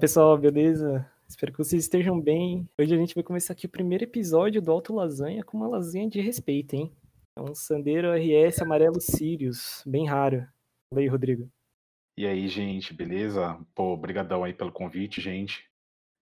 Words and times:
Pessoal, 0.00 0.38
beleza? 0.38 1.10
Espero 1.28 1.50
que 1.50 1.58
vocês 1.58 1.82
estejam 1.82 2.20
bem. 2.20 2.68
Hoje 2.78 2.94
a 2.94 2.96
gente 2.96 3.16
vai 3.16 3.24
começar 3.24 3.52
aqui 3.52 3.66
o 3.66 3.68
primeiro 3.68 4.04
episódio 4.04 4.62
do 4.62 4.70
Alto 4.70 4.94
Lasanha 4.94 5.42
com 5.42 5.56
uma 5.56 5.66
lasanha 5.66 6.08
de 6.08 6.20
respeito, 6.20 6.74
hein? 6.76 6.92
É 7.36 7.42
um 7.42 7.52
Sandero 7.52 8.12
RS 8.12 8.62
amarelo 8.62 9.00
Sirius, 9.00 9.82
bem 9.84 10.06
raro. 10.06 10.46
Fala 10.88 11.02
aí, 11.02 11.08
Rodrigo. 11.08 11.50
E 12.16 12.28
aí, 12.28 12.48
gente, 12.48 12.94
beleza? 12.94 13.58
Pô, 13.74 13.96
brigadão 13.96 14.44
aí 14.44 14.54
pelo 14.54 14.70
convite, 14.70 15.20
gente. 15.20 15.68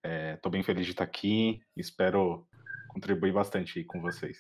É, 0.02 0.36
tô 0.36 0.48
bem 0.48 0.62
feliz 0.62 0.86
de 0.86 0.92
estar 0.92 1.04
aqui. 1.04 1.60
Espero 1.76 2.46
contribuir 2.88 3.34
bastante 3.34 3.78
aí 3.78 3.84
com 3.84 4.00
vocês. 4.00 4.38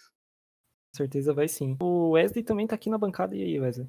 Com 0.94 0.96
certeza 0.96 1.34
vai 1.34 1.46
sim. 1.46 1.76
O 1.82 2.12
Wesley 2.12 2.42
também 2.42 2.66
tá 2.66 2.74
aqui 2.74 2.88
na 2.88 2.96
bancada. 2.96 3.36
E 3.36 3.42
aí, 3.42 3.60
Wesley? 3.60 3.86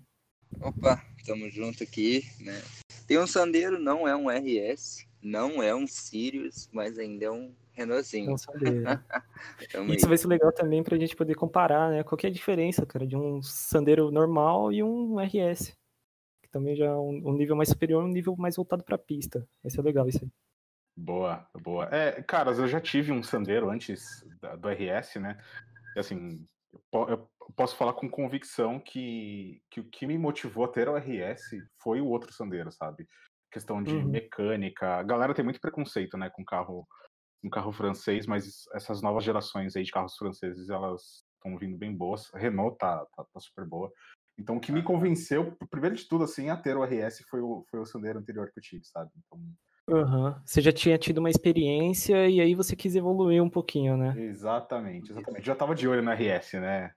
Opa, 0.60 1.02
tamo 1.26 1.50
junto 1.50 1.84
aqui, 1.84 2.24
né? 2.42 2.62
Tem 3.08 3.18
um 3.18 3.26
Sandero, 3.26 3.80
não 3.80 4.06
é 4.06 4.14
um 4.14 4.30
RS, 4.30 5.07
não 5.28 5.62
é 5.62 5.76
um 5.76 5.86
Sirius, 5.86 6.70
mas 6.72 6.98
ainda 6.98 7.26
é 7.26 7.32
um 7.32 7.54
Renaultzinho. 7.74 8.32
É 8.32 8.34
um 8.34 8.38
Sandero. 8.38 8.86
Isso 9.96 10.08
vai 10.08 10.18
ser 10.18 10.28
legal 10.28 10.54
também 10.54 10.82
pra 10.82 10.98
gente 10.98 11.16
poder 11.16 11.36
comparar, 11.36 11.92
né? 11.92 12.04
Qual 12.04 12.18
que 12.18 12.26
é 12.26 12.30
a 12.30 12.34
diferença, 12.34 12.86
cara, 12.86 13.06
de 13.06 13.16
um 13.16 13.42
Sandero 13.42 14.10
normal 14.10 14.72
e 14.72 14.82
um 14.82 15.20
RS. 15.20 15.78
Que 16.42 16.50
também 16.50 16.76
já 16.76 16.86
é 16.86 16.96
um, 16.96 17.30
um 17.30 17.34
nível 17.34 17.56
mais 17.58 17.70
superior, 17.70 18.04
um 18.04 18.08
nível 18.08 18.36
mais 18.38 18.56
voltado 18.56 18.84
pra 18.84 18.98
pista. 18.98 19.46
Vai 19.62 19.70
ser 19.70 19.82
legal 19.82 20.08
isso 20.08 20.24
aí. 20.24 20.32
Boa, 20.96 21.46
boa. 21.62 21.90
É, 21.92 22.24
caras, 22.24 22.58
eu 22.58 22.68
já 22.68 22.80
tive 22.80 23.12
um 23.12 23.22
Sandero 23.22 23.70
antes 23.70 24.26
do 24.60 24.70
RS, 24.70 25.20
né? 25.20 25.38
Assim, 25.96 26.48
eu 26.94 27.30
posso 27.56 27.76
falar 27.76 27.94
com 27.94 28.10
convicção 28.10 28.80
que, 28.80 29.62
que 29.70 29.82
o 29.82 29.84
que 29.84 30.08
me 30.08 30.18
motivou 30.18 30.64
a 30.64 30.70
ter 30.70 30.88
o 30.88 30.96
RS 30.96 31.44
foi 31.78 32.00
o 32.00 32.08
outro 32.08 32.34
Sandero, 32.34 32.72
sabe? 32.72 33.08
Questão 33.52 33.82
de 33.82 33.96
uhum. 33.96 34.08
mecânica. 34.08 34.96
A 34.96 35.04
galera 35.04 35.34
tem 35.34 35.44
muito 35.44 35.60
preconceito, 35.60 36.18
né, 36.18 36.30
com 36.30 36.44
carro, 36.44 36.88
com 37.42 37.50
carro 37.50 37.72
francês, 37.72 38.28
mas 38.28 38.66
essas 38.74 39.02
novas 39.02 39.24
gerações 39.24 39.76
aí 39.76 39.84
de 39.84 39.92
carros 39.92 40.16
franceses, 40.18 40.70
elas 40.70 41.24
estão 41.36 41.58
vindo 41.58 41.78
bem 41.78 41.96
boas. 41.96 42.34
A 42.34 42.38
Renault 42.38 42.78
tá, 42.78 43.06
tá, 43.16 43.24
tá, 43.24 43.40
super 43.40 43.66
boa. 43.66 43.92
Então, 44.38 44.58
o 44.58 44.60
que 44.60 44.72
me 44.72 44.84
convenceu, 44.84 45.56
primeiro 45.70 45.96
de 45.96 46.08
tudo, 46.08 46.24
assim, 46.24 46.50
a 46.50 46.58
ter 46.58 46.78
o 46.78 46.84
RS 46.84 47.24
foi 47.30 47.42
o, 47.42 47.66
foi 47.72 47.80
o 47.80 47.86
Sandero 47.86 48.20
anterior 48.20 48.52
que 48.52 48.60
eu 48.60 48.64
tive, 48.64 48.86
sabe? 48.86 49.10
Então, 49.18 49.40
Uhum. 49.90 50.36
Você 50.46 50.60
já 50.60 50.72
tinha 50.74 50.98
tido 50.98 51.20
uma 51.20 51.30
experiência 51.30 52.28
e 52.28 52.42
aí 52.42 52.54
você 52.54 52.76
quis 52.76 52.96
evoluir 52.96 53.42
um 53.42 53.50
pouquinho, 53.50 53.96
né? 53.96 54.14
Exatamente, 54.18 55.12
exatamente. 55.12 55.46
Já 55.46 55.56
tava 55.56 55.74
de 55.74 55.88
olho 55.88 56.04
no 56.04 56.12
RS, 56.12 56.54
né? 56.56 56.92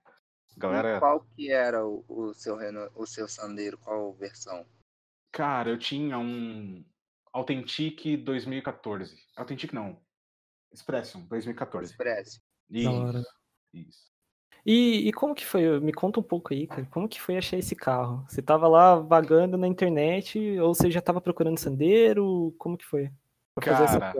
Galera... 0.57 0.97
E 0.97 0.99
qual 0.99 1.21
que 1.21 1.49
era 1.49 1.85
o, 1.85 2.03
o, 2.09 2.33
seu 2.33 2.57
Renault, 2.57 2.91
o 2.93 3.05
seu 3.05 3.29
Sandero? 3.29 3.77
Qual 3.77 4.13
versão? 4.13 4.65
Cara, 5.31 5.69
eu 5.69 5.77
tinha 5.77 6.17
um 6.17 6.83
Authentic 7.33 8.17
2014. 8.17 9.15
Authentic 9.37 9.73
não. 9.73 9.99
Expression 10.71 11.21
2014. 11.21 11.91
Expression. 11.91 12.41
Isso. 12.69 13.25
Isso. 13.73 14.11
E, 14.65 15.07
e, 15.07 15.13
como 15.13 15.33
que 15.33 15.45
foi? 15.45 15.79
Me 15.79 15.91
conta 15.91 16.19
um 16.19 16.23
pouco 16.23 16.53
aí, 16.53 16.67
cara. 16.67 16.85
Como 16.91 17.09
que 17.09 17.19
foi 17.19 17.35
achar 17.35 17.57
esse 17.57 17.75
carro? 17.75 18.23
Você 18.27 18.41
tava 18.41 18.67
lá 18.67 18.95
vagando 18.95 19.57
na 19.57 19.67
internet 19.67 20.59
ou 20.59 20.73
você 20.73 20.91
já 20.91 21.01
tava 21.01 21.19
procurando 21.19 21.57
Sandero? 21.57 22.53
Como 22.59 22.77
que 22.77 22.85
foi? 22.85 23.11
Cara, 23.59 24.13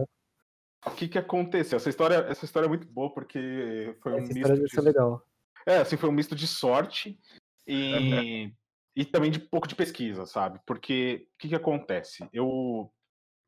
o 0.85 0.91
que 0.91 1.07
que 1.07 1.17
aconteceu? 1.17 1.77
Essa 1.77 1.89
história, 1.89 2.15
essa 2.27 2.43
história 2.43 2.65
é 2.65 2.69
muito 2.69 2.87
boa 2.87 3.13
porque 3.13 3.95
foi 4.01 4.17
essa 4.17 4.31
um 4.31 4.33
misto 4.33 4.77
de... 4.77 4.81
legal. 4.81 5.23
É, 5.65 5.77
assim, 5.77 5.95
foi 5.95 6.09
um 6.09 6.13
misto 6.13 6.35
de 6.35 6.47
sorte 6.47 7.19
e, 7.67 8.51
e 8.95 9.05
também 9.05 9.31
de 9.31 9.39
pouco 9.39 9.67
de 9.67 9.75
pesquisa, 9.75 10.25
sabe? 10.25 10.59
Porque 10.65 11.27
o 11.35 11.37
que 11.39 11.49
que 11.49 11.55
acontece? 11.55 12.27
Eu 12.33 12.91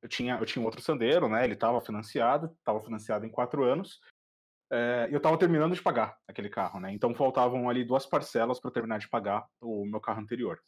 eu 0.02 0.10
tinha, 0.10 0.38
eu 0.38 0.46
tinha 0.46 0.64
outro 0.66 0.82
Sandero, 0.82 1.30
né? 1.30 1.46
Ele 1.46 1.54
estava 1.54 1.80
financiado, 1.80 2.54
estava 2.60 2.82
financiado 2.82 3.26
em 3.26 3.30
quatro 3.30 3.64
anos 3.64 4.02
é, 4.74 5.08
eu 5.12 5.18
estava 5.18 5.38
terminando 5.38 5.76
de 5.76 5.82
pagar 5.84 6.18
aquele 6.28 6.50
carro, 6.50 6.80
né? 6.80 6.92
Então 6.92 7.14
faltavam 7.14 7.70
ali 7.70 7.84
duas 7.84 8.08
parcelas 8.08 8.60
para 8.60 8.72
terminar 8.72 8.98
de 8.98 9.08
pagar 9.08 9.48
o 9.62 9.86
meu 9.86 10.02
carro 10.02 10.20
anterior. 10.20 10.60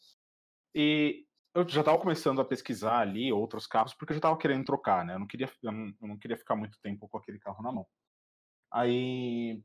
E 0.76 1.26
eu 1.56 1.68
já 1.68 1.80
estava 1.80 1.98
começando 1.98 2.40
a 2.40 2.46
pesquisar 2.46 3.00
ali 3.00 3.34
outros 3.34 3.66
carros 3.66 3.96
porque 3.96 4.12
eu 4.12 4.16
já 4.16 4.20
estava 4.20 4.38
querendo 4.38 4.64
trocar, 4.64 5.04
né? 5.04 5.16
Eu 5.16 5.20
não 5.20 5.26
queria, 5.26 5.50
eu 5.64 5.72
não, 5.72 5.88
eu 6.00 6.08
não, 6.08 6.18
queria 6.20 6.38
ficar 6.38 6.56
muito 6.56 6.78
tempo 6.84 7.10
com 7.10 7.18
aquele 7.18 7.40
carro 7.40 7.64
na 7.64 7.72
mão. 7.72 7.88
Aí 8.72 9.64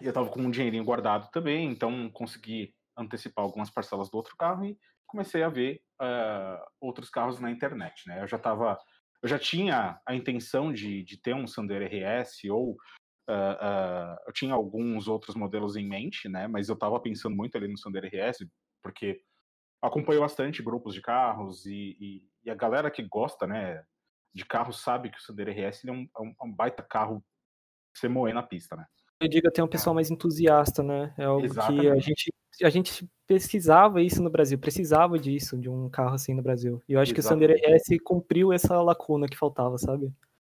eu 0.00 0.10
estava 0.10 0.28
com 0.28 0.40
um 0.40 0.50
dinheirinho 0.52 0.84
guardado 0.84 1.28
também, 1.32 1.68
então 1.68 2.08
consegui 2.10 2.72
antecipar 2.96 3.44
algumas 3.44 3.70
parcelas 3.70 4.10
do 4.10 4.16
outro 4.16 4.36
carro 4.36 4.64
e 4.64 4.78
comecei 5.06 5.42
a 5.42 5.48
ver 5.48 5.82
uh, 6.00 6.64
outros 6.80 7.10
carros 7.10 7.40
na 7.40 7.50
internet, 7.50 8.06
né? 8.06 8.22
Eu 8.22 8.26
já 8.26 8.36
estava 8.36 8.78
eu 9.22 9.28
já 9.28 9.38
tinha 9.38 9.98
a 10.06 10.14
intenção 10.14 10.70
de, 10.70 11.02
de 11.02 11.16
ter 11.16 11.34
um 11.34 11.46
Sandero 11.46 11.84
RS 11.84 12.44
ou 12.50 12.76
Uh, 13.26 14.20
eu 14.26 14.32
tinha 14.34 14.52
alguns 14.52 15.08
outros 15.08 15.34
modelos 15.34 15.76
em 15.76 15.88
mente, 15.88 16.28
né? 16.28 16.46
Mas 16.46 16.68
eu 16.68 16.74
estava 16.74 17.00
pensando 17.00 17.34
muito 17.34 17.56
ali 17.56 17.66
no 17.66 17.78
Sandero 17.78 18.06
RS, 18.06 18.46
porque 18.82 19.22
acompanho 19.82 20.20
bastante 20.20 20.62
grupos 20.62 20.94
de 20.94 21.00
carros 21.00 21.66
e, 21.66 21.96
e, 22.00 22.28
e, 22.44 22.50
a 22.50 22.54
galera 22.54 22.90
que 22.90 23.02
gosta, 23.02 23.46
né, 23.46 23.82
de 24.34 24.44
carros 24.44 24.80
sabe 24.80 25.10
que 25.10 25.18
o 25.18 25.22
Sandero 25.22 25.50
RS 25.50 25.84
é 25.84 25.92
um, 25.92 26.08
é 26.16 26.44
um, 26.44 26.52
baita 26.52 26.82
carro 26.82 27.24
você 27.94 28.08
moer 28.08 28.34
na 28.34 28.42
pista, 28.42 28.76
né? 28.76 28.86
Eu 29.20 29.28
digo 29.28 29.48
até 29.48 29.62
um 29.62 29.68
pessoal 29.68 29.94
mais 29.94 30.10
entusiasta, 30.10 30.82
né? 30.82 31.14
É 31.16 31.24
algo 31.24 31.44
Exatamente. 31.44 31.82
que 31.82 31.88
a 31.88 31.98
gente, 31.98 32.32
a 32.62 32.70
gente 32.70 33.08
pesquisava 33.26 34.02
isso 34.02 34.22
no 34.22 34.30
Brasil, 34.30 34.58
precisava 34.58 35.18
disso, 35.18 35.56
de 35.56 35.68
um 35.68 35.88
carro 35.88 36.14
assim 36.14 36.34
no 36.34 36.42
Brasil. 36.42 36.82
E 36.88 36.92
eu 36.92 37.00
acho 37.00 37.12
Exatamente. 37.12 37.14
que 37.14 37.20
o 37.20 37.56
Sandero 37.56 37.76
RS 37.76 38.02
cumpriu 38.04 38.52
essa 38.52 38.80
lacuna 38.82 39.28
que 39.28 39.36
faltava, 39.36 39.78
sabe? 39.78 40.12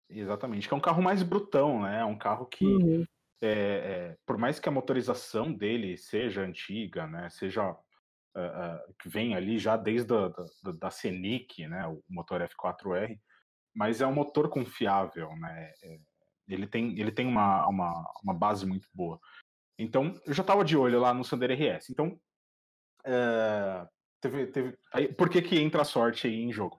Exatamente, 0.09 0.67
que 0.67 0.75
é 0.75 0.77
um 0.77 0.81
carro 0.81 1.03
mais 1.03 1.23
brutão, 1.23 1.83
né? 1.83 2.01
É 2.01 2.05
um 2.05 2.19
carro 2.19 2.47
que, 2.47 2.65
uhum. 2.65 3.05
é, 3.41 3.49
é, 3.49 4.17
por 4.27 4.37
mais 4.37 4.59
que 4.59 4.69
a 4.69 4.73
motorização 4.73 5.53
dele 5.53 5.97
seja 5.97 6.43
antiga, 6.43 7.07
né? 7.07 7.31
Seja 7.31 7.71
uh, 7.71 7.75
uh, 7.75 8.95
que 9.01 9.09
vem 9.09 9.35
ali 9.35 9.59
já 9.59 9.77
desde 9.77 10.13
a, 10.13 10.29
da, 10.29 10.73
da 10.73 10.91
Scenic, 10.91 11.67
né? 11.67 11.87
O 11.87 12.03
motor 12.09 12.41
F4R, 12.41 13.19
mas 13.75 14.01
é 14.01 14.07
um 14.07 14.13
motor 14.13 14.49
confiável, 14.49 15.35
né? 15.37 15.73
É, 15.83 15.99
ele 16.49 16.67
tem, 16.67 16.99
ele 16.99 17.13
tem 17.13 17.27
uma, 17.27 17.67
uma, 17.67 18.13
uma 18.23 18.35
base 18.35 18.67
muito 18.67 18.89
boa. 18.93 19.21
Então, 19.79 20.21
eu 20.27 20.35
já 20.35 20.43
estava 20.43 20.65
de 20.65 20.77
olho 20.77 21.01
lá 21.01 21.15
no 21.15 21.25
Sandero 21.25 21.55
RS. 21.55 21.91
Então, 21.91 22.21
é, 23.05 23.87
teve, 24.21 24.47
teve, 24.49 24.79
aí, 24.93 25.13
por 25.13 25.29
que 25.29 25.41
que 25.41 25.59
entra 25.59 25.83
a 25.83 25.87
sorte 25.87 26.27
aí 26.27 26.43
em 26.43 26.53
jogo? 26.53 26.79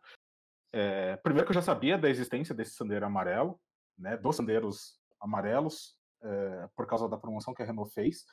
É, 0.74 1.18
primeiro 1.18 1.46
que 1.46 1.52
eu 1.52 1.56
já 1.56 1.62
sabia 1.62 1.98
da 1.98 2.10
existência 2.10 2.56
desse 2.56 2.76
sandeiro 2.76 3.06
amarelo, 3.06 3.60
né, 3.98 4.16
dos 4.18 4.36
sandeiros 4.36 5.00
amarelos, 5.20 5.96
é, 6.24 6.70
por 6.76 6.88
causa 6.88 7.10
da 7.10 7.18
promoção 7.18 7.54
que 7.54 7.62
a 7.62 7.66
Renault 7.66 7.94
fez. 7.94 8.26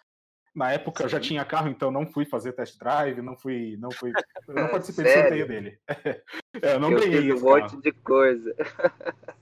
Na 0.55 0.73
época 0.73 0.99
Sim. 0.99 1.05
eu 1.05 1.09
já 1.09 1.21
tinha 1.21 1.45
carro, 1.45 1.69
então 1.69 1.91
não 1.91 2.07
fui 2.07 2.25
fazer 2.25 2.53
test 2.53 2.79
drive, 2.79 3.23
não 3.23 3.37
fui, 3.37 3.77
não 3.79 3.91
fui, 3.91 4.13
não 4.49 4.69
participei 4.71 5.05
do 5.05 5.11
sorteio 5.11 5.49
dele. 5.49 5.81
é, 6.63 6.75
eu 6.75 6.81
não 6.81 6.93
eu 6.93 7.01
ganhei 7.01 7.33
fiz 7.33 7.43
um 7.43 7.45
monte 7.45 7.81
de 7.81 7.93
coisa. 7.93 8.55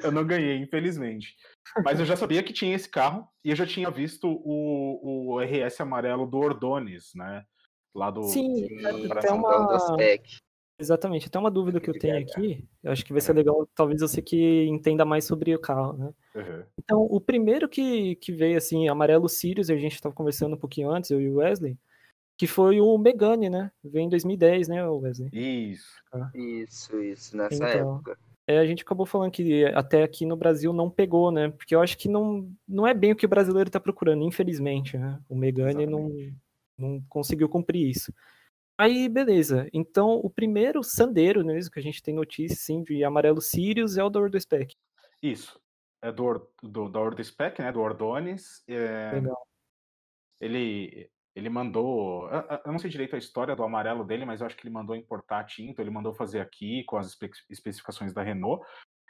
eu 0.00 0.12
não 0.12 0.26
ganhei, 0.26 0.56
infelizmente. 0.58 1.36
Mas 1.84 1.98
eu 2.00 2.06
já 2.06 2.16
sabia 2.16 2.42
que 2.42 2.52
tinha 2.52 2.74
esse 2.74 2.88
carro 2.88 3.26
e 3.44 3.50
eu 3.50 3.56
já 3.56 3.66
tinha 3.66 3.90
visto 3.90 4.26
o, 4.28 5.34
o 5.34 5.40
RS 5.40 5.80
amarelo 5.80 6.26
do 6.26 6.38
Ordones, 6.38 7.12
né? 7.14 7.44
Lá 7.94 8.10
do. 8.10 8.22
Sim, 8.24 8.66
até 9.10 9.30
uma... 9.30 9.78
Exatamente. 10.78 11.28
Até 11.28 11.38
uma 11.38 11.50
dúvida 11.50 11.80
que 11.80 11.88
eu 11.88 11.98
tenho 11.98 12.18
aqui, 12.18 12.66
eu 12.82 12.90
acho 12.90 13.04
que 13.04 13.12
vai 13.12 13.20
ser 13.20 13.34
legal, 13.34 13.68
talvez 13.74 14.00
você 14.00 14.20
que 14.20 14.64
entenda 14.64 15.04
mais 15.04 15.24
sobre 15.24 15.54
o 15.54 15.58
carro, 15.58 15.92
né? 15.92 16.14
Uhum. 16.34 16.64
Então, 16.78 17.02
o 17.02 17.20
primeiro 17.20 17.68
que, 17.68 18.16
que 18.16 18.32
veio, 18.32 18.56
assim, 18.56 18.88
amarelo 18.88 19.28
Sirius, 19.28 19.70
a 19.70 19.76
gente 19.76 19.94
estava 19.94 20.14
conversando 20.14 20.56
um 20.56 20.58
pouquinho 20.58 20.90
antes, 20.90 21.10
eu 21.10 21.20
e 21.20 21.30
o 21.30 21.36
Wesley, 21.36 21.78
que 22.36 22.48
foi 22.48 22.80
o 22.80 22.98
Megane, 22.98 23.48
né? 23.48 23.70
Veio 23.84 24.06
em 24.06 24.08
2010, 24.08 24.68
né, 24.68 24.84
Wesley? 24.84 25.30
Isso. 25.32 26.02
Ah. 26.12 26.30
Isso, 26.34 27.00
isso, 27.00 27.36
nessa 27.36 27.54
então, 27.54 27.96
época. 27.96 28.18
É, 28.52 28.58
a 28.58 28.66
gente 28.66 28.82
acabou 28.82 29.06
falando 29.06 29.30
que 29.30 29.64
até 29.66 30.02
aqui 30.02 30.26
no 30.26 30.36
Brasil 30.36 30.72
não 30.72 30.90
pegou, 30.90 31.30
né? 31.30 31.50
Porque 31.50 31.74
eu 31.74 31.80
acho 31.80 31.96
que 31.96 32.08
não, 32.08 32.50
não 32.68 32.86
é 32.86 32.92
bem 32.92 33.12
o 33.12 33.16
que 33.16 33.24
o 33.24 33.28
brasileiro 33.28 33.68
está 33.68 33.80
procurando, 33.80 34.24
infelizmente, 34.24 34.98
né? 34.98 35.18
O 35.28 35.34
Megane 35.34 35.86
não, 35.86 36.10
não 36.76 37.02
conseguiu 37.08 37.48
cumprir 37.48 37.88
isso. 37.88 38.12
Aí, 38.76 39.08
beleza. 39.08 39.68
Então, 39.72 40.16
o 40.16 40.28
primeiro 40.28 40.82
Sandero 40.82 41.44
mesmo, 41.44 41.70
que 41.70 41.78
a 41.78 41.82
gente 41.82 42.02
tem 42.02 42.14
notícia, 42.14 42.56
sim, 42.56 42.82
de 42.82 43.02
amarelo 43.04 43.40
Sirius, 43.40 43.96
é 43.96 44.04
o 44.04 44.10
da 44.10 44.20
Ordospec. 44.20 44.74
Isso. 45.22 45.60
É 46.02 46.10
do, 46.10 46.46
do, 46.62 46.88
da 46.88 47.00
Ordospec, 47.00 47.62
né? 47.62 47.72
Do 47.72 47.80
Ordones. 47.80 48.62
É... 48.66 49.12
Legal. 49.14 49.46
Ele, 50.40 51.08
ele 51.34 51.48
mandou. 51.48 52.28
Eu 52.64 52.72
não 52.72 52.78
sei 52.78 52.90
direito 52.90 53.16
a 53.16 53.18
história 53.18 53.56
do 53.56 53.64
amarelo 53.64 54.04
dele, 54.04 54.24
mas 54.24 54.40
eu 54.40 54.46
acho 54.46 54.56
que 54.56 54.66
ele 54.66 54.74
mandou 54.74 54.94
importar 54.94 55.40
a 55.40 55.44
tinta, 55.44 55.80
ele 55.80 55.90
mandou 55.90 56.14
fazer 56.14 56.40
aqui 56.40 56.84
com 56.84 56.96
as 56.96 57.16
especificações 57.48 58.12
da 58.12 58.22
Renault. 58.22 58.64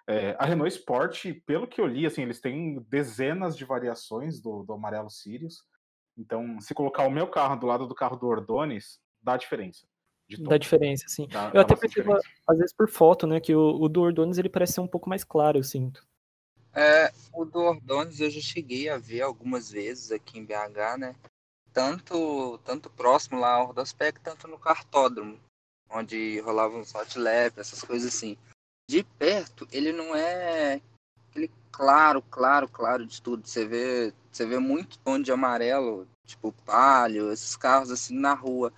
É, 0.07 0.37
a 0.39 0.45
Renault 0.45 0.73
Sport, 0.75 1.27
pelo 1.47 1.67
que 1.67 1.81
eu 1.81 1.87
li, 1.87 2.07
assim, 2.07 2.23
eles 2.23 2.41
têm 2.41 2.81
dezenas 2.89 3.57
de 3.57 3.65
variações 3.65 4.41
do, 4.41 4.63
do 4.65 4.73
amarelo 4.73 5.11
Sirius. 5.11 5.63
Então, 6.17 6.61
se 6.61 6.75
colocar 6.75 7.07
o 7.07 7.11
meu 7.11 7.27
carro 7.27 7.57
do 7.57 7.67
lado 7.67 7.87
do 7.87 7.95
carro 7.95 8.17
do 8.17 8.27
Ordones, 8.27 9.01
dá 9.21 9.37
diferença. 9.37 9.87
da 10.41 10.59
diferença, 10.59 11.05
sim. 11.09 11.27
Dá, 11.29 11.47
eu 11.49 11.55
dá 11.55 11.61
até 11.63 11.77
percebo, 11.77 12.15
às 12.49 12.59
vezes, 12.59 12.75
por 12.75 12.89
foto, 12.89 13.27
né, 13.27 13.41
que 13.41 13.55
o, 13.55 13.81
o 13.81 13.89
do 13.89 14.03
Ordones 14.03 14.39
ele 14.39 14.49
parece 14.49 14.75
ser 14.75 14.81
um 14.81 14.89
pouco 14.89 15.09
mais 15.09 15.25
claro, 15.25 15.59
eu 15.59 15.63
sinto. 15.63 16.05
É, 16.75 17.13
o 17.33 17.45
do 17.45 17.61
Ordones 17.61 18.21
eu 18.21 18.31
já 18.31 18.41
cheguei 18.41 18.89
a 18.89 18.99
ver 18.99 19.23
algumas 19.23 19.71
vezes 19.71 20.11
aqui 20.11 20.39
em 20.39 20.45
BH, 20.45 20.99
né? 20.99 21.17
Tanto, 21.73 22.59
tanto 22.65 22.91
próximo 22.91 23.41
lá 23.41 23.55
ao 23.55 23.67
Rodospec, 23.67 24.21
tanto 24.21 24.47
no 24.47 24.59
cartódromo, 24.59 25.39
onde 25.89 26.39
rolavam 26.41 26.81
uns 26.81 26.95
hot 26.95 27.19
lap, 27.19 27.59
essas 27.59 27.83
coisas 27.83 28.15
assim. 28.15 28.37
De 28.89 29.03
perto, 29.03 29.67
ele 29.73 29.93
não 29.93 30.15
é 30.15 30.81
aquele 31.31 31.51
claro, 31.71 32.23
claro, 32.23 32.69
claro 32.69 33.07
de 33.07 33.23
tudo. 33.23 33.47
Você 33.47 33.65
vê, 33.67 34.13
você 34.31 34.45
vê 34.45 34.59
muito 34.59 34.99
tom 34.99 35.21
de 35.21 35.33
amarelo, 35.33 36.07
tipo 36.27 36.53
palio, 36.65 37.33
esses 37.33 37.57
carros 37.57 37.91
assim 37.91 38.19
na 38.19 38.35
rua. 38.35 38.73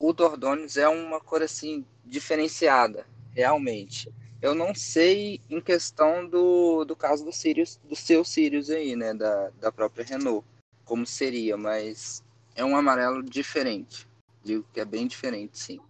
O 0.00 0.12
Dordones 0.12 0.76
é 0.76 0.88
uma 0.88 1.20
cor 1.20 1.42
assim 1.42 1.84
diferenciada, 2.04 3.06
realmente. 3.32 4.12
Eu 4.40 4.54
não 4.54 4.74
sei 4.74 5.40
em 5.50 5.60
questão 5.60 6.26
do, 6.28 6.84
do 6.84 6.94
caso 6.94 7.24
do 7.24 7.32
Sirius, 7.32 7.76
do 7.84 7.96
seu 7.96 8.24
Sirius 8.24 8.70
aí, 8.70 8.94
né, 8.94 9.12
da, 9.12 9.50
da 9.60 9.72
própria 9.72 10.04
Renault, 10.04 10.46
como 10.84 11.04
seria, 11.04 11.56
mas 11.56 12.22
é 12.58 12.64
um 12.64 12.76
amarelo 12.76 13.22
diferente. 13.22 14.06
Digo 14.42 14.66
que 14.72 14.80
é 14.80 14.84
bem 14.84 15.06
diferente, 15.06 15.56
sim. 15.58 15.80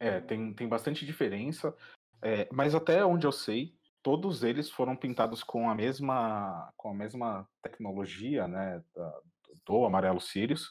É, 0.00 0.20
tem, 0.20 0.52
tem 0.54 0.66
bastante 0.66 1.04
diferença, 1.04 1.76
é, 2.22 2.48
mas 2.50 2.74
até 2.74 3.04
onde 3.04 3.26
eu 3.26 3.32
sei, 3.32 3.76
todos 4.02 4.42
eles 4.42 4.70
foram 4.70 4.96
pintados 4.96 5.42
com 5.44 5.68
a 5.68 5.74
mesma 5.74 6.72
com 6.76 6.90
a 6.90 6.94
mesma 6.94 7.48
tecnologia, 7.62 8.48
né, 8.48 8.82
da, 8.94 9.20
do 9.66 9.84
amarelo 9.84 10.20
Sirius, 10.20 10.70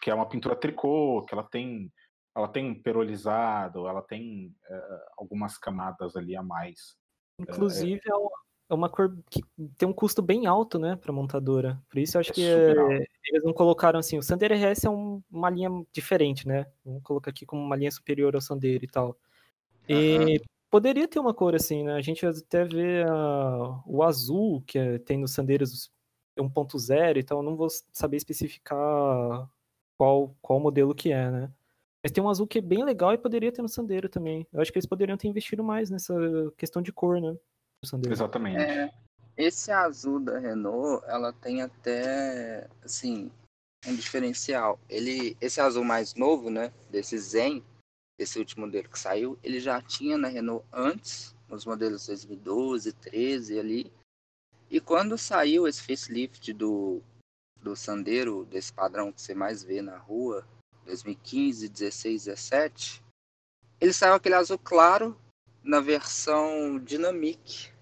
que 0.00 0.10
é 0.10 0.14
uma 0.14 0.28
pintura 0.28 0.56
tricô, 0.56 1.24
que 1.26 1.34
ela 1.34 1.44
tem 1.44 1.92
ela 2.36 2.48
tem 2.48 2.74
perolizado, 2.74 3.86
ela 3.86 4.02
tem 4.02 4.54
é, 4.68 5.04
algumas 5.18 5.58
camadas 5.58 6.16
ali 6.16 6.36
a 6.36 6.42
mais. 6.42 6.96
Inclusive 7.38 8.00
é, 8.04 8.10
é, 8.10 8.14
uma 8.70 8.88
cor 8.88 9.16
que 9.30 9.42
tem 9.76 9.88
um 9.88 9.92
custo 9.92 10.22
bem 10.22 10.46
alto, 10.46 10.78
né, 10.78 10.96
para 10.96 11.12
montadora. 11.12 11.80
Por 11.88 11.98
isso 11.98 12.16
eu 12.16 12.20
acho 12.20 12.30
é 12.30 12.34
que 12.34 12.40
eles 12.40 13.44
não 13.44 13.52
colocaram 13.52 13.98
assim. 13.98 14.18
O 14.18 14.22
Sandero 14.22 14.54
RS 14.54 14.84
é 14.84 14.90
um, 14.90 15.22
uma 15.30 15.50
linha 15.50 15.68
diferente, 15.92 16.48
né? 16.48 16.66
Vamos 16.84 17.02
colocar 17.02 17.30
aqui 17.30 17.44
como 17.44 17.62
uma 17.62 17.76
linha 17.76 17.90
superior 17.90 18.34
ao 18.34 18.40
Sandero 18.40 18.84
e 18.84 18.88
tal. 18.88 19.18
E 19.88 20.16
uhum. 20.18 20.36
poderia 20.70 21.06
ter 21.06 21.18
uma 21.18 21.34
cor 21.34 21.54
assim, 21.54 21.82
né? 21.82 21.94
A 21.94 22.00
gente 22.00 22.24
até 22.26 22.64
vê 22.64 23.04
uh, 23.04 23.82
o 23.86 24.02
azul 24.02 24.62
que 24.66 24.78
é, 24.78 24.98
tem 24.98 25.18
nos 25.18 25.32
Sandeiros 25.32 25.90
1.0 26.38 27.18
e 27.18 27.22
tal. 27.22 27.38
Eu 27.38 27.42
não 27.42 27.56
vou 27.56 27.68
saber 27.92 28.16
especificar 28.16 28.78
qual, 29.98 30.34
qual 30.40 30.60
modelo 30.60 30.94
que 30.94 31.12
é, 31.12 31.30
né? 31.30 31.52
Mas 32.02 32.12
tem 32.12 32.22
um 32.22 32.28
azul 32.28 32.46
que 32.46 32.58
é 32.58 32.62
bem 32.62 32.84
legal 32.84 33.14
e 33.14 33.18
poderia 33.18 33.50
ter 33.50 33.62
no 33.62 33.68
Sandero 33.68 34.08
também. 34.10 34.46
Eu 34.52 34.60
acho 34.60 34.70
que 34.70 34.78
eles 34.78 34.86
poderiam 34.86 35.16
ter 35.16 35.28
investido 35.28 35.64
mais 35.64 35.88
nessa 35.88 36.14
questão 36.56 36.82
de 36.82 36.92
cor, 36.92 37.20
né? 37.20 37.34
Exatamente. 38.12 38.58
É, 38.58 38.90
esse 39.36 39.70
azul 39.72 40.20
da 40.20 40.38
Renault, 40.38 41.04
ela 41.06 41.32
tem 41.32 41.62
até, 41.62 42.68
assim, 42.84 43.30
um 43.86 43.94
diferencial. 43.94 44.78
Ele, 44.88 45.36
esse 45.40 45.60
azul 45.60 45.84
mais 45.84 46.14
novo, 46.14 46.50
né, 46.50 46.72
desse 46.90 47.18
Zen, 47.18 47.62
esse 48.18 48.38
último 48.38 48.66
modelo 48.66 48.88
que 48.88 48.98
saiu, 48.98 49.38
ele 49.42 49.58
já 49.58 49.82
tinha 49.82 50.16
na 50.16 50.28
Renault 50.28 50.64
antes, 50.72 51.34
nos 51.48 51.66
modelos 51.66 52.06
2012, 52.06 52.92
13 52.92 53.58
ali. 53.58 53.92
E 54.70 54.80
quando 54.80 55.18
saiu 55.18 55.66
esse 55.66 55.82
facelift 55.82 56.52
do, 56.52 57.02
do 57.60 57.74
Sandero, 57.74 58.44
desse 58.44 58.72
padrão 58.72 59.12
que 59.12 59.20
você 59.20 59.34
mais 59.34 59.62
vê 59.62 59.82
na 59.82 59.98
rua, 59.98 60.46
2015, 60.86 61.68
16, 61.68 62.24
17, 62.24 63.04
ele 63.80 63.92
saiu 63.92 64.14
aquele 64.14 64.34
azul 64.34 64.58
claro 64.58 65.18
na 65.62 65.80
versão 65.80 66.78
Dynamic, 66.78 67.73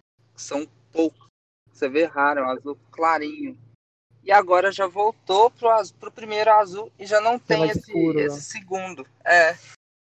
são 0.42 0.66
poucos. 0.92 1.26
Você 1.72 1.88
vê 1.88 2.04
raro, 2.04 2.40
é 2.40 2.42
um 2.44 2.50
azul 2.50 2.78
clarinho. 2.90 3.58
E 4.24 4.30
agora 4.30 4.70
já 4.70 4.86
voltou 4.86 5.50
pro, 5.50 5.68
azul, 5.68 5.96
pro 5.98 6.12
primeiro 6.12 6.50
azul 6.52 6.92
e 6.98 7.04
já 7.04 7.20
não 7.20 7.38
tem 7.38 7.64
esse, 7.64 7.80
escuro, 7.80 8.20
esse 8.20 8.36
né? 8.36 8.42
segundo. 8.42 9.06
É. 9.24 9.56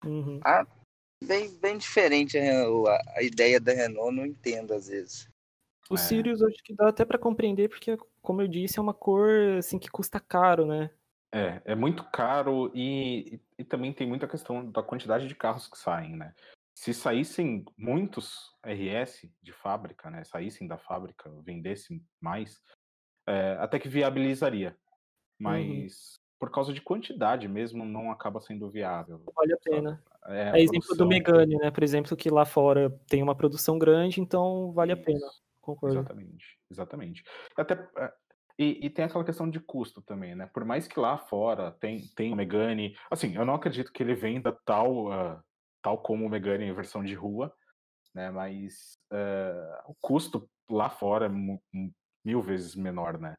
Uhum. 0.05 0.39
Ah, 0.43 0.65
bem, 1.23 1.49
bem 1.57 1.77
diferente 1.77 2.37
a, 2.37 2.63
a, 2.63 3.01
a, 3.17 3.23
ideia 3.23 3.59
da 3.59 3.71
Renault, 3.71 4.15
não 4.15 4.25
entendo 4.25 4.73
às 4.73 4.87
vezes. 4.87 5.27
O 5.89 5.95
é. 5.95 5.97
Sirius 5.97 6.41
acho 6.43 6.63
que 6.63 6.73
dá 6.73 6.89
até 6.89 7.03
para 7.03 7.17
compreender, 7.17 7.69
porque, 7.69 7.97
como 8.21 8.41
eu 8.41 8.47
disse, 8.47 8.77
é 8.77 8.81
uma 8.81 8.93
cor 8.93 9.57
assim 9.57 9.79
que 9.79 9.89
custa 9.89 10.19
caro, 10.19 10.65
né? 10.65 10.91
É, 11.33 11.61
é 11.65 11.75
muito 11.75 12.03
caro 12.11 12.71
e, 12.75 13.39
e, 13.57 13.63
também 13.63 13.93
tem 13.93 14.05
muita 14.05 14.27
questão 14.27 14.69
da 14.69 14.83
quantidade 14.83 15.27
de 15.27 15.35
carros 15.35 15.67
que 15.67 15.77
saem, 15.77 16.15
né? 16.15 16.35
Se 16.81 16.95
saíssem 16.95 17.63
muitos 17.77 18.55
RS 18.65 19.29
de 19.39 19.53
fábrica, 19.53 20.09
né? 20.09 20.23
Saíssem 20.23 20.67
da 20.67 20.79
fábrica, 20.79 21.29
vendessem 21.43 22.03
mais, 22.19 22.59
é, 23.27 23.55
até 23.59 23.77
que 23.77 23.87
viabilizaria. 23.87 24.69
Uhum. 24.69 24.75
Mas 25.37 25.93
uhum. 25.93 26.23
por 26.39 26.49
causa 26.49 26.73
de 26.73 26.81
quantidade 26.81 27.47
mesmo, 27.47 27.85
não 27.85 28.09
acaba 28.09 28.41
sendo 28.41 28.67
viável. 28.67 29.21
Vale 29.35 29.53
a 29.53 29.57
pena. 29.57 30.03
É, 30.25 30.41
é 30.41 30.63
exemplo 30.63 30.87
produção... 30.87 30.97
do 30.97 31.07
Megane, 31.07 31.55
né? 31.57 31.69
Por 31.69 31.83
exemplo, 31.83 32.17
que 32.17 32.31
lá 32.31 32.45
fora 32.45 32.89
tem 33.07 33.21
uma 33.21 33.35
produção 33.35 33.77
grande, 33.77 34.19
então 34.19 34.71
vale 34.71 34.93
Isso. 34.93 35.01
a 35.03 35.05
pena. 35.05 35.27
Concordo. 35.61 35.99
Exatamente, 35.99 36.59
exatamente. 36.71 37.23
Até 37.55 37.75
é, 37.95 38.13
e, 38.57 38.87
e, 38.87 38.89
tem 38.89 39.05
aquela 39.05 39.23
questão 39.23 39.47
de 39.47 39.59
custo 39.59 40.01
também, 40.01 40.33
né? 40.33 40.49
Por 40.51 40.65
mais 40.65 40.87
que 40.87 40.99
lá 40.99 41.15
fora 41.15 41.73
tem, 41.73 42.07
tem 42.15 42.33
o 42.33 42.35
Megane. 42.35 42.95
Assim, 43.11 43.35
eu 43.35 43.45
não 43.45 43.53
acredito 43.53 43.93
que 43.93 44.01
ele 44.01 44.15
venda 44.15 44.51
tal, 44.65 45.11
uh, 45.11 45.39
tal 45.81 45.97
como 45.97 46.25
o 46.25 46.29
Megane 46.29 46.65
em 46.65 46.73
versão 46.73 47.03
de 47.03 47.13
rua, 47.13 47.53
né? 48.13 48.29
Mas 48.31 48.97
uh, 49.11 49.91
o 49.91 49.95
custo 50.01 50.49
lá 50.69 50.89
fora 50.89 51.25
é 51.25 51.79
mil 52.23 52.41
vezes 52.41 52.75
menor, 52.75 53.19
né? 53.19 53.35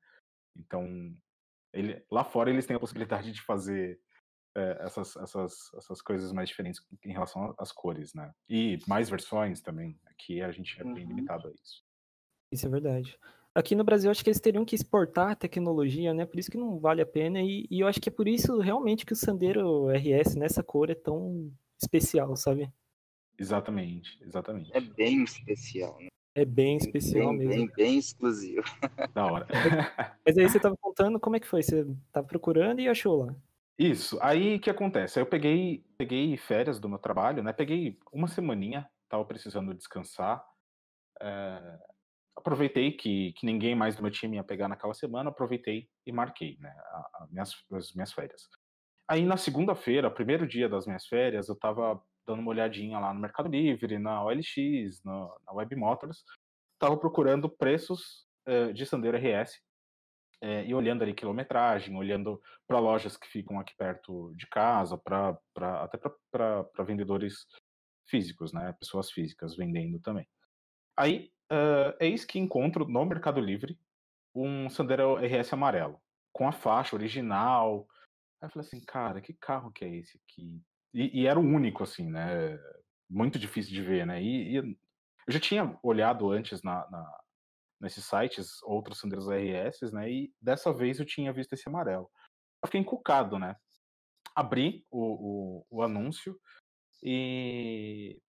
Então, 0.56 0.86
ele, 1.72 2.04
lá 2.10 2.24
fora 2.24 2.50
eles 2.50 2.66
têm 2.66 2.76
a 2.76 2.80
possibilidade 2.80 3.32
de 3.32 3.40
fazer 3.42 3.98
uh, 4.56 4.82
essas, 4.82 5.16
essas, 5.16 5.54
essas 5.76 6.02
coisas 6.02 6.32
mais 6.32 6.48
diferentes 6.48 6.80
em 7.04 7.12
relação 7.12 7.54
às 7.58 7.72
cores, 7.72 8.14
né? 8.14 8.32
E 8.48 8.78
mais 8.86 9.08
versões 9.08 9.60
também. 9.60 9.98
Aqui 10.06 10.42
a 10.42 10.50
gente 10.50 10.80
é 10.80 10.84
bem 10.84 11.04
uhum. 11.04 11.10
limitado 11.10 11.48
a 11.48 11.52
isso. 11.52 11.82
Isso 12.50 12.66
é 12.66 12.70
verdade. 12.70 13.18
Aqui 13.54 13.74
no 13.74 13.84
Brasil, 13.84 14.10
acho 14.10 14.24
que 14.24 14.30
eles 14.30 14.40
teriam 14.40 14.64
que 14.64 14.74
exportar 14.74 15.32
a 15.32 15.36
tecnologia, 15.36 16.14
né? 16.14 16.24
Por 16.24 16.38
isso 16.38 16.50
que 16.50 16.56
não 16.56 16.78
vale 16.78 17.02
a 17.02 17.06
pena. 17.06 17.40
E, 17.40 17.66
e 17.70 17.80
eu 17.80 17.86
acho 17.86 18.00
que 18.00 18.08
é 18.08 18.12
por 18.12 18.26
isso 18.26 18.58
realmente 18.58 19.04
que 19.04 19.12
o 19.12 19.16
Sandero 19.16 19.88
RS 19.88 20.34
nessa 20.36 20.62
cor 20.62 20.88
é 20.88 20.94
tão 20.94 21.52
especial, 21.82 22.36
sabe? 22.36 22.72
Exatamente, 23.38 24.18
exatamente. 24.22 24.70
É 24.74 24.80
bem 24.80 25.24
especial, 25.24 25.98
né? 26.00 26.08
É 26.34 26.44
bem 26.44 26.78
especial 26.78 27.28
bem, 27.30 27.38
mesmo. 27.38 27.66
Bem, 27.66 27.74
bem 27.76 27.98
exclusivo. 27.98 28.62
Da 29.14 29.26
hora. 29.26 29.46
Mas 30.24 30.38
aí 30.38 30.48
você 30.48 30.58
tava 30.58 30.76
contando 30.78 31.20
como 31.20 31.36
é 31.36 31.40
que 31.40 31.46
foi? 31.46 31.62
Você 31.62 31.86
tava 32.10 32.26
procurando 32.26 32.80
e 32.80 32.88
achou 32.88 33.24
lá? 33.26 33.34
Isso. 33.78 34.18
Aí 34.22 34.56
o 34.56 34.60
que 34.60 34.70
acontece? 34.70 35.20
Eu 35.20 35.26
peguei, 35.26 35.84
peguei 35.98 36.36
férias 36.36 36.80
do 36.80 36.88
meu 36.88 36.98
trabalho, 36.98 37.42
né? 37.42 37.52
Peguei 37.52 37.98
uma 38.12 38.28
semaninha, 38.28 38.88
tava 39.08 39.24
precisando 39.24 39.74
descansar. 39.74 40.42
É 41.20 41.78
aproveitei 42.36 42.92
que, 42.92 43.32
que 43.32 43.46
ninguém 43.46 43.74
mais 43.74 43.96
do 43.96 44.02
meu 44.02 44.10
time 44.10 44.36
ia 44.36 44.44
pegar 44.44 44.68
naquela 44.68 44.94
semana, 44.94 45.30
aproveitei 45.30 45.88
e 46.06 46.12
marquei 46.12 46.56
né, 46.58 46.70
a, 46.70 47.22
a 47.22 47.26
minhas, 47.30 47.52
as 47.72 47.92
minhas 47.92 48.12
férias. 48.12 48.48
Aí 49.12 49.26
na 49.26 49.36
segunda-feira, 49.36 50.10
primeiro 50.10 50.48
dia 50.48 50.70
das 50.70 50.86
minhas 50.86 51.06
férias, 51.06 51.46
eu 51.46 51.52
estava 51.52 52.02
dando 52.26 52.40
uma 52.40 52.48
olhadinha 52.48 52.98
lá 52.98 53.12
no 53.12 53.20
Mercado 53.20 53.46
Livre, 53.46 53.98
na 53.98 54.24
OLX, 54.24 55.04
na, 55.04 55.28
na 55.44 55.52
Web 55.52 55.76
Motors, 55.76 56.24
estava 56.72 56.96
procurando 56.96 57.46
preços 57.46 58.26
uh, 58.48 58.72
de 58.72 58.86
Sandero 58.86 59.18
RS 59.18 59.56
uh, 60.42 60.64
e 60.66 60.74
olhando 60.74 61.02
ali 61.02 61.12
quilometragem, 61.12 61.94
olhando 61.94 62.40
para 62.66 62.78
lojas 62.78 63.14
que 63.14 63.28
ficam 63.28 63.60
aqui 63.60 63.76
perto 63.76 64.32
de 64.34 64.46
casa, 64.46 64.96
pra, 64.96 65.38
pra 65.52 65.82
até 65.82 65.98
para 66.30 66.64
vendedores 66.82 67.44
físicos, 68.08 68.50
né, 68.50 68.74
pessoas 68.80 69.10
físicas 69.10 69.54
vendendo 69.54 70.00
também. 70.00 70.26
Aí 70.96 71.30
uh, 71.52 71.94
eis 72.00 72.24
que 72.24 72.38
encontro 72.38 72.88
no 72.88 73.04
Mercado 73.04 73.42
Livre 73.42 73.78
um 74.34 74.70
Sandero 74.70 75.16
RS 75.16 75.52
amarelo, 75.52 76.00
com 76.32 76.48
a 76.48 76.52
faixa 76.52 76.96
original. 76.96 77.86
Aí 78.42 78.48
eu 78.48 78.50
falei 78.50 78.66
assim, 78.66 78.80
cara, 78.80 79.20
que 79.20 79.32
carro 79.34 79.70
que 79.70 79.84
é 79.84 79.96
esse 79.96 80.18
aqui? 80.18 80.60
E, 80.92 81.22
e 81.22 81.26
era 81.28 81.38
o 81.38 81.42
único, 81.42 81.84
assim, 81.84 82.10
né? 82.10 82.58
Muito 83.08 83.38
difícil 83.38 83.72
de 83.72 83.82
ver, 83.82 84.04
né? 84.04 84.20
E, 84.20 84.52
e 84.52 84.56
eu 84.56 84.64
já 85.28 85.38
tinha 85.38 85.78
olhado 85.80 86.28
antes 86.30 86.60
na, 86.62 86.90
na, 86.90 87.20
nesses 87.80 88.04
sites 88.04 88.60
outros 88.64 88.98
Sanderos 88.98 89.28
RS, 89.28 89.92
né? 89.92 90.10
E 90.10 90.34
dessa 90.40 90.72
vez 90.72 90.98
eu 90.98 91.06
tinha 91.06 91.32
visto 91.32 91.52
esse 91.52 91.68
amarelo. 91.68 92.10
Eu 92.60 92.66
fiquei 92.66 92.80
encucado, 92.80 93.38
né? 93.38 93.54
Abri 94.34 94.84
o, 94.90 95.60
o, 95.70 95.78
o 95.78 95.82
anúncio 95.82 96.36
e 97.02 98.20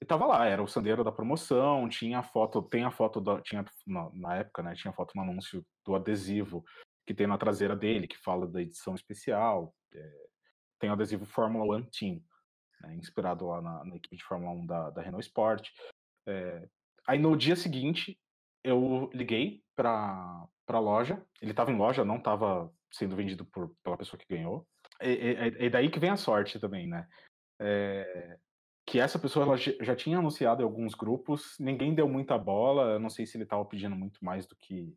e 0.00 0.04
tava 0.06 0.26
lá, 0.26 0.46
era 0.46 0.62
o 0.62 0.68
Sandeiro 0.68 1.02
da 1.02 1.10
promoção, 1.10 1.88
tinha 1.88 2.20
a 2.20 2.22
foto, 2.22 2.62
tem 2.62 2.84
a 2.84 2.90
foto 2.90 3.20
da, 3.20 3.40
tinha 3.42 3.64
na, 3.84 4.08
na, 4.14 4.36
época, 4.36 4.62
né, 4.62 4.72
tinha 4.76 4.92
a 4.92 4.94
foto 4.94 5.12
no 5.16 5.22
anúncio 5.22 5.66
do 5.84 5.96
adesivo 5.96 6.64
que 7.08 7.14
tem 7.14 7.26
na 7.26 7.38
traseira 7.38 7.74
dele, 7.74 8.06
que 8.06 8.18
fala 8.18 8.46
da 8.46 8.60
edição 8.60 8.94
especial, 8.94 9.74
é, 9.94 10.26
tem 10.78 10.90
o 10.90 10.92
adesivo 10.92 11.24
Fórmula 11.24 11.76
One 11.76 11.88
Team. 11.90 12.22
né, 12.82 12.96
inspirado 12.96 13.46
lá 13.46 13.62
na, 13.62 13.82
na, 13.82 13.96
equipe 13.96 14.14
de 14.14 14.22
Fórmula 14.22 14.52
1 14.52 14.66
da, 14.66 14.90
da 14.90 15.00
Renault 15.00 15.24
Sport. 15.24 15.70
É, 16.26 16.68
aí 17.06 17.18
no 17.18 17.34
dia 17.34 17.56
seguinte, 17.56 18.20
eu 18.62 19.08
liguei 19.14 19.62
para 19.74 20.46
a 20.68 20.78
loja, 20.78 21.24
ele 21.40 21.52
estava 21.52 21.72
em 21.72 21.78
loja, 21.78 22.04
não 22.04 22.18
estava 22.18 22.70
sendo 22.92 23.16
vendido 23.16 23.42
por, 23.46 23.74
pela 23.82 23.96
pessoa 23.96 24.20
que 24.20 24.28
ganhou. 24.28 24.68
E, 25.00 25.54
e, 25.60 25.70
daí 25.70 25.88
que 25.88 25.98
vem 25.98 26.10
a 26.10 26.16
sorte 26.16 26.60
também, 26.60 26.86
né? 26.86 27.08
É, 27.58 28.38
que 28.84 29.00
essa 29.00 29.18
pessoa 29.18 29.46
ela 29.46 29.56
já 29.56 29.96
tinha 29.96 30.18
anunciado 30.18 30.60
em 30.60 30.64
alguns 30.64 30.94
grupos, 30.94 31.56
ninguém 31.58 31.94
deu 31.94 32.06
muita 32.06 32.36
bola, 32.36 32.92
eu 32.92 33.00
não 33.00 33.08
sei 33.08 33.24
se 33.24 33.38
ele 33.38 33.44
estava 33.44 33.64
pedindo 33.64 33.96
muito 33.96 34.22
mais 34.22 34.46
do 34.46 34.54
que, 34.56 34.94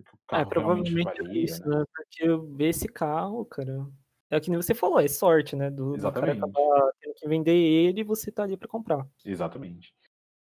é, 0.00 0.04
carro 0.26 0.42
é, 0.42 0.44
provavelmente 0.44 1.04
valia, 1.04 1.40
é 1.40 1.44
isso, 1.44 1.68
né? 1.68 1.78
né? 1.78 1.84
Porque 1.94 2.26
ver 2.56 2.68
esse 2.68 2.88
carro, 2.88 3.44
cara, 3.44 3.86
é 4.30 4.36
o 4.36 4.40
que 4.40 4.50
nem 4.50 4.60
você 4.60 4.74
falou, 4.74 5.00
é 5.00 5.08
sorte, 5.08 5.54
né? 5.54 5.70
Do, 5.70 5.94
Exatamente. 5.94 6.40
do 6.40 6.52
cara 6.52 6.72
acabar 6.72 6.92
tendo 7.00 7.14
que 7.14 7.28
vender 7.28 7.56
ele 7.56 8.00
e 8.00 8.04
você 8.04 8.32
tá 8.32 8.42
ali 8.42 8.56
para 8.56 8.68
comprar. 8.68 9.06
Exatamente. 9.24 9.94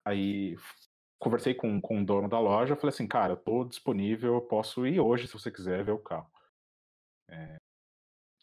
Aí 0.04 0.56
conversei 1.18 1.54
com, 1.54 1.80
com 1.80 2.00
o 2.00 2.04
dono 2.04 2.28
da 2.28 2.40
loja, 2.40 2.74
falei 2.74 2.92
assim, 2.92 3.06
cara, 3.06 3.34
eu 3.34 3.36
tô 3.36 3.64
disponível, 3.64 4.34
eu 4.34 4.40
posso 4.40 4.86
ir 4.86 4.98
hoje 4.98 5.26
se 5.26 5.34
você 5.34 5.50
quiser 5.50 5.84
ver 5.84 5.92
o 5.92 5.98
carro. 5.98 6.30
É... 7.28 7.56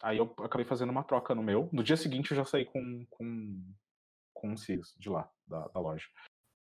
Aí 0.01 0.17
eu 0.17 0.33
acabei 0.39 0.63
fazendo 0.63 0.91
uma 0.91 1.03
troca 1.03 1.33
no 1.33 1.41
meu. 1.41 1.69
No 1.73 1.83
dia 1.83 1.97
seguinte 1.97 2.31
eu 2.31 2.37
já 2.37 2.45
saí 2.45 2.65
com, 2.65 3.05
com, 3.09 3.73
com 4.33 4.49
um 4.49 4.57
CIS 4.57 4.95
de 4.97 5.09
lá, 5.09 5.29
da, 5.47 5.67
da 5.67 5.79
loja. 5.79 6.07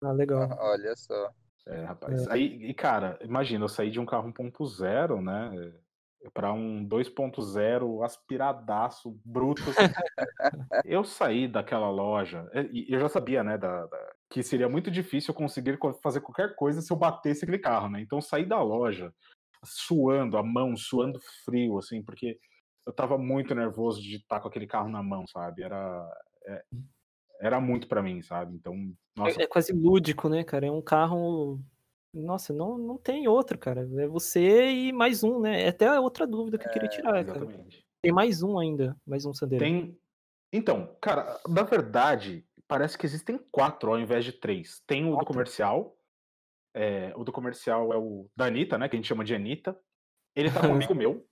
Ah, 0.03 0.11
legal. 0.11 0.43
Ah, 0.43 0.71
olha 0.71 0.95
só. 0.95 1.33
É, 1.67 1.83
rapaz. 1.83 2.27
É. 2.27 2.33
Aí, 2.33 2.69
e 2.69 2.73
cara, 2.73 3.17
imagina, 3.21 3.63
eu 3.63 3.69
saí 3.69 3.89
de 3.89 3.99
um 3.99 4.05
carro 4.05 4.31
1.0, 4.31 5.21
né? 5.21 5.73
para 6.33 6.51
um 6.51 6.87
2.0 6.87 8.03
aspiradaço, 8.03 9.19
bruto. 9.23 9.61
eu 10.83 11.03
saí 11.03 11.47
daquela 11.47 11.89
loja, 11.89 12.49
e 12.71 12.91
eu 12.91 12.99
já 12.99 13.09
sabia, 13.09 13.43
né, 13.43 13.57
da, 13.57 13.85
da, 13.85 14.13
que 14.29 14.41
seria 14.41 14.69
muito 14.69 14.89
difícil 14.89 15.31
eu 15.31 15.37
conseguir 15.37 15.77
fazer 16.01 16.21
qualquer 16.21 16.55
coisa 16.55 16.81
se 16.81 16.91
eu 16.91 16.97
batesse 16.97 17.43
aquele 17.43 17.59
carro, 17.59 17.89
né? 17.89 18.01
Então 18.01 18.17
eu 18.17 18.21
saí 18.23 18.45
da 18.45 18.61
loja 18.61 19.13
suando, 19.63 20.37
a 20.37 20.43
mão 20.43 20.75
suando 20.75 21.19
frio, 21.43 21.77
assim, 21.77 22.03
porque 22.03 22.37
eu 22.85 22.93
tava 22.93 23.17
muito 23.17 23.53
nervoso 23.55 24.01
de 24.01 24.17
estar 24.17 24.39
com 24.39 24.47
aquele 24.47 24.67
carro 24.67 24.89
na 24.89 25.01
mão, 25.01 25.25
sabe? 25.27 25.63
Era, 25.63 26.07
é, 26.47 26.63
era 27.39 27.59
muito 27.59 27.87
para 27.87 28.01
mim, 28.01 28.21
sabe? 28.21 28.55
Então, 28.55 28.73
é, 28.73 29.19
nossa. 29.19 29.41
É, 29.41 29.43
é 29.43 29.47
quase 29.47 29.73
lúdico, 29.73 30.29
né, 30.29 30.43
cara? 30.43 30.67
É 30.67 30.71
um 30.71 30.81
carro 30.81 31.59
nossa, 32.15 32.53
não, 32.53 32.77
não 32.77 32.97
tem 32.97 33.27
outro, 33.27 33.57
cara. 33.57 33.81
É 33.97 34.07
você 34.07 34.71
e 34.71 34.93
mais 34.93 35.23
um, 35.23 35.41
né? 35.41 35.63
É 35.63 35.67
até 35.67 35.99
outra 35.99 36.25
dúvida 36.25 36.57
que 36.57 36.65
eu 36.65 36.71
queria 36.71 36.87
é, 36.87 36.91
tirar, 36.91 37.21
exatamente. 37.21 37.77
cara. 37.77 37.85
Tem 38.01 38.11
mais 38.13 38.41
um 38.41 38.57
ainda, 38.57 38.95
mais 39.05 39.25
um 39.25 39.33
Sandero. 39.33 39.63
Tem. 39.63 39.97
Então, 40.53 40.95
cara, 41.01 41.39
na 41.47 41.63
verdade, 41.63 42.45
parece 42.67 42.97
que 42.97 43.05
existem 43.05 43.37
quatro 43.51 43.91
ao 43.91 43.99
invés 43.99 44.23
de 44.23 44.31
três. 44.31 44.81
Tem 44.87 45.03
o 45.03 45.09
quatro. 45.09 45.25
do 45.25 45.27
comercial. 45.27 45.97
É, 46.73 47.13
o 47.15 47.23
do 47.23 47.31
comercial 47.31 47.91
é 47.91 47.97
o 47.97 48.29
da 48.35 48.45
Anitta, 48.45 48.77
né? 48.77 48.87
Que 48.87 48.95
a 48.95 48.97
gente 48.97 49.07
chama 49.07 49.25
de 49.25 49.35
Anitta. 49.35 49.77
Ele 50.35 50.51
tá 50.51 50.61
comigo 50.61 50.95
meu. 50.95 51.25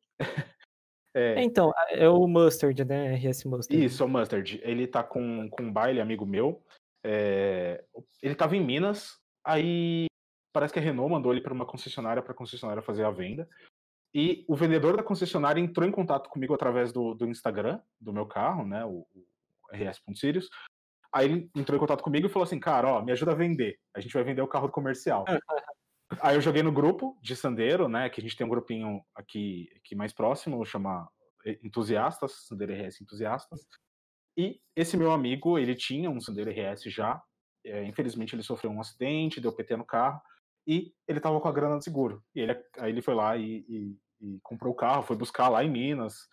É. 1.14 1.44
então, 1.44 1.72
é 1.90 2.10
o 2.10 2.28
Mustard, 2.28 2.84
né? 2.86 3.16
RS 3.16 3.46
Mustard. 3.46 3.86
Isso, 3.86 4.02
é 4.02 4.06
o 4.06 4.10
Mustard. 4.10 4.60
Ele 4.64 4.88
tá 4.88 5.04
com, 5.04 5.48
com 5.50 5.64
um 5.64 5.72
baile, 5.72 6.02
amigo 6.02 6.26
meu. 6.26 6.64
É... 7.04 7.84
Ele 8.22 8.34
tava 8.34 8.56
em 8.56 8.66
Minas, 8.66 9.20
aí 9.46 10.08
parece 10.54 10.74
que 10.74 10.80
a 10.80 10.82
Renault 10.82 11.12
mandou 11.12 11.32
ele 11.32 11.42
para 11.42 11.54
uma 11.54 11.66
concessionária 11.66 12.22
para 12.22 12.32
a 12.32 12.36
concessionária 12.36 12.82
fazer 12.82 13.04
a 13.04 13.12
venda. 13.12 13.48
E 14.14 14.46
o 14.48 14.56
vendedor 14.56 14.96
da 14.96 15.04
concessionária 15.04 15.60
entrou 15.60 15.88
em 15.88 15.92
contato 15.92 16.30
comigo 16.30 16.54
através 16.54 16.92
do, 16.92 17.16
do 17.16 17.26
Instagram 17.28 17.80
do 18.00 18.14
meu 18.14 18.28
carro, 18.28 18.66
né, 18.66 18.86
o, 18.86 19.08
o 19.14 19.76
rs.sirius. 19.76 20.50
Aí 21.12 21.26
ele 21.26 21.50
entrou 21.56 21.78
em 21.78 21.80
contato 21.80 22.04
comigo 22.04 22.28
e 22.28 22.30
falou 22.30 22.44
assim, 22.44 22.60
cara, 22.60 22.88
ó, 22.88 23.02
me 23.02 23.12
ajuda 23.12 23.32
a 23.32 23.36
vender. 23.36 23.80
A 23.96 24.00
gente 24.00 24.14
vai 24.14 24.24
vender 24.24 24.42
o 24.42 24.48
carro 24.48 24.70
comercial. 24.70 25.26
Aí 26.22 26.36
eu 26.36 26.42
joguei 26.42 26.62
no 26.62 26.72
grupo 26.72 27.18
de 27.22 27.36
Sandeiro, 27.36 27.88
né, 27.88 28.10
que 28.10 28.20
a 28.20 28.24
gente 28.24 28.36
tem 28.36 28.46
um 28.46 28.50
grupinho 28.50 29.02
aqui, 29.16 29.68
aqui 29.78 29.96
mais 29.96 30.14
próximo, 30.14 30.64
chama 30.66 31.10
Entusiastas, 31.64 32.46
Sandeiro 32.48 32.74
RS 32.74 33.02
Entusiastas. 33.02 33.68
E 34.38 34.60
esse 34.76 34.98
meu 34.98 35.12
amigo, 35.12 35.58
ele 35.58 35.76
tinha 35.76 36.10
um 36.10 36.20
Sandeiro 36.20 36.52
RS 36.52 36.84
já. 36.84 37.22
É, 37.66 37.84
infelizmente 37.86 38.36
ele 38.36 38.44
sofreu 38.44 38.72
um 38.72 38.82
acidente, 38.82 39.40
deu 39.40 39.56
PT 39.56 39.78
no 39.78 39.86
carro 39.86 40.22
e 40.68 40.94
ele 41.08 41.20
tava 41.20 41.40
com 41.40 41.48
a 41.48 41.52
grana 41.52 41.78
do 41.78 41.84
seguro. 41.84 42.24
E 42.36 42.42
ele, 42.42 42.62
aí 42.78 42.92
ele 42.92 43.02
foi 43.02 43.14
lá 43.14 43.38
e, 43.38 43.66
e, 43.68 43.98
e 44.22 44.40
comprou 44.42 44.74
o 44.74 44.76
carro, 44.76 45.04
foi 45.04 45.16
buscar 45.16 45.50
lá 45.50 45.64
em 45.64 45.70
Minas. 45.70 46.28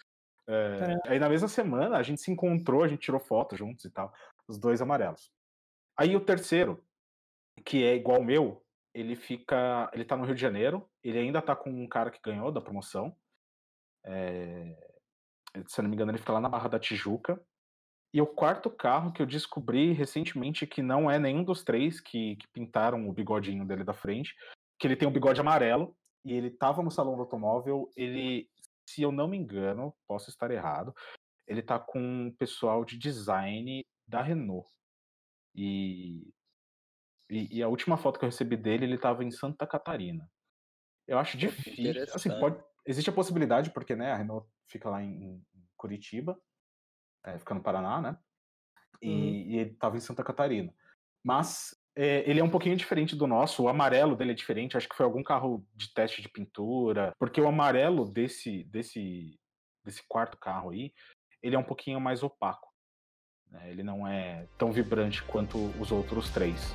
É, 0.48 0.98
é. 1.06 1.12
Aí 1.12 1.18
na 1.18 1.28
mesma 1.28 1.48
semana 1.48 1.96
a 1.96 2.02
gente 2.02 2.20
se 2.20 2.30
encontrou, 2.30 2.82
a 2.82 2.88
gente 2.88 3.00
tirou 3.00 3.20
foto 3.20 3.56
juntos 3.56 3.84
e 3.84 3.90
tal, 3.90 4.12
os 4.48 4.58
dois 4.58 4.80
amarelos. 4.80 5.30
Aí 5.96 6.16
o 6.16 6.24
terceiro, 6.24 6.82
que 7.64 7.84
é 7.84 7.94
igual 7.94 8.18
ao 8.18 8.24
meu, 8.24 8.64
ele 8.94 9.16
fica. 9.16 9.90
Ele 9.92 10.04
tá 10.04 10.16
no 10.16 10.24
Rio 10.24 10.34
de 10.34 10.40
Janeiro, 10.40 10.88
ele 11.02 11.18
ainda 11.18 11.40
tá 11.40 11.54
com 11.54 11.70
um 11.70 11.88
cara 11.88 12.10
que 12.10 12.20
ganhou 12.22 12.50
da 12.52 12.60
promoção. 12.60 13.14
É, 14.04 14.76
se 15.66 15.80
eu 15.80 15.82
não 15.82 15.90
me 15.90 15.94
engano, 15.94 16.10
ele 16.10 16.18
fica 16.18 16.32
lá 16.32 16.40
na 16.40 16.48
Barra 16.48 16.68
da 16.68 16.78
Tijuca. 16.78 17.40
E 18.12 18.20
o 18.20 18.26
quarto 18.26 18.68
carro 18.68 19.12
que 19.12 19.22
eu 19.22 19.26
descobri 19.26 19.92
recentemente 19.92 20.66
que 20.66 20.82
não 20.82 21.08
é 21.08 21.18
nenhum 21.18 21.44
dos 21.44 21.62
três 21.62 22.00
que, 22.00 22.34
que 22.36 22.48
pintaram 22.48 23.08
o 23.08 23.12
bigodinho 23.12 23.64
dele 23.64 23.84
da 23.84 23.94
frente, 23.94 24.34
que 24.78 24.86
ele 24.86 24.96
tem 24.96 25.06
um 25.06 25.12
bigode 25.12 25.40
amarelo 25.40 25.96
e 26.24 26.32
ele 26.32 26.48
estava 26.48 26.82
no 26.82 26.90
salão 26.90 27.14
do 27.14 27.22
automóvel. 27.22 27.88
Ele, 27.96 28.50
se 28.84 29.02
eu 29.02 29.12
não 29.12 29.28
me 29.28 29.36
engano, 29.36 29.94
posso 30.08 30.28
estar 30.28 30.50
errado, 30.50 30.92
ele 31.46 31.62
tá 31.62 31.78
com 31.78 32.00
um 32.00 32.34
pessoal 32.36 32.84
de 32.84 32.98
design 32.98 33.84
da 34.08 34.22
Renault. 34.22 34.68
E, 35.54 36.32
e, 37.30 37.58
e 37.58 37.62
a 37.62 37.68
última 37.68 37.96
foto 37.96 38.18
que 38.18 38.24
eu 38.24 38.28
recebi 38.28 38.56
dele, 38.56 38.84
ele 38.84 38.96
estava 38.96 39.24
em 39.24 39.30
Santa 39.30 39.66
Catarina. 39.66 40.28
Eu 41.06 41.18
acho 41.18 41.36
difícil. 41.36 42.02
Assim, 42.14 42.30
pode, 42.38 42.62
existe 42.86 43.10
a 43.10 43.12
possibilidade, 43.12 43.70
porque 43.70 43.94
né, 43.94 44.12
a 44.12 44.16
Renault 44.16 44.48
fica 44.68 44.88
lá 44.88 45.02
em, 45.02 45.24
em 45.24 45.44
Curitiba 45.76 46.38
é, 47.24 47.38
fica 47.38 47.54
no 47.54 47.62
Paraná, 47.62 48.00
né? 48.00 48.18
E, 49.02 49.08
uhum. 49.08 49.14
e 49.14 49.58
ele 49.58 49.70
estava 49.70 49.96
em 49.96 50.00
Santa 50.00 50.24
Catarina. 50.24 50.72
Mas 51.24 51.74
é, 51.96 52.28
ele 52.28 52.40
é 52.40 52.44
um 52.44 52.50
pouquinho 52.50 52.76
diferente 52.76 53.16
do 53.16 53.26
nosso, 53.26 53.64
o 53.64 53.68
amarelo 53.68 54.16
dele 54.16 54.32
é 54.32 54.34
diferente, 54.34 54.76
acho 54.76 54.88
que 54.88 54.96
foi 54.96 55.04
algum 55.04 55.22
carro 55.22 55.66
de 55.74 55.92
teste 55.92 56.22
de 56.22 56.28
pintura, 56.28 57.12
porque 57.18 57.40
o 57.40 57.48
amarelo 57.48 58.10
desse, 58.10 58.64
desse, 58.64 59.38
desse 59.84 60.02
quarto 60.08 60.38
carro 60.38 60.70
aí, 60.70 60.92
ele 61.42 61.56
é 61.56 61.58
um 61.58 61.64
pouquinho 61.64 62.00
mais 62.00 62.22
opaco. 62.22 62.68
Né? 63.50 63.70
Ele 63.70 63.82
não 63.82 64.06
é 64.06 64.46
tão 64.58 64.72
vibrante 64.72 65.22
quanto 65.24 65.58
os 65.80 65.90
outros 65.90 66.30
três. 66.30 66.74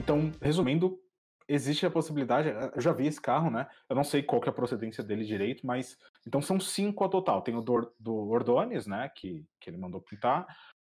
Então, 0.00 0.32
resumindo, 0.40 0.98
existe 1.46 1.84
a 1.84 1.90
possibilidade. 1.90 2.48
Eh, 2.48 2.72
eu 2.74 2.80
já 2.80 2.90
vi 2.90 3.06
esse 3.06 3.20
carro, 3.20 3.50
né? 3.50 3.68
Eu 3.88 3.94
não 3.94 4.02
sei 4.02 4.22
qual 4.22 4.40
que 4.40 4.48
é 4.48 4.52
a 4.52 4.54
procedência 4.54 5.04
dele 5.04 5.24
direito, 5.24 5.66
mas. 5.66 5.98
Então 6.26 6.40
são 6.40 6.58
cinco 6.58 7.04
a 7.04 7.08
total. 7.08 7.42
Tem 7.42 7.54
o 7.54 7.60
do, 7.60 7.94
do 7.98 8.14
Ordones, 8.30 8.86
né? 8.86 9.10
Que, 9.14 9.44
que 9.60 9.68
ele 9.68 9.76
mandou 9.76 10.00
pintar. 10.00 10.46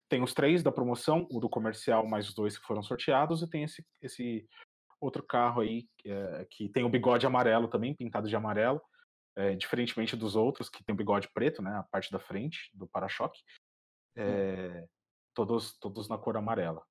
Tem 0.09 0.23
os 0.23 0.33
três 0.33 0.63
da 0.63 0.71
promoção, 0.71 1.27
o 1.31 1.39
do 1.39 1.47
comercial, 1.47 2.07
mais 2.07 2.29
os 2.29 2.33
dois 2.33 2.57
que 2.57 2.65
foram 2.65 2.81
sorteados, 2.81 3.41
e 3.41 3.49
tem 3.49 3.63
esse, 3.63 3.85
esse 4.01 4.47
outro 4.99 5.23
carro 5.23 5.61
aí 5.61 5.87
é, 6.05 6.47
que 6.49 6.69
tem 6.69 6.83
o 6.83 6.89
bigode 6.89 7.25
amarelo 7.25 7.67
também, 7.67 7.95
pintado 7.95 8.27
de 8.27 8.35
amarelo, 8.35 8.81
é, 9.35 9.55
diferentemente 9.55 10.15
dos 10.15 10.35
outros, 10.35 10.69
que 10.69 10.83
tem 10.83 10.93
o 10.93 10.97
bigode 10.97 11.27
preto, 11.33 11.61
né? 11.61 11.77
A 11.77 11.83
parte 11.83 12.11
da 12.11 12.19
frente 12.19 12.71
do 12.73 12.87
para-choque. 12.87 13.39
É, 14.15 14.85
todos, 15.35 15.77
todos 15.77 16.07
na 16.07 16.17
cor 16.17 16.37
amarela. 16.37 16.83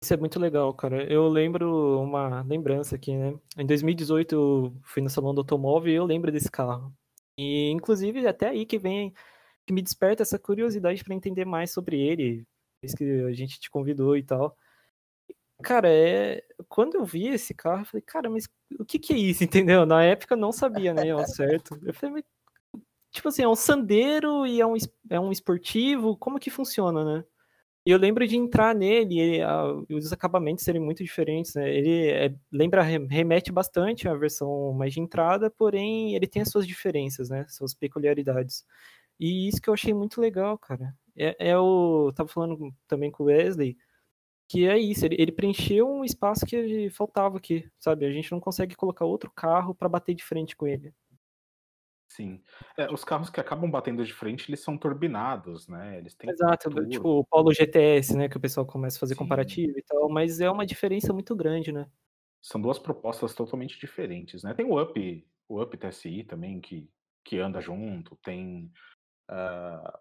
Isso 0.00 0.14
é 0.14 0.16
muito 0.16 0.38
legal, 0.38 0.72
cara. 0.74 1.02
Eu 1.12 1.28
lembro 1.28 2.00
uma 2.00 2.42
lembrança 2.42 2.94
aqui, 2.94 3.16
né? 3.16 3.34
Em 3.56 3.66
2018 3.66 4.34
eu 4.34 4.72
fui 4.82 5.02
no 5.02 5.10
salão 5.10 5.34
do 5.34 5.40
automóvel 5.40 5.92
e 5.92 5.96
eu 5.96 6.04
lembro 6.04 6.30
desse 6.30 6.50
carro. 6.50 6.92
E 7.36 7.70
inclusive 7.70 8.26
até 8.26 8.48
aí 8.48 8.64
que 8.64 8.78
vem 8.78 9.12
que 9.66 9.72
me 9.72 9.82
desperta 9.82 10.22
essa 10.22 10.38
curiosidade 10.38 11.04
para 11.04 11.14
entender 11.14 11.44
mais 11.44 11.72
sobre 11.72 12.00
ele, 12.00 12.46
desde 12.80 12.96
que 12.96 13.04
a 13.24 13.32
gente 13.32 13.60
te 13.60 13.70
convidou 13.70 14.16
e 14.16 14.22
tal. 14.22 14.56
Cara, 15.62 15.88
é 15.90 16.42
quando 16.68 16.94
eu 16.94 17.04
vi 17.04 17.28
esse 17.28 17.52
carro, 17.52 17.82
eu 17.82 17.86
falei, 17.86 18.02
cara, 18.02 18.30
mas 18.30 18.48
o 18.78 18.84
que 18.84 18.98
que 18.98 19.12
é 19.12 19.16
isso, 19.18 19.42
entendeu? 19.44 19.84
Na 19.84 20.02
época 20.04 20.34
eu 20.34 20.38
não 20.38 20.52
sabia, 20.52 20.94
né, 20.94 21.10
ao 21.10 21.26
certo. 21.26 21.78
Eu 21.82 21.92
falei, 21.92 22.14
mas, 22.14 22.24
tipo 23.10 23.28
assim, 23.28 23.42
é 23.42 23.48
um 23.48 23.56
sandeiro 23.56 24.46
e 24.46 24.60
é 24.60 24.66
um, 24.66 24.74
é 25.10 25.20
um 25.20 25.32
esportivo, 25.32 26.16
como 26.16 26.38
que 26.38 26.50
funciona, 26.50 27.04
né? 27.04 27.24
E 27.88 27.90
eu 27.90 27.96
lembro 27.96 28.28
de 28.28 28.36
entrar 28.36 28.74
nele, 28.74 29.18
ele, 29.18 29.40
a, 29.40 29.64
os 29.88 30.12
acabamentos 30.12 30.62
serem 30.62 30.78
muito 30.78 31.02
diferentes, 31.02 31.54
né? 31.54 31.74
Ele 31.74 32.10
é, 32.10 32.34
lembra, 32.52 32.82
remete 32.82 33.50
bastante 33.50 34.06
à 34.06 34.14
versão 34.14 34.74
mais 34.74 34.92
de 34.92 35.00
entrada, 35.00 35.50
porém 35.50 36.14
ele 36.14 36.26
tem 36.26 36.42
as 36.42 36.50
suas 36.50 36.66
diferenças, 36.66 37.30
né? 37.30 37.46
Suas 37.48 37.72
peculiaridades. 37.72 38.62
E 39.18 39.48
isso 39.48 39.62
que 39.62 39.70
eu 39.70 39.74
achei 39.74 39.94
muito 39.94 40.20
legal, 40.20 40.58
cara. 40.58 40.94
É, 41.16 41.52
é 41.52 41.58
o. 41.58 42.12
Tava 42.14 42.28
falando 42.28 42.70
também 42.86 43.10
com 43.10 43.22
o 43.24 43.26
Wesley. 43.28 43.74
que 44.48 44.68
é 44.68 44.78
isso, 44.78 45.06
ele, 45.06 45.16
ele, 45.18 45.32
preencheu 45.32 45.88
um 45.88 46.04
espaço 46.04 46.46
que 46.46 46.90
faltava 46.90 47.38
aqui, 47.38 47.66
sabe? 47.78 48.06
A 48.06 48.12
gente 48.12 48.32
não 48.32 48.40
consegue 48.40 48.76
colocar 48.76 49.06
outro 49.06 49.30
carro 49.34 49.74
para 49.74 49.88
bater 49.88 50.14
de 50.14 50.24
frente 50.24 50.56
com 50.56 50.66
ele. 50.66 50.94
Sim. 52.08 52.42
É, 52.76 52.90
os 52.90 53.04
carros 53.04 53.28
que 53.28 53.38
acabam 53.38 53.70
batendo 53.70 54.04
de 54.04 54.12
frente, 54.12 54.48
eles 54.48 54.60
são 54.60 54.78
turbinados, 54.78 55.68
né? 55.68 55.98
Eles 55.98 56.14
têm 56.14 56.30
Exato, 56.30 56.70
tipo 56.88 57.20
o 57.20 57.24
Polo 57.24 57.52
GTS, 57.52 58.16
né? 58.16 58.28
Que 58.28 58.36
o 58.36 58.40
pessoal 58.40 58.66
começa 58.66 58.96
a 58.96 59.00
fazer 59.00 59.14
Sim. 59.14 59.18
comparativo 59.18 59.78
e 59.78 59.82
tal, 59.82 60.08
mas 60.08 60.40
é 60.40 60.50
uma 60.50 60.64
diferença 60.66 61.12
muito 61.12 61.36
grande, 61.36 61.70
né? 61.70 61.86
São 62.42 62.60
duas 62.60 62.78
propostas 62.78 63.34
totalmente 63.34 63.78
diferentes, 63.78 64.42
né? 64.42 64.54
Tem 64.54 64.64
o 64.64 64.80
Up, 64.80 65.26
o 65.48 65.62
Up 65.62 65.76
TSI 65.76 66.24
também, 66.24 66.60
que, 66.60 66.88
que 67.24 67.38
anda 67.38 67.60
junto, 67.60 68.16
tem 68.24 68.72
uh, 69.30 69.98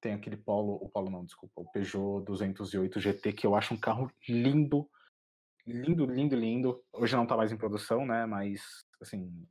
tem 0.00 0.14
aquele 0.14 0.36
Polo, 0.36 0.74
o 0.74 0.88
Polo 0.88 1.10
não, 1.10 1.24
desculpa, 1.24 1.60
o 1.60 1.70
Peugeot 1.70 2.24
208 2.24 3.00
GT, 3.00 3.32
que 3.32 3.46
eu 3.46 3.54
acho 3.54 3.74
um 3.74 3.80
carro 3.80 4.10
lindo, 4.28 4.88
lindo, 5.66 6.06
lindo, 6.06 6.36
lindo. 6.36 6.84
Hoje 6.92 7.16
não 7.16 7.26
tá 7.26 7.36
mais 7.36 7.52
em 7.52 7.56
produção, 7.56 8.06
né, 8.06 8.26
mas, 8.26 8.62
assim, 9.00 9.46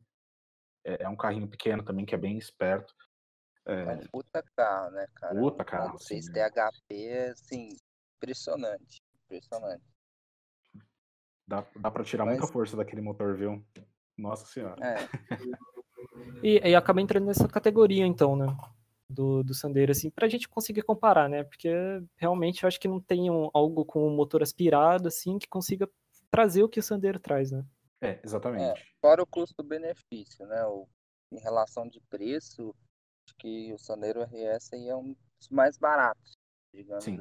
é, 0.87 1.03
é 1.03 1.09
um 1.09 1.15
carrinho 1.15 1.47
pequeno 1.47 1.83
também, 1.83 2.05
que 2.05 2.15
é 2.15 2.17
bem 2.17 2.37
esperto. 2.37 2.93
É, 3.65 3.73
é 3.73 3.93
um 3.95 4.07
puta 4.11 4.43
carro, 4.55 4.91
né, 4.91 5.05
cara? 5.15 5.35
Puta 5.35 5.65
carro. 5.65 5.89
Não 5.89 5.97
sei 5.97 6.21
se 6.21 6.31
THP, 6.31 7.29
assim, 7.31 7.69
impressionante, 8.15 9.01
impressionante. 9.25 9.83
Dá, 11.47 11.65
dá 11.75 11.91
pra 11.91 12.03
tirar 12.03 12.25
mas... 12.25 12.37
muita 12.37 12.51
força 12.51 12.77
daquele 12.77 13.01
motor, 13.01 13.35
viu? 13.35 13.65
Nossa 14.17 14.45
senhora. 14.45 14.77
É. 14.83 14.95
e, 16.43 16.69
e 16.69 16.75
acaba 16.75 17.01
entrando 17.01 17.25
nessa 17.25 17.47
categoria, 17.47 18.05
então, 18.05 18.35
né? 18.35 18.47
do, 19.09 19.43
do 19.43 19.53
Sandero, 19.53 19.91
assim, 19.91 20.09
pra 20.09 20.27
gente 20.27 20.49
conseguir 20.49 20.81
comparar, 20.81 21.29
né? 21.29 21.43
Porque 21.43 21.69
realmente 22.17 22.63
eu 22.63 22.67
acho 22.67 22.79
que 22.79 22.87
não 22.87 22.99
tem 22.99 23.31
um, 23.31 23.49
algo 23.53 23.85
com 23.85 24.05
um 24.07 24.15
motor 24.15 24.43
aspirado, 24.43 25.07
assim, 25.07 25.39
que 25.39 25.47
consiga 25.47 25.89
trazer 26.29 26.63
o 26.63 26.69
que 26.69 26.79
o 26.79 26.83
Sandero 26.83 27.19
traz, 27.19 27.51
né? 27.51 27.63
É, 28.01 28.19
exatamente. 28.23 28.79
É, 28.79 28.85
fora 29.01 29.23
o 29.23 29.27
custo-benefício, 29.27 30.45
né? 30.45 30.63
O, 30.65 30.87
em 31.31 31.39
relação 31.39 31.87
de 31.87 31.99
preço, 32.01 32.75
acho 33.25 33.35
que 33.37 33.73
o 33.73 33.77
Sandero 33.77 34.21
RS 34.21 34.73
aí 34.73 34.87
é 34.87 34.95
um 34.95 35.15
dos 35.39 35.49
mais 35.49 35.77
baratos, 35.77 36.33
digamos. 36.73 37.03
Sim. 37.03 37.19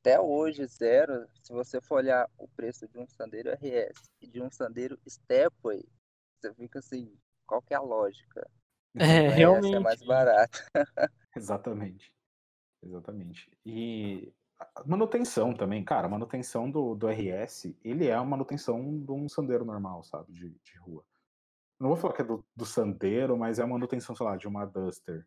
Até 0.00 0.20
hoje, 0.20 0.66
zero, 0.66 1.26
se 1.42 1.52
você 1.52 1.80
for 1.80 1.96
olhar 1.96 2.28
o 2.36 2.46
preço 2.48 2.86
de 2.86 2.98
um 2.98 3.06
Sandero 3.08 3.50
RS 3.50 4.02
e 4.20 4.26
de 4.26 4.42
um 4.42 4.50
Sandero 4.50 4.98
Stepway, 5.08 5.82
você 6.38 6.52
fica 6.54 6.78
assim, 6.78 7.16
qual 7.46 7.62
que 7.62 7.72
é 7.72 7.76
a 7.76 7.80
lógica? 7.80 8.46
É, 8.96 9.28
realmente. 9.28 9.76
é 9.76 9.80
mais 9.80 10.02
barato. 10.02 10.58
Exatamente. 11.34 12.14
Exatamente. 12.82 13.50
E 13.64 14.32
manutenção 14.86 15.54
também, 15.54 15.84
cara, 15.84 16.08
manutenção 16.08 16.70
do, 16.70 16.94
do 16.94 17.08
RS, 17.08 17.76
ele 17.84 18.06
é 18.06 18.14
a 18.14 18.24
manutenção 18.24 18.98
de 18.98 19.12
um 19.12 19.28
sandeiro 19.28 19.64
normal, 19.64 20.02
sabe, 20.04 20.32
de, 20.32 20.50
de 20.50 20.78
rua. 20.78 21.04
Não 21.78 21.88
vou 21.88 21.96
falar 21.96 22.14
que 22.14 22.22
é 22.22 22.24
do, 22.24 22.44
do 22.54 22.64
sandeiro, 22.64 23.36
mas 23.36 23.58
é 23.58 23.62
a 23.62 23.66
manutenção, 23.66 24.14
sei 24.14 24.24
lá, 24.24 24.36
de 24.36 24.46
uma 24.46 24.64
Duster. 24.64 25.26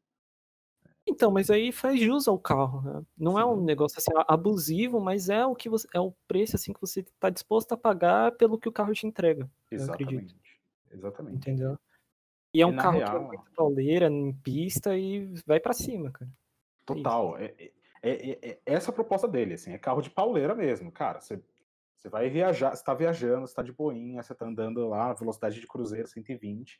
Então, 1.05 1.31
mas 1.31 1.49
aí 1.49 1.71
faz 1.71 1.99
jus 1.99 2.27
ao 2.27 2.37
carro, 2.37 2.81
né? 2.81 3.01
Não 3.17 3.33
Sim. 3.33 3.39
é 3.39 3.45
um 3.45 3.63
negócio 3.63 3.97
assim 3.97 4.11
abusivo, 4.27 4.99
mas 4.99 5.29
é 5.29 5.45
o 5.45 5.55
que 5.55 5.69
você 5.69 5.87
é 5.93 5.99
o 5.99 6.13
preço 6.27 6.57
assim 6.57 6.73
que 6.73 6.81
você 6.81 6.99
está 6.99 7.29
disposto 7.29 7.71
a 7.71 7.77
pagar 7.77 8.33
pelo 8.33 8.57
que 8.59 8.67
o 8.67 8.71
carro 8.71 8.93
te 8.93 9.07
entrega. 9.07 9.49
Exatamente. 9.71 10.35
Exatamente. 10.91 11.37
Entendeu? 11.37 11.79
E 12.53 12.61
é 12.61 12.65
um 12.65 12.75
carro 12.75 12.97
real, 12.97 13.11
que 13.11 13.15
é 13.15 13.37
muito 13.37 13.51
pauleira 13.51 14.07
em 14.07 14.33
pista 14.33 14.97
e 14.97 15.33
vai 15.45 15.59
para 15.59 15.73
cima, 15.73 16.11
cara. 16.11 16.29
Total. 16.85 17.37
É, 17.37 17.71
é, 18.07 18.29
é, 18.31 18.49
é, 18.51 18.59
essa 18.65 18.91
a 18.91 18.93
proposta 18.93 19.27
dele, 19.27 19.55
assim, 19.55 19.73
é 19.73 19.77
carro 19.77 20.01
de 20.01 20.09
pauleira 20.09 20.53
mesmo, 20.53 20.91
cara. 20.91 21.19
Você, 21.19 21.41
você 21.95 22.09
vai 22.09 22.29
viajar, 22.29 22.75
você 22.75 22.83
tá 22.83 22.93
viajando, 22.93 23.47
você 23.47 23.55
tá 23.55 23.63
de 23.63 23.71
boinha, 23.71 24.21
você 24.21 24.35
tá 24.35 24.45
andando 24.45 24.87
lá, 24.87 25.13
velocidade 25.13 25.59
de 25.59 25.67
cruzeiro 25.67 26.07
120. 26.07 26.79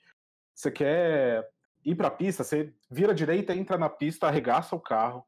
Você 0.54 0.72
quer 0.72 1.50
ir 1.84 1.96
pra 1.96 2.12
pista, 2.12 2.44
você 2.44 2.74
vira 2.90 3.14
direita, 3.14 3.56
entra 3.56 3.78
na 3.78 3.90
pista, 3.90 4.28
arregaça 4.28 4.76
o 4.76 4.80
carro, 4.80 5.26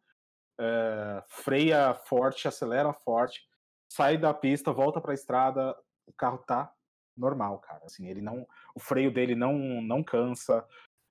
é, 0.59 1.23
freia 1.27 1.93
forte, 1.93 2.47
acelera 2.47 2.91
forte, 2.93 3.47
sai 3.88 4.17
da 4.17 4.33
pista, 4.33 4.71
volta 4.71 4.99
pra 4.99 5.13
estrada, 5.13 5.75
o 6.05 6.13
carro 6.13 6.39
tá 6.39 6.73
normal, 7.15 7.59
cara. 7.59 7.85
Assim, 7.85 8.07
ele 8.07 8.21
não, 8.21 8.47
o 8.75 8.79
freio 8.79 9.12
dele 9.12 9.35
não 9.35 9.57
não 9.81 10.03
cansa, 10.03 10.65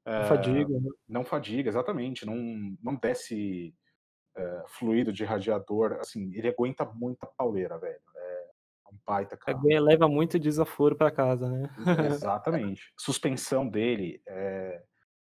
não 0.06 0.12
é, 0.12 0.24
fadiga, 0.24 0.80
né? 0.80 0.90
não 1.08 1.24
fadiga, 1.24 1.68
exatamente, 1.68 2.26
não 2.26 2.36
não 2.82 2.94
desce 2.94 3.74
é, 4.38 4.64
fluido 4.68 5.12
de 5.12 5.24
radiador, 5.24 5.98
assim, 6.00 6.32
ele 6.34 6.48
aguenta 6.48 6.84
muita 6.84 7.26
pauleira, 7.26 7.76
velho. 7.76 8.00
É 8.14 8.44
um 8.92 8.98
baita 9.04 9.36
carro. 9.36 9.60
leva 9.64 10.08
muito 10.08 10.38
desaforo 10.38 10.96
para 10.96 11.10
casa, 11.10 11.48
né? 11.48 11.68
Exatamente. 12.06 12.92
Suspensão 12.96 13.68
dele 13.68 14.22
é, 14.26 14.82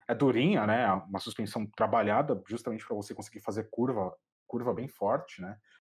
é 0.07 0.15
durinha, 0.15 0.65
né? 0.65 0.91
Uma 0.93 1.19
suspensão 1.19 1.65
trabalhada 1.65 2.41
justamente 2.47 2.85
para 2.85 2.95
você 2.95 3.13
conseguir 3.13 3.41
fazer 3.41 3.69
curva, 3.69 4.15
curva 4.47 4.73
bem 4.73 4.87
forte, 4.87 5.41
né? 5.41 5.57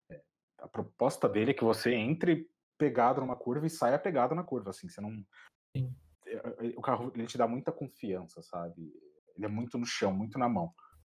É, 0.10 0.20
a 0.60 0.68
proposta 0.68 1.30
dele 1.30 1.52
é 1.52 1.54
que 1.54 1.64
você 1.64 1.94
entre 1.94 2.50
pegado 2.78 3.22
numa 3.22 3.36
curva 3.36 3.68
e 3.68 3.70
saia 3.70 4.00
pegado 4.00 4.34
na 4.34 4.44
curva, 4.44 4.72
assim, 4.72 4.90
você 4.90 5.00
não... 5.00 5.24
Sim. 5.78 5.96
É, 6.26 6.36
é, 6.36 6.74
o 6.76 6.82
carro, 6.82 7.12
ele 7.16 7.28
te 7.28 7.38
dá 7.38 7.48
muita 7.48 7.72
confiança, 7.72 8.42
sabe? 8.42 8.92
Ele 9.36 9.46
é 9.46 9.50
muito 9.50 9.78
no 9.78 9.86
chão, 9.86 10.12
muito 10.12 10.40
na 10.40 10.50
mão. 10.50 10.74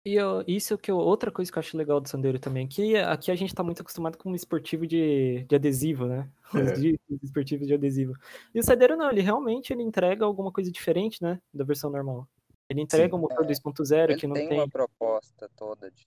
E 0.07 0.15
eu, 0.15 0.45
isso 0.47 0.79
que 0.79 0.89
eu, 0.89 0.99
outra 0.99 1.33
coisa 1.33 1.51
que 1.51 1.59
eu 1.59 1.61
acho 1.61 1.77
legal 1.77 2.01
do 2.01 2.09
Sandero 2.09 2.39
também, 2.39 2.69
que 2.69 2.97
aqui 2.97 3.31
a 3.31 3.35
gente 3.35 3.53
tá 3.53 3.65
muito 3.65 3.83
acostumado 3.83 4.17
com 4.17 4.31
um 4.31 4.35
esportivo 4.37 4.87
de, 4.87 5.45
de 5.49 5.57
adesivo, 5.57 6.07
né? 6.07 6.31
Os 6.55 6.85
é. 6.85 6.97
esportivos 7.25 7.67
de 7.67 7.75
adesivo. 7.75 8.15
E 8.55 8.61
o 8.61 8.63
Sandero 8.63 8.97
não, 8.97 9.11
ele 9.11 9.21
realmente 9.21 9.73
ele 9.73 9.83
entrega 9.83 10.25
alguma 10.25 10.53
coisa 10.53 10.71
diferente, 10.71 11.21
né? 11.21 11.41
Da 11.53 11.65
versão 11.65 11.91
normal. 11.91 12.29
Ele 12.71 12.83
entrega 12.83 13.11
Sim, 13.11 13.17
o 13.17 13.19
motor 13.19 13.45
é, 13.45 13.49
2.0 13.49 14.17
que 14.17 14.27
não 14.29 14.35
tem. 14.35 14.49
tem 14.49 14.59
uma 14.59 14.69
proposta 14.69 15.51
toda 15.57 15.91
de, 15.91 16.03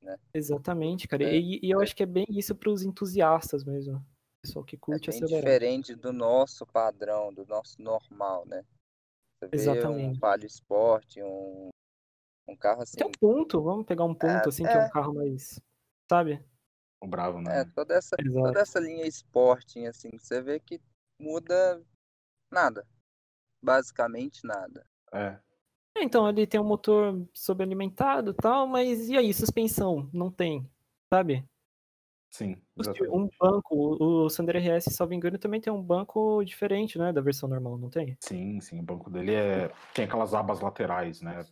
né? 0.00 0.16
Exatamente, 0.32 1.06
cara. 1.06 1.22
É, 1.22 1.38
e, 1.38 1.60
e, 1.62 1.70
eu 1.70 1.80
é. 1.80 1.84
acho 1.84 1.94
que 1.94 2.02
é 2.02 2.06
bem 2.06 2.26
isso 2.30 2.54
para 2.54 2.70
os 2.70 2.82
entusiastas 2.82 3.64
mesmo 3.64 4.02
pessoal 4.42 4.64
que 4.64 4.76
curte 4.76 5.08
é 5.08 5.12
bem 5.12 5.22
acelerar. 5.22 5.44
diferente 5.44 5.94
do 5.94 6.12
nosso 6.12 6.66
padrão, 6.66 7.32
do 7.32 7.46
nosso 7.46 7.80
normal, 7.80 8.44
né? 8.46 8.64
Você 9.40 9.48
Exatamente. 9.52 10.16
um 10.16 10.18
Palio 10.18 10.46
Sport, 10.46 11.16
um, 11.18 11.68
um 12.52 12.56
carro 12.56 12.82
assim. 12.82 12.96
Tem 12.96 13.06
um 13.06 13.12
ponto, 13.12 13.62
vamos 13.62 13.86
pegar 13.86 14.04
um 14.04 14.14
ponto 14.14 14.46
é, 14.46 14.48
assim, 14.48 14.64
é. 14.64 14.68
que 14.68 14.76
é 14.76 14.86
um 14.86 14.90
carro 14.90 15.14
mais. 15.14 15.60
Sabe? 16.08 16.44
Um 17.02 17.08
bravo, 17.08 17.40
né? 17.40 17.62
É, 17.62 17.64
toda 17.64 17.94
essa, 17.94 18.16
toda 18.16 18.60
essa 18.60 18.78
linha 18.78 19.06
Sporting, 19.06 19.86
assim, 19.86 20.10
você 20.16 20.40
vê 20.40 20.60
que 20.60 20.80
muda 21.18 21.82
nada. 22.50 22.86
Basicamente 23.60 24.46
nada. 24.46 24.86
É. 25.12 25.38
é 25.96 26.02
então, 26.04 26.28
ele 26.28 26.46
tem 26.46 26.60
um 26.60 26.64
motor 26.64 27.26
sobrealimentado 27.34 28.30
e 28.30 28.34
tal, 28.34 28.66
mas 28.66 29.08
e 29.08 29.16
aí, 29.16 29.32
suspensão? 29.34 30.08
Não 30.12 30.30
tem, 30.30 30.68
sabe? 31.12 31.44
Sim. 32.32 32.56
Exatamente. 32.78 33.14
Um 33.14 33.28
banco, 33.38 33.74
o 34.02 34.30
Sandero 34.30 34.58
RS, 34.58 34.84
salvo 34.94 35.12
engano, 35.12 35.38
também 35.38 35.60
tem 35.60 35.70
um 35.70 35.82
banco 35.82 36.42
diferente, 36.44 36.98
né, 36.98 37.12
da 37.12 37.20
versão 37.20 37.46
normal, 37.46 37.76
não 37.76 37.90
tem? 37.90 38.16
Sim, 38.20 38.58
sim, 38.60 38.80
o 38.80 38.82
banco 38.82 39.10
dele 39.10 39.34
é 39.34 39.70
tem 39.92 40.06
aquelas 40.06 40.32
abas 40.32 40.60
laterais, 40.60 41.20
né? 41.20 41.44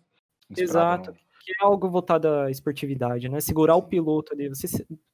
Exato. 0.57 1.11
No... 1.11 1.17
Que 1.43 1.53
é 1.53 1.65
algo 1.65 1.89
voltado 1.89 2.29
à 2.29 2.51
esportividade, 2.51 3.29
né? 3.29 3.41
Segurar 3.41 3.75
o 3.75 3.83
piloto 3.83 4.35
ali. 4.35 4.49
Você 4.49 4.67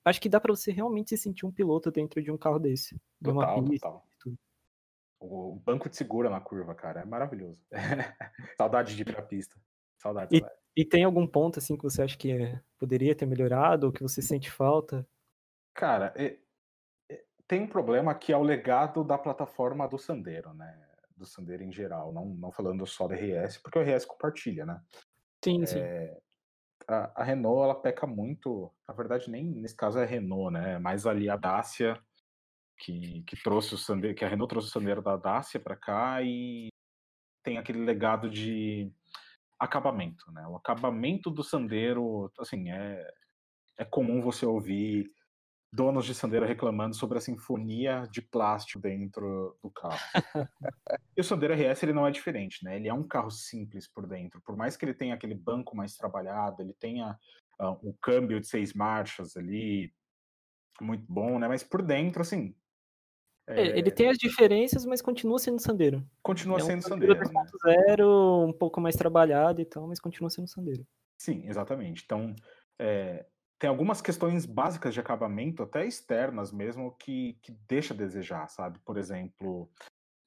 acho 0.04 0.20
que 0.20 0.28
dá 0.28 0.40
para 0.40 0.54
você 0.54 0.72
realmente 0.72 1.10
se 1.10 1.16
sentir 1.16 1.46
um 1.46 1.52
piloto 1.52 1.90
dentro 1.90 2.20
de 2.20 2.32
um 2.32 2.36
carro 2.36 2.58
desse, 2.58 3.00
total, 3.22 3.62
de 3.62 3.70
pista, 3.70 3.86
total. 3.86 4.06
O 5.18 5.60
banco 5.64 5.88
te 5.88 5.96
segura 5.96 6.28
na 6.28 6.40
curva, 6.40 6.74
cara, 6.74 7.00
é 7.00 7.04
maravilhoso. 7.04 7.60
Saudade 8.58 8.94
de 8.94 9.02
ir 9.02 9.04
pra 9.04 9.22
pista. 9.22 9.56
Saudade. 9.98 10.36
E, 10.36 10.44
e 10.76 10.84
tem 10.84 11.04
algum 11.04 11.26
ponto 11.26 11.58
assim 11.58 11.76
que 11.76 11.82
você 11.82 12.02
acha 12.02 12.18
que 12.18 12.58
poderia 12.78 13.14
ter 13.14 13.26
melhorado 13.26 13.86
ou 13.86 13.92
que 13.92 14.02
você 14.02 14.20
sente 14.20 14.50
falta? 14.50 15.06
Cara, 15.74 16.12
é, 16.16 16.38
é, 17.10 17.24
tem 17.48 17.62
um 17.62 17.68
problema 17.68 18.14
que 18.14 18.32
é 18.32 18.36
o 18.36 18.42
legado 18.42 19.02
da 19.02 19.16
plataforma 19.16 19.88
do 19.88 19.98
Sandero, 19.98 20.52
né? 20.52 20.82
Do 21.16 21.24
Sandero 21.24 21.62
em 21.62 21.72
geral, 21.72 22.12
não, 22.12 22.26
não 22.26 22.52
falando 22.52 22.86
só 22.86 23.08
do 23.08 23.14
RS, 23.14 23.58
porque 23.58 23.78
o 23.78 23.82
RS 23.82 24.04
compartilha, 24.04 24.66
né? 24.66 24.80
Sim, 25.46 25.62
é, 25.62 25.66
sim. 25.66 25.80
A, 26.88 27.22
a, 27.22 27.24
Renault, 27.24 27.62
ela 27.62 27.74
peca 27.80 28.04
muito, 28.04 28.72
na 28.86 28.92
verdade, 28.92 29.30
nem 29.30 29.44
nesse 29.44 29.76
caso 29.76 29.98
é 30.00 30.04
Renault, 30.04 30.52
né? 30.52 30.78
Mais 30.80 31.06
ali 31.06 31.30
a 31.30 31.36
Dacia, 31.36 32.00
que, 32.78 33.22
que 33.22 33.40
trouxe 33.42 33.74
o 33.74 33.78
Sandero, 33.78 34.14
que 34.14 34.24
a 34.24 34.28
Renault 34.28 34.50
trouxe 34.50 34.68
o 34.68 34.72
Sandero 34.72 35.00
da 35.00 35.16
Dacia 35.16 35.60
para 35.60 35.76
cá 35.76 36.20
e 36.20 36.68
tem 37.44 37.58
aquele 37.58 37.84
legado 37.84 38.28
de 38.28 38.92
acabamento, 39.56 40.32
né? 40.32 40.44
O 40.48 40.56
acabamento 40.56 41.30
do 41.30 41.44
Sandero, 41.44 42.28
assim, 42.40 42.70
é, 42.72 43.08
é 43.78 43.84
comum 43.84 44.20
você 44.20 44.44
ouvir 44.44 45.08
donos 45.76 46.06
de 46.06 46.14
Sandero 46.14 46.46
reclamando 46.46 46.96
sobre 46.96 47.18
a 47.18 47.20
sinfonia 47.20 48.08
de 48.10 48.22
plástico 48.22 48.80
dentro 48.80 49.56
do 49.62 49.70
carro. 49.70 49.98
e 51.14 51.20
o 51.20 51.24
Sandero 51.24 51.52
RS 51.52 51.82
ele 51.82 51.92
não 51.92 52.06
é 52.06 52.10
diferente, 52.10 52.64
né? 52.64 52.76
Ele 52.76 52.88
é 52.88 52.94
um 52.94 53.06
carro 53.06 53.30
simples 53.30 53.86
por 53.86 54.06
dentro. 54.06 54.40
Por 54.40 54.56
mais 54.56 54.74
que 54.74 54.86
ele 54.86 54.94
tenha 54.94 55.14
aquele 55.14 55.34
banco 55.34 55.76
mais 55.76 55.94
trabalhado, 55.94 56.62
ele 56.62 56.72
tenha 56.72 57.18
uh, 57.60 57.78
um 57.86 57.94
câmbio 58.00 58.40
de 58.40 58.46
seis 58.46 58.72
marchas 58.72 59.36
ali, 59.36 59.92
muito 60.80 61.04
bom, 61.06 61.38
né? 61.38 61.46
Mas 61.46 61.62
por 61.62 61.82
dentro, 61.82 62.22
assim. 62.22 62.56
É... 63.46 63.78
Ele 63.78 63.90
tem 63.90 64.08
as 64.08 64.16
diferenças, 64.16 64.86
mas 64.86 65.02
continua 65.02 65.38
sendo 65.38 65.60
Sandeiro. 65.60 66.02
Continua 66.22 66.58
é 66.58 66.62
um 66.62 66.66
sendo 66.66 66.82
Sandeiro. 66.82 67.14
2.0, 67.14 67.26
né? 67.66 68.04
um 68.48 68.52
pouco 68.52 68.80
mais 68.80 68.96
trabalhado 68.96 69.60
e 69.60 69.66
tal, 69.66 69.86
mas 69.86 70.00
continua 70.00 70.30
sendo 70.30 70.48
Sandeiro. 70.48 70.86
Sim, 71.18 71.46
exatamente. 71.46 72.02
Então, 72.04 72.34
é, 72.78 73.26
tem 73.58 73.68
algumas 73.68 74.02
questões 74.02 74.44
básicas 74.44 74.92
de 74.92 75.00
acabamento, 75.00 75.62
até 75.62 75.86
externas 75.86 76.52
mesmo, 76.52 76.94
que, 76.98 77.38
que 77.42 77.52
deixa 77.66 77.94
a 77.94 77.96
desejar, 77.96 78.48
sabe? 78.48 78.78
Por 78.80 78.98
exemplo, 78.98 79.70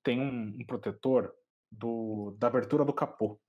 tem 0.03 0.19
um, 0.19 0.57
um 0.59 0.65
protetor 0.65 1.33
do, 1.71 2.35
da 2.39 2.47
abertura 2.47 2.83
do 2.83 2.93
capô, 2.93 3.39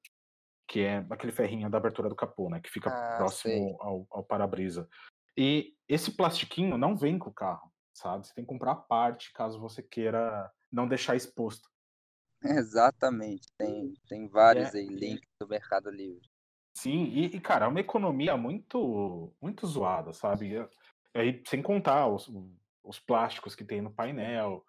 que 0.68 0.80
é 0.80 1.04
aquele 1.10 1.32
ferrinho 1.32 1.70
da 1.70 1.78
abertura 1.78 2.08
do 2.08 2.14
capô, 2.14 2.50
né? 2.50 2.60
Que 2.60 2.70
fica 2.70 2.90
ah, 2.90 3.16
próximo 3.16 3.76
ao, 3.80 4.06
ao 4.10 4.24
para-brisa. 4.24 4.88
E 5.36 5.74
esse 5.88 6.12
plastiquinho 6.12 6.76
não 6.76 6.96
vem 6.96 7.18
com 7.18 7.30
o 7.30 7.34
carro, 7.34 7.72
sabe? 7.94 8.26
Você 8.26 8.34
tem 8.34 8.44
que 8.44 8.50
comprar 8.50 8.72
a 8.72 8.76
parte 8.76 9.32
caso 9.32 9.60
você 9.60 9.82
queira 9.82 10.50
não 10.70 10.86
deixar 10.86 11.16
exposto. 11.16 11.68
Exatamente, 12.42 13.48
tem, 13.56 13.94
tem 14.08 14.28
vários 14.28 14.74
é, 14.74 14.78
aí, 14.78 14.86
links 14.86 15.28
do 15.38 15.48
Mercado 15.48 15.90
Livre. 15.90 16.26
Sim, 16.74 17.04
e, 17.04 17.26
e, 17.37 17.40
cara, 17.40 17.66
é 17.66 17.68
uma 17.68 17.80
economia 17.80 18.37
muito 18.37 19.33
muito 19.40 19.66
zoada, 19.66 20.12
sabe? 20.12 20.54
Aí, 21.14 21.42
sem 21.46 21.61
contar 21.62 22.06
os, 22.06 22.30
os 22.83 22.98
plásticos 22.98 23.54
que 23.54 23.64
tem 23.64 23.80
no 23.80 23.92
painel, 23.92 24.64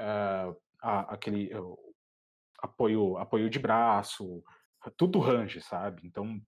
uh, 0.00 0.56
a, 0.80 1.14
aquele 1.14 1.52
uh, 1.54 1.76
apoio, 2.60 3.16
apoio 3.18 3.50
de 3.50 3.58
braço, 3.58 4.42
tudo 4.96 5.18
range, 5.18 5.60
sabe? 5.60 6.06
Então, 6.06 6.40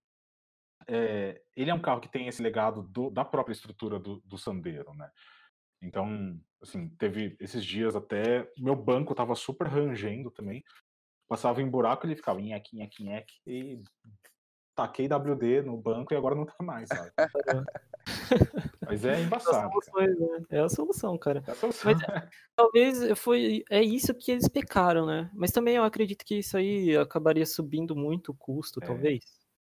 é, 0.88 1.40
ele 1.56 1.70
é 1.70 1.74
um 1.74 1.80
carro 1.80 2.00
que 2.00 2.10
tem 2.10 2.28
esse 2.28 2.42
legado 2.42 2.82
do, 2.82 3.10
da 3.10 3.24
própria 3.24 3.52
estrutura 3.52 3.98
do, 3.98 4.20
do 4.20 4.38
Sandero, 4.38 4.94
né? 4.94 5.10
Então, 5.80 6.40
assim, 6.62 6.88
teve 6.90 7.36
esses 7.40 7.64
dias 7.64 7.96
até, 7.96 8.48
meu 8.56 8.76
banco 8.76 9.14
tava 9.14 9.34
super 9.34 9.66
rangendo 9.66 10.30
também, 10.30 10.62
passava 11.28 11.60
em 11.60 11.68
buraco 11.68 12.06
ele 12.06 12.16
ficava 12.16 12.40
nheque, 12.40 12.76
nheque, 12.76 13.02
nheque, 13.02 13.34
e 13.46 13.82
taquei 14.74 15.06
WD 15.06 15.62
no 15.62 15.76
banco 15.76 16.12
e 16.12 16.16
agora 16.16 16.34
não 16.34 16.46
tá 16.46 16.54
mais, 16.60 16.88
sabe? 16.88 17.10
Mas 18.86 19.04
é 19.04 19.20
embaçado. 19.20 19.70
Soluções, 19.70 20.18
né? 20.18 20.42
É 20.50 20.60
a 20.60 20.68
solução, 20.68 21.16
cara. 21.16 21.42
É 21.46 21.50
a 21.52 21.54
solução. 21.54 21.92
Mas, 21.92 22.30
talvez 22.56 23.18
foi 23.18 23.64
é 23.70 23.82
isso 23.82 24.14
que 24.14 24.32
eles 24.32 24.48
pecaram, 24.48 25.06
né? 25.06 25.30
Mas 25.34 25.50
também 25.50 25.76
eu 25.76 25.84
acredito 25.84 26.24
que 26.24 26.38
isso 26.38 26.56
aí 26.56 26.96
acabaria 26.96 27.46
subindo 27.46 27.94
muito 27.94 28.32
o 28.32 28.34
custo, 28.34 28.82
é. 28.82 28.86
talvez. 28.86 29.24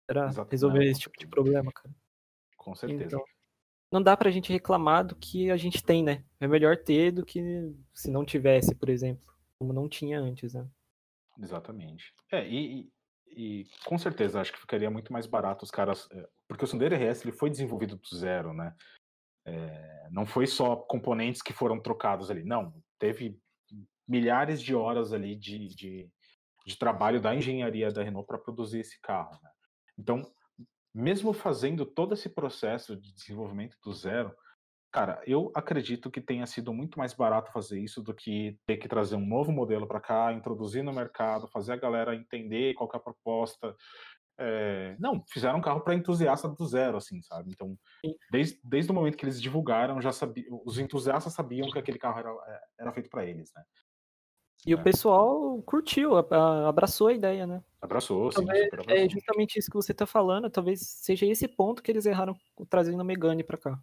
Era 0.08 0.30
resolver 0.50 0.80
não, 0.80 0.86
esse 0.86 1.00
tipo 1.00 1.18
de 1.18 1.28
problema, 1.28 1.72
cara. 1.72 1.94
Com 2.58 2.76
certeza. 2.76 3.06
Então, 3.06 3.24
não 3.92 4.02
dá 4.02 4.16
pra 4.18 4.32
gente 4.32 4.52
reclamar 4.52 5.06
do 5.06 5.16
que 5.16 5.50
a 5.50 5.58
gente 5.58 5.84
tem, 5.84 6.04
né? 6.04 6.24
É 6.40 6.48
melhor 6.48 6.78
ter 6.78 7.12
do 7.12 7.26
que 7.26 7.42
se 7.94 8.12
não 8.12 8.26
tivesse, 8.26 8.76
por 8.76 8.90
exemplo, 8.90 9.26
como 9.58 9.72
não 9.72 9.88
tinha 9.88 10.20
antes, 10.20 10.54
né? 10.54 10.68
Exatamente. 11.40 12.14
É, 12.32 12.48
e, 12.48 12.92
e 13.36 13.68
com 13.86 13.98
certeza 13.98 14.40
acho 14.40 14.54
que 14.54 14.60
ficaria 14.60 14.90
muito 14.90 15.12
mais 15.12 15.28
barato 15.28 15.64
os 15.64 15.72
caras, 15.72 16.08
eh, 16.12 16.30
porque 16.48 16.64
o 16.64 16.68
Sandero 16.68 16.96
RS 16.96 17.24
ele 17.24 17.32
foi 17.32 17.50
desenvolvido 17.50 17.98
do 17.98 18.16
zero, 18.16 18.54
né? 18.54 18.74
É, 19.46 20.08
não 20.12 20.26
foi 20.26 20.48
só 20.48 20.76
componentes 20.76 21.42
que 21.42 21.54
foram 21.54 21.80
trocados 21.80 22.32
ali, 22.32 22.44
não, 22.44 22.74
teve 22.98 23.40
milhares 24.08 24.62
de 24.62 24.74
horas 24.74 25.14
ali 25.14 25.36
de, 25.36 25.68
de, 25.68 26.10
de 26.66 26.78
trabalho 26.78 27.22
da 27.22 27.36
engenharia 27.36 27.92
da 27.92 28.04
Renault 28.04 28.26
para 28.26 28.40
produzir 28.40 28.80
esse 28.80 29.00
carro. 29.02 29.40
Né? 29.44 29.50
Então, 30.00 30.24
mesmo 30.94 31.34
fazendo 31.34 31.86
todo 31.86 32.14
esse 32.14 32.30
processo 32.30 32.96
de 32.96 33.14
desenvolvimento 33.14 33.78
do 33.84 33.94
zero, 33.94 34.36
Cara, 34.96 35.22
eu 35.28 35.52
acredito 35.54 36.10
que 36.10 36.22
tenha 36.22 36.46
sido 36.46 36.74
muito 36.74 36.98
mais 36.98 37.14
barato 37.14 37.52
fazer 37.52 37.78
isso 37.78 38.02
do 38.02 38.14
que 38.14 38.58
ter 38.66 38.78
que 38.78 38.88
trazer 38.88 39.18
um 39.18 39.26
novo 39.26 39.52
modelo 39.52 39.86
para 39.86 40.00
cá, 40.00 40.32
introduzir 40.32 40.86
no 40.86 40.94
mercado, 40.94 41.50
fazer 41.50 41.74
a 41.74 41.76
galera 41.76 42.16
entender 42.16 42.74
qual 42.76 42.90
é 42.94 42.96
a 42.96 43.00
proposta. 43.02 43.76
É... 44.40 44.96
Não, 44.98 45.22
fizeram 45.28 45.60
um 45.60 45.62
carro 45.62 45.82
para 45.82 45.96
entusiasta 45.96 46.48
do 46.48 46.66
zero, 46.66 46.96
assim, 46.96 47.22
sabe? 47.22 47.52
Então, 47.52 47.78
desde, 48.32 48.58
desde 48.64 48.90
o 48.90 48.96
momento 48.96 49.18
que 49.18 49.26
eles 49.26 49.42
divulgaram, 49.42 50.02
já 50.02 50.14
sabia, 50.14 50.46
os 50.66 50.80
entusiastas 50.80 51.34
sabiam 51.34 51.70
que 51.70 51.78
aquele 51.78 52.00
carro 52.00 52.20
era, 52.20 52.30
é, 52.30 52.62
era 52.80 52.94
feito 52.94 53.10
para 53.10 53.26
eles, 53.26 53.52
né? 53.54 53.64
E 54.66 54.72
é. 54.72 54.76
o 54.78 54.82
pessoal 54.82 55.62
curtiu, 55.64 56.16
abraçou 56.16 57.08
a 57.08 57.14
ideia, 57.14 57.46
né? 57.46 57.62
Abraçou, 57.82 58.30
talvez, 58.30 58.60
sim. 58.60 58.68
Abraçou. 58.68 58.94
É 58.94 59.10
justamente 59.10 59.60
isso 59.60 59.70
que 59.70 59.76
você 59.76 59.92
está 59.92 60.06
falando. 60.06 60.50
Talvez 60.50 60.80
seja 60.80 61.26
esse 61.26 61.50
ponto 61.50 61.84
que 61.84 61.92
eles 61.92 62.06
erraram 62.06 62.34
trazendo 62.70 63.02
a 63.02 63.04
Megane 63.04 63.44
para 63.44 63.58
cá. 63.58 63.78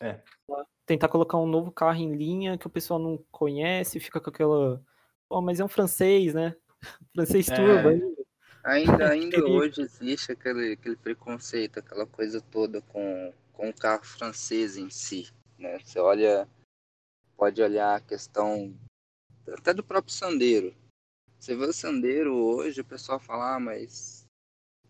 É. 0.00 0.20
Tentar 0.86 1.08
colocar 1.08 1.38
um 1.38 1.46
novo 1.46 1.70
carro 1.70 1.98
em 1.98 2.14
linha 2.14 2.58
que 2.58 2.66
o 2.66 2.70
pessoal 2.70 2.98
não 2.98 3.18
conhece, 3.30 4.00
fica 4.00 4.20
com 4.20 4.30
aquela. 4.30 4.82
Pô, 5.28 5.40
mas 5.40 5.60
é 5.60 5.64
um 5.64 5.68
francês, 5.68 6.34
né? 6.34 6.54
francês 7.14 7.48
é. 7.48 7.56
turbo 7.56 7.88
ainda. 7.88 8.14
Ainda, 8.64 9.10
ainda 9.10 9.44
hoje 9.44 9.82
existe 9.82 10.32
aquele, 10.32 10.72
aquele 10.72 10.96
preconceito, 10.96 11.78
aquela 11.78 12.06
coisa 12.06 12.40
toda 12.40 12.80
com, 12.80 13.30
com 13.52 13.68
o 13.68 13.74
carro 13.74 14.02
francês 14.04 14.78
em 14.78 14.88
si. 14.88 15.30
Né? 15.58 15.78
Você 15.80 15.98
olha, 15.98 16.48
pode 17.36 17.60
olhar 17.60 17.96
a 17.96 18.00
questão 18.00 18.74
até 19.52 19.74
do 19.74 19.84
próprio 19.84 20.14
Sandeiro. 20.14 20.74
Você 21.38 21.54
vê 21.54 21.66
o 21.66 21.74
Sandeiro 21.74 22.34
hoje, 22.34 22.80
o 22.80 22.86
pessoal 22.86 23.20
fala, 23.20 23.56
ah, 23.56 23.60
mas 23.60 24.23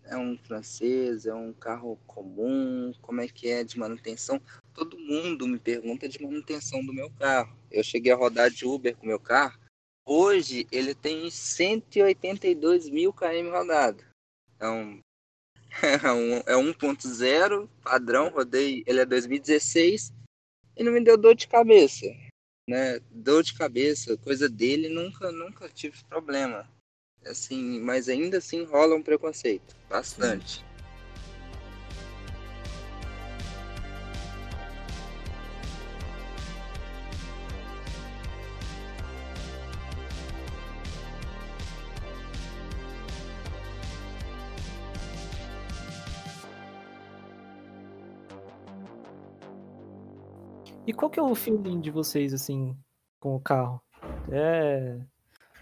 é 0.06 0.16
um 0.16 0.36
francês, 0.38 1.26
é 1.26 1.34
um 1.34 1.52
carro 1.52 1.98
comum, 2.06 2.92
como 3.00 3.20
é 3.20 3.28
que 3.28 3.48
é 3.48 3.64
de 3.64 3.78
manutenção? 3.78 4.40
todo 4.74 4.98
mundo 4.98 5.46
me 5.46 5.58
pergunta 5.58 6.08
de 6.08 6.20
manutenção 6.20 6.84
do 6.84 6.92
meu 6.92 7.08
carro. 7.10 7.56
Eu 7.70 7.82
cheguei 7.82 8.12
a 8.12 8.16
rodar 8.16 8.50
de 8.50 8.66
Uber 8.66 8.94
com 8.96 9.06
meu 9.06 9.20
carro. 9.20 9.58
Hoje 10.04 10.66
ele 10.70 10.94
tem 10.94 11.30
182 11.30 12.90
mil 12.90 13.12
km 13.12 13.50
rodado. 13.50 14.04
Então, 14.56 14.98
é 16.46 16.52
1.0 16.52 17.68
padrão, 17.82 18.28
rodei, 18.28 18.82
ele 18.86 19.00
é 19.00 19.06
2016 19.06 20.12
e 20.76 20.82
não 20.82 20.92
me 20.92 21.02
deu 21.02 21.16
dor 21.16 21.34
de 21.34 21.46
cabeça, 21.46 22.06
né? 22.68 22.98
Dor 23.10 23.42
de 23.44 23.54
cabeça, 23.54 24.16
coisa 24.18 24.48
dele, 24.48 24.88
nunca, 24.88 25.30
nunca 25.30 25.68
tive 25.68 25.96
problema. 26.08 26.68
Assim, 27.26 27.80
mas 27.80 28.08
ainda 28.08 28.38
assim 28.38 28.64
rola 28.64 28.94
um 28.94 29.02
preconceito, 29.02 29.74
bastante. 29.88 30.58
Sim. 30.58 30.74
E 50.86 50.92
qual 50.92 51.10
que 51.10 51.18
é 51.18 51.22
o 51.22 51.34
feeling 51.34 51.80
de 51.80 51.90
vocês, 51.90 52.34
assim, 52.34 52.76
com 53.18 53.34
o 53.34 53.40
carro? 53.40 53.80
É... 54.30 55.00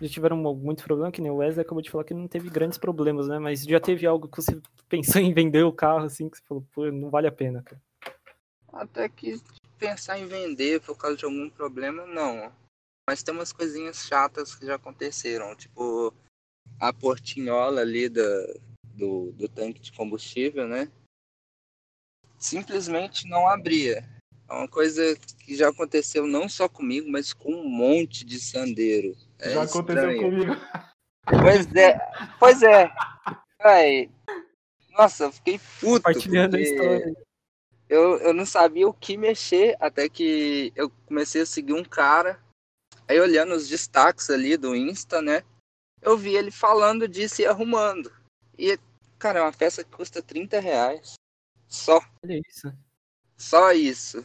Já 0.03 0.09
tiveram 0.09 0.37
muito 0.37 0.83
problema, 0.83 1.13
que 1.13 1.21
nem 1.21 1.31
o 1.31 1.37
Wesley 1.37 1.65
acabou 1.65 1.81
de 1.81 1.89
falar 1.89 2.03
que 2.03 2.13
não 2.13 2.27
teve 2.27 2.51
grandes 2.51 2.77
problemas, 2.77 3.29
né? 3.29 3.39
Mas 3.39 3.63
já 3.63 3.79
teve 3.79 4.05
algo 4.05 4.27
que 4.27 4.43
você 4.43 4.61
pensou 4.89 5.23
em 5.23 5.33
vender 5.33 5.63
o 5.63 5.73
carro, 5.73 6.05
assim, 6.05 6.29
que 6.29 6.39
você 6.39 6.43
falou, 6.43 6.67
pô, 6.75 6.91
não 6.91 7.09
vale 7.09 7.29
a 7.29 7.33
pena, 7.33 7.63
cara. 7.63 7.81
Até 8.73 9.09
que 9.09 9.41
pensar 9.79 10.19
em 10.19 10.27
vender 10.27 10.81
por 10.81 10.97
causa 10.97 11.17
de 11.17 11.25
algum 11.25 11.49
problema, 11.49 12.05
não. 12.05 12.53
Mas 13.09 13.23
tem 13.23 13.33
umas 13.33 13.53
coisinhas 13.53 13.99
chatas 13.99 14.57
que 14.57 14.67
já 14.67 14.75
aconteceram, 14.75 15.55
tipo 15.55 16.13
a 16.81 16.93
portinhola 16.93 17.81
ali 17.81 18.09
da, 18.09 18.23
do, 18.83 19.31
do 19.33 19.49
tanque 19.49 19.81
de 19.81 19.93
combustível, 19.93 20.67
né? 20.67 20.91
Simplesmente 22.39 23.29
não 23.29 23.47
abria. 23.47 24.05
É 24.49 24.53
uma 24.53 24.69
coisa 24.69 25.17
que 25.39 25.55
já 25.55 25.69
aconteceu 25.69 26.27
não 26.27 26.49
só 26.49 26.69
comigo, 26.69 27.09
mas 27.09 27.33
com 27.33 27.55
um 27.55 27.69
monte 27.69 28.25
de 28.25 28.41
sandeiro. 28.41 29.17
É 29.43 29.51
já 29.51 29.65
estranho. 29.65 29.85
aconteceu 29.85 30.23
comigo. 30.23 30.57
Pois 31.25 31.75
é, 31.75 31.99
pois 32.39 32.63
é. 32.63 32.91
Ai, 33.61 34.11
nossa, 34.93 35.25
eu 35.25 35.33
fiquei 35.33 35.59
puto. 35.81 36.03
Compartilhando 36.03 36.57
a 36.57 36.61
história. 36.61 37.17
Eu, 37.89 38.19
eu 38.19 38.33
não 38.33 38.47
sabia 38.47 38.89
o 38.89 38.95
que 38.95 39.17
mexer 39.17 39.77
até 39.79 40.09
que 40.09 40.73
eu 40.75 40.91
comecei 41.07 41.43
a 41.43 41.47
seguir 41.47 41.73
um 41.73 41.85
cara. 41.85 42.43
Aí 43.09 43.21
olhando 43.21 43.55
os 43.55 43.69
destaques 43.69 44.31
ali 44.31 44.57
do 44.57 44.75
Insta, 44.75 45.21
né? 45.21 45.43
Eu 46.01 46.17
vi 46.17 46.35
ele 46.35 46.51
falando 46.51 47.07
disso 47.07 47.43
e 47.43 47.47
arrumando. 47.47 48.13
E, 48.59 48.79
cara, 49.19 49.41
é 49.41 49.43
uma 49.43 49.53
peça 49.53 49.85
que 49.85 49.91
custa 49.91 50.23
30 50.23 50.61
reais. 50.61 51.15
Só. 51.69 52.01
Olha 52.25 52.41
isso. 52.49 52.73
Só 53.37 53.73
isso. 53.73 54.25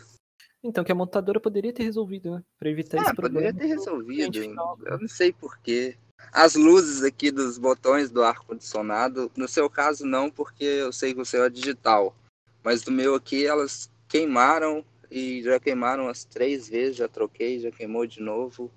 Então, 0.63 0.83
que 0.83 0.91
a 0.91 0.95
montadora 0.95 1.39
poderia 1.39 1.71
ter 1.71 1.83
resolvido, 1.83 2.35
né? 2.35 2.43
Pra 2.59 2.69
evitar 2.69 2.99
ah, 2.99 3.01
esse 3.03 3.15
problema. 3.15 3.51
Poderia 3.51 3.59
ter 3.59 3.75
resolvido. 3.75 4.43
Eu 4.85 4.99
não 4.99 5.07
sei 5.07 5.31
porquê. 5.31 5.97
As 6.31 6.55
luzes 6.55 7.03
aqui 7.03 7.31
dos 7.31 7.57
botões 7.57 8.09
do 8.09 8.23
ar-condicionado, 8.23 9.31
no 9.37 9.47
seu 9.47 9.69
caso 9.69 10.05
não, 10.05 10.31
porque 10.31 10.63
eu 10.63 10.91
sei 10.91 11.13
que 11.13 11.21
o 11.21 11.25
seu 11.25 11.45
é 11.45 11.49
digital. 11.49 12.15
Mas 12.63 12.81
do 12.81 12.91
meu 12.91 13.15
aqui, 13.15 13.45
elas 13.45 13.89
queimaram 14.07 14.83
e 15.09 15.41
já 15.43 15.59
queimaram 15.59 16.05
umas 16.05 16.25
três 16.25 16.67
vezes, 16.67 16.97
já 16.97 17.07
troquei, 17.07 17.59
já 17.59 17.71
queimou 17.71 18.05
de 18.05 18.19
novo. 18.19 18.71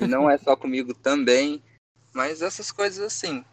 E 0.00 0.06
não 0.06 0.30
é 0.30 0.38
só 0.38 0.56
comigo 0.56 0.94
também, 0.94 1.62
mas 2.14 2.40
essas 2.40 2.70
coisas 2.70 3.04
assim. 3.04 3.44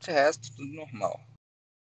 De 0.00 0.10
resto, 0.10 0.54
tudo 0.56 0.72
normal. 0.72 1.20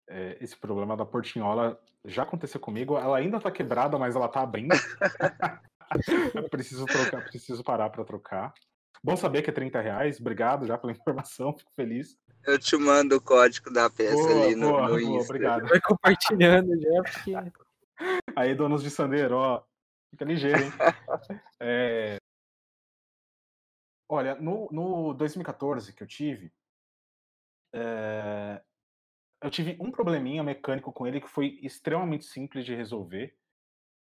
É, 0.09 0.38
esse 0.40 0.57
problema 0.57 0.96
da 0.96 1.05
portinhola 1.05 1.81
já 2.09 2.23
aconteceu 2.23 2.61
comigo. 2.61 2.97
Ela 2.97 3.18
ainda 3.18 3.40
tá 3.40 3.51
quebrada, 3.51 3.99
mas 3.99 4.16
ela 4.16 4.29
tá 4.29 4.40
abrindo. 4.40 4.75
preciso 6.51 6.85
trocar, 6.87 7.25
preciso 7.25 7.62
parar 7.62 7.90
para 7.90 8.05
trocar. 8.05 8.53
Bom 9.03 9.16
saber 9.16 9.42
que 9.42 9.51
é 9.51 9.53
30 9.53 9.81
reais. 9.81 10.21
Obrigado 10.21 10.66
já 10.66 10.77
pela 10.77 10.92
informação, 10.92 11.53
fico 11.57 11.71
feliz. 11.75 12.16
Eu 12.47 12.59
te 12.59 12.77
mando 12.77 13.16
o 13.16 13.21
código 13.21 13.73
da 13.73 13.90
peça 13.90 14.16
boa, 14.16 14.44
ali 14.44 14.55
no, 14.55 14.71
boa, 14.71 14.88
no 14.88 15.01
Insta. 15.01 15.11
Boa, 15.11 15.25
obrigado. 15.25 15.68
Vai 15.68 15.81
compartilhando 15.81 16.81
já, 16.81 17.03
porque... 17.03 17.33
Aí, 18.37 18.55
donos 18.55 18.83
de 18.83 18.90
Sandeiro, 18.90 19.37
ó, 19.37 19.62
fica 20.11 20.25
ligeiro, 20.25 20.62
hein? 20.62 20.73
É... 21.61 22.16
Olha, 24.09 24.37
no, 24.37 24.68
no 24.71 25.12
2014 25.14 25.92
que 25.92 26.03
eu 26.03 26.07
tive, 26.07 26.53
é... 27.75 28.62
eu 29.42 29.51
tive 29.51 29.77
um 29.81 29.90
probleminha 29.90 30.42
mecânico 30.42 30.92
com 30.92 31.07
ele 31.07 31.20
que 31.20 31.29
foi 31.29 31.59
extremamente 31.62 32.24
simples 32.24 32.64
de 32.64 32.74
resolver, 32.74 33.35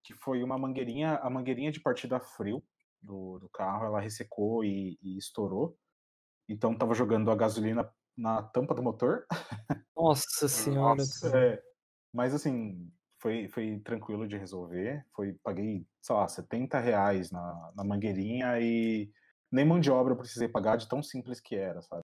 que 0.03 0.13
foi 0.13 0.43
uma 0.43 0.57
mangueirinha, 0.57 1.15
a 1.17 1.29
mangueirinha 1.29 1.71
de 1.71 1.79
partida 1.79 2.19
frio 2.19 2.63
do, 3.01 3.37
do 3.39 3.49
carro, 3.49 3.85
ela 3.85 3.99
ressecou 3.99 4.63
e, 4.63 4.97
e 5.01 5.17
estourou. 5.17 5.77
Então 6.49 6.75
tava 6.75 6.93
jogando 6.93 7.29
a 7.29 7.35
gasolina 7.35 7.91
na 8.17 8.41
tampa 8.41 8.73
do 8.73 8.81
motor. 8.81 9.25
Nossa 9.95 10.47
senhora. 10.49 10.95
Nossa, 10.95 11.37
é, 11.37 11.61
mas 12.11 12.33
assim, 12.33 12.91
foi, 13.19 13.47
foi 13.47 13.79
tranquilo 13.79 14.27
de 14.27 14.37
resolver. 14.37 15.05
Foi, 15.13 15.33
paguei, 15.43 15.85
sei 16.01 16.15
lá, 16.15 16.27
70 16.27 16.79
reais 16.79 17.31
na, 17.31 17.71
na 17.75 17.83
mangueirinha 17.83 18.59
e 18.59 19.11
nem 19.51 19.65
mão 19.65 19.79
de 19.79 19.91
obra 19.91 20.13
eu 20.13 20.17
precisei 20.17 20.47
pagar 20.47 20.77
de 20.77 20.87
tão 20.87 21.03
simples 21.03 21.39
que 21.39 21.55
era, 21.55 21.81
sabe? 21.81 22.03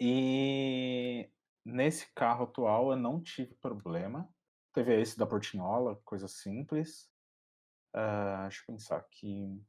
E 0.00 1.30
nesse 1.64 2.12
carro 2.14 2.44
atual 2.44 2.90
eu 2.90 2.96
não 2.96 3.20
tive 3.20 3.54
problema. 3.54 4.28
Teve 4.72 5.00
esse 5.00 5.18
da 5.18 5.26
Portinhola, 5.26 6.00
coisa 6.04 6.26
simples. 6.28 7.10
Uh, 7.94 8.42
deixa 8.42 8.62
eu 8.62 8.74
pensar 8.74 8.96
aqui. 8.96 9.62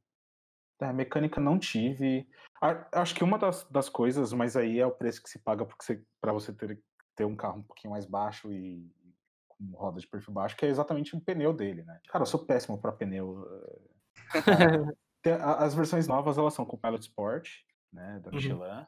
É, 0.80 0.92
mecânica 0.92 1.40
não 1.40 1.58
tive. 1.58 2.28
Acho 2.92 3.14
que 3.14 3.24
uma 3.24 3.38
das, 3.38 3.64
das 3.70 3.88
coisas, 3.88 4.32
mas 4.32 4.56
aí 4.56 4.80
é 4.80 4.86
o 4.86 4.94
preço 4.94 5.22
que 5.22 5.30
se 5.30 5.38
paga 5.38 5.66
para 6.20 6.32
você 6.32 6.52
ter, 6.52 6.82
ter 7.14 7.24
um 7.24 7.36
carro 7.36 7.58
um 7.58 7.62
pouquinho 7.62 7.92
mais 7.92 8.06
baixo 8.06 8.52
e 8.52 8.90
com 9.48 9.70
roda 9.76 10.00
de 10.00 10.06
perfil 10.06 10.34
baixo, 10.34 10.56
que 10.56 10.66
é 10.66 10.68
exatamente 10.68 11.14
o 11.14 11.20
pneu 11.20 11.52
dele, 11.52 11.84
né? 11.84 12.00
Cara, 12.08 12.22
eu 12.22 12.26
sou 12.26 12.44
péssimo 12.44 12.80
para 12.80 12.92
pneu. 12.92 13.46
Eh, 15.24 15.30
as 15.40 15.74
versões 15.74 16.06
novas 16.06 16.36
elas 16.38 16.54
são 16.54 16.64
com 16.64 16.76
Pilot 16.76 17.02
Sport, 17.02 17.50
né, 17.92 18.20
da 18.20 18.30
uhum. 18.30 18.36
Michelin. 18.36 18.58
Uhum. 18.58 18.86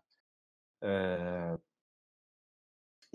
É... 0.83 1.59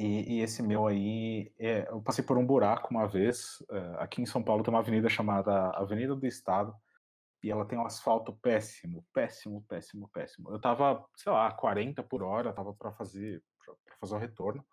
E, 0.02 0.38
e, 0.38 0.42
esse 0.42 0.64
meu 0.64 0.88
aí, 0.88 1.54
é, 1.60 1.88
eu 1.88 2.02
passei 2.02 2.24
por 2.24 2.36
um 2.36 2.46
buraco 2.46 2.90
uma 2.90 3.08
vez. 3.08 3.64
É, 3.70 3.96
aqui 4.00 4.20
em 4.20 4.26
São 4.26 4.42
Paulo 4.42 4.64
tem 4.64 4.74
uma 4.74 4.80
avenida 4.80 5.08
chamada 5.08 5.70
Avenida 5.76 6.16
do 6.16 6.26
Estado 6.26 6.74
e 7.44 7.52
ela 7.52 7.66
tem 7.66 7.78
um 7.78 7.86
asfalto 7.86 8.34
péssimo, 8.42 9.06
péssimo, 9.14 9.64
péssimo, 9.68 10.10
péssimo. 10.10 10.52
Eu 10.52 10.60
tava, 10.60 11.06
sei 11.16 11.32
lá, 11.32 11.52
40 11.52 12.02
por 12.02 12.24
hora, 12.24 12.52
tava 12.52 12.74
para 12.74 12.92
fazer 12.92 13.44
para 13.64 13.96
fazer 14.00 14.16
o 14.16 14.18
retorno, 14.18 14.66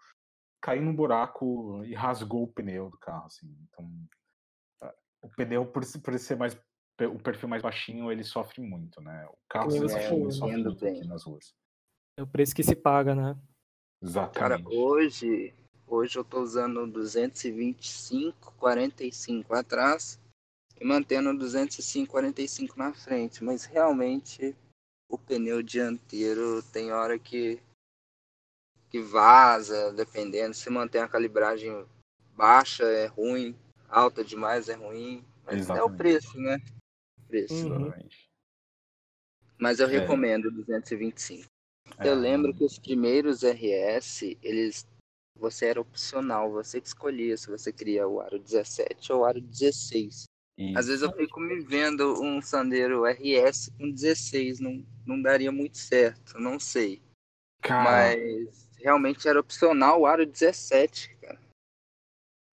caí 0.63 0.81
num 0.81 0.97
buraco 0.97 1.85
e 1.85 1.95
rasgou 1.95 2.45
o 2.45 2.53
pneu 2.53 2.89
do 2.89 2.99
carro, 2.99 3.27
assim. 3.27 3.55
Então, 3.69 3.87
o 5.21 5.29
pneu 5.29 5.67
por, 5.67 5.83
por 6.03 6.19
ser 6.19 6.37
mais 6.37 6.59
o 7.01 7.19
perfil 7.19 7.49
mais 7.49 7.63
baixinho, 7.63 8.11
ele 8.11 8.25
sofre 8.25 8.63
muito, 8.63 9.01
né? 9.03 9.27
O 9.31 9.39
carro 9.47 9.69
é, 9.69 9.89
sofre, 9.89 10.33
sofre 10.33 10.63
muito 10.63 10.87
aqui 10.87 11.07
nas 11.07 11.25
ruas. 11.25 11.55
É 12.17 12.23
o 12.23 12.27
preço 12.27 12.55
que 12.55 12.65
se 12.65 12.75
paga, 12.75 13.15
né? 13.15 13.39
Exatamente. 14.03 14.65
Cara, 14.65 14.77
hoje, 14.77 15.53
hoje 15.87 16.19
eu 16.19 16.25
tô 16.25 16.41
usando 16.41 16.87
225, 16.87 18.53
45 18.53 19.55
atrás 19.55 20.21
e 20.81 20.85
mantendo 20.85 21.37
205, 21.37 22.11
45 22.11 22.79
na 22.79 22.93
frente, 22.95 23.43
mas 23.43 23.65
realmente 23.65 24.55
o 25.09 25.19
pneu 25.19 25.63
dianteiro 25.63 26.63
tem 26.73 26.93
hora 26.93 27.19
que 27.19 27.61
que 28.91 29.03
vaza, 29.03 29.93
dependendo, 29.93 30.55
se 30.55 30.71
mantém 30.71 31.03
a 31.03 31.09
calibragem 31.09 31.87
baixa 32.35 32.85
é 32.85 33.07
ruim, 33.07 33.55
alta 33.87 34.25
demais 34.25 34.69
é 34.71 34.75
ruim, 34.75 35.23
mas 35.45 35.57
Exatamente. 35.57 35.81
é 35.81 35.85
o 35.85 35.97
preço, 35.97 36.41
né? 36.41 36.59
preço. 37.29 37.69
Uhum. 37.69 37.93
Mas 39.59 39.79
eu 39.81 39.89
é. 39.89 39.91
recomendo 39.91 40.51
225. 40.51 41.47
É. 41.99 42.09
Eu 42.09 42.15
lembro 42.15 42.55
que 42.55 42.65
os 42.65 42.79
primeiros 42.79 43.43
RS, 43.43 44.37
eles 44.43 44.87
você 45.39 45.67
era 45.67 45.81
opcional, 45.81 46.51
você 46.51 46.81
que 46.81 46.89
escolhia 46.89 47.37
se 47.37 47.49
você 47.49 47.73
queria 47.73 48.09
o 48.09 48.21
aro 48.21 48.39
17 48.39 49.13
ou 49.13 49.21
o 49.21 49.25
aro 49.25 49.41
16. 49.41 50.25
Isso. 50.59 50.79
Às 50.79 50.89
vezes 50.89 51.03
eu 51.03 51.13
fico 51.13 51.39
me 51.39 51.61
vendo 51.61 52.21
um 52.21 52.43
Sandero 52.43 53.05
RS 53.05 53.69
com 53.79 53.91
16, 53.91 54.59
não, 54.59 54.85
não 55.07 55.23
daria 55.23 55.53
muito 55.53 55.79
certo, 55.79 56.39
não 56.41 56.59
sei. 56.59 57.01
Cara. 57.63 58.17
Mas 58.17 58.69
realmente 58.79 59.29
era 59.29 59.39
opcional 59.39 60.01
o 60.01 60.07
aro 60.07 60.27
17, 60.27 61.17
cara. 61.21 61.41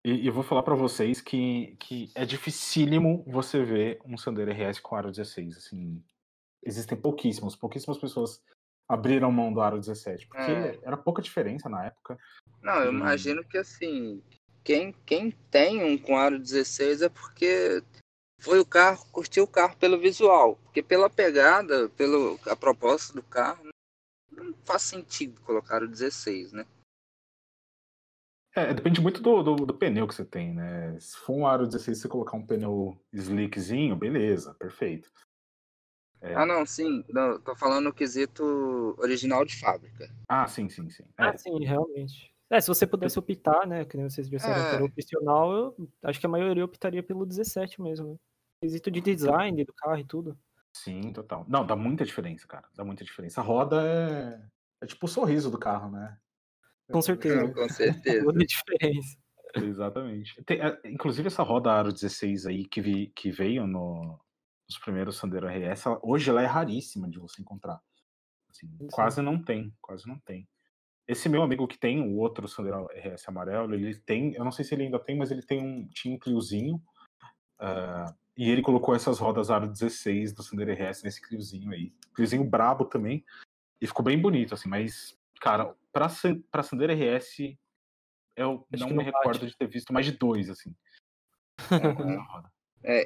E 0.03 0.27
eu 0.27 0.31
vou 0.33 0.43
falar 0.43 0.61
para 0.61 0.75
vocês 0.75 1.19
que, 1.19 1.75
que 1.79 2.11
é 2.13 2.23
dificílimo 2.23 3.23
você 3.25 3.63
ver 3.63 3.99
um 4.05 4.15
Sandero 4.15 4.51
RS 4.51 4.79
com 4.79 4.95
aro 4.95 5.09
16, 5.09 5.57
assim. 5.57 6.03
Existem 6.63 6.95
pouquíssimos, 6.95 7.55
pouquíssimas 7.55 7.97
pessoas 7.97 8.39
abriram 8.87 9.31
mão 9.31 9.51
do 9.51 9.61
aro 9.61 9.79
17, 9.79 10.27
porque 10.27 10.51
é. 10.51 10.79
era 10.83 10.97
pouca 10.97 11.21
diferença 11.21 11.67
na 11.69 11.85
época. 11.85 12.17
Não, 12.61 12.75
eu 12.81 12.91
e... 12.91 12.95
imagino 12.95 13.43
que 13.43 13.57
assim, 13.57 14.21
quem, 14.63 14.93
quem 15.05 15.31
tem 15.51 15.83
um 15.83 15.97
com 15.97 16.17
aro 16.17 16.39
16 16.39 17.03
é 17.03 17.09
porque 17.09 17.83
foi 18.39 18.59
o 18.59 18.65
carro, 18.65 19.05
curtiu 19.11 19.43
o 19.43 19.47
carro 19.47 19.75
pelo 19.77 19.99
visual. 19.99 20.57
Porque 20.63 20.83
pela 20.83 21.09
pegada, 21.09 21.89
pelo 21.89 22.39
a 22.47 22.55
proposta 22.55 23.13
do 23.13 23.23
carro, 23.23 23.67
não 24.31 24.53
faz 24.63 24.83
sentido 24.83 25.41
colocar 25.41 25.81
o 25.81 25.87
16, 25.87 26.53
né? 26.53 26.65
É, 28.55 28.73
depende 28.73 29.01
muito 29.01 29.21
do, 29.21 29.43
do, 29.43 29.55
do, 29.65 29.73
pneu 29.73 30.07
que 30.07 30.15
você 30.15 30.23
tem, 30.23 30.53
né? 30.53 30.97
Se 30.99 31.17
for 31.17 31.33
um 31.33 31.45
aro 31.45 31.67
16 31.67 31.99
você 31.99 32.07
colocar 32.07 32.37
um 32.37 32.45
pneu 32.45 32.97
slickzinho, 33.11 33.97
beleza, 33.97 34.53
perfeito. 34.53 35.11
É... 36.25 36.35
Ah, 36.35 36.45
não, 36.45 36.65
sim. 36.65 37.03
Não, 37.09 37.39
tô 37.39 37.55
falando 37.55 37.85
no 37.85 37.93
quesito 37.93 38.95
original 38.97 39.45
de 39.45 39.55
fábrica. 39.59 40.09
Ah, 40.27 40.47
sim, 40.47 40.67
sim, 40.69 40.89
sim. 40.89 41.03
É. 41.17 41.25
Ah, 41.25 41.37
sim, 41.37 41.63
realmente. 41.63 42.33
É, 42.49 42.59
se 42.61 42.67
você 42.67 42.85
pudesse 42.85 43.17
optar, 43.17 43.65
né, 43.67 43.85
que 43.85 43.97
nem 43.97 44.09
vocês 44.09 44.29
disseram 44.29 44.65
é. 44.65 44.69
que 44.69 44.75
era 44.75 44.85
opcional, 44.85 45.53
eu 45.53 45.89
acho 46.03 46.19
que 46.19 46.25
a 46.25 46.29
maioria 46.29 46.63
optaria 46.63 47.01
pelo 47.01 47.25
17 47.25 47.81
mesmo, 47.81 48.13
né? 48.13 48.15
Quesito 48.61 48.89
de 48.91 49.01
design 49.01 49.63
do 49.63 49.73
carro 49.73 49.99
e 49.99 50.03
tudo. 50.03 50.37
Sim, 50.73 51.13
total. 51.13 51.45
Não, 51.47 51.65
dá 51.65 51.75
muita 51.75 52.05
diferença, 52.05 52.47
cara. 52.47 52.67
Dá 52.75 52.83
muita 52.83 53.03
diferença. 53.03 53.41
A 53.41 53.43
roda 53.43 53.81
é, 53.81 54.41
é 54.81 54.85
tipo 54.85 55.05
o 55.05 55.09
sorriso 55.09 55.49
do 55.49 55.57
carro, 55.57 55.89
né? 55.91 56.17
Com 56.91 57.01
certeza. 57.01 57.43
Não, 57.43 57.53
com 57.53 57.69
certeza. 57.69 58.23
Muita 58.25 58.45
diferença. 58.45 59.17
Exatamente. 59.55 60.43
Tem, 60.43 60.61
é, 60.61 60.79
inclusive 60.85 61.27
essa 61.27 61.43
roda 61.43 61.71
Aro 61.71 61.91
16 61.91 62.45
aí 62.45 62.65
que, 62.65 62.81
vi, 62.81 63.07
que 63.15 63.31
veio 63.31 63.65
no, 63.65 64.19
nos 64.67 64.77
primeiros 64.79 65.17
Sandero 65.17 65.47
RS, 65.47 65.85
hoje 66.01 66.29
ela 66.29 66.41
é 66.41 66.45
raríssima 66.45 67.09
de 67.09 67.19
você 67.19 67.41
encontrar. 67.41 67.79
Assim, 68.49 68.67
quase 68.91 69.21
não 69.21 69.41
tem, 69.41 69.73
quase 69.81 70.07
não 70.07 70.19
tem. 70.19 70.47
Esse 71.07 71.29
meu 71.29 71.43
amigo 71.43 71.67
que 71.67 71.77
tem 71.77 72.01
o 72.01 72.17
outro 72.17 72.47
Sandero 72.47 72.87
RS 72.87 73.27
amarelo, 73.27 73.75
ele 73.75 73.95
tem, 73.95 74.33
eu 74.33 74.43
não 74.43 74.51
sei 74.51 74.65
se 74.65 74.73
ele 74.73 74.83
ainda 74.83 74.99
tem, 74.99 75.15
mas 75.15 75.29
ele 75.29 75.43
tem 75.43 75.61
um, 75.61 75.87
tinha 75.89 76.15
um 76.15 76.19
Cliozinho, 76.19 76.75
uh, 77.59 78.13
e 78.35 78.49
ele 78.49 78.61
colocou 78.61 78.95
essas 78.95 79.19
rodas 79.19 79.51
Aro 79.51 79.67
16 79.67 80.33
do 80.33 80.41
Sandero 80.41 80.73
RS 80.73 81.03
nesse 81.03 81.21
Cliozinho 81.21 81.71
aí. 81.71 81.93
Cliozinho 82.15 82.43
brabo 82.43 82.85
também, 82.85 83.23
e 83.79 83.85
ficou 83.85 84.03
bem 84.03 84.19
bonito, 84.19 84.53
assim, 84.55 84.67
mas, 84.67 85.15
cara, 85.39 85.75
pra, 85.93 86.07
pra 86.49 86.63
Sandero 86.63 86.93
RS, 86.93 87.55
eu 88.35 88.65
Acho 88.73 88.83
não 88.83 88.89
me 88.89 88.95
não 88.95 89.03
recordo 89.03 89.41
bate. 89.41 89.51
de 89.51 89.57
ter 89.57 89.67
visto 89.67 89.93
mais 89.93 90.05
de 90.05 90.13
dois, 90.13 90.49
assim. 90.49 90.75
É, 92.45 92.54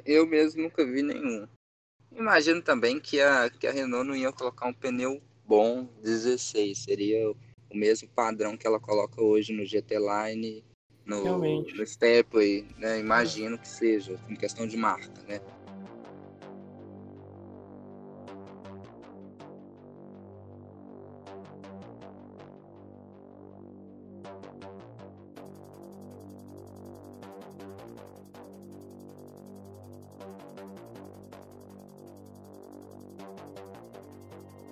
eu 0.04 0.26
mesmo 0.26 0.62
nunca 0.62 0.84
vi 0.84 1.02
nenhum. 1.02 1.46
Imagino 2.12 2.60
também 2.60 3.00
que 3.00 3.20
a, 3.20 3.48
que 3.48 3.66
a 3.66 3.72
Renault 3.72 4.06
não 4.06 4.16
ia 4.16 4.32
colocar 4.32 4.66
um 4.66 4.74
pneu 4.74 5.22
bom 5.46 5.88
16. 6.02 6.78
Seria 6.78 7.30
o 7.30 7.76
mesmo 7.76 8.08
padrão 8.08 8.56
que 8.56 8.66
ela 8.66 8.80
coloca 8.80 9.22
hoje 9.22 9.52
no 9.52 9.64
GT 9.64 9.96
Line, 9.98 10.64
no, 11.06 11.38
no 11.38 11.86
Stepway, 11.86 12.66
né? 12.76 12.98
Imagino 12.98 13.58
que 13.58 13.68
seja, 13.68 14.18
em 14.28 14.36
questão 14.36 14.66
de 14.66 14.76
marca, 14.76 15.12
né? 15.26 15.40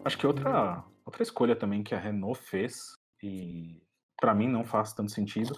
Acho 0.09 0.17
que 0.17 0.27
outra, 0.27 0.83
outra 1.05 1.23
escolha 1.23 1.55
também 1.55 1.83
que 1.83 1.95
a 1.95 1.99
Renault 1.99 2.41
fez, 2.41 2.97
e 3.23 3.83
para 4.19 4.35
mim 4.35 4.49
não 4.49 4.65
faz 4.65 4.95
tanto 4.95 5.13
sentido, 5.13 5.55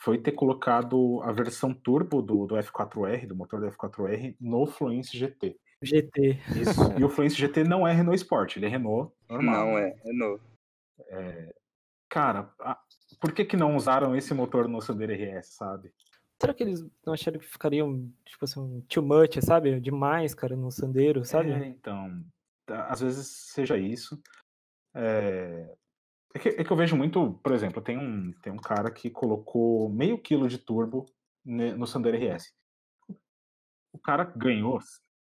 foi 0.00 0.16
ter 0.16 0.30
colocado 0.30 1.20
a 1.24 1.32
versão 1.32 1.74
turbo 1.74 2.22
do, 2.22 2.46
do 2.46 2.54
F4R, 2.54 3.26
do 3.26 3.34
motor 3.34 3.58
do 3.58 3.66
F4R, 3.66 4.36
no 4.40 4.64
Fluence 4.64 5.18
GT. 5.18 5.58
GT. 5.82 6.38
Isso. 6.54 6.80
E 7.00 7.04
o 7.04 7.08
Fluence 7.08 7.34
GT 7.34 7.64
não 7.64 7.84
é 7.84 7.92
Renault 7.92 8.14
Sport, 8.14 8.56
ele 8.56 8.66
é 8.66 8.68
Renault 8.68 9.12
normal. 9.28 9.66
Não 9.66 9.78
é, 9.78 9.96
Renault. 10.04 10.40
É, 11.08 11.54
cara, 12.08 12.48
a, 12.60 12.78
por 13.20 13.32
que 13.32 13.44
que 13.44 13.56
não 13.56 13.74
usaram 13.74 14.14
esse 14.14 14.32
motor 14.32 14.68
no 14.68 14.80
Sandero 14.80 15.12
RS, 15.12 15.48
sabe? 15.48 15.92
Será 16.40 16.54
que 16.54 16.62
eles 16.62 16.80
não 17.04 17.12
acharam 17.12 17.40
que 17.40 17.46
ficariam, 17.46 18.08
tipo 18.24 18.44
assim, 18.44 18.82
too 18.88 19.02
much, 19.02 19.36
sabe? 19.42 19.80
Demais, 19.80 20.32
cara, 20.32 20.54
no 20.54 20.70
Sandero, 20.70 21.24
sabe? 21.24 21.50
É, 21.50 21.66
então, 21.66 22.24
às 22.70 23.00
vezes 23.00 23.26
seja 23.26 23.76
isso. 23.76 24.20
É... 24.94 25.74
É, 26.32 26.38
que, 26.38 26.48
é 26.48 26.64
que 26.64 26.70
eu 26.70 26.76
vejo 26.76 26.96
muito, 26.96 27.32
por 27.42 27.52
exemplo, 27.52 27.82
tem 27.82 27.98
um, 27.98 28.32
tem 28.40 28.52
um 28.52 28.56
cara 28.56 28.90
que 28.90 29.10
colocou 29.10 29.88
meio 29.88 30.16
quilo 30.16 30.48
de 30.48 30.58
turbo 30.58 31.06
no 31.44 31.86
Sandero 31.86 32.16
RS. 32.16 32.54
O 33.92 33.98
cara 33.98 34.24
ganhou 34.24 34.78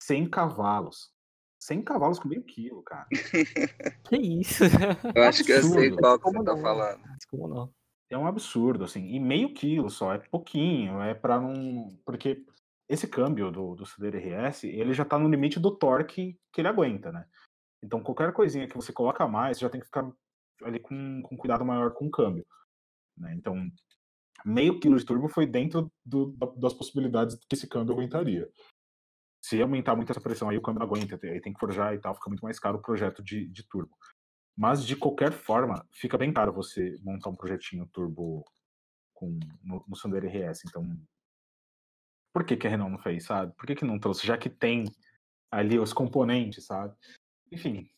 100 0.02 0.30
cavalos. 0.30 1.14
100 1.62 1.84
cavalos 1.84 2.20
com 2.20 2.28
meio 2.28 2.44
quilo, 2.44 2.84
cara. 2.84 3.08
que 4.10 4.18
isso? 4.18 4.64
Eu 5.16 5.24
acho 5.24 5.44
que 5.44 5.52
eu 5.52 5.64
sei 5.64 5.92
qual 5.92 6.20
que 6.20 6.32
você 6.32 6.44
tá 6.44 6.58
falando. 6.58 7.02
Como 7.30 7.48
não? 7.48 7.74
É 8.10 8.18
um 8.18 8.26
absurdo, 8.26 8.84
assim. 8.84 9.08
E 9.08 9.20
meio 9.20 9.54
quilo 9.54 9.90
só, 9.90 10.14
é 10.14 10.18
pouquinho. 10.18 11.02
É 11.02 11.14
para 11.14 11.40
não. 11.40 11.98
Porque 12.06 12.44
esse 12.90 13.08
câmbio 13.08 13.52
do, 13.52 13.76
do 13.76 13.86
Sandero 13.86 14.18
RS, 14.18 14.64
ele 14.64 14.94
já 14.94 15.06
tá 15.06 15.18
no 15.20 15.30
limite 15.30 15.60
do 15.60 15.78
torque 15.78 16.38
que 16.52 16.60
ele 16.60 16.68
aguenta, 16.68 17.12
né? 17.12 17.26
Então 17.84 18.02
qualquer 18.02 18.34
coisinha 18.34 18.68
que 18.68 18.76
você 18.76 18.92
coloca 18.92 19.28
mais, 19.28 19.60
já 19.60 19.70
tem 19.70 19.80
que 19.80 19.86
ficar 19.86 20.12
ali 20.64 20.80
com, 20.80 21.22
com 21.22 21.38
cuidado 21.38 21.64
maior 21.64 21.94
com 21.94 22.08
o 22.08 22.12
câmbio. 22.12 22.46
Né? 23.16 23.34
Então, 23.36 23.56
meio 24.46 24.80
quilo 24.80 24.98
de 24.98 25.06
turbo 25.06 25.30
foi 25.30 25.46
dentro 25.46 25.92
do, 26.06 26.36
das 26.58 26.74
possibilidades 26.74 27.36
que 27.36 27.56
esse 27.56 27.68
câmbio 27.68 27.94
aguentaria. 27.94 28.50
Se 29.42 29.62
aumentar 29.62 29.96
muito 29.96 30.12
essa 30.12 30.20
pressão, 30.20 30.50
aí 30.50 30.58
o 30.58 30.62
câmbio 30.62 30.84
aguenta, 30.84 31.18
aí 31.24 31.40
tem 31.40 31.54
que 31.54 31.60
forjar 31.60 31.94
e 31.94 32.00
tal, 32.00 32.16
fica 32.16 32.30
muito 32.30 32.44
mais 32.44 32.60
caro 32.60 32.78
o 32.78 32.82
projeto 32.82 33.24
de, 33.24 33.48
de 33.48 33.64
turbo. 33.64 33.96
Mas, 34.58 34.86
de 34.86 34.98
qualquer 34.98 35.32
forma, 35.32 35.88
fica 35.94 36.18
bem 36.18 36.34
caro 36.34 36.52
você 36.52 36.98
montar 37.02 37.30
um 37.30 37.36
projetinho 37.36 37.88
turbo 37.94 38.44
com, 39.14 39.40
no, 39.64 39.86
no 39.88 39.96
Sandero 39.96 40.28
RS. 40.28 40.64
Então, 40.68 40.84
por 42.34 42.44
que, 42.44 42.56
que 42.56 42.68
a 42.68 42.70
Renault 42.70 42.92
não 42.92 43.00
fez, 43.00 43.26
sabe? 43.26 43.54
Por 43.56 43.66
que, 43.66 43.76
que 43.76 43.86
não 43.86 44.00
trouxe? 44.00 44.26
Já 44.26 44.38
que 44.38 44.50
tem 44.50 44.86
ali 45.52 45.80
os 45.80 45.94
componentes, 45.94 46.66
sabe? 46.66 46.96
Enfim. 47.52 47.90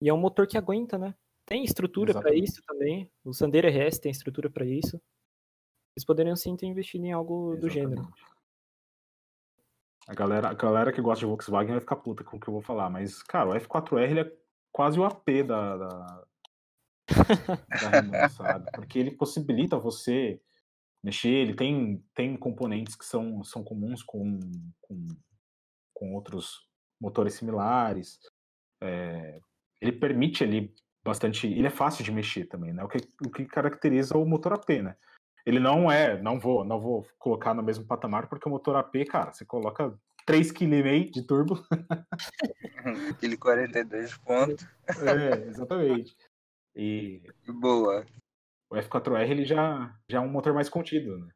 E 0.00 0.08
é 0.08 0.14
um 0.14 0.18
motor 0.18 0.46
que 0.46 0.56
aguenta, 0.56 0.96
né? 0.96 1.14
Tem 1.44 1.64
estrutura 1.64 2.12
para 2.12 2.34
isso 2.34 2.62
também. 2.66 3.10
O 3.24 3.32
Sandero 3.32 3.68
RS 3.68 3.98
tem 3.98 4.12
estrutura 4.12 4.48
para 4.48 4.64
isso. 4.64 5.00
Eles 5.96 6.04
poderiam 6.04 6.36
sim 6.36 6.56
ter 6.56 6.66
investido 6.66 7.04
em 7.04 7.12
algo 7.12 7.54
Exatamente. 7.54 7.60
do 7.60 7.68
gênero. 7.68 8.12
A 10.06 10.14
galera, 10.14 10.48
a 10.48 10.54
galera 10.54 10.92
que 10.92 11.00
gosta 11.00 11.20
de 11.20 11.26
Volkswagen 11.26 11.72
vai 11.72 11.80
ficar 11.80 11.96
puta 11.96 12.24
com 12.24 12.36
o 12.36 12.40
que 12.40 12.48
eu 12.48 12.52
vou 12.52 12.62
falar, 12.62 12.88
mas, 12.88 13.22
cara, 13.22 13.50
o 13.50 13.52
F4R 13.52 14.10
ele 14.10 14.20
é 14.20 14.32
quase 14.72 14.98
o 14.98 15.04
AP 15.04 15.44
da, 15.46 15.76
da, 15.76 16.24
da 17.68 17.88
Renault, 17.90 18.32
sabe? 18.32 18.70
Porque 18.72 18.98
ele 18.98 19.10
possibilita 19.10 19.76
você 19.76 20.40
mexer, 21.02 21.28
ele 21.28 21.54
tem, 21.54 22.04
tem 22.14 22.36
componentes 22.36 22.94
que 22.94 23.04
são, 23.04 23.42
são 23.42 23.64
comuns 23.64 24.02
com, 24.02 24.38
com, 24.80 25.06
com 25.94 26.14
outros 26.14 26.68
motores 27.00 27.34
similares. 27.34 28.18
É, 28.82 29.40
ele 29.80 29.92
permite 29.92 30.44
ali 30.44 30.74
bastante. 31.02 31.46
Ele 31.46 31.66
é 31.66 31.70
fácil 31.70 32.04
de 32.04 32.12
mexer 32.12 32.46
também, 32.46 32.72
né? 32.72 32.84
O 32.84 32.88
que, 32.88 32.98
o 33.24 33.30
que 33.30 33.44
caracteriza 33.46 34.16
o 34.16 34.26
motor 34.26 34.52
AP, 34.52 34.68
né? 34.82 34.96
Ele 35.44 35.58
não 35.58 35.90
é, 35.90 36.20
não 36.20 36.38
vou, 36.38 36.64
não 36.64 36.78
vou 36.78 37.06
colocar 37.18 37.54
no 37.54 37.62
mesmo 37.62 37.86
patamar, 37.86 38.28
porque 38.28 38.46
o 38.46 38.52
motor 38.52 38.76
AP, 38.76 39.06
cara, 39.08 39.32
você 39.32 39.44
coloca 39.44 39.98
3,5 40.26 40.52
kg 40.52 41.10
de 41.10 41.26
turbo. 41.26 41.64
Aquele 43.10 43.36
42 43.36 44.16
pontos. 44.18 44.66
É, 44.88 45.48
exatamente. 45.48 46.14
E. 46.76 47.22
Boa. 47.48 48.04
O 48.70 48.76
F4R 48.76 49.28
ele 49.28 49.44
já, 49.44 49.94
já 50.08 50.18
é 50.18 50.20
um 50.20 50.28
motor 50.28 50.54
mais 50.54 50.68
contido, 50.68 51.18
né? 51.18 51.28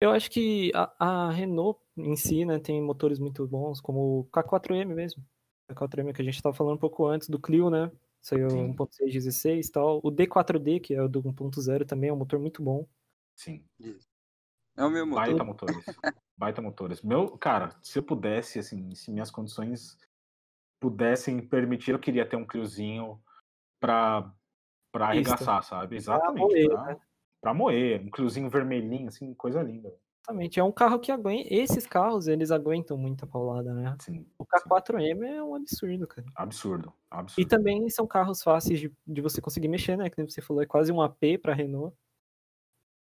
Eu 0.00 0.10
acho 0.10 0.30
que 0.30 0.70
a, 0.74 0.92
a 0.98 1.30
Renault 1.30 1.80
em 1.96 2.16
si, 2.16 2.44
né, 2.44 2.58
tem 2.58 2.80
motores 2.82 3.18
muito 3.18 3.46
bons, 3.46 3.80
como 3.80 4.20
o 4.20 4.24
K4M 4.30 4.94
mesmo. 4.94 5.24
O 5.68 5.74
K4M 5.74 6.14
que 6.14 6.22
a 6.22 6.24
gente 6.24 6.36
estava 6.36 6.54
falando 6.54 6.76
um 6.76 6.80
pouco 6.80 7.06
antes 7.06 7.28
do 7.28 7.40
Clio, 7.40 7.68
né? 7.70 7.90
Saiu 8.20 8.48
1.6, 8.48 9.66
e 9.66 9.72
tal. 9.72 9.98
O 10.02 10.10
D4D, 10.10 10.80
que 10.80 10.94
é 10.94 11.02
o 11.02 11.08
do 11.08 11.22
1.0, 11.22 11.86
também 11.86 12.10
é 12.10 12.12
um 12.12 12.16
motor 12.16 12.38
muito 12.38 12.62
bom. 12.62 12.86
Sim. 13.34 13.64
É 14.76 14.84
o 14.84 14.90
meu 14.90 15.06
motor. 15.06 15.26
Baita 15.26 15.44
motores. 15.44 15.84
Baita 16.36 16.62
motores. 16.62 17.02
Meu, 17.02 17.38
cara, 17.38 17.78
se 17.82 17.98
eu 17.98 18.02
pudesse, 18.02 18.58
assim, 18.58 18.94
se 18.94 19.10
minhas 19.10 19.30
condições 19.30 19.98
pudessem 20.80 21.46
permitir, 21.46 21.92
eu 21.92 21.98
queria 21.98 22.26
ter 22.26 22.36
um 22.36 22.46
Cliozinho 22.46 23.22
pra, 23.78 24.30
pra 24.92 25.08
arregaçar, 25.08 25.62
sabe? 25.62 25.96
Exatamente. 25.96 26.34
Pra 26.34 26.46
moer, 26.46 26.68
pra, 26.68 26.84
né? 26.84 27.00
pra 27.40 27.54
moer. 27.54 28.02
Um 28.02 28.10
Cliozinho 28.10 28.50
vermelhinho, 28.50 29.08
assim, 29.08 29.32
coisa 29.34 29.62
linda. 29.62 29.92
Exatamente, 30.22 30.60
é 30.60 30.64
um 30.64 30.72
carro 30.72 30.98
que 30.98 31.10
aguenta. 31.10 31.52
Esses 31.52 31.86
carros, 31.86 32.28
eles 32.28 32.50
aguentam 32.50 32.96
muita 32.96 33.26
paulada, 33.26 33.72
né? 33.72 33.96
Sim. 34.00 34.26
O 34.38 34.44
K4M 34.44 35.18
sim. 35.18 35.24
é 35.24 35.42
um 35.42 35.54
absurdo, 35.54 36.06
cara. 36.06 36.26
Absurdo, 36.36 36.92
absurdo. 37.10 37.46
E 37.46 37.48
também 37.48 37.88
são 37.90 38.06
carros 38.06 38.42
fáceis 38.42 38.78
de, 38.78 38.92
de 39.06 39.20
você 39.20 39.40
conseguir 39.40 39.68
mexer, 39.68 39.96
né? 39.96 40.08
Que 40.08 40.22
você 40.22 40.40
falou, 40.40 40.62
é 40.62 40.66
quase 40.66 40.92
um 40.92 41.00
AP 41.00 41.38
pra 41.42 41.54
Renault. 41.54 41.96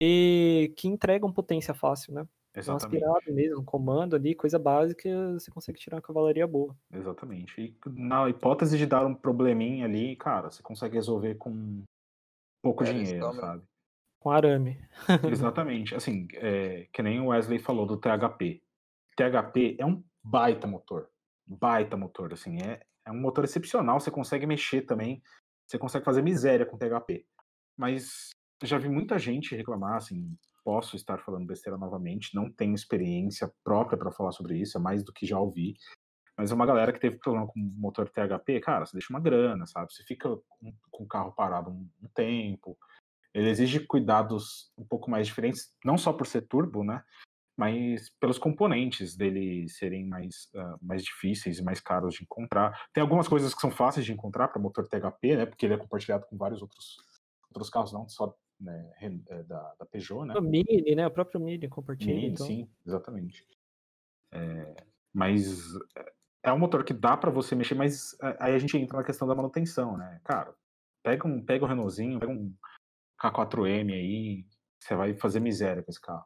E 0.00 0.72
que 0.76 0.86
entregam 0.86 1.32
potência 1.32 1.74
fácil, 1.74 2.14
né? 2.14 2.26
Exatamente. 2.58 3.02
Um 3.02 3.12
aspirado 3.12 3.34
mesmo, 3.34 3.60
um 3.60 3.64
comando 3.64 4.16
ali, 4.16 4.34
coisa 4.34 4.58
básica, 4.58 5.08
você 5.34 5.50
consegue 5.50 5.78
tirar 5.78 5.96
uma 5.96 6.02
cavalaria 6.02 6.46
boa. 6.46 6.76
Exatamente. 6.92 7.60
E 7.60 7.76
na 7.90 8.28
hipótese 8.28 8.76
de 8.76 8.86
dar 8.86 9.06
um 9.06 9.14
probleminha 9.14 9.84
ali, 9.84 10.16
cara, 10.16 10.50
você 10.50 10.62
consegue 10.62 10.94
resolver 10.94 11.34
com 11.36 11.82
pouco 12.62 12.84
é, 12.84 12.92
dinheiro, 12.92 13.32
sabe? 13.34 13.62
com 14.20 14.30
arame. 14.30 14.78
Exatamente. 15.30 15.94
Assim, 15.94 16.26
é, 16.34 16.86
que 16.92 17.02
nem 17.02 17.20
o 17.20 17.28
Wesley 17.28 17.58
falou 17.58 17.86
do 17.86 17.96
THP. 17.96 18.62
THP 19.16 19.76
é 19.78 19.86
um 19.86 20.02
baita 20.22 20.66
motor. 20.66 21.08
Baita 21.46 21.96
motor, 21.96 22.32
assim. 22.32 22.58
É, 22.60 22.80
é 23.06 23.10
um 23.10 23.20
motor 23.20 23.44
excepcional. 23.44 23.98
Você 23.98 24.10
consegue 24.10 24.46
mexer 24.46 24.82
também. 24.82 25.22
Você 25.66 25.78
consegue 25.78 26.04
fazer 26.04 26.22
miséria 26.22 26.66
com 26.66 26.78
THP. 26.78 27.24
Mas 27.76 28.30
já 28.62 28.78
vi 28.78 28.88
muita 28.88 29.18
gente 29.18 29.54
reclamar, 29.54 29.96
assim. 29.96 30.36
Posso 30.68 30.96
estar 30.96 31.16
falando 31.24 31.46
besteira 31.46 31.78
novamente. 31.78 32.34
Não 32.34 32.52
tenho 32.52 32.74
experiência 32.74 33.50
própria 33.64 33.96
para 33.96 34.12
falar 34.12 34.32
sobre 34.32 34.58
isso. 34.58 34.76
É 34.76 34.80
mais 34.80 35.02
do 35.02 35.14
que 35.14 35.24
já 35.24 35.40
ouvi. 35.40 35.78
Mas 36.36 36.52
é 36.52 36.54
uma 36.54 36.66
galera 36.66 36.92
que 36.92 37.00
teve 37.00 37.16
problema 37.16 37.46
com 37.46 37.58
motor 37.58 38.06
THP, 38.10 38.60
cara, 38.60 38.84
você 38.84 38.92
deixa 38.92 39.10
uma 39.10 39.18
grana, 39.18 39.66
sabe? 39.66 39.90
Você 39.90 40.04
fica 40.04 40.28
com 40.90 41.04
o 41.04 41.08
carro 41.08 41.32
parado 41.32 41.70
um, 41.70 41.88
tempo 42.14 42.76
ele 43.32 43.48
exige 43.48 43.80
cuidados 43.80 44.70
um 44.76 44.84
pouco 44.84 45.10
mais 45.10 45.26
diferentes, 45.26 45.72
não 45.82 45.96
só 45.96 46.12
por 46.12 46.26
ser 46.26 46.42
turbo, 46.42 46.84
né? 46.84 47.02
Mas 47.56 48.10
pelos 48.20 48.38
componentes 48.38 49.16
dele 49.16 49.68
serem 49.70 50.06
mais, 50.06 50.50
uh, 50.54 50.76
mais 50.82 51.02
difíceis 51.02 51.58
e 51.58 51.62
mais 51.62 51.80
caros 51.80 52.14
de 52.14 52.24
encontrar. 52.24 52.88
Tem 52.92 53.00
algumas 53.00 53.26
coisas 53.26 53.54
que 53.54 53.60
são 53.60 53.70
fáceis 53.70 54.04
de 54.04 54.12
encontrar 54.12 54.48
para 54.48 54.60
motor 54.60 54.86
THP, 54.86 55.36
né? 55.36 55.46
Porque 55.46 55.64
ele 55.64 55.74
é 55.74 55.78
compartilhado 55.78 56.26
com 56.26 56.36
vários 56.36 56.60
outros, 56.60 56.98
outros 57.48 57.70
carros, 57.70 57.92
não 57.92 58.06
só 58.06 58.34
né, 58.60 58.92
é, 59.00 59.42
da, 59.42 59.74
da 59.78 59.86
Peugeot, 59.86 60.26
né? 60.26 60.34
O 60.34 60.42
Mini, 60.42 60.94
né? 60.94 61.06
O 61.06 61.10
próprio 61.10 61.40
Mini 61.40 61.68
compartilha. 61.68 62.14
Mini, 62.14 62.28
então. 62.28 62.46
sim, 62.46 62.68
exatamente. 62.86 63.46
É, 64.32 64.74
mas 65.12 65.72
é 66.42 66.52
um 66.52 66.58
motor 66.58 66.84
que 66.84 66.92
dá 66.92 67.16
para 67.16 67.30
você 67.30 67.54
mexer, 67.54 67.74
mas 67.74 68.16
é, 68.22 68.36
aí 68.40 68.54
a 68.54 68.58
gente 68.58 68.76
entra 68.76 68.98
na 68.98 69.04
questão 69.04 69.26
da 69.26 69.34
manutenção, 69.34 69.96
né? 69.96 70.20
Cara, 70.24 70.54
pega 71.02 71.26
um, 71.26 71.44
pega 71.44 71.64
um 71.64 71.68
Renaultzinho, 71.68 72.18
pega 72.18 72.32
um 72.32 72.54
K4M 73.20 73.92
aí, 73.92 74.46
você 74.78 74.94
vai 74.94 75.14
fazer 75.14 75.40
miséria 75.40 75.82
com 75.82 75.90
esse 75.90 76.00
carro. 76.00 76.24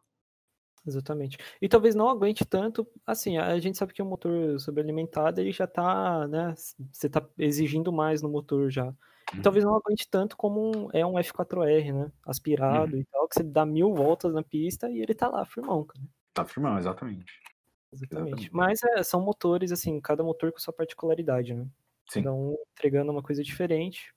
Exatamente. 0.86 1.38
E 1.60 1.68
talvez 1.68 1.94
não 1.94 2.08
aguente 2.08 2.44
tanto, 2.44 2.86
assim, 3.06 3.38
a 3.38 3.56
gente 3.60 3.78
sabe 3.78 3.92
que 3.92 4.02
o 4.02 4.06
motor 4.06 4.58
sobrealimentado 4.58 5.40
ele 5.40 5.52
já 5.52 5.66
tá, 5.66 6.26
né, 6.26 6.54
você 6.90 7.08
tá 7.08 7.24
exigindo 7.38 7.92
mais 7.92 8.20
no 8.20 8.28
motor 8.28 8.68
já. 8.68 8.92
Uhum. 9.34 9.42
Talvez 9.42 9.64
não 9.64 9.74
aguente 9.74 10.08
tanto 10.08 10.36
como 10.36 10.60
um, 10.60 10.88
é 10.92 11.04
um 11.04 11.14
F4R, 11.14 11.92
né, 11.92 12.12
aspirado 12.26 12.94
uhum. 12.94 13.00
e 13.00 13.04
tal, 13.04 13.28
que 13.28 13.34
você 13.34 13.42
dá 13.42 13.64
mil 13.64 13.94
voltas 13.94 14.32
na 14.34 14.42
pista 14.42 14.90
e 14.90 15.00
ele 15.00 15.14
tá 15.14 15.28
lá 15.28 15.44
firmão, 15.46 15.84
cara. 15.84 16.04
Tá 16.34 16.44
firmão, 16.44 16.78
exatamente. 16.78 17.32
Exatamente. 17.92 18.28
exatamente. 18.28 18.54
Mas 18.54 18.82
é, 18.82 19.02
são 19.02 19.20
motores, 19.20 19.70
assim, 19.72 20.00
cada 20.00 20.22
motor 20.22 20.52
com 20.52 20.58
sua 20.58 20.72
particularidade, 20.72 21.54
né? 21.54 21.66
Sim. 22.08 22.22
Cada 22.22 22.34
um 22.34 22.56
entregando 22.72 23.12
uma 23.12 23.22
coisa 23.22 23.42
diferente. 23.42 24.14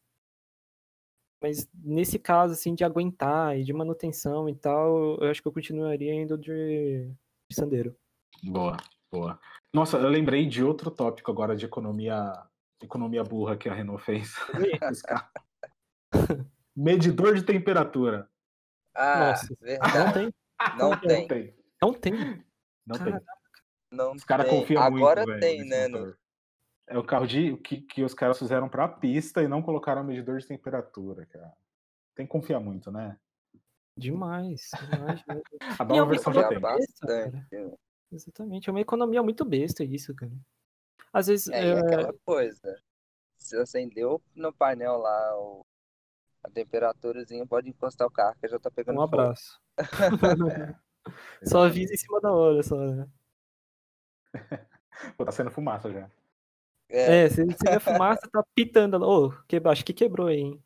Mas 1.42 1.70
nesse 1.74 2.18
caso, 2.18 2.54
assim, 2.54 2.74
de 2.74 2.84
aguentar 2.84 3.58
e 3.58 3.64
de 3.64 3.74
manutenção 3.74 4.50
e 4.50 4.56
tal, 4.56 5.18
eu 5.22 5.30
acho 5.30 5.42
que 5.42 5.48
eu 5.48 5.52
continuaria 5.52 6.14
indo 6.14 6.38
de, 6.38 7.12
de 7.50 7.56
Sandero. 7.56 7.96
Boa, 8.44 8.78
boa. 9.12 9.40
Nossa, 9.74 9.98
eu 9.98 10.10
lembrei 10.10 10.46
de 10.46 10.64
outro 10.64 10.90
tópico 10.90 11.30
agora 11.30 11.56
de 11.56 11.66
economia 11.66 12.34
economia 12.82 13.24
burra 13.24 13.58
que 13.58 13.70
a 13.70 13.74
Renault 13.74 14.04
fez. 14.04 14.34
Medidor 16.76 17.36
de 17.36 17.44
temperatura. 17.44 18.30
Ah, 18.94 19.32
Nossa, 19.32 19.56
verdade. 19.62 19.98
Não 19.98 20.12
tem. 20.12 20.34
Não 20.78 21.00
tem. 21.00 21.56
Não 21.82 21.94
tem. 21.94 22.46
Não 22.86 22.98
tem. 22.98 23.20
Não 23.92 24.12
os 24.14 24.24
caras 24.24 24.50
confiam 24.50 24.82
muito. 24.92 25.06
Agora 25.06 25.40
tem, 25.40 25.64
né? 25.66 25.88
No... 25.88 26.16
É 26.88 26.98
o 26.98 27.04
carro 27.04 27.26
de 27.26 27.58
que, 27.58 27.82
que 27.82 28.04
os 28.04 28.14
caras 28.14 28.38
fizeram 28.38 28.70
pra 28.70 28.88
pista 28.88 29.42
e 29.42 29.48
não 29.48 29.62
colocaram 29.62 30.04
medidor 30.04 30.38
de 30.38 30.48
temperatura, 30.48 31.26
cara. 31.26 31.52
Tem 32.14 32.26
que 32.26 32.32
confiar 32.32 32.60
muito, 32.60 32.92
né? 32.92 33.18
Demais. 33.98 34.70
demais 34.90 35.24
a 35.80 35.86
nova 35.86 36.04
é 36.04 36.10
versão 36.10 36.34
já 36.34 36.48
tem. 36.48 36.60
Besta, 36.60 37.48
Exatamente. 38.12 38.70
É 38.70 38.72
uma 38.72 38.82
economia 38.82 39.24
muito 39.24 39.44
besta 39.44 39.84
isso, 39.84 40.14
cara. 40.14 40.32
Às 41.16 41.28
vezes. 41.28 41.48
É, 41.48 41.70
é... 41.70 41.80
aquela 41.80 42.14
coisa. 42.26 42.78
Se 43.38 43.56
acendeu 43.56 44.22
no 44.36 44.52
painel 44.52 44.98
lá 44.98 45.40
o... 45.40 45.66
a 46.44 46.50
temperaturazinha, 46.50 47.48
pode 47.48 47.70
encostar 47.70 48.06
o 48.06 48.12
carro 48.12 48.36
que 48.42 48.50
já 48.50 48.60
tá 48.60 48.70
pegando. 48.70 49.00
Um 49.00 49.04
abraço. 49.04 49.62
é. 49.80 50.76
Só 51.48 51.66
avisa 51.66 51.94
em 51.94 51.98
cima 51.98 52.20
da 52.20 52.34
hora, 52.34 52.64
só, 52.64 52.76
né? 52.78 53.08
Pô, 55.16 55.24
tá 55.24 55.32
sendo 55.32 55.52
fumaça 55.52 55.92
já. 55.92 56.10
É, 56.90 57.26
é 57.26 57.30
se, 57.30 57.44
a 57.70 57.80
fumaça, 57.80 58.28
tá 58.32 58.44
pitando. 58.56 58.96
Ô, 59.04 59.28
oh, 59.28 59.32
que, 59.48 59.62
acho 59.64 59.86
que 59.86 59.94
quebrou 59.94 60.28
aí, 60.28 60.40
hein? 60.40 60.64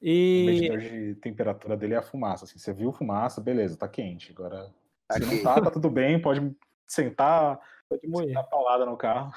E... 0.00 0.42
O 0.44 0.46
medidor 0.46 0.78
de 0.78 1.14
temperatura 1.16 1.76
dele 1.76 1.94
é 1.94 1.96
a 1.96 2.02
fumaça. 2.02 2.44
Assim, 2.44 2.60
você 2.60 2.72
viu 2.72 2.92
fumaça, 2.92 3.40
beleza, 3.40 3.76
tá 3.76 3.88
quente. 3.88 4.30
Agora, 4.30 4.72
se 5.10 5.20
não 5.20 5.42
tá, 5.42 5.60
tá 5.60 5.70
tudo 5.72 5.90
bem, 5.90 6.22
pode 6.22 6.56
sentar, 6.86 7.58
pode 7.90 8.06
morrer. 8.06 8.32
Dar 8.32 8.44
paulada 8.44 8.86
no 8.86 8.96
carro. 8.96 9.32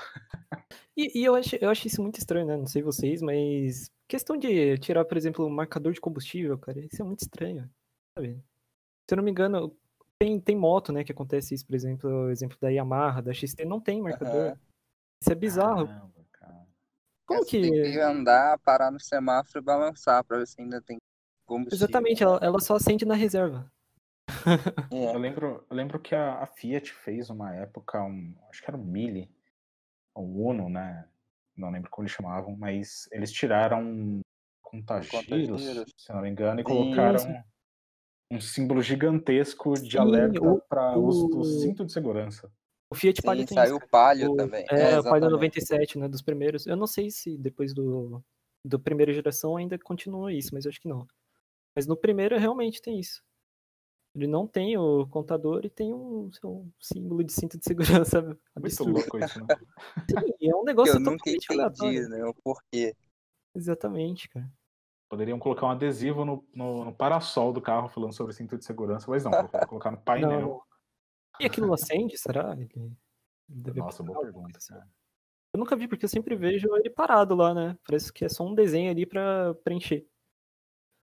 E, 0.96 1.20
e, 1.20 1.26
eu, 1.26 1.34
acho, 1.34 1.56
eu 1.56 1.72
acho 1.72 1.88
isso 1.88 2.04
muito 2.04 2.20
estranho, 2.20 2.46
né? 2.46 2.56
Não 2.56 2.68
sei 2.68 2.84
vocês, 2.84 3.20
mas 3.20 3.90
questão 4.08 4.38
de 4.38 4.78
tirar, 4.78 5.04
por 5.04 5.18
exemplo, 5.18 5.44
o 5.44 5.50
marcador 5.50 5.92
de 5.92 6.00
combustível, 6.00 6.56
cara, 6.60 6.80
isso 6.80 7.02
é 7.02 7.06
muito 7.06 7.22
estranho. 7.22 7.68
Sabe? 8.16 8.36
Se 9.10 9.14
eu 9.14 9.18
não 9.18 9.24
me 9.24 9.32
engano, 9.32 9.76
tem, 10.20 10.40
tem 10.40 10.56
moto, 10.56 10.92
né, 10.92 11.04
que 11.04 11.12
acontece 11.12 11.56
isso, 11.56 11.66
por 11.66 11.74
exemplo, 11.74 12.10
o 12.10 12.30
exemplo 12.30 12.56
da 12.62 12.70
Yamaha, 12.70 13.24
da 13.24 13.34
XT, 13.34 13.66
não 13.66 13.80
tem 13.80 14.04
marcador. 14.04 14.52
Uhum. 14.52 14.58
Isso 15.20 15.32
é 15.32 15.36
bizarro. 15.36 15.88
Caramba, 15.88 16.68
Como 17.26 17.42
é, 17.42 17.46
que... 17.46 17.62
Tem 17.62 17.72
que 17.72 18.00
andar, 18.00 18.60
parar 18.60 18.92
no 18.92 19.00
semáforo 19.00 19.60
e 19.60 19.66
balançar 19.66 20.24
pra 20.24 20.38
ver 20.38 20.48
se 20.48 20.62
ainda 20.62 20.80
tem 20.80 20.98
combustível. 21.44 21.88
Exatamente, 21.88 22.22
ela, 22.22 22.38
ela 22.42 22.60
só 22.60 22.76
acende 22.76 23.04
na 23.04 23.16
reserva. 23.16 23.73
É. 24.92 25.16
Eu, 25.16 25.18
lembro, 25.20 25.66
eu 25.70 25.76
lembro 25.76 26.00
que 26.00 26.16
a, 26.16 26.36
a, 26.42 26.48
Fiat 26.48 26.94
fez 26.94 27.30
uma 27.30 27.54
época, 27.56 28.02
um, 28.04 28.34
acho 28.50 28.62
que 28.62 28.70
era 28.70 28.78
um 28.78 28.84
Mille, 28.84 29.30
um 30.16 30.48
Uno, 30.50 30.70
né? 30.70 31.08
Não 31.56 31.70
lembro 31.70 31.90
como 31.90 32.06
eles 32.06 32.16
chamavam, 32.16 32.56
mas 32.58 33.08
eles 33.12 33.32
tiraram 33.32 34.22
contagiros, 34.62 35.62
se 35.98 36.12
não 36.12 36.22
me 36.22 36.30
engano, 36.30 36.60
e 36.60 36.64
colocaram 36.64 37.44
um 38.32 38.42
símbolo 38.42 38.82
gigantesco 38.82 39.74
de 39.76 39.92
Sim, 39.92 39.98
alerta 40.00 40.40
para 40.68 40.98
o 40.98 41.06
uso 41.06 41.28
do 41.28 41.44
cinto 41.44 41.86
de 41.86 41.92
segurança. 41.92 42.52
O 42.90 42.96
Fiat 42.96 43.22
Sim, 43.22 43.26
Palio 43.26 43.46
tem 43.46 43.56
saiu 43.56 43.76
o 43.76 43.88
Palio 43.88 44.32
o, 44.32 44.36
também. 44.36 44.66
É, 44.72 44.94
é 44.94 45.00
o 45.00 45.04
Palio 45.04 45.30
97, 45.30 46.00
né, 46.00 46.08
dos 46.08 46.22
primeiros. 46.22 46.66
Eu 46.66 46.76
não 46.76 46.88
sei 46.88 47.12
se 47.12 47.38
depois 47.38 47.74
do, 47.74 48.24
do 48.66 48.80
primeira 48.80 49.14
geração 49.14 49.58
ainda 49.58 49.78
continua 49.78 50.34
isso, 50.34 50.50
mas 50.54 50.66
eu 50.66 50.70
acho 50.70 50.82
que 50.82 50.88
não. 50.88 51.08
Mas 51.76 51.86
no 51.86 51.96
primeiro 51.96 52.38
realmente 52.38 52.82
tem 52.82 53.00
isso. 53.00 53.24
Ele 54.16 54.28
não 54.28 54.46
tem 54.46 54.78
o 54.78 55.08
contador 55.08 55.66
e 55.66 55.70
tem 55.70 55.92
um, 55.92 56.30
um 56.46 56.72
símbolo 56.80 57.24
de 57.24 57.34
cinto 57.34 57.58
de 57.58 57.64
segurança 57.66 58.20
absurdo. 58.56 58.92
Muito 58.92 59.12
louco 59.12 59.26
isso, 59.26 59.40
né? 59.40 59.56
Sim, 60.10 60.50
é 60.50 60.56
um 60.56 60.64
negócio 60.66 60.96
eu 60.96 61.00
nunca 61.00 61.30
entendi, 61.30 62.08
né, 62.08 62.24
o 62.24 62.34
porquê. 62.34 62.96
Exatamente, 63.56 64.30
cara. 64.30 64.50
Poderiam 65.10 65.40
colocar 65.40 65.68
um 65.68 65.72
adesivo 65.72 66.26
no, 66.26 66.46
no, 66.54 66.86
no 66.86 66.94
parasol 66.94 67.52
do 67.54 67.62
carro 67.62 67.90
falando 67.90 68.14
sobre 68.14 68.34
cinto 68.34 68.58
de 68.58 68.66
segurança, 68.66 69.10
mas 69.10 69.24
não, 69.24 69.32
colocar 69.68 69.92
no 69.92 70.02
painel. 70.02 70.42
Não. 70.42 70.62
E 71.40 71.46
aquilo 71.46 71.72
acende, 71.74 72.18
será? 72.18 72.56
Ele 72.58 72.96
Nossa, 73.76 74.04
boa 74.04 74.22
pergunta. 74.22 74.58
Assim. 74.58 74.74
Eu 74.74 75.60
nunca 75.60 75.76
vi, 75.76 75.88
porque 75.88 76.06
eu 76.06 76.10
sempre 76.10 76.36
vejo 76.36 76.68
ele 76.76 76.90
parado 76.90 77.36
lá, 77.36 77.54
né? 77.54 77.78
Parece 77.86 78.12
que 78.12 78.26
é 78.26 78.30
só 78.30 78.44
um 78.44 78.56
desenho 78.56 78.90
ali 78.90 79.06
pra 79.06 79.54
preencher. 79.64 80.08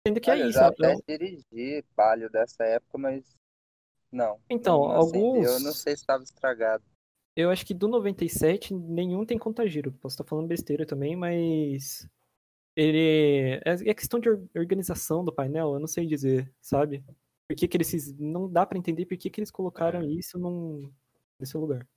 Ainda 0.05 0.19
que 0.19 0.29
é 0.29 0.33
Olha, 0.33 0.43
é 0.43 0.47
isso. 0.47 0.57
Eu 0.57 0.61
já 0.61 0.67
até 0.67 0.95
dirigi 1.07 1.85
palio 1.95 2.29
dessa 2.29 2.63
época, 2.63 2.97
mas 2.97 3.35
não. 4.11 4.39
Então, 4.49 4.79
não 4.79 4.91
alguns. 4.91 5.45
Eu 5.45 5.59
não 5.59 5.71
sei 5.71 5.95
se 5.95 6.03
estava 6.03 6.23
estragado. 6.23 6.83
Eu 7.35 7.49
acho 7.49 7.65
que 7.65 7.73
do 7.73 7.87
97 7.87 8.73
nenhum 8.73 9.25
tem 9.25 9.37
contagiro. 9.37 9.91
Posso 9.93 10.15
estar 10.15 10.23
falando 10.23 10.47
besteira 10.47 10.85
também, 10.85 11.15
mas 11.15 12.07
ele 12.75 13.61
é, 13.63 13.89
é 13.89 13.93
questão 13.93 14.19
de 14.19 14.29
organização 14.55 15.23
do 15.23 15.33
painel, 15.33 15.73
eu 15.73 15.79
não 15.79 15.87
sei 15.87 16.05
dizer, 16.05 16.51
sabe? 16.61 17.03
Por 17.47 17.55
que, 17.55 17.67
que 17.67 17.77
eles 17.77 18.17
não 18.17 18.49
dá 18.49 18.65
para 18.65 18.77
entender 18.77 19.05
por 19.05 19.17
que, 19.17 19.29
que 19.29 19.39
eles 19.39 19.51
colocaram 19.51 20.01
é. 20.01 20.05
isso 20.05 20.37
num 20.39 20.91
nesse 21.39 21.57
lugar. 21.57 21.87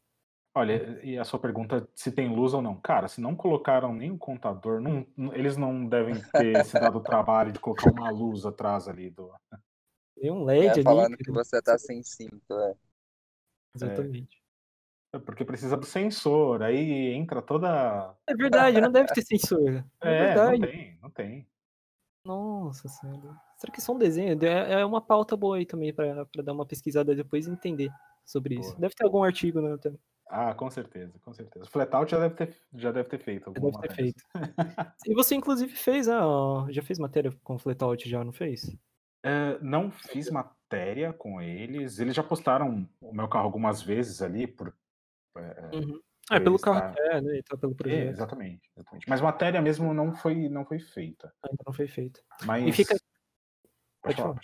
Olha, 0.57 1.01
e 1.03 1.19
a 1.19 1.25
sua 1.25 1.39
pergunta 1.41 1.89
se 1.97 2.13
tem 2.13 2.29
luz 2.29 2.55
ou 2.55 2.63
não. 2.63 2.81
Cara, 2.81 3.09
se 3.09 3.21
não 3.21 3.35
colocaram 3.35 3.93
nem 3.93 4.13
o 4.13 4.19
contador, 4.19 4.81
não, 4.81 5.05
eles 5.33 5.57
não 5.57 5.85
devem 5.85 6.15
ter 6.33 6.65
se 6.65 6.75
dado 6.75 6.99
o 6.99 7.03
trabalho 7.03 7.51
de 7.51 7.59
colocar 7.59 7.91
uma 7.91 8.09
luz 8.11 8.47
atrás 8.47 8.87
ali 8.87 9.11
do. 9.11 9.33
Tem 10.17 10.31
um 10.31 10.45
LED 10.45 10.67
é, 10.67 10.73
ali. 10.73 10.83
Falando 10.85 11.17
que 11.17 11.33
você 11.33 11.61
tá 11.61 11.77
sem 11.77 12.03
cinto, 12.05 12.53
é. 12.53 12.75
Exatamente. 13.75 14.41
É 15.13 15.19
porque 15.19 15.45
precisa 15.45 15.77
do 15.77 15.85
sensor, 15.85 16.63
aí 16.63 17.13
entra 17.13 17.43
toda. 17.43 18.17
É 18.27 18.35
verdade, 18.35 18.81
não 18.81 18.93
deve 18.93 19.13
ter 19.13 19.23
sensor. 19.27 19.85
É, 20.01 20.15
é 20.15 20.27
verdade. 20.27 20.61
não 20.61 20.69
tem, 20.69 20.99
não 21.03 21.11
tem. 21.11 21.49
Nossa 22.25 22.89
senhora. 22.89 23.37
Será 23.59 23.73
que 23.73 23.81
é 23.81 23.83
só 23.83 23.93
um 23.93 23.99
desenho? 23.99 24.39
É, 24.45 24.81
é 24.81 24.85
uma 24.85 25.01
pauta 25.01 25.37
boa 25.37 25.57
aí 25.57 25.67
também 25.67 25.93
para 25.93 26.27
dar 26.43 26.53
uma 26.53 26.65
pesquisada 26.65 27.15
depois 27.15 27.47
e 27.47 27.51
entender 27.51 27.91
sobre 28.25 28.55
isso. 28.55 28.71
Boa. 28.71 28.81
Deve 28.81 28.95
ter 28.95 29.05
algum 29.05 29.23
artigo, 29.23 29.61
né? 29.61 29.77
Ah, 30.27 30.55
com 30.55 30.70
certeza, 30.70 31.18
com 31.20 31.33
certeza. 31.33 31.66
Flatout 31.66 32.11
já 32.11 32.18
deve 32.18 32.35
ter, 32.35 32.57
já 32.75 32.91
deve 32.91 33.09
ter 33.09 33.18
feito. 33.18 33.53
Já 33.55 33.61
deve 33.61 33.79
ter 33.79 33.95
feito. 33.95 34.25
e 35.07 35.14
você, 35.14 35.35
inclusive, 35.35 35.75
fez, 35.75 36.07
né? 36.07 36.16
Já 36.70 36.83
fez 36.83 36.99
matéria 36.99 37.33
com 37.43 37.59
Flatout, 37.59 38.09
já, 38.09 38.25
não 38.25 38.33
fez? 38.33 38.75
É, 39.22 39.59
não 39.61 39.91
fiz 39.91 40.31
matéria 40.31 41.12
com 41.12 41.41
eles. 41.41 41.99
Eles 41.99 42.14
já 42.14 42.22
postaram 42.22 42.89
o 43.01 43.14
meu 43.14 43.29
carro 43.29 43.45
algumas 43.45 43.83
vezes 43.83 44.22
ali, 44.22 44.47
por, 44.47 44.75
é, 45.37 45.77
uhum. 45.77 46.01
é 46.31 46.41
pelo 46.41 46.59
carro 46.59 46.95
é, 46.99 47.20
né? 47.20 47.41
Tá 47.49 47.57
pelo 47.57 47.75
projeto. 47.75 48.09
É, 48.09 48.11
exatamente, 48.11 48.70
exatamente. 48.77 49.09
Mas 49.09 49.20
matéria 49.20 49.62
mesmo 49.62 49.93
não 49.95 50.14
foi, 50.14 50.49
não 50.49 50.64
foi 50.64 50.79
feita. 50.79 51.33
Ainda 51.43 51.62
não 51.66 51.72
foi 51.72 51.87
feita. 51.87 52.20
Mas... 52.45 52.66
E 52.66 52.72
fica... 52.72 52.97
Pode, 54.03 54.16
falar. 54.16 54.41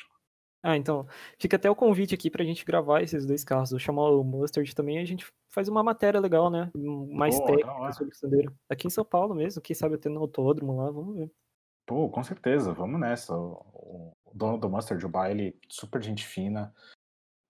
Ah, 0.62 0.76
então, 0.76 1.06
fica 1.38 1.56
até 1.56 1.70
o 1.70 1.74
convite 1.74 2.14
aqui 2.14 2.30
pra 2.30 2.44
gente 2.44 2.64
gravar 2.64 3.02
esses 3.02 3.24
dois 3.24 3.42
carros. 3.42 3.72
Eu 3.72 3.78
chamar 3.78 4.10
o 4.10 4.22
Mustard 4.22 4.74
também 4.74 4.98
a 4.98 5.04
gente 5.04 5.26
faz 5.48 5.68
uma 5.68 5.82
matéria 5.82 6.20
legal, 6.20 6.50
né? 6.50 6.70
Mais 6.74 7.38
Pô, 7.38 7.46
técnica 7.46 7.92
sobre 7.92 8.12
o 8.12 8.16
Sandeiro. 8.16 8.54
Aqui 8.68 8.86
em 8.86 8.90
São 8.90 9.04
Paulo 9.04 9.34
mesmo, 9.34 9.62
quem 9.62 9.74
sabe 9.74 9.94
até 9.94 10.08
no 10.08 10.20
autódromo 10.20 10.76
lá, 10.76 10.90
vamos 10.90 11.16
ver. 11.16 11.32
Pô, 11.86 12.08
com 12.10 12.22
certeza, 12.22 12.72
vamos 12.74 13.00
nessa. 13.00 13.34
O, 13.34 14.12
o 14.24 14.34
dono 14.34 14.58
do 14.58 14.68
Mustard, 14.68 15.04
o 15.04 15.08
baile, 15.08 15.58
super 15.68 16.02
gente 16.02 16.26
fina. 16.26 16.74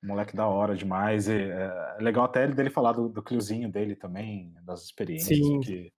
Moleque 0.02 0.34
da 0.34 0.46
hora 0.46 0.76
demais. 0.76 1.28
E, 1.28 1.34
é, 1.34 1.96
é 1.98 2.02
legal 2.02 2.24
até 2.24 2.46
dele 2.46 2.70
falar 2.70 2.92
do, 2.92 3.08
do 3.08 3.22
Cliozinho 3.22 3.70
dele 3.70 3.96
também, 3.96 4.54
das 4.62 4.84
experiências 4.84 5.36
Sim. 5.36 5.60
que 5.60 5.92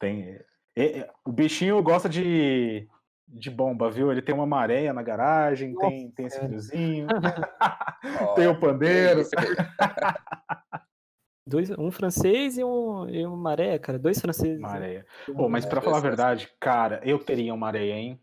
tem. 0.00 0.40
E, 0.74 1.06
o 1.24 1.30
bichinho 1.30 1.82
gosta 1.82 2.08
de, 2.08 2.88
de 3.28 3.50
bomba, 3.50 3.90
viu? 3.90 4.10
Ele 4.10 4.22
tem 4.22 4.34
uma 4.34 4.46
maréia 4.46 4.92
na 4.92 5.02
garagem, 5.02 5.72
Nossa, 5.72 5.88
tem, 5.88 6.10
tem 6.10 6.26
esse 6.26 6.38
Cliozinho, 6.38 7.06
tem 8.36 8.46
o 8.46 8.58
pandeiro. 8.58 9.22
Dois, 11.48 11.70
um 11.70 11.92
francês 11.92 12.58
e 12.58 12.64
um, 12.64 13.08
e 13.08 13.24
uma 13.24 13.36
maré, 13.36 13.78
cara. 13.78 14.00
Dois 14.00 14.20
franceses. 14.20 14.60
Né? 14.60 14.68
Maréia. 14.68 15.06
Pô, 15.32 15.48
mas 15.48 15.64
para 15.64 15.80
falar 15.80 15.98
a 15.98 16.00
verdade, 16.00 16.50
cara, 16.58 17.00
eu 17.04 17.20
teria 17.20 17.52
uma 17.52 17.66
maréia, 17.66 17.94
hein? 17.94 18.20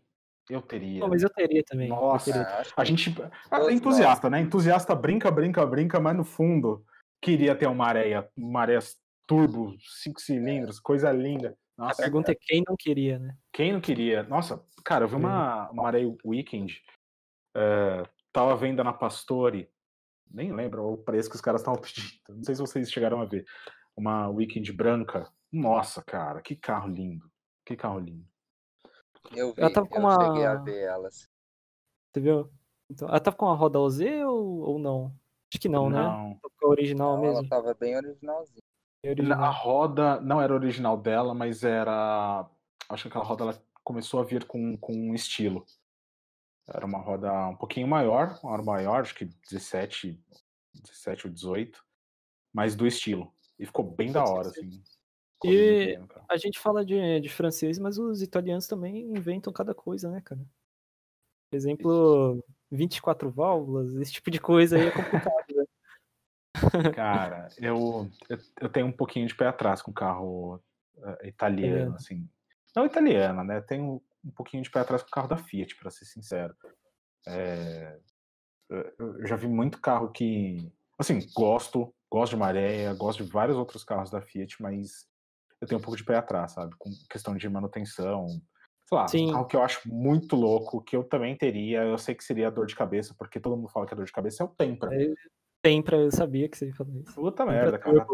Eu 0.50 0.60
teria. 0.60 1.00
Não, 1.00 1.08
mas 1.08 1.22
eu 1.22 1.30
teria 1.30 1.62
também. 1.64 1.88
Nossa, 1.88 2.30
teria. 2.30 2.62
a 2.76 2.84
gente. 2.84 3.14
É 3.50 3.72
entusiasta, 3.72 4.28
né? 4.28 4.40
Entusiasta 4.40 4.94
brinca, 4.94 5.30
brinca, 5.30 5.64
brinca, 5.64 5.98
mas 5.98 6.14
no 6.14 6.22
fundo 6.22 6.84
queria 7.18 7.56
ter 7.56 7.66
uma 7.66 7.86
areia, 7.86 8.28
uma 8.36 8.60
areia 8.60 8.80
turbo, 9.26 9.74
cinco 10.02 10.20
cilindros, 10.20 10.78
coisa 10.78 11.10
linda. 11.10 11.56
Nossa, 11.76 12.02
a 12.02 12.04
pergunta 12.04 12.32
é 12.32 12.34
quem 12.34 12.62
não 12.66 12.76
queria, 12.76 13.18
né? 13.18 13.36
Quem 13.52 13.72
não 13.72 13.80
queria? 13.80 14.22
Nossa, 14.24 14.64
cara, 14.84 15.04
eu 15.04 15.08
vi 15.08 15.16
uma, 15.16 15.68
uma 15.70 15.86
areia 15.86 16.16
Weekend. 16.24 16.80
Uh, 17.56 18.08
tava 18.32 18.56
vendo 18.56 18.82
na 18.82 18.92
Pastore, 18.92 19.68
nem 20.30 20.52
lembro 20.52 20.84
o 20.86 20.98
preço 20.98 21.28
que 21.28 21.36
os 21.36 21.42
caras 21.42 21.60
estavam 21.60 21.80
pedindo. 21.82 22.12
Não 22.28 22.44
sei 22.44 22.54
se 22.54 22.60
vocês 22.60 22.90
chegaram 22.90 23.20
a 23.20 23.24
ver. 23.24 23.44
Uma 23.96 24.28
Weekend 24.28 24.72
branca. 24.72 25.30
Nossa, 25.52 26.02
cara, 26.02 26.40
que 26.40 26.56
carro 26.56 26.88
lindo. 26.88 27.30
Que 27.64 27.76
carro 27.76 27.98
lindo. 27.98 28.26
Eu 29.34 29.54
vi, 29.54 29.60
ela 29.60 29.72
tava 29.72 29.86
com 29.86 29.96
eu 29.96 30.00
uma... 30.00 30.24
cheguei 30.24 30.44
a 30.44 30.54
ver 30.56 30.82
elas. 30.82 31.28
Você 32.12 32.20
viu? 32.20 32.50
Então, 32.90 33.08
ela 33.08 33.20
tava 33.20 33.36
com 33.36 33.48
a 33.48 33.54
roda 33.54 33.80
OZ 33.80 34.00
ou, 34.26 34.60
ou 34.60 34.78
não? 34.78 35.06
Acho 35.52 35.60
que 35.60 35.68
não, 35.68 35.88
né? 35.88 36.02
não. 36.02 36.30
né? 36.30 36.38
A 36.62 36.68
original 36.68 37.14
não, 37.14 37.22
mesmo. 37.22 37.38
Ela 37.38 37.48
tava 37.48 37.74
bem 37.74 37.96
originalzinha. 37.96 38.63
A 39.36 39.50
roda 39.50 40.20
não 40.20 40.40
era 40.40 40.54
original 40.54 40.96
dela, 40.96 41.34
mas 41.34 41.62
era. 41.62 42.48
Acho 42.88 43.02
que 43.04 43.08
aquela 43.08 43.24
roda 43.24 43.44
ela 43.44 43.62
começou 43.82 44.20
a 44.20 44.24
vir 44.24 44.44
com, 44.44 44.76
com 44.78 44.92
um 44.92 45.14
estilo. 45.14 45.64
Era 46.66 46.86
uma 46.86 46.98
roda 46.98 47.30
um 47.48 47.56
pouquinho 47.56 47.86
maior, 47.86 48.38
uma 48.42 48.52
hora 48.52 48.62
maior, 48.62 49.00
acho 49.02 49.14
que 49.14 49.26
17, 49.26 50.18
17 50.72 51.26
ou 51.26 51.32
18, 51.32 51.84
mas 52.52 52.74
do 52.74 52.86
estilo. 52.86 53.32
E 53.58 53.66
ficou 53.66 53.84
bem 53.84 54.10
da 54.10 54.24
hora, 54.24 54.48
assim. 54.48 54.82
E 55.44 55.98
a 56.28 56.36
gente 56.38 56.58
fala 56.58 56.82
de, 56.84 57.20
de 57.20 57.28
francês, 57.28 57.78
mas 57.78 57.98
os 57.98 58.22
italianos 58.22 58.66
também 58.66 59.02
inventam 59.02 59.52
cada 59.52 59.74
coisa, 59.74 60.10
né, 60.10 60.22
cara? 60.22 60.40
Por 61.50 61.56
exemplo, 61.56 62.42
24 62.70 63.30
válvulas, 63.30 63.94
esse 63.96 64.12
tipo 64.12 64.30
de 64.30 64.40
coisa 64.40 64.76
aí 64.76 64.86
é 64.86 64.90
complicado, 64.90 65.54
né? 65.54 65.64
Cara, 66.94 67.48
eu, 67.58 68.08
eu, 68.28 68.38
eu, 68.60 68.68
tenho 68.68 68.86
um 68.86 68.92
pouquinho 68.92 69.26
de 69.26 69.34
pé 69.34 69.46
atrás 69.46 69.82
com 69.82 69.92
carro 69.92 70.60
uh, 70.96 71.26
italiano, 71.26 71.92
é. 71.92 71.96
assim. 71.96 72.28
Não 72.74 72.86
italiano, 72.86 73.42
né? 73.44 73.60
Tenho 73.60 74.00
um 74.24 74.30
pouquinho 74.30 74.62
de 74.62 74.70
pé 74.70 74.80
atrás 74.80 75.02
com 75.02 75.08
o 75.08 75.12
carro 75.12 75.28
da 75.28 75.36
Fiat, 75.36 75.76
para 75.76 75.90
ser 75.90 76.04
sincero. 76.04 76.54
É, 77.26 77.98
eu 78.70 79.26
já 79.26 79.36
vi 79.36 79.46
muito 79.46 79.80
carro 79.80 80.10
que, 80.10 80.72
assim, 80.98 81.20
gosto, 81.34 81.94
gosto 82.10 82.32
de 82.32 82.38
Maréia, 82.38 82.94
gosto 82.94 83.24
de 83.24 83.30
vários 83.30 83.56
outros 83.56 83.84
carros 83.84 84.10
da 84.10 84.20
Fiat, 84.20 84.60
mas 84.60 85.06
eu 85.60 85.68
tenho 85.68 85.78
um 85.78 85.82
pouco 85.82 85.96
de 85.96 86.04
pé 86.04 86.16
atrás, 86.16 86.52
sabe? 86.52 86.74
Com 86.78 86.90
questão 87.10 87.36
de 87.36 87.48
manutenção. 87.48 88.26
Sei 88.86 88.98
lá, 88.98 89.08
Sim. 89.08 89.28
um 89.28 89.32
carro 89.32 89.46
que 89.46 89.56
eu 89.56 89.62
acho 89.62 89.88
muito 89.88 90.36
louco, 90.36 90.82
que 90.82 90.96
eu 90.96 91.04
também 91.04 91.36
teria, 91.36 91.84
eu 91.84 91.98
sei 91.98 92.14
que 92.14 92.24
seria 92.24 92.50
dor 92.50 92.66
de 92.66 92.76
cabeça, 92.76 93.14
porque 93.18 93.40
todo 93.40 93.56
mundo 93.56 93.68
fala 93.68 93.86
que 93.86 93.94
é 93.94 93.96
dor 93.96 94.06
de 94.06 94.12
cabeça, 94.12 94.42
é 94.42 94.46
o 94.46 94.48
Tempra. 94.48 94.94
É, 94.94 95.14
Tempra, 95.64 95.96
eu 95.96 96.10
sabia 96.12 96.46
que 96.46 96.58
você 96.58 96.66
ia 96.66 96.74
falar 96.74 96.90
isso. 96.90 97.14
Puta 97.14 97.46
merda, 97.46 97.78
cara. 97.78 98.06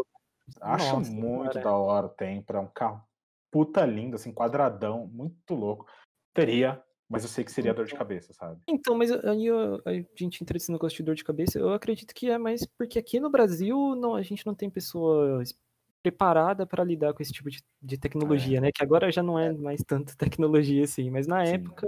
Acho 0.61 0.95
Nossa, 0.95 1.11
muito 1.11 1.51
cara. 1.51 1.65
da 1.65 1.75
hora 1.75 2.05
o 2.05 2.09
Tempra, 2.09 2.59
é 2.59 2.61
um 2.61 2.67
carro 2.67 3.03
puta 3.51 3.85
lindo, 3.85 4.15
assim, 4.15 4.31
quadradão, 4.31 5.05
muito 5.07 5.53
louco. 5.53 5.85
Teria, 6.33 6.81
mas 7.09 7.23
eu 7.23 7.29
sei 7.29 7.43
que 7.43 7.51
seria 7.51 7.73
dor 7.73 7.83
de 7.83 7.91
então. 7.91 7.99
cabeça, 7.99 8.31
sabe? 8.31 8.61
Então, 8.65 8.97
mas 8.97 9.11
aí 9.11 9.49
a 9.85 9.91
gente 10.15 10.41
entra 10.41 10.53
nesse 10.53 10.71
negócio 10.71 10.95
de 10.95 11.03
dor 11.03 11.13
de 11.13 11.25
cabeça, 11.25 11.59
eu 11.59 11.73
acredito 11.73 12.15
que 12.15 12.29
é 12.29 12.37
mais 12.37 12.65
porque 12.65 12.97
aqui 12.97 13.19
no 13.19 13.29
Brasil 13.29 13.97
não, 13.97 14.15
a 14.15 14.21
gente 14.21 14.45
não 14.45 14.55
tem 14.55 14.69
pessoa 14.69 15.43
preparada 16.01 16.65
para 16.65 16.85
lidar 16.85 17.13
com 17.13 17.21
esse 17.21 17.33
tipo 17.33 17.49
de, 17.49 17.61
de 17.81 17.97
tecnologia, 17.97 18.59
é. 18.59 18.61
né? 18.61 18.69
Que 18.73 18.81
agora 18.81 19.11
já 19.11 19.21
não 19.21 19.37
é 19.37 19.51
mais 19.51 19.83
tanta 19.83 20.15
tecnologia 20.15 20.85
assim, 20.85 21.09
mas 21.09 21.27
na 21.27 21.45
Sim. 21.45 21.55
época 21.55 21.85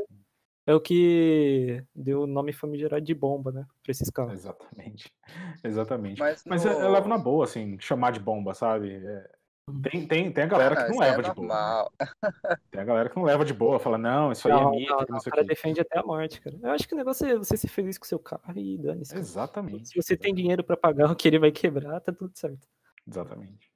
é 0.65 0.73
o 0.73 0.81
que 0.81 1.83
deu 1.95 2.23
o 2.23 2.27
nome 2.27 2.53
famigerado 2.53 3.03
de 3.03 3.13
bomba, 3.13 3.51
né? 3.51 3.65
Pra 3.83 3.91
esses 3.91 4.09
carros. 4.09 4.33
Exatamente. 4.33 5.11
Exatamente. 5.63 6.19
Mas, 6.19 6.45
no... 6.45 6.49
mas 6.49 6.65
eu, 6.65 6.71
eu, 6.71 6.91
levo 6.91 7.07
na 7.07 7.17
boa, 7.17 7.45
assim, 7.45 7.77
chamar 7.79 8.11
de 8.11 8.19
bomba, 8.19 8.53
sabe? 8.53 8.93
É, 8.93 9.29
Uhum. 9.69 9.81
Tem, 9.81 10.05
tem, 10.05 10.31
tem 10.31 10.43
a 10.43 10.47
galera 10.47 10.75
que 10.75 10.91
não 10.91 10.99
leva 10.99 11.21
é 11.21 11.23
de 11.23 11.33
boa. 11.33 11.89
Né? 11.99 12.07
Tem 12.69 12.81
a 12.81 12.83
galera 12.83 13.09
que 13.09 13.15
não 13.15 13.23
leva 13.23 13.45
de 13.45 13.53
boa, 13.53 13.79
fala, 13.79 13.97
não, 13.97 14.31
isso 14.31 14.47
aí 14.47 14.53
é 14.53 14.69
mito. 14.69 14.91
Não, 14.91 15.05
não, 15.07 15.17
o 15.17 15.23
cara 15.23 15.43
defende 15.43 15.79
até 15.79 15.99
a 15.99 16.03
morte, 16.03 16.41
cara. 16.41 16.57
Eu 16.61 16.71
acho 16.71 16.87
que 16.87 16.93
o 16.93 16.97
negócio 16.97 17.25
é 17.25 17.37
você 17.37 17.55
ser 17.55 17.69
feliz 17.69 17.97
com 17.97 18.03
o 18.03 18.07
seu 18.07 18.19
carro 18.19 18.57
e 18.57 18.77
dane-se. 18.77 19.15
Exatamente. 19.15 19.87
Se 19.87 19.95
você 19.95 20.17
tem 20.17 20.33
dinheiro 20.33 20.63
para 20.63 20.75
pagar 20.75 21.09
o 21.09 21.15
que 21.15 21.29
ele 21.29 21.39
vai 21.39 21.51
quebrar, 21.51 22.01
tá 22.01 22.11
tudo 22.11 22.31
certo. 22.35 22.67
Exatamente. 23.07 23.72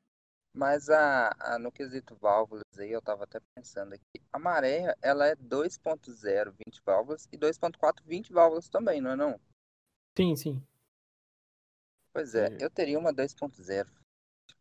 Mas 0.58 0.89
a, 0.89 1.30
a, 1.39 1.60
no 1.60 1.72
quesito 1.72 2.16
válvulas 2.16 2.66
aí, 2.80 2.91
eu 2.91 2.99
tava 2.99 3.26
até 3.26 3.39
pensando 3.53 3.93
aqui. 3.93 4.20
A 4.34 4.39
maré, 4.39 4.95
ela 5.03 5.28
é 5.28 5.36
2.0, 5.36 6.51
20 6.66 6.82
válvulas, 6.84 7.30
e 7.32 7.38
2.4, 7.38 8.01
20 8.03 8.34
válvulas 8.34 8.68
também, 8.68 8.99
não 8.99 9.12
é 9.12 9.16
não? 9.16 9.39
Sim, 10.18 10.36
sim. 10.36 10.64
Pois 12.12 12.34
é, 12.34 12.58
eu 12.60 12.72
teria 12.72 12.97
uma 12.97 13.14
2.0. 13.14 13.88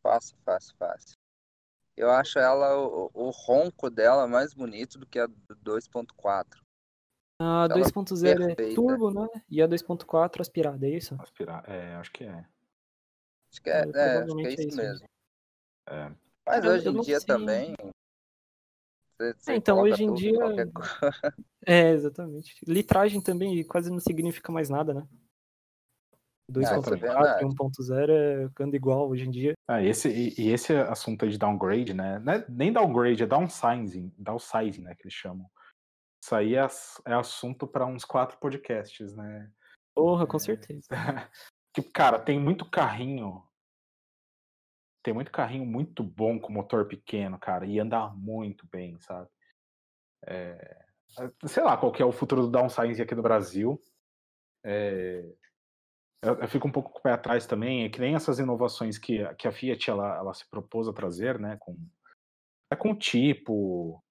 Fácil, 0.02 0.36
fácil, 0.44 0.76
fácil. 0.76 1.16
Eu 1.96 2.10
acho 2.10 2.38
ela, 2.38 2.76
o, 2.78 3.10
o 3.14 3.30
ronco 3.30 3.88
dela 3.88 4.28
mais 4.28 4.52
bonito 4.52 4.98
do 4.98 5.06
que 5.06 5.18
a 5.18 5.26
2.4. 5.26 6.60
A 7.40 7.68
2.0 7.68 8.50
é 8.50 8.74
turbo, 8.74 9.10
né? 9.10 9.26
E 9.48 9.62
a 9.62 9.66
2.4 9.66 10.42
aspirada, 10.42 10.86
é 10.86 10.90
isso? 10.90 11.16
Aspirada, 11.18 11.72
é, 11.72 11.94
acho 11.94 12.12
que 12.12 12.24
é. 12.24 12.46
Acho 13.50 13.62
que 13.62 13.70
é, 13.70 13.72
é, 13.72 13.78
é 13.78 14.18
acho 14.18 14.36
que 14.36 14.46
é 14.46 14.52
isso, 14.52 14.60
é 14.60 14.64
isso 14.66 14.76
mesmo. 14.76 15.15
É. 15.88 16.12
Mas 16.46 16.64
eu, 16.64 16.72
hoje 16.72 16.88
em 16.88 17.00
dia 17.00 17.20
sei. 17.20 17.26
também. 17.26 17.74
Você, 19.16 19.34
você 19.34 19.52
é, 19.52 19.56
então, 19.56 19.80
hoje 19.80 20.04
em 20.04 20.14
dia. 20.14 20.32
É, 21.68 21.90
exatamente. 21.90 22.54
Litragem 22.64 23.20
também 23.20 23.64
quase 23.64 23.90
não 23.90 23.98
significa 23.98 24.52
mais 24.52 24.70
nada, 24.70 24.94
né? 24.94 25.08
2.4 26.48 27.42
e 27.42 27.44
1.0 27.44 28.08
é 28.08 28.62
anda 28.62 28.76
igual 28.76 29.08
hoje 29.08 29.26
em 29.26 29.30
dia. 29.30 29.54
Ah, 29.68 29.82
esse, 29.82 30.08
e, 30.08 30.40
e, 30.40 30.52
esse 30.52 30.72
assunto 30.72 31.24
aí 31.24 31.30
de 31.32 31.38
downgrade, 31.38 31.92
né? 31.92 32.20
Não 32.20 32.34
é 32.34 32.46
nem 32.48 32.72
downgrade, 32.72 33.24
é 33.24 33.26
downsizing, 33.26 34.12
downsizing, 34.16 34.82
né? 34.82 34.94
Que 34.94 35.04
eles 35.04 35.14
chamam. 35.14 35.50
Isso 36.22 36.34
aí 36.34 36.54
é, 36.54 36.66
é 37.06 37.14
assunto 37.14 37.66
para 37.66 37.84
uns 37.84 38.04
quatro 38.04 38.38
podcasts, 38.38 39.12
né? 39.14 39.50
Porra, 39.94 40.26
com 40.26 40.36
é, 40.36 40.40
certeza. 40.40 40.86
tipo, 41.74 41.90
cara, 41.92 42.18
tem 42.18 42.38
muito 42.38 42.64
carrinho. 42.70 43.42
Tem 45.06 45.14
muito 45.14 45.30
carrinho 45.30 45.64
muito 45.64 46.02
bom 46.02 46.36
com 46.36 46.52
motor 46.52 46.88
pequeno, 46.88 47.38
cara, 47.38 47.64
e 47.64 47.78
anda 47.78 48.08
muito 48.08 48.66
bem, 48.66 48.98
sabe? 48.98 49.28
É, 50.26 50.84
sei 51.44 51.62
lá 51.62 51.76
qual 51.76 51.92
que 51.92 52.02
é 52.02 52.04
o 52.04 52.10
futuro 52.10 52.42
do 52.42 52.50
downsizing 52.50 53.00
aqui 53.00 53.14
no 53.14 53.22
Brasil. 53.22 53.80
É, 54.64 55.24
eu, 56.20 56.40
eu, 56.40 56.48
fico 56.48 56.66
um 56.66 56.72
pouco 56.72 56.90
com 56.90 56.98
o 56.98 57.02
pé 57.02 57.12
atrás 57.12 57.46
também, 57.46 57.84
é 57.84 57.88
que 57.88 58.00
nem 58.00 58.16
essas 58.16 58.40
inovações 58.40 58.98
que, 58.98 59.24
que 59.36 59.46
a 59.46 59.52
Fiat 59.52 59.88
ela, 59.88 60.16
ela 60.16 60.34
se 60.34 60.44
propôs 60.50 60.88
a 60.88 60.92
trazer, 60.92 61.38
né, 61.38 61.56
com, 61.60 61.78
é 62.68 62.74
com 62.74 62.92
tipo, 62.92 64.02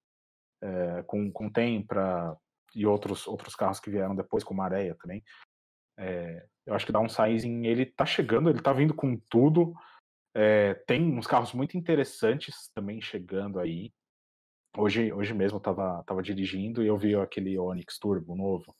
é, 0.62 1.02
com, 1.02 1.30
com 1.30 1.52
Tempra 1.52 2.34
e 2.74 2.86
outros, 2.86 3.26
outros 3.26 3.54
carros 3.54 3.80
que 3.80 3.90
vieram 3.90 4.16
depois, 4.16 4.42
com 4.42 4.54
Maréia 4.54 4.94
também. 4.94 5.22
É, 5.98 6.46
eu 6.64 6.72
acho 6.72 6.86
que 6.86 6.92
downsizing 6.92 7.66
ele 7.66 7.84
tá 7.84 8.06
chegando, 8.06 8.48
ele 8.48 8.62
tá 8.62 8.72
vindo 8.72 8.94
com 8.94 9.14
tudo. 9.28 9.74
É, 10.38 10.74
tem 10.86 11.16
uns 11.16 11.26
carros 11.26 11.54
muito 11.54 11.78
interessantes 11.78 12.70
também 12.74 13.00
chegando 13.00 13.58
aí. 13.58 13.90
Hoje, 14.76 15.10
hoje 15.10 15.32
mesmo 15.32 15.56
eu 15.56 15.60
tava, 15.62 16.04
tava 16.06 16.22
dirigindo 16.22 16.82
e 16.82 16.86
eu 16.86 16.98
vi 16.98 17.14
aquele 17.14 17.58
Onix 17.58 17.98
Turbo 17.98 18.36
novo. 18.36 18.76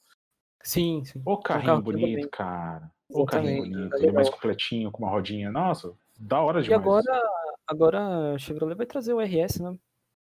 Sim, 0.61 1.03
sim. 1.03 1.19
O 1.25 1.35
carrinho 1.37 1.81
bonito, 1.81 2.29
cara. 2.29 2.91
O 3.09 3.25
carrinho 3.25 3.63
bonito. 3.63 3.95
Ele 3.95 4.05
é 4.05 4.11
mais 4.11 4.29
completinho, 4.29 4.91
com 4.91 5.01
uma 5.01 5.09
rodinha. 5.09 5.49
Nossa, 5.51 5.91
da 6.19 6.39
hora 6.39 6.61
demais. 6.61 6.79
E 6.79 6.83
agora, 6.83 7.23
agora 7.65 8.33
a 8.35 8.37
Chevrolet 8.37 8.77
vai 8.77 8.85
trazer 8.85 9.13
o 9.13 9.19
RS, 9.19 9.59
né? 9.59 9.75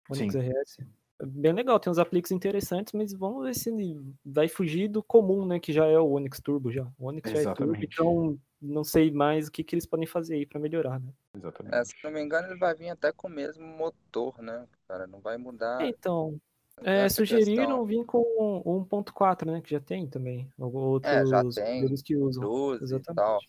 O 0.09 0.15
Onix 0.15 0.33
sim. 0.33 0.39
RS. 0.39 0.87
É 1.21 1.27
bem 1.27 1.53
legal, 1.53 1.81
tem 1.81 1.91
uns 1.91 1.99
apliques 1.99 2.31
interessantes, 2.31 2.93
mas 2.93 3.13
vamos 3.13 3.45
ver 3.45 3.57
se 3.57 3.71
ele 3.71 4.01
vai 4.25 4.47
fugir 4.47 4.87
do 4.87 5.03
comum, 5.03 5.45
né? 5.45 5.59
Que 5.59 5.73
já 5.73 5.85
é 5.85 5.99
o 5.99 6.13
Onix 6.13 6.41
Turbo 6.41 6.71
já. 6.71 6.87
O 6.97 7.09
Onix 7.09 7.29
Exatamente. 7.29 7.45
já 7.45 7.51
é 7.51 8.07
Turbo, 8.07 8.33
então 8.33 8.39
não 8.61 8.83
sei 8.83 9.11
mais 9.11 9.49
o 9.49 9.53
que, 9.53 9.63
que 9.63 9.75
eles 9.75 9.87
podem 9.87 10.07
fazer 10.07 10.35
aí 10.35 10.47
para 10.47 10.61
melhorar, 10.61 11.01
né? 11.01 11.13
Exatamente. 11.35 11.75
É, 11.75 11.85
se 11.85 11.95
não 12.03 12.11
me 12.11 12.21
engano, 12.21 12.49
ele 12.49 12.59
vai 12.59 12.75
vir 12.75 12.91
até 12.91 13.13
com 13.13 13.29
o 13.29 13.31
mesmo 13.31 13.65
motor, 13.65 14.41
né? 14.43 14.67
Cara, 14.87 15.07
não 15.07 15.21
vai 15.21 15.37
mudar. 15.37 15.85
Então, 15.85 16.41
é, 16.83 17.09
sugeriram 17.09 17.85
vir 17.85 18.05
com 18.05 18.23
1.4, 18.65 19.47
né? 19.47 19.61
Que 19.61 19.71
já 19.71 19.81
tem 19.81 20.07
também. 20.07 20.51
Outros 20.59 21.13
é, 21.13 21.27
já 21.27 21.43
tem. 21.43 21.95
que 21.97 22.17
usam. 22.17 22.75
Exatamente. 22.81 23.49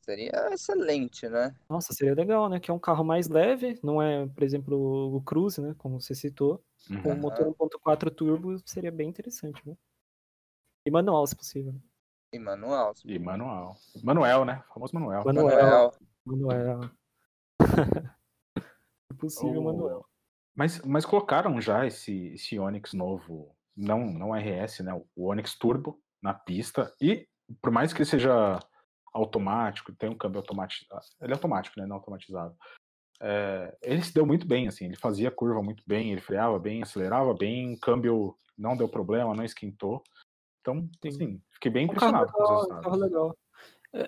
Seria 0.00 0.52
excelente, 0.52 1.28
né? 1.28 1.52
Nossa, 1.68 1.92
seria 1.92 2.14
legal, 2.14 2.48
né? 2.48 2.60
Que 2.60 2.70
é 2.70 2.74
um 2.74 2.78
carro 2.78 3.04
mais 3.04 3.28
leve, 3.28 3.76
não 3.82 4.00
é, 4.00 4.24
por 4.28 4.44
exemplo, 4.44 5.16
o 5.16 5.20
Cruze, 5.20 5.60
né? 5.60 5.74
Como 5.78 6.00
você 6.00 6.14
citou. 6.14 6.62
Uhum. 6.88 7.02
Com 7.02 7.14
motor 7.16 7.46
1.4 7.46 8.14
turbo 8.14 8.56
seria 8.64 8.92
bem 8.92 9.08
interessante, 9.08 9.60
né? 9.66 9.76
E 10.86 10.90
manual, 10.92 11.26
se 11.26 11.34
possível. 11.34 11.74
E 12.32 12.38
manual. 12.38 12.92
E 13.04 13.18
manual. 13.18 13.76
Manuel, 14.02 14.44
né? 14.44 14.62
O 14.70 14.74
famoso 14.74 14.94
Manuel. 14.94 15.24
Manuel. 15.24 15.92
Manuel. 16.24 16.80
Manuel. 16.80 16.90
possível, 19.18 19.60
oh. 19.60 19.64
Manuel. 19.64 20.04
Mas, 20.54 20.80
mas 20.82 21.04
colocaram 21.04 21.60
já 21.60 21.86
esse, 21.86 22.28
esse 22.34 22.58
Onix 22.58 22.92
novo, 22.92 23.54
não, 23.76 24.06
não 24.06 24.34
RS, 24.34 24.80
né? 24.80 24.92
O 25.14 25.28
Onix 25.28 25.54
Turbo 25.56 26.00
na 26.22 26.32
pista. 26.32 26.92
E 27.00 27.28
por 27.60 27.70
mais 27.70 27.92
que 27.92 27.98
ele 27.98 28.08
seja 28.08 28.58
automático, 29.12 29.92
tem 29.92 30.10
um 30.10 30.16
câmbio 30.16 30.40
automático. 30.40 30.86
Ele 31.20 31.32
é 31.32 31.34
automático, 31.34 31.78
né? 31.78 31.86
Não 31.86 31.96
automatizado. 31.96 32.54
É, 33.20 33.76
ele 33.82 34.02
se 34.02 34.12
deu 34.12 34.26
muito 34.26 34.46
bem, 34.46 34.68
assim, 34.68 34.84
ele 34.86 34.96
fazia 34.96 35.30
curva 35.30 35.62
muito 35.62 35.82
bem, 35.86 36.12
ele 36.12 36.20
freava 36.20 36.58
bem, 36.58 36.82
acelerava 36.82 37.32
bem, 37.32 37.72
o 37.72 37.80
câmbio 37.80 38.36
não 38.58 38.76
deu 38.76 38.88
problema, 38.88 39.34
não 39.34 39.44
esquentou. 39.44 40.02
Então, 40.72 40.88
assim, 41.06 41.40
fiquei 41.50 41.70
bem 41.70 41.84
impressionado 41.84 42.32
com 42.32 42.42
os 42.42 42.50
resultados. 42.50 42.84
Carro 42.84 42.96
legal. 42.96 43.38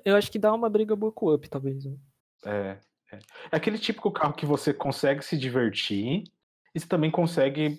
Eu 0.05 0.17
acho 0.17 0.31
que 0.31 0.39
dá 0.39 0.53
uma 0.53 0.69
briga 0.69 0.97
boa 0.97 1.13
com 1.13 1.27
o 1.27 1.35
Up, 1.35 1.49
talvez. 1.49 1.85
Né? 1.85 1.97
É, 2.45 2.79
é. 3.13 3.19
É 3.53 3.57
aquele 3.57 3.79
típico 3.79 4.11
carro 4.11 4.35
que 4.35 4.45
você 4.45 4.75
consegue 4.75 5.23
se 5.25 5.39
divertir, 5.39 6.25
e 6.75 6.81
você 6.81 6.87
também 6.87 7.11
consegue 7.11 7.79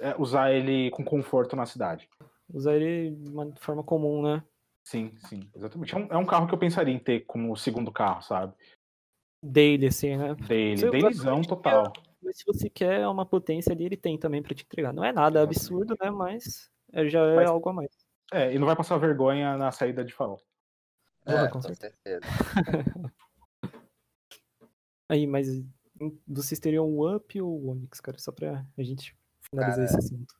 é, 0.00 0.14
usar 0.18 0.52
ele 0.52 0.90
com 0.90 1.04
conforto 1.04 1.56
na 1.56 1.66
cidade. 1.66 2.08
Usar 2.52 2.76
ele 2.76 3.16
de 3.16 3.30
uma 3.30 3.52
forma 3.56 3.82
comum, 3.82 4.22
né? 4.22 4.42
Sim, 4.84 5.12
sim, 5.28 5.48
exatamente. 5.54 5.94
É 5.94 5.98
um, 5.98 6.06
é 6.10 6.16
um, 6.16 6.26
carro 6.26 6.46
que 6.46 6.54
eu 6.54 6.58
pensaria 6.58 6.94
em 6.94 6.98
ter 6.98 7.20
como 7.20 7.56
segundo 7.56 7.92
carro, 7.92 8.22
sabe? 8.22 8.54
Daily, 9.42 9.86
assim, 9.86 10.16
né? 10.16 10.34
Daily, 10.46 10.90
dailysão 10.90 11.42
total. 11.42 11.92
Mas 12.22 12.38
se 12.38 12.44
você 12.44 12.68
quer 12.68 13.06
uma 13.08 13.24
potência 13.24 13.72
ali, 13.72 13.84
ele 13.84 13.96
tem 13.96 14.18
também 14.18 14.42
para 14.42 14.54
te 14.54 14.64
entregar. 14.64 14.92
Não 14.92 15.04
é 15.04 15.12
nada 15.12 15.42
absurdo, 15.42 15.96
né? 16.00 16.10
Mas 16.10 16.70
é, 16.92 17.08
já 17.08 17.20
é 17.20 17.36
mas, 17.36 17.50
algo 17.50 17.68
a 17.68 17.72
mais. 17.72 17.90
É, 18.32 18.54
e 18.54 18.58
não 18.58 18.66
vai 18.66 18.76
passar 18.76 18.96
vergonha 18.98 19.56
na 19.56 19.72
saída 19.72 20.04
de 20.04 20.12
farol. 20.12 20.40
É, 21.26 21.48
com, 21.48 21.60
com 21.60 21.74
certeza. 21.74 22.20
Aí, 25.08 25.26
mas 25.26 25.48
vocês 26.26 26.60
teriam 26.60 26.86
o 26.86 27.16
Up 27.16 27.40
ou 27.40 27.60
o 27.60 27.70
Onix, 27.70 28.00
cara? 28.00 28.16
Só 28.18 28.30
pra 28.30 28.64
a 28.78 28.82
gente 28.82 29.16
finalizar 29.50 29.84
cara, 29.84 29.84
esse 29.84 29.98
assunto. 29.98 30.34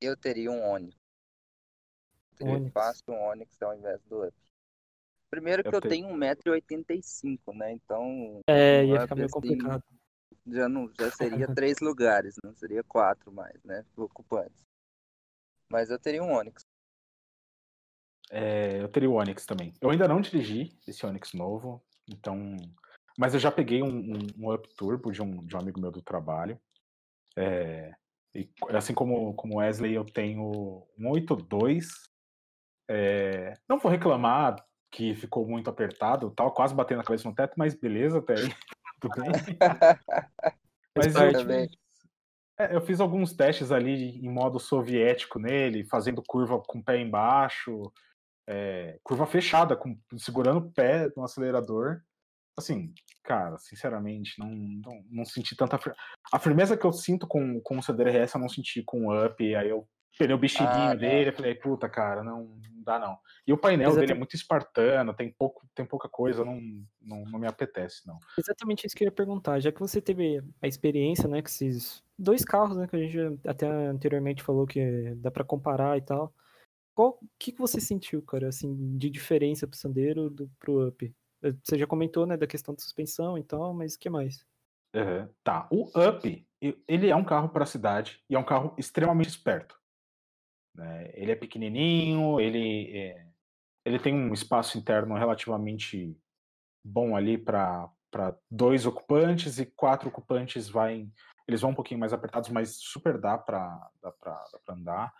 Eu 0.00 0.16
teria 0.16 0.50
um 0.52 0.64
Onix. 0.70 0.96
Eu 2.38 2.46
teria 2.46 2.70
fácil 2.70 3.04
um 3.08 3.20
Onix 3.28 3.60
ao 3.60 3.76
invés 3.76 4.00
do 4.04 4.24
Up. 4.24 4.36
Primeiro 5.30 5.64
que 5.64 5.68
eu, 5.68 5.72
eu 5.74 5.80
tenho 5.80 6.08
1,85m, 6.08 7.56
né? 7.56 7.72
Então. 7.72 8.40
É, 8.46 8.84
ia 8.84 9.00
ficar 9.00 9.16
meio 9.16 9.26
assim, 9.26 9.32
complicado. 9.32 9.82
Já, 10.46 10.68
não, 10.68 10.88
já 10.98 11.10
seria 11.10 11.52
três 11.52 11.80
lugares, 11.80 12.36
não 12.44 12.54
seria 12.54 12.84
quatro 12.84 13.32
mais, 13.32 13.60
né? 13.64 13.84
Ocupantes. 13.96 14.62
Mas 15.68 15.90
eu 15.90 15.98
teria 15.98 16.22
um 16.22 16.32
Onix. 16.32 16.64
É, 18.36 18.82
eu 18.82 18.88
teria 18.88 19.08
o 19.08 19.14
Onix 19.14 19.46
também. 19.46 19.72
Eu 19.80 19.90
ainda 19.90 20.08
não 20.08 20.20
dirigi 20.20 20.76
esse 20.88 21.06
Onix 21.06 21.32
novo, 21.34 21.80
então. 22.10 22.56
Mas 23.16 23.32
eu 23.32 23.38
já 23.38 23.52
peguei 23.52 23.80
um, 23.80 23.86
um, 23.86 24.18
um 24.36 24.52
Up 24.52 24.68
Turbo 24.74 25.12
de 25.12 25.22
um, 25.22 25.46
de 25.46 25.54
um 25.54 25.60
amigo 25.60 25.80
meu 25.80 25.92
do 25.92 26.02
trabalho. 26.02 26.58
É, 27.36 27.94
e, 28.34 28.50
assim 28.70 28.92
como 28.92 29.36
o 29.38 29.56
Wesley, 29.56 29.94
eu 29.94 30.04
tenho 30.04 30.84
um 30.98 31.10
82. 31.10 31.88
É, 32.90 33.54
não 33.68 33.78
vou 33.78 33.90
reclamar 33.90 34.56
que 34.90 35.14
ficou 35.14 35.46
muito 35.46 35.70
apertado, 35.70 36.32
tal, 36.32 36.50
quase 36.52 36.74
batendo 36.74 37.02
a 37.02 37.04
cabeça 37.04 37.28
no 37.28 37.34
teto, 37.34 37.54
mas 37.56 37.74
beleza, 37.74 38.18
até 38.18 38.34
aí, 38.34 38.54
tudo 39.00 39.14
bem. 39.22 39.30
mas 40.96 41.14
eu, 41.14 41.38
tipo, 41.38 41.52
é, 42.58 42.74
eu 42.74 42.80
fiz 42.80 43.00
alguns 43.00 43.32
testes 43.32 43.70
ali 43.70 44.18
em 44.18 44.28
modo 44.28 44.58
soviético 44.58 45.38
nele, 45.38 45.84
fazendo 45.84 46.22
curva 46.22 46.60
com 46.60 46.78
o 46.78 46.84
pé 46.84 46.98
embaixo, 46.98 47.92
é, 48.46 48.98
curva 49.02 49.26
fechada, 49.26 49.76
com, 49.76 49.98
segurando 50.16 50.58
o 50.58 50.72
pé 50.72 51.10
no 51.16 51.24
acelerador. 51.24 52.00
Assim, 52.56 52.92
cara, 53.22 53.58
sinceramente, 53.58 54.38
não, 54.38 54.48
não, 54.48 55.04
não 55.10 55.24
senti 55.24 55.56
tanta. 55.56 55.78
A 56.32 56.38
firmeza 56.38 56.76
que 56.76 56.84
eu 56.84 56.92
sinto 56.92 57.26
com, 57.26 57.60
com 57.60 57.78
o 57.78 57.82
CDRS 57.82 58.34
eu 58.34 58.40
não 58.40 58.48
senti 58.48 58.82
com 58.82 59.06
o 59.06 59.26
Up, 59.26 59.54
aí 59.56 59.68
eu 59.68 59.88
peguei 60.18 60.34
o 60.34 60.38
bexiguinho 60.38 60.90
ah, 60.90 60.94
dele, 60.94 61.30
e 61.30 61.32
falei, 61.32 61.54
puta, 61.54 61.88
cara, 61.88 62.22
não, 62.22 62.44
não 62.44 62.82
dá 62.84 62.98
não. 62.98 63.18
E 63.46 63.52
o 63.52 63.58
painel 63.58 63.88
Exatamente. 63.88 64.06
dele 64.06 64.16
é 64.16 64.18
muito 64.18 64.36
espartano, 64.36 65.14
tem, 65.14 65.32
pouco, 65.32 65.66
tem 65.74 65.84
pouca 65.84 66.08
coisa, 66.08 66.44
não, 66.44 66.60
não, 67.00 67.24
não 67.24 67.38
me 67.38 67.46
apetece, 67.46 68.06
não. 68.06 68.18
Exatamente 68.38 68.86
isso 68.86 68.94
que 68.94 69.04
eu 69.04 69.06
ia 69.06 69.12
perguntar, 69.12 69.58
já 69.58 69.72
que 69.72 69.80
você 69.80 70.00
teve 70.00 70.40
a 70.62 70.68
experiência, 70.68 71.28
né, 71.28 71.42
com 71.42 71.48
esses 71.48 72.02
dois 72.16 72.44
carros, 72.44 72.76
né, 72.76 72.86
que 72.86 72.94
a 72.94 72.98
gente 73.00 73.18
até 73.46 73.66
anteriormente 73.66 74.42
falou 74.42 74.66
que 74.66 75.14
dá 75.16 75.30
para 75.30 75.44
comparar 75.44 75.98
e 75.98 76.02
tal. 76.02 76.32
Qual 76.94 77.18
que, 77.38 77.52
que 77.52 77.58
você 77.58 77.80
sentiu, 77.80 78.22
cara, 78.22 78.48
assim, 78.48 78.96
de 78.96 79.10
diferença 79.10 79.66
pro 79.66 79.76
Sandero 79.76 80.30
do 80.30 80.48
pro 80.58 80.86
Up? 80.88 81.14
Você 81.62 81.76
já 81.76 81.86
comentou, 81.86 82.24
né, 82.24 82.36
da 82.36 82.46
questão 82.46 82.74
da 82.74 82.80
suspensão 82.80 83.36
e 83.36 83.42
tal, 83.42 83.74
mas 83.74 83.94
o 83.94 83.98
que 83.98 84.08
mais? 84.08 84.46
Uhum. 84.94 85.28
Tá, 85.42 85.68
o 85.70 85.90
Up, 85.98 86.46
ele 86.88 87.08
é 87.08 87.16
um 87.16 87.24
carro 87.24 87.48
para 87.48 87.66
cidade 87.66 88.22
e 88.30 88.34
é 88.34 88.38
um 88.38 88.44
carro 88.44 88.74
extremamente 88.78 89.28
esperto. 89.28 89.78
Né? 90.74 91.10
Ele 91.14 91.32
é 91.32 91.36
pequenininho, 91.36 92.40
ele, 92.40 92.96
é, 92.96 93.26
ele 93.84 93.98
tem 93.98 94.14
um 94.14 94.32
espaço 94.32 94.78
interno 94.78 95.16
relativamente 95.16 96.16
bom 96.84 97.16
ali 97.16 97.36
para 97.36 97.90
dois 98.50 98.86
ocupantes 98.86 99.58
e 99.58 99.66
quatro 99.66 100.08
ocupantes 100.08 100.68
vai, 100.68 101.08
eles 101.46 101.60
vão 101.60 101.70
um 101.70 101.74
pouquinho 101.74 102.00
mais 102.00 102.12
apertados, 102.12 102.50
mas 102.50 102.76
super 102.76 103.18
dá 103.18 103.36
para 103.36 103.90
andar. 104.68 105.12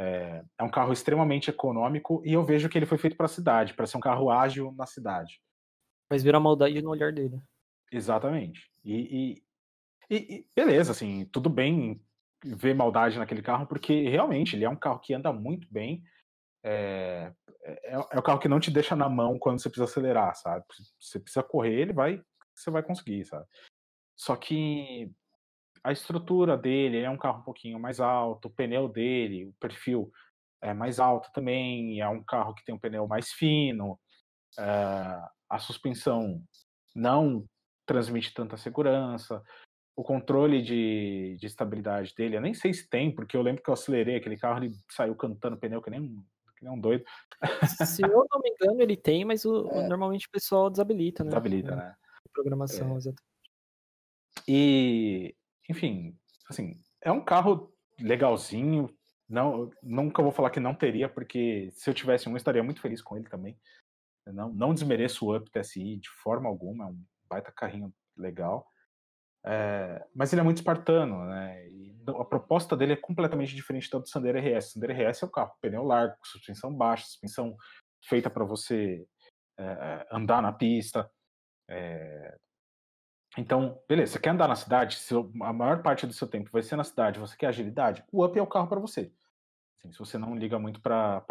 É, 0.00 0.44
é, 0.56 0.62
um 0.62 0.70
carro 0.70 0.92
extremamente 0.92 1.50
econômico 1.50 2.22
e 2.24 2.32
eu 2.32 2.44
vejo 2.44 2.68
que 2.68 2.78
ele 2.78 2.86
foi 2.86 2.96
feito 2.96 3.16
para 3.16 3.26
a 3.26 3.28
cidade, 3.28 3.74
para 3.74 3.84
ser 3.84 3.96
um 3.96 4.00
carro 4.00 4.30
ágil 4.30 4.72
na 4.78 4.86
cidade. 4.86 5.40
Mas 6.08 6.22
vira 6.22 6.38
maldade 6.38 6.80
no 6.80 6.90
olhar 6.90 7.12
dele. 7.12 7.42
Exatamente. 7.90 8.70
E, 8.84 9.42
e, 10.08 10.16
e, 10.16 10.46
beleza, 10.54 10.92
assim, 10.92 11.24
tudo 11.32 11.50
bem 11.50 12.00
ver 12.44 12.76
maldade 12.76 13.18
naquele 13.18 13.42
carro, 13.42 13.66
porque 13.66 14.08
realmente 14.08 14.54
ele 14.54 14.64
é 14.64 14.70
um 14.70 14.76
carro 14.76 15.00
que 15.00 15.12
anda 15.12 15.32
muito 15.32 15.66
bem. 15.68 16.04
É, 16.62 17.32
é, 17.64 17.94
é 17.94 18.18
o 18.18 18.22
carro 18.22 18.38
que 18.38 18.48
não 18.48 18.60
te 18.60 18.70
deixa 18.70 18.94
na 18.94 19.08
mão 19.08 19.36
quando 19.36 19.60
você 19.60 19.68
precisa 19.68 19.90
acelerar, 19.90 20.32
sabe? 20.36 20.64
Você 21.00 21.18
precisa 21.18 21.42
correr, 21.42 21.74
ele 21.74 21.92
vai, 21.92 22.22
você 22.54 22.70
vai 22.70 22.84
conseguir, 22.84 23.24
sabe? 23.24 23.44
Só 24.16 24.36
que 24.36 25.10
a 25.88 25.92
estrutura 25.92 26.54
dele 26.54 26.98
é 26.98 27.08
um 27.08 27.16
carro 27.16 27.40
um 27.40 27.44
pouquinho 27.44 27.80
mais 27.80 27.98
alto, 27.98 28.48
o 28.48 28.50
pneu 28.50 28.88
dele, 28.90 29.46
o 29.46 29.54
perfil 29.54 30.12
é 30.60 30.74
mais 30.74 31.00
alto 31.00 31.30
também, 31.32 31.98
é 31.98 32.08
um 32.08 32.22
carro 32.22 32.54
que 32.54 32.62
tem 32.62 32.74
um 32.74 32.78
pneu 32.78 33.08
mais 33.08 33.32
fino, 33.32 33.98
é, 34.58 34.62
a 35.48 35.58
suspensão 35.58 36.42
não 36.94 37.46
transmite 37.86 38.34
tanta 38.34 38.58
segurança, 38.58 39.42
o 39.96 40.04
controle 40.04 40.60
de, 40.60 41.38
de 41.40 41.46
estabilidade 41.46 42.14
dele, 42.14 42.36
eu 42.36 42.42
nem 42.42 42.52
sei 42.52 42.74
se 42.74 42.86
tem, 42.86 43.10
porque 43.10 43.34
eu 43.34 43.40
lembro 43.40 43.62
que 43.62 43.70
eu 43.70 43.74
acelerei 43.74 44.16
aquele 44.16 44.36
carro, 44.36 44.62
ele 44.62 44.74
saiu 44.90 45.16
cantando 45.16 45.56
pneu 45.56 45.80
que 45.80 45.88
nem 45.88 46.02
um, 46.02 46.22
que 46.58 46.64
nem 46.64 46.72
um 46.74 46.78
doido. 46.78 47.02
Se 47.86 48.02
eu 48.02 48.26
não 48.30 48.40
me 48.42 48.50
engano, 48.50 48.82
ele 48.82 48.96
tem, 48.96 49.24
mas 49.24 49.46
o, 49.46 49.70
é. 49.70 49.88
normalmente 49.88 50.26
o 50.26 50.30
pessoal 50.30 50.68
desabilita, 50.68 51.24
né? 51.24 51.30
Desabilita, 51.30 51.74
né? 51.74 51.94
Programação, 52.34 52.92
é. 52.92 52.96
exatamente. 52.98 53.28
E, 54.46 55.34
enfim, 55.68 56.16
assim, 56.48 56.76
é 57.02 57.12
um 57.12 57.24
carro 57.24 57.72
legalzinho. 58.00 58.88
Não, 59.28 59.70
nunca 59.82 60.22
vou 60.22 60.32
falar 60.32 60.50
que 60.50 60.60
não 60.60 60.74
teria, 60.74 61.08
porque 61.08 61.68
se 61.72 61.88
eu 61.88 61.94
tivesse 61.94 62.28
um, 62.28 62.32
eu 62.32 62.36
estaria 62.36 62.62
muito 62.62 62.80
feliz 62.80 63.02
com 63.02 63.16
ele 63.16 63.28
também. 63.28 63.58
Não, 64.26 64.52
não 64.52 64.74
desmereço 64.74 65.26
o 65.26 65.36
Up 65.36 65.50
TSI 65.50 65.96
de 65.96 66.08
forma 66.22 66.48
alguma, 66.48 66.84
é 66.84 66.88
um 66.88 67.04
baita 67.28 67.52
carrinho 67.52 67.92
legal. 68.16 68.66
É, 69.44 70.04
mas 70.14 70.32
ele 70.32 70.40
é 70.40 70.44
muito 70.44 70.58
espartano, 70.58 71.24
né? 71.26 71.68
E 71.68 71.96
a 72.06 72.24
proposta 72.24 72.76
dele 72.76 72.94
é 72.94 72.96
completamente 72.96 73.54
diferente 73.54 73.90
da 73.90 73.98
do 73.98 74.08
Sandero 74.08 74.38
RS. 74.38 74.72
Sandero 74.72 74.92
RS 74.92 75.22
é 75.22 75.26
o 75.26 75.30
carro 75.30 75.52
pneu 75.60 75.84
largo, 75.84 76.16
suspensão 76.24 76.74
baixa, 76.74 77.06
suspensão 77.06 77.56
feita 78.04 78.28
para 78.28 78.44
você 78.44 79.06
é, 79.58 80.06
andar 80.10 80.42
na 80.42 80.52
pista. 80.52 81.10
É... 81.68 82.36
Então, 83.38 83.80
beleza, 83.88 84.14
você 84.14 84.18
quer 84.18 84.30
andar 84.30 84.48
na 84.48 84.56
cidade, 84.56 84.96
se 84.96 85.14
a 85.14 85.52
maior 85.52 85.80
parte 85.80 86.04
do 86.04 86.12
seu 86.12 86.26
tempo 86.26 86.50
vai 86.50 86.60
ser 86.60 86.74
na 86.74 86.82
cidade, 86.82 87.20
você 87.20 87.36
quer 87.36 87.46
agilidade, 87.46 88.04
o 88.10 88.24
Up 88.24 88.36
é 88.36 88.42
o 88.42 88.46
carro 88.48 88.66
para 88.66 88.80
você. 88.80 89.12
Assim, 89.78 89.92
se 89.92 89.98
você 90.00 90.18
não 90.18 90.36
liga 90.36 90.58
muito 90.58 90.80
para 90.80 91.24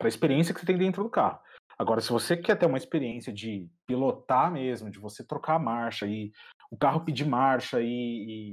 a 0.00 0.08
experiência 0.08 0.54
que 0.54 0.60
você 0.60 0.64
tem 0.64 0.78
dentro 0.78 1.02
do 1.02 1.10
carro. 1.10 1.38
Agora, 1.78 2.00
se 2.00 2.08
você 2.08 2.34
quer 2.34 2.58
ter 2.58 2.64
uma 2.64 2.78
experiência 2.78 3.30
de 3.30 3.68
pilotar 3.86 4.50
mesmo, 4.50 4.90
de 4.90 4.98
você 4.98 5.22
trocar 5.22 5.56
a 5.56 5.58
marcha 5.58 6.06
e 6.06 6.32
o 6.70 6.78
carro 6.78 7.04
pedir 7.04 7.26
marcha 7.26 7.82
e, 7.82 8.50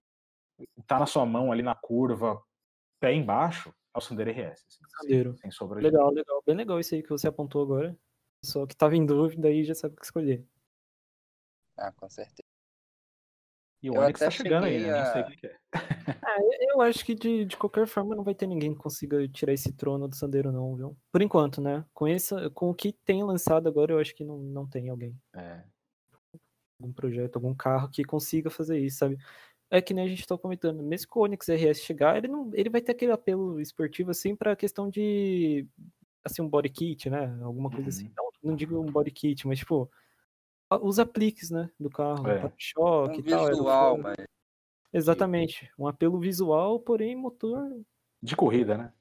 e 0.59 0.67
tá 0.85 0.99
na 0.99 1.05
sua 1.05 1.25
mão 1.25 1.49
ali 1.49 1.63
na 1.63 1.75
curva, 1.75 2.43
pé 2.99 3.13
embaixo, 3.13 3.73
é 3.95 3.97
o 3.97 4.01
Sandero 4.01 4.31
RS. 4.31 4.65
Assim, 4.67 4.83
Sandero. 4.99 5.37
Sem, 5.37 5.49
sem 5.49 5.67
legal, 5.77 6.11
legal. 6.11 6.43
Bem 6.45 6.57
legal 6.57 6.77
isso 6.77 6.93
aí 6.93 7.01
que 7.01 7.09
você 7.09 7.29
apontou 7.29 7.63
agora. 7.63 7.97
Só 8.43 8.67
que 8.67 8.75
tava 8.75 8.97
em 8.97 9.05
dúvida 9.05 9.47
aí 9.47 9.63
já 9.63 9.73
sabe 9.73 9.93
o 9.93 9.97
que 9.97 10.03
escolher. 10.03 10.45
Ah, 11.77 11.91
com 11.91 12.09
certeza. 12.09 12.47
E 13.81 13.91
o 13.91 13.95
eu 13.95 14.01
Onix 14.01 14.19
tá 14.19 14.31
chegando 14.31 14.65
aí, 14.65 14.79
né? 14.79 14.91
A... 14.91 15.03
Nem 15.03 15.13
sei 15.13 15.21
o 15.21 15.37
que 15.37 15.47
é. 15.47 15.57
Ah, 16.27 16.37
eu 16.73 16.81
acho 16.81 17.05
que 17.05 17.13
de, 17.13 17.45
de 17.45 17.57
qualquer 17.57 17.87
forma 17.87 18.15
não 18.15 18.23
vai 18.23 18.33
ter 18.33 18.47
ninguém 18.47 18.73
que 18.73 18.79
consiga 18.79 19.27
tirar 19.29 19.53
esse 19.53 19.71
trono 19.73 20.07
do 20.07 20.15
Sandero, 20.15 20.51
não, 20.51 20.75
viu? 20.75 20.97
Por 21.11 21.21
enquanto, 21.21 21.61
né? 21.61 21.85
Com, 21.93 22.07
essa, 22.07 22.49
com 22.49 22.69
o 22.69 22.73
que 22.73 22.91
tem 22.91 23.23
lançado 23.23 23.67
agora, 23.67 23.93
eu 23.93 23.99
acho 23.99 24.15
que 24.15 24.23
não, 24.23 24.37
não 24.37 24.67
tem 24.67 24.89
alguém. 24.89 25.15
É 25.35 25.63
algum 26.79 26.93
projeto, 26.93 27.35
algum 27.35 27.53
carro 27.53 27.89
que 27.89 28.03
consiga 28.03 28.49
fazer 28.49 28.79
isso, 28.79 28.99
sabe? 28.99 29.17
É 29.69 29.81
que 29.81 29.93
nem 29.93 30.05
a 30.05 30.07
gente 30.07 30.21
está 30.21 30.37
comentando, 30.37 30.81
mesmo 30.81 31.11
que 31.11 31.17
o 31.17 31.21
Onix 31.21 31.47
RS 31.49 31.81
chegar, 31.81 32.17
ele 32.17 32.27
não, 32.27 32.49
ele 32.53 32.69
vai 32.69 32.81
ter 32.81 32.93
aquele 32.93 33.11
apelo 33.11 33.59
esportivo 33.59 34.11
assim 34.11 34.35
para 34.35 34.55
questão 34.55 34.89
de 34.89 35.67
assim 36.23 36.41
um 36.41 36.49
body 36.49 36.69
kit, 36.69 37.09
né? 37.09 37.37
Alguma 37.41 37.69
coisa 37.69 37.89
assim. 37.89 38.05
uhum. 38.05 38.11
assim. 38.11 38.31
Não, 38.43 38.51
não 38.51 38.55
digo 38.55 38.79
um 38.79 38.91
body 38.91 39.11
kit, 39.11 39.45
mas 39.47 39.59
tipo 39.59 39.89
os 40.69 40.99
apliques, 40.99 41.49
né, 41.49 41.69
do 41.79 41.89
carro, 41.89 42.27
é. 42.27 42.51
choque 42.57 43.17
um 43.17 43.19
e 43.19 43.23
tal. 43.23 43.47
Visual, 43.47 43.97
mas 43.97 44.17
Exatamente, 44.93 45.71
um 45.77 45.87
apelo 45.87 46.19
visual, 46.19 46.79
porém 46.79 47.15
motor 47.15 47.81
de 48.21 48.35
corrida, 48.35 48.77
né? 48.77 48.93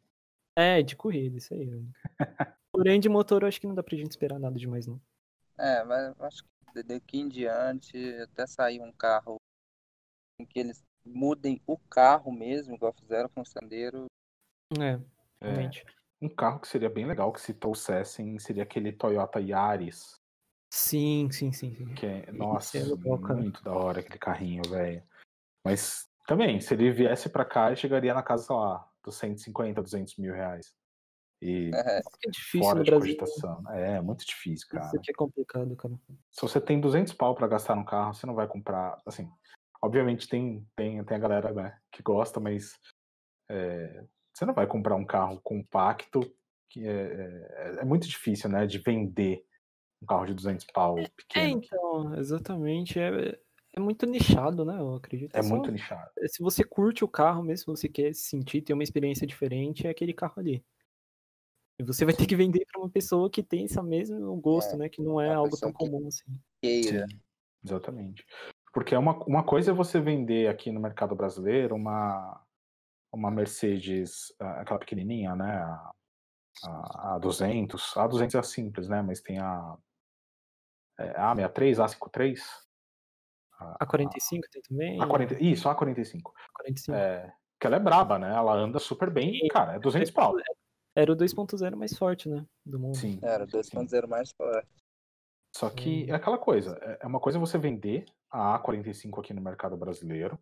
É, 0.55 0.83
de 0.83 0.97
corrida, 0.97 1.37
isso 1.37 1.55
aí. 1.55 1.71
porém 2.73 3.01
de 3.01 3.09
motor 3.09 3.43
eu 3.43 3.49
acho 3.49 3.61
que 3.61 3.67
não 3.67 3.75
dá 3.75 3.83
pra 3.83 3.97
gente 3.97 4.11
esperar 4.11 4.39
nada 4.39 4.59
demais 4.59 4.87
não. 4.87 5.01
É, 5.59 5.85
mas 5.85 6.21
acho 6.21 6.45
que 6.45 6.83
daqui 6.83 7.19
em 7.19 7.29
diante, 7.29 7.97
até 8.21 8.47
sair 8.47 8.81
um 8.81 8.93
carro 8.93 9.37
em 10.39 10.45
que 10.45 10.59
eles 10.59 10.85
mudem 11.05 11.61
o 11.67 11.79
carro 11.79 12.33
mesmo, 12.33 12.75
igual 12.75 12.93
fizeram 12.93 13.29
com 13.29 13.41
o 13.41 13.47
Sandero. 13.47 14.07
É, 14.79 15.01
realmente. 15.41 15.85
É, 15.87 16.25
um 16.27 16.29
carro 16.29 16.61
que 16.61 16.69
seria 16.69 16.91
bem 16.91 17.07
legal 17.07 17.33
que 17.33 17.41
se 17.41 17.55
trouxessem 17.55 18.39
seria 18.39 18.64
aquele 18.64 18.93
Toyota 18.93 19.41
Yaris. 19.41 20.21
Sim, 20.77 21.31
sim, 21.33 21.53
sim. 21.53 21.74
sim. 21.74 21.95
Que 21.95 22.05
é, 22.05 22.33
nossa, 22.33 22.77
é 22.77 22.83
legal, 22.83 23.18
muito 23.35 23.64
da 23.64 23.72
hora 23.72 24.01
aquele 24.01 24.18
carrinho, 24.18 24.62
velho. 24.68 25.03
Mas 25.64 26.07
também, 26.27 26.61
se 26.61 26.74
ele 26.74 26.91
viesse 26.91 27.31
para 27.31 27.47
cá, 27.47 27.68
ele 27.68 27.77
chegaria 27.77 28.12
na 28.12 28.22
casa, 28.22 28.45
sei 28.45 28.55
lá, 28.55 28.87
dos 29.03 29.16
150, 29.16 29.83
200 29.83 30.16
mil 30.18 30.35
reais. 30.35 30.74
E 31.41 31.70
é, 31.74 31.99
é 31.99 32.31
difícil 32.31 32.61
fora 32.61 32.79
no 32.79 32.85
de 32.85 32.91
Brasil. 32.91 33.16
cogitação. 33.16 33.72
É, 33.72 34.01
muito 34.03 34.27
difícil, 34.27 34.68
cara. 34.68 34.87
Isso 34.87 34.97
aqui 34.97 35.11
é 35.11 35.14
complicado, 35.14 35.74
cara. 35.77 35.95
Se 36.31 36.43
você 36.43 36.61
tem 36.61 36.79
200 36.79 37.14
pau 37.14 37.35
para 37.35 37.49
gastar 37.49 37.74
no 37.74 37.85
carro, 37.85 38.12
você 38.12 38.27
não 38.27 38.35
vai 38.35 38.47
comprar, 38.47 39.01
assim, 39.07 39.31
obviamente 39.83 40.29
tem, 40.29 40.66
tem, 40.77 41.03
tem 41.03 41.16
a 41.16 41.20
galera 41.20 41.53
né, 41.55 41.79
que 41.91 42.03
gosta, 42.03 42.39
mas 42.39 42.79
é, 43.51 44.05
você 44.35 44.45
não 44.45 44.53
vai 44.53 44.66
comprar 44.66 44.95
um 44.95 45.07
carro 45.07 45.41
compacto 45.41 46.20
que 46.68 46.87
é, 46.87 46.93
é, 46.93 47.77
é, 47.81 47.85
muito 47.85 48.07
difícil, 48.07 48.51
né, 48.51 48.66
de 48.66 48.79
vender 48.79 49.46
um 50.03 50.07
carro 50.07 50.27
de 50.27 50.35
200 50.35 50.67
pau 50.73 50.99
é, 50.99 51.09
pequeno. 51.09 51.47
É, 51.47 51.51
então, 51.51 52.15
exatamente. 52.17 52.99
É, 52.99 53.39
é 53.75 53.81
muito 53.81 54.07
nichado, 54.07 54.65
né? 54.65 54.79
Eu 54.79 54.95
acredito. 54.95 55.35
É, 55.35 55.41
é 55.41 55.43
muito 55.43 55.71
nichado. 55.71 56.11
Se 56.27 56.43
você 56.43 56.65
curte 56.65 57.05
o 57.05 57.09
carro 57.09 57.43
mesmo, 57.43 57.77
se 57.77 57.83
você 57.83 57.89
quer 57.89 58.15
sentir, 58.15 58.63
ter 58.63 58.73
uma 58.73 58.83
experiência 58.83 59.27
diferente, 59.27 59.87
é 59.87 59.91
aquele 59.91 60.13
carro 60.13 60.35
ali. 60.39 60.65
E 61.79 61.83
você 61.83 62.07
vai 62.07 62.15
ter 62.15 62.27
que 62.27 62.35
vender 62.35 62.65
para 62.73 62.81
uma 62.81 62.89
pessoa 62.89 63.29
que 63.29 63.43
tem 63.43 63.65
esse 63.65 63.81
mesmo 63.83 64.35
gosto, 64.37 64.75
é, 64.75 64.77
né? 64.77 64.89
Que 64.89 65.03
não 65.03 65.21
é 65.21 65.33
algo 65.35 65.57
tão 65.59 65.73
comum 65.73 66.07
assim. 66.07 66.25
Queira. 66.63 67.07
Sim, 67.07 67.21
exatamente. 67.63 68.25
Porque 68.73 68.95
é 68.95 68.99
uma, 68.99 69.23
uma 69.25 69.45
coisa 69.45 69.71
é 69.71 69.75
você 69.75 70.01
vender 70.01 70.49
aqui 70.49 70.71
no 70.71 70.81
mercado 70.81 71.15
brasileiro 71.15 71.75
uma, 71.75 72.43
uma 73.13 73.31
Mercedes, 73.31 74.35
aquela 74.39 74.79
pequenininha, 74.79 75.37
né? 75.37 75.59
A, 75.59 75.91
a, 76.65 77.15
a 77.15 77.19
200. 77.19 77.97
A 77.97 78.07
200 78.07 78.35
é 78.35 78.43
simples, 78.43 78.89
né? 78.89 79.03
Mas 79.03 79.21
tem 79.21 79.39
a, 79.39 79.77
é, 80.99 81.11
a 81.11 81.35
A63, 81.35 81.77
A53. 81.77 82.41
A, 83.59 83.77
a 83.81 83.87
45 83.87 84.47
tem 84.51 84.63
também? 84.63 85.03
A 85.03 85.07
40, 85.07 85.43
isso, 85.43 85.69
a 85.69 85.75
45. 85.75 86.33
45. 86.55 86.97
É, 86.97 87.33
que 87.61 87.67
ela 87.67 87.77
é 87.77 87.81
braba, 87.81 88.19
né? 88.19 88.35
Ela 88.35 88.55
anda 88.55 88.79
super 88.79 89.11
bem 89.11 89.35
e, 89.43 89.49
cara, 89.49 89.75
é 89.75 89.79
200 89.79 90.11
pau. 90.11 90.35
Era 90.95 91.13
o 91.13 91.17
2.0 91.17 91.77
mais 91.77 91.97
forte, 91.97 92.29
né? 92.29 92.45
Do 92.65 92.79
mundo. 92.79 92.97
Sim. 92.97 93.19
Era 93.23 93.45
o 93.45 93.47
2.0 93.47 94.07
mais 94.07 94.31
forte. 94.33 94.69
Só 95.55 95.71
que 95.71 96.05
hum. 96.05 96.13
é 96.13 96.15
aquela 96.15 96.39
coisa, 96.39 96.79
é, 96.83 96.99
é 97.03 97.07
uma 97.07 97.21
coisa 97.21 97.39
você 97.39 97.57
vender 97.57 98.05
a 98.31 98.59
A45 98.59 99.21
aqui 99.21 99.33
no 99.33 99.41
mercado 99.41 99.77
brasileiro 99.77 100.39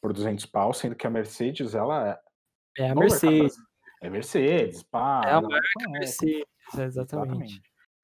por 0.00 0.12
200 0.12 0.46
pau, 0.46 0.72
sendo 0.72 0.94
que 0.94 1.06
a 1.06 1.10
Mercedes, 1.10 1.74
ela 1.74 2.10
é... 2.10 2.82
É 2.84 2.90
a 2.90 2.94
Mercedes. 2.94 3.56
É 4.02 4.10
Mercedes, 4.10 4.82
pá. 4.82 5.22
É 5.24 5.30
a 5.30 5.40
marca 5.40 5.88
Mercedes, 5.88 6.44
exatamente. 6.76 7.04
exatamente. 7.04 7.62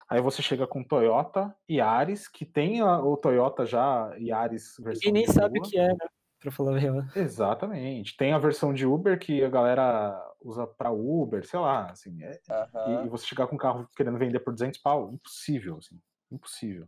Aí 0.09 0.23
você 0.23 0.41
chega 0.41 0.67
com 0.67 0.83
Toyota 0.83 1.55
Yaris, 1.69 2.29
que 2.29 2.47
tem 2.47 2.81
a, 2.81 2.99
o 3.01 3.17
Toyota 3.17 3.67
já 3.67 4.15
Yaris 4.17 4.77
versão 4.79 5.01
Ninguém 5.05 5.25
nem 5.25 5.27
sabe 5.27 5.59
o 5.59 5.63
que 5.63 5.79
é, 5.79 5.89
né? 5.89 6.07
Pra 6.41 6.53
falar 6.53 6.77
a 6.77 6.79
real. 6.79 7.03
Exatamente. 7.17 8.17
Tem 8.17 8.33
a 8.33 8.39
versão 8.39 8.73
de 8.73 8.87
Uber 8.87 9.19
que 9.19 9.43
a 9.43 9.51
galera 9.51 10.17
usa 10.41 10.67
para 10.67 10.91
Uber, 10.93 11.45
sei 11.45 11.59
lá, 11.59 11.91
assim. 11.91 12.23
É, 12.23 12.41
uhum. 12.49 13.03
e, 13.03 13.07
e, 13.07 13.09
você 13.09 13.27
chegar 13.27 13.49
com 13.49 13.57
um 13.57 13.59
carro 13.59 13.89
querendo 13.97 14.17
vender 14.17 14.39
por 14.39 14.55
200 14.55 14.81
pau, 14.81 15.11
impossível, 15.13 15.79
assim. 15.79 16.01
Impossível. 16.31 16.87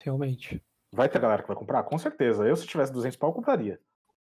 Realmente. 0.00 0.62
Vai 0.92 1.08
ter 1.08 1.18
galera 1.18 1.42
que 1.42 1.48
vai 1.48 1.56
comprar? 1.56 1.82
Com 1.84 1.96
certeza. 1.96 2.46
Eu, 2.46 2.54
se 2.54 2.66
tivesse 2.66 2.92
200 2.92 3.16
pau, 3.16 3.30
eu 3.30 3.34
compraria. 3.34 3.80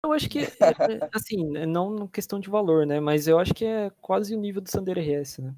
Eu 0.03 0.13
acho 0.13 0.29
que, 0.29 0.39
é, 0.39 0.43
é, 1.03 1.09
assim, 1.13 1.47
não 1.67 2.07
questão 2.07 2.39
de 2.39 2.49
valor, 2.49 2.85
né? 2.85 2.99
Mas 2.99 3.27
eu 3.27 3.37
acho 3.37 3.53
que 3.53 3.65
é 3.65 3.89
quase 4.01 4.35
o 4.35 4.39
nível 4.39 4.61
do 4.61 4.69
Sandero 4.69 4.99
RS, 4.99 5.39
né? 5.39 5.55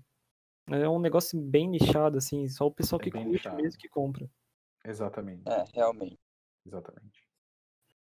É 0.68 0.88
um 0.88 1.00
negócio 1.00 1.39
bem 1.39 1.68
nichado, 1.68 2.18
assim, 2.18 2.48
só 2.48 2.68
o 2.68 2.72
pessoal 2.72 3.00
é 3.02 3.04
que 3.06 3.12
curte 3.12 3.28
nichado. 3.28 3.62
mesmo 3.62 3.80
que 3.80 3.89
compra. 3.89 4.30
Exatamente. 4.86 5.44
É, 5.48 5.64
realmente. 5.74 6.20
Exatamente. 6.66 7.24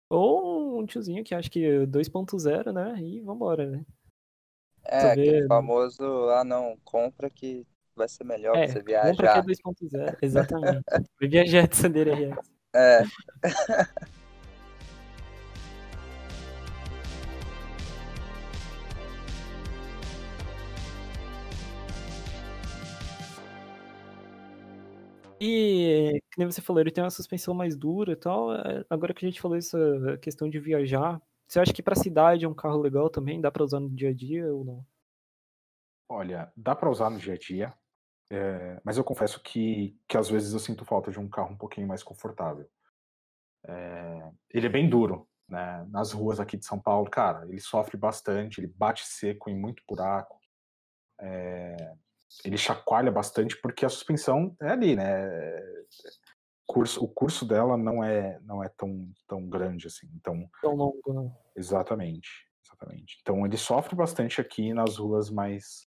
Ou 0.08 0.80
um 0.80 0.86
tiozinho 0.86 1.24
que 1.24 1.34
acha 1.34 1.48
que 1.48 1.60
2.0, 1.86 2.72
né? 2.72 3.00
E 3.00 3.20
vambora, 3.20 3.68
né? 3.68 3.84
É, 4.84 4.98
aquele 4.98 5.46
famoso, 5.46 6.04
ah 6.30 6.44
não, 6.44 6.76
compra 6.84 7.30
que 7.30 7.66
vai 7.94 8.08
ser 8.08 8.24
melhor 8.24 8.56
é, 8.56 8.64
pra 8.64 8.72
você 8.72 8.82
viajar. 8.82 9.10
Compra 9.10 9.32
que 9.32 9.38
é 9.38 9.42
2.0, 9.42 10.18
exatamente. 10.22 10.82
Vai 11.20 11.28
viajar 11.28 11.68
de 11.68 11.76
Sandero 11.76 12.12
RS. 12.12 12.50
É. 12.74 13.02
E, 25.44 26.22
nem 26.38 26.46
você 26.46 26.62
falou, 26.62 26.80
ele 26.80 26.92
tem 26.92 27.02
uma 27.02 27.10
suspensão 27.10 27.52
mais 27.52 27.74
dura 27.74 28.12
e 28.12 28.16
tal. 28.16 28.54
É, 28.54 28.84
agora 28.88 29.12
que 29.12 29.26
a 29.26 29.28
gente 29.28 29.40
falou 29.40 29.56
essa 29.56 29.76
questão 30.18 30.48
de 30.48 30.60
viajar, 30.60 31.20
você 31.48 31.58
acha 31.58 31.72
que 31.72 31.82
para 31.82 31.96
cidade 31.96 32.44
é 32.44 32.48
um 32.48 32.54
carro 32.54 32.80
legal 32.80 33.10
também? 33.10 33.40
Dá 33.40 33.50
para 33.50 33.64
usar 33.64 33.80
no 33.80 33.90
dia 33.90 34.10
a 34.10 34.14
dia 34.14 34.54
ou 34.54 34.64
não? 34.64 34.86
Olha, 36.08 36.52
dá 36.56 36.76
para 36.76 36.88
usar 36.88 37.10
no 37.10 37.18
dia 37.18 37.34
a 37.34 37.36
dia, 37.36 37.74
é, 38.30 38.80
mas 38.84 38.96
eu 38.96 39.02
confesso 39.02 39.42
que, 39.42 39.98
que 40.06 40.16
às 40.16 40.28
vezes 40.28 40.52
eu 40.52 40.60
sinto 40.60 40.84
falta 40.84 41.10
de 41.10 41.18
um 41.18 41.28
carro 41.28 41.54
um 41.54 41.58
pouquinho 41.58 41.88
mais 41.88 42.04
confortável. 42.04 42.70
É, 43.66 44.30
ele 44.48 44.66
é 44.66 44.70
bem 44.70 44.88
duro, 44.88 45.28
né? 45.48 45.84
Nas 45.90 46.12
ruas 46.12 46.38
aqui 46.38 46.56
de 46.56 46.64
São 46.64 46.80
Paulo, 46.80 47.10
cara, 47.10 47.48
ele 47.48 47.58
sofre 47.58 47.96
bastante, 47.96 48.60
ele 48.60 48.68
bate 48.68 49.04
seco 49.04 49.50
em 49.50 49.58
muito 49.58 49.82
buraco. 49.88 50.38
É, 51.20 51.94
ele 52.44 52.56
chacoalha 52.56 53.10
bastante 53.10 53.60
porque 53.60 53.84
a 53.84 53.88
suspensão 53.88 54.56
é 54.60 54.70
ali, 54.70 54.96
né? 54.96 55.30
Curso, 56.66 57.04
o 57.04 57.08
curso 57.08 57.44
dela 57.44 57.76
não 57.76 58.02
é 58.02 58.38
não 58.40 58.62
é 58.62 58.68
tão, 58.68 59.10
tão 59.26 59.46
grande 59.48 59.86
assim. 59.86 60.08
Então, 60.14 60.48
tão 60.60 60.74
longo, 60.74 61.12
não. 61.12 61.36
Exatamente, 61.56 62.48
exatamente. 62.64 63.18
Então 63.20 63.44
ele 63.44 63.56
sofre 63.56 63.94
bastante 63.94 64.40
aqui 64.40 64.72
nas 64.72 64.96
ruas 64.96 65.30
mais 65.30 65.86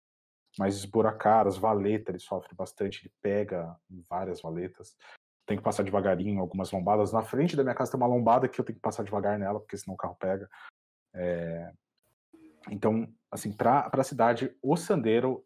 mais 0.58 0.76
esburacadas, 0.76 1.58
valeta 1.58 2.12
ele 2.12 2.20
sofre 2.20 2.56
bastante, 2.56 3.02
ele 3.04 3.14
pega 3.22 3.76
várias 4.10 4.42
valetas. 4.42 4.96
Tem 5.46 5.58
que 5.58 5.64
passar 5.64 5.84
devagarinho, 5.84 6.40
algumas 6.40 6.72
lombadas. 6.72 7.12
Na 7.12 7.22
frente 7.22 7.56
da 7.56 7.64
minha 7.64 7.76
casa 7.76 7.92
tem 7.92 8.00
uma 8.00 8.08
lombada 8.08 8.48
que 8.48 8.60
eu 8.60 8.66
tenho 8.66 8.78
que 8.78 8.82
passar 8.82 9.04
devagar 9.04 9.38
nela, 9.38 9.60
porque 9.60 9.78
senão 9.78 9.96
o 9.96 9.98
carro 9.98 10.16
pega. 10.16 10.50
É... 11.14 11.72
Então, 12.72 13.08
assim, 13.30 13.52
para 13.52 13.90
a 13.92 14.04
cidade, 14.04 14.56
o 14.62 14.76
Sandero 14.76 15.46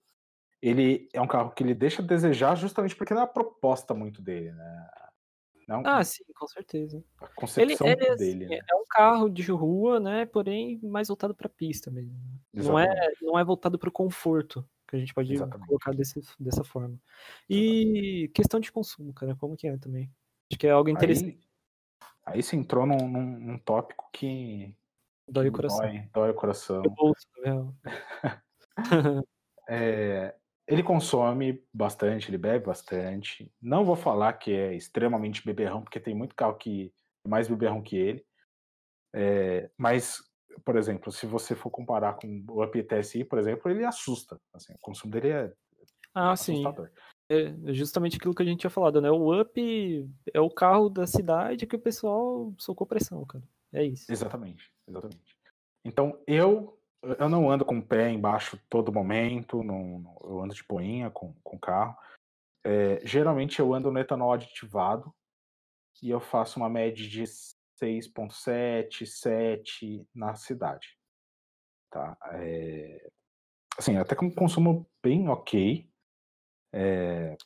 ele 0.62 1.10
é 1.14 1.22
um 1.22 1.28
carro 1.28 1.52
que 1.52 1.64
ele 1.64 1.74
deixa 1.74 2.02
a 2.02 2.06
desejar 2.06 2.56
justamente 2.56 2.96
porque 2.96 3.14
não 3.14 3.22
é 3.22 3.26
a 3.26 3.28
proposta 3.28 3.94
muito 3.94 4.22
dele, 4.22 4.52
né? 4.52 4.90
Não, 5.68 5.84
ah, 5.86 6.04
sim, 6.04 6.24
com 6.36 6.48
certeza. 6.48 7.04
A 7.22 7.28
concepção 7.28 7.88
ele, 7.88 8.04
ele, 8.04 8.16
dele. 8.16 8.46
Assim, 8.46 8.56
né? 8.56 8.60
É 8.72 8.76
um 8.76 8.84
carro 8.90 9.30
de 9.30 9.52
rua, 9.52 10.00
né? 10.00 10.26
Porém, 10.26 10.80
mais 10.82 11.08
voltado 11.08 11.36
para 11.36 11.48
pista 11.48 11.92
mesmo. 11.92 12.12
Não 12.52 12.78
é, 12.80 12.88
não 13.22 13.38
é 13.38 13.44
voltado 13.44 13.78
para 13.78 13.88
o 13.88 13.92
conforto, 13.92 14.68
que 14.88 14.96
a 14.96 15.00
gente 15.00 15.14
pode 15.14 15.32
Exatamente. 15.32 15.68
colocar 15.68 15.94
desse, 15.94 16.20
dessa 16.40 16.64
forma. 16.64 17.00
E 17.48 17.84
Exatamente. 17.84 18.28
questão 18.30 18.60
de 18.60 18.72
consumo, 18.72 19.14
cara, 19.14 19.36
como 19.36 19.56
que 19.56 19.68
é 19.68 19.78
também? 19.78 20.12
Acho 20.52 20.60
que 20.60 20.66
é 20.66 20.72
algo 20.72 20.90
interessante. 20.90 21.40
Aí, 22.26 22.34
aí 22.34 22.44
você 22.44 22.56
entrou 22.56 22.88
num, 22.88 23.08
num, 23.08 23.40
num 23.40 23.58
tópico 23.60 24.10
que. 24.12 24.76
Dói 25.28 25.50
o 25.50 25.52
coração. 25.52 25.86
Dói, 25.86 26.10
dói 26.12 26.30
o 26.32 26.34
coração. 26.34 26.82
O 26.84 26.90
bolso, 26.90 27.28
né? 27.44 27.52
é, 29.70 30.36
ele 30.70 30.84
consome 30.84 31.64
bastante, 31.74 32.30
ele 32.30 32.38
bebe 32.38 32.68
bastante. 32.68 33.52
Não 33.60 33.84
vou 33.84 33.96
falar 33.96 34.34
que 34.34 34.54
é 34.54 34.76
extremamente 34.76 35.44
beberrão, 35.44 35.82
porque 35.82 36.00
tem 36.00 36.14
muito 36.14 36.36
carro 36.36 36.54
que 36.56 36.94
é 37.26 37.28
mais 37.28 37.48
beberrão 37.48 37.82
que 37.82 37.98
ele. 37.98 38.24
É, 39.12 39.72
mas, 39.76 40.22
por 40.64 40.78
exemplo, 40.78 41.12
se 41.12 41.26
você 41.26 41.56
for 41.56 41.72
comparar 41.72 42.14
com 42.14 42.46
o 42.48 42.64
Up 42.64 42.84
TSI, 42.84 43.24
por 43.24 43.40
exemplo, 43.40 43.72
ele 43.72 43.84
assusta. 43.84 44.40
Assim, 44.54 44.72
o 44.74 44.80
consumo 44.80 45.12
dele 45.12 45.30
é 45.30 45.54
ah, 46.14 46.34
assustador. 46.34 46.88
sim. 46.88 46.94
É 47.32 47.74
justamente 47.74 48.18
aquilo 48.18 48.36
que 48.36 48.44
a 48.44 48.46
gente 48.46 48.60
tinha 48.60 48.70
falado, 48.70 49.02
né? 49.02 49.10
O 49.10 49.42
Up 49.42 50.10
é 50.32 50.40
o 50.40 50.50
carro 50.52 50.88
da 50.88 51.08
cidade 51.08 51.66
que 51.66 51.76
o 51.76 51.82
pessoal 51.82 52.54
socou 52.60 52.86
pressão, 52.86 53.26
cara. 53.26 53.44
É 53.74 53.84
isso. 53.84 54.12
Exatamente, 54.12 54.72
exatamente. 54.88 55.36
Então, 55.84 56.20
eu 56.28 56.79
eu 57.02 57.30
não 57.30 57.50
ando 57.50 57.66
com 57.66 57.80
o 57.80 57.86
pé 57.86 58.10
embaixo 58.10 58.60
todo 58.70 58.92
momento, 58.92 59.64
não, 59.64 60.18
eu 60.24 60.42
ando 60.42 60.54
de 60.54 60.64
boinha 60.64 61.10
com, 61.10 61.34
com 61.44 61.56
o 61.56 61.60
carro. 61.60 61.98
É, 62.64 63.06
geralmente 63.06 63.60
eu 63.60 63.74
ando 63.74 63.92
no 63.92 64.00
etanol 64.00 64.34
aditivado 64.34 65.14
e 66.02 66.10
eu 66.10 66.20
faço 66.20 66.60
uma 66.60 66.70
média 66.70 67.08
de 67.08 67.24
6.7, 67.24 69.06
7 69.06 70.08
na 70.14 70.36
cidade. 70.36 70.98
Tá? 71.90 72.18
É, 72.34 73.10
assim, 73.78 73.98
até 73.98 74.16
com 74.16 74.26
um 74.26 74.36
consumo 74.36 74.90
bem 75.02 75.30
ok. 75.30 75.90
É, 76.74 77.38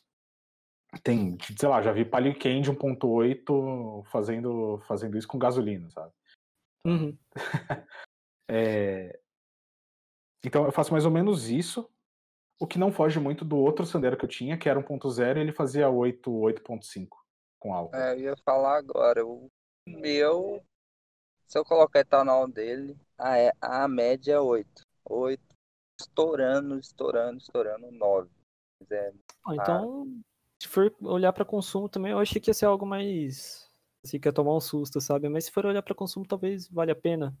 tem, 1.02 1.36
sei 1.56 1.68
lá, 1.68 1.80
já 1.80 1.92
vi 1.92 2.04
Palio 2.04 2.38
Candy 2.38 2.70
1.8 2.70 4.04
fazendo, 4.06 4.80
fazendo 4.86 5.16
isso 5.16 5.28
com 5.28 5.38
gasolina, 5.38 5.88
sabe? 5.90 6.12
Uhum. 6.86 7.16
é, 8.50 9.18
então 10.44 10.64
eu 10.64 10.72
faço 10.72 10.92
mais 10.92 11.04
ou 11.04 11.10
menos 11.10 11.48
isso. 11.48 11.88
O 12.60 12.66
que 12.66 12.78
não 12.78 12.92
foge 12.92 13.18
muito 13.18 13.44
do 13.44 13.56
outro 13.56 13.84
Sandero 13.84 14.16
que 14.16 14.24
eu 14.24 14.28
tinha, 14.28 14.56
que 14.56 14.68
era 14.68 14.80
1.0, 14.80 15.36
ele 15.36 15.52
fazia 15.52 15.88
8, 15.88 16.30
8.5 16.30 17.08
com 17.58 17.74
álcool. 17.74 17.96
É, 17.96 18.14
eu 18.14 18.20
ia 18.20 18.36
falar 18.44 18.78
agora. 18.78 19.26
O 19.26 19.50
meu, 19.86 20.62
se 21.46 21.58
eu 21.58 21.64
colocar 21.64 22.00
etanol 22.00 22.46
dele, 22.46 22.96
a, 23.18 23.38
é, 23.38 23.52
a 23.60 23.88
média 23.88 24.34
é 24.34 24.40
8. 24.40 24.68
8, 25.06 25.42
estourando, 26.00 26.78
estourando, 26.78 27.38
estourando, 27.38 27.90
9. 27.90 28.30
É, 28.90 29.12
ah, 29.46 29.54
então, 29.54 30.06
se 30.60 30.68
for 30.68 30.94
olhar 31.02 31.32
para 31.32 31.44
consumo 31.44 31.88
também, 31.88 32.12
eu 32.12 32.18
achei 32.18 32.40
que 32.40 32.50
ia 32.50 32.54
ser 32.54 32.66
algo 32.66 32.86
mais. 32.86 33.70
Assim, 34.04 34.20
que 34.20 34.28
ia 34.28 34.32
tomar 34.32 34.54
um 34.54 34.60
susto, 34.60 35.00
sabe? 35.00 35.28
Mas 35.28 35.46
se 35.46 35.50
for 35.50 35.64
olhar 35.64 35.82
para 35.82 35.94
consumo, 35.94 36.26
talvez 36.26 36.68
valha 36.68 36.92
a 36.92 36.96
pena. 36.96 37.36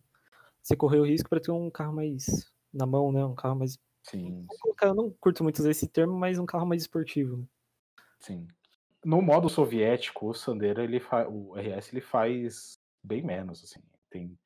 Você 0.62 0.74
correr 0.74 0.98
o 0.98 1.06
risco 1.06 1.28
para 1.28 1.40
ter 1.40 1.50
um 1.50 1.70
carro 1.70 1.92
mais 1.92 2.50
na 2.74 2.86
mão, 2.86 3.12
né? 3.12 3.24
Um 3.24 3.34
carro 3.34 3.56
mais. 3.56 3.78
Sim. 4.02 4.46
Eu 4.82 4.94
não 4.94 5.10
curto 5.10 5.42
muito 5.42 5.58
usar 5.58 5.70
esse 5.70 5.88
termo, 5.88 6.14
mas 6.14 6.38
um 6.38 6.44
carro 6.44 6.66
mais 6.66 6.82
esportivo. 6.82 7.38
Né? 7.38 7.46
Sim. 8.20 8.48
No 9.04 9.22
modo 9.22 9.48
soviético, 9.48 10.28
o 10.28 10.34
Sandero, 10.34 10.82
ele 10.82 11.00
fa... 11.00 11.28
o 11.28 11.54
RS, 11.56 11.92
ele 11.92 12.00
faz 12.00 12.78
bem 13.02 13.22
menos, 13.22 13.62
assim. 13.62 13.80
Tem, 14.10 14.38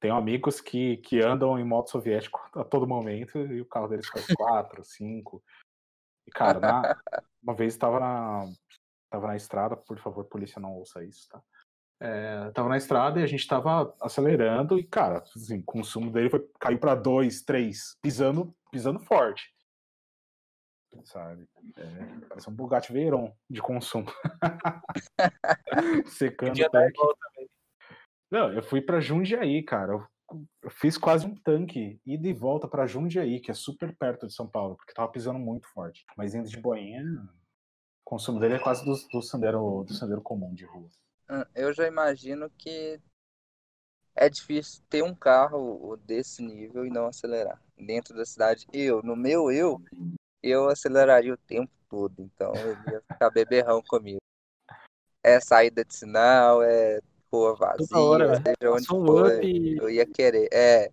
tenho 0.00 0.14
amigos 0.14 0.60
que, 0.60 0.98
que 0.98 1.20
andam 1.20 1.58
em 1.58 1.64
modo 1.64 1.90
soviético 1.90 2.40
a 2.54 2.64
todo 2.64 2.86
momento 2.86 3.38
e 3.38 3.60
o 3.60 3.66
carro 3.66 3.88
deles 3.88 4.06
faz 4.08 4.26
4, 4.34 4.84
5. 4.84 5.42
E, 6.24 6.30
cara, 6.30 6.60
na, 6.60 6.96
uma 7.42 7.52
vez 7.52 7.74
estava 7.74 7.98
na, 7.98 8.48
tava 9.10 9.26
na 9.26 9.34
estrada, 9.34 9.76
por 9.76 9.98
favor, 9.98 10.24
polícia, 10.26 10.60
não 10.60 10.72
ouça 10.72 11.04
isso, 11.04 11.28
tá? 11.28 11.42
É, 12.04 12.50
tava 12.50 12.68
na 12.68 12.76
estrada 12.76 13.20
e 13.20 13.22
a 13.22 13.26
gente 13.28 13.46
tava 13.46 13.94
acelerando 14.00 14.76
e, 14.76 14.82
cara, 14.82 15.22
assim, 15.36 15.60
o 15.60 15.64
consumo 15.64 16.10
dele 16.10 16.28
foi, 16.28 16.44
caiu 16.58 16.76
para 16.76 16.96
2, 16.96 17.42
3, 17.42 17.96
pisando, 18.02 18.52
pisando 18.72 18.98
forte. 18.98 19.54
Sabe? 21.04 21.48
É, 21.76 22.26
parece 22.28 22.50
um 22.50 22.54
Bugatti 22.54 22.92
Veyron 22.92 23.32
de 23.48 23.62
consumo. 23.62 24.08
Secando 26.06 26.60
o 26.60 26.70
tanque. 26.70 27.00
Não, 28.28 28.52
eu 28.52 28.64
fui 28.64 28.82
para 28.82 29.00
Jundiaí, 29.00 29.62
cara. 29.62 29.92
Eu, 29.92 30.04
eu, 30.60 30.70
fiz 30.70 30.98
quase 30.98 31.24
um 31.24 31.36
tanque 31.36 32.00
ida 32.04 32.26
e 32.26 32.32
volta 32.32 32.66
para 32.66 32.84
Jundiaí, 32.84 33.38
que 33.38 33.52
é 33.52 33.54
super 33.54 33.96
perto 33.96 34.26
de 34.26 34.34
São 34.34 34.48
Paulo, 34.48 34.74
porque 34.74 34.92
tava 34.92 35.12
pisando 35.12 35.38
muito 35.38 35.68
forte. 35.68 36.04
Mas 36.16 36.34
indo 36.34 36.48
de 36.48 36.60
boinha, 36.60 37.00
o 37.04 38.04
consumo 38.04 38.40
dele 38.40 38.54
é 38.54 38.58
quase 38.58 38.84
do, 38.84 38.92
do, 39.12 39.22
sandero, 39.22 39.84
do 39.86 39.94
sandero 39.94 40.20
comum 40.20 40.52
de 40.52 40.64
rua. 40.64 40.90
Eu 41.54 41.72
já 41.72 41.86
imagino 41.86 42.50
que 42.50 43.00
é 44.14 44.28
difícil 44.28 44.82
ter 44.88 45.02
um 45.02 45.14
carro 45.14 45.96
desse 46.04 46.42
nível 46.42 46.84
e 46.84 46.90
não 46.90 47.06
acelerar 47.06 47.60
dentro 47.76 48.14
da 48.14 48.24
cidade. 48.24 48.66
Eu, 48.72 49.02
no 49.02 49.16
meu 49.16 49.50
eu, 49.50 49.80
eu 50.42 50.68
aceleraria 50.68 51.32
o 51.32 51.38
tempo 51.38 51.72
todo, 51.88 52.14
então 52.20 52.52
eu 52.54 52.72
ia 52.92 53.02
ficar 53.10 53.30
beberrão 53.30 53.82
comigo. 53.82 54.20
É 55.22 55.40
saída 55.40 55.84
de 55.84 55.94
sinal, 55.94 56.62
é 56.62 57.00
rua 57.32 57.54
vazia, 57.54 57.96
hora, 57.96 58.36
seja 58.36 58.72
onde 58.72 58.86
for, 58.86 59.42
eu 59.42 59.88
ia 59.88 60.06
querer. 60.06 60.48
É. 60.52 60.90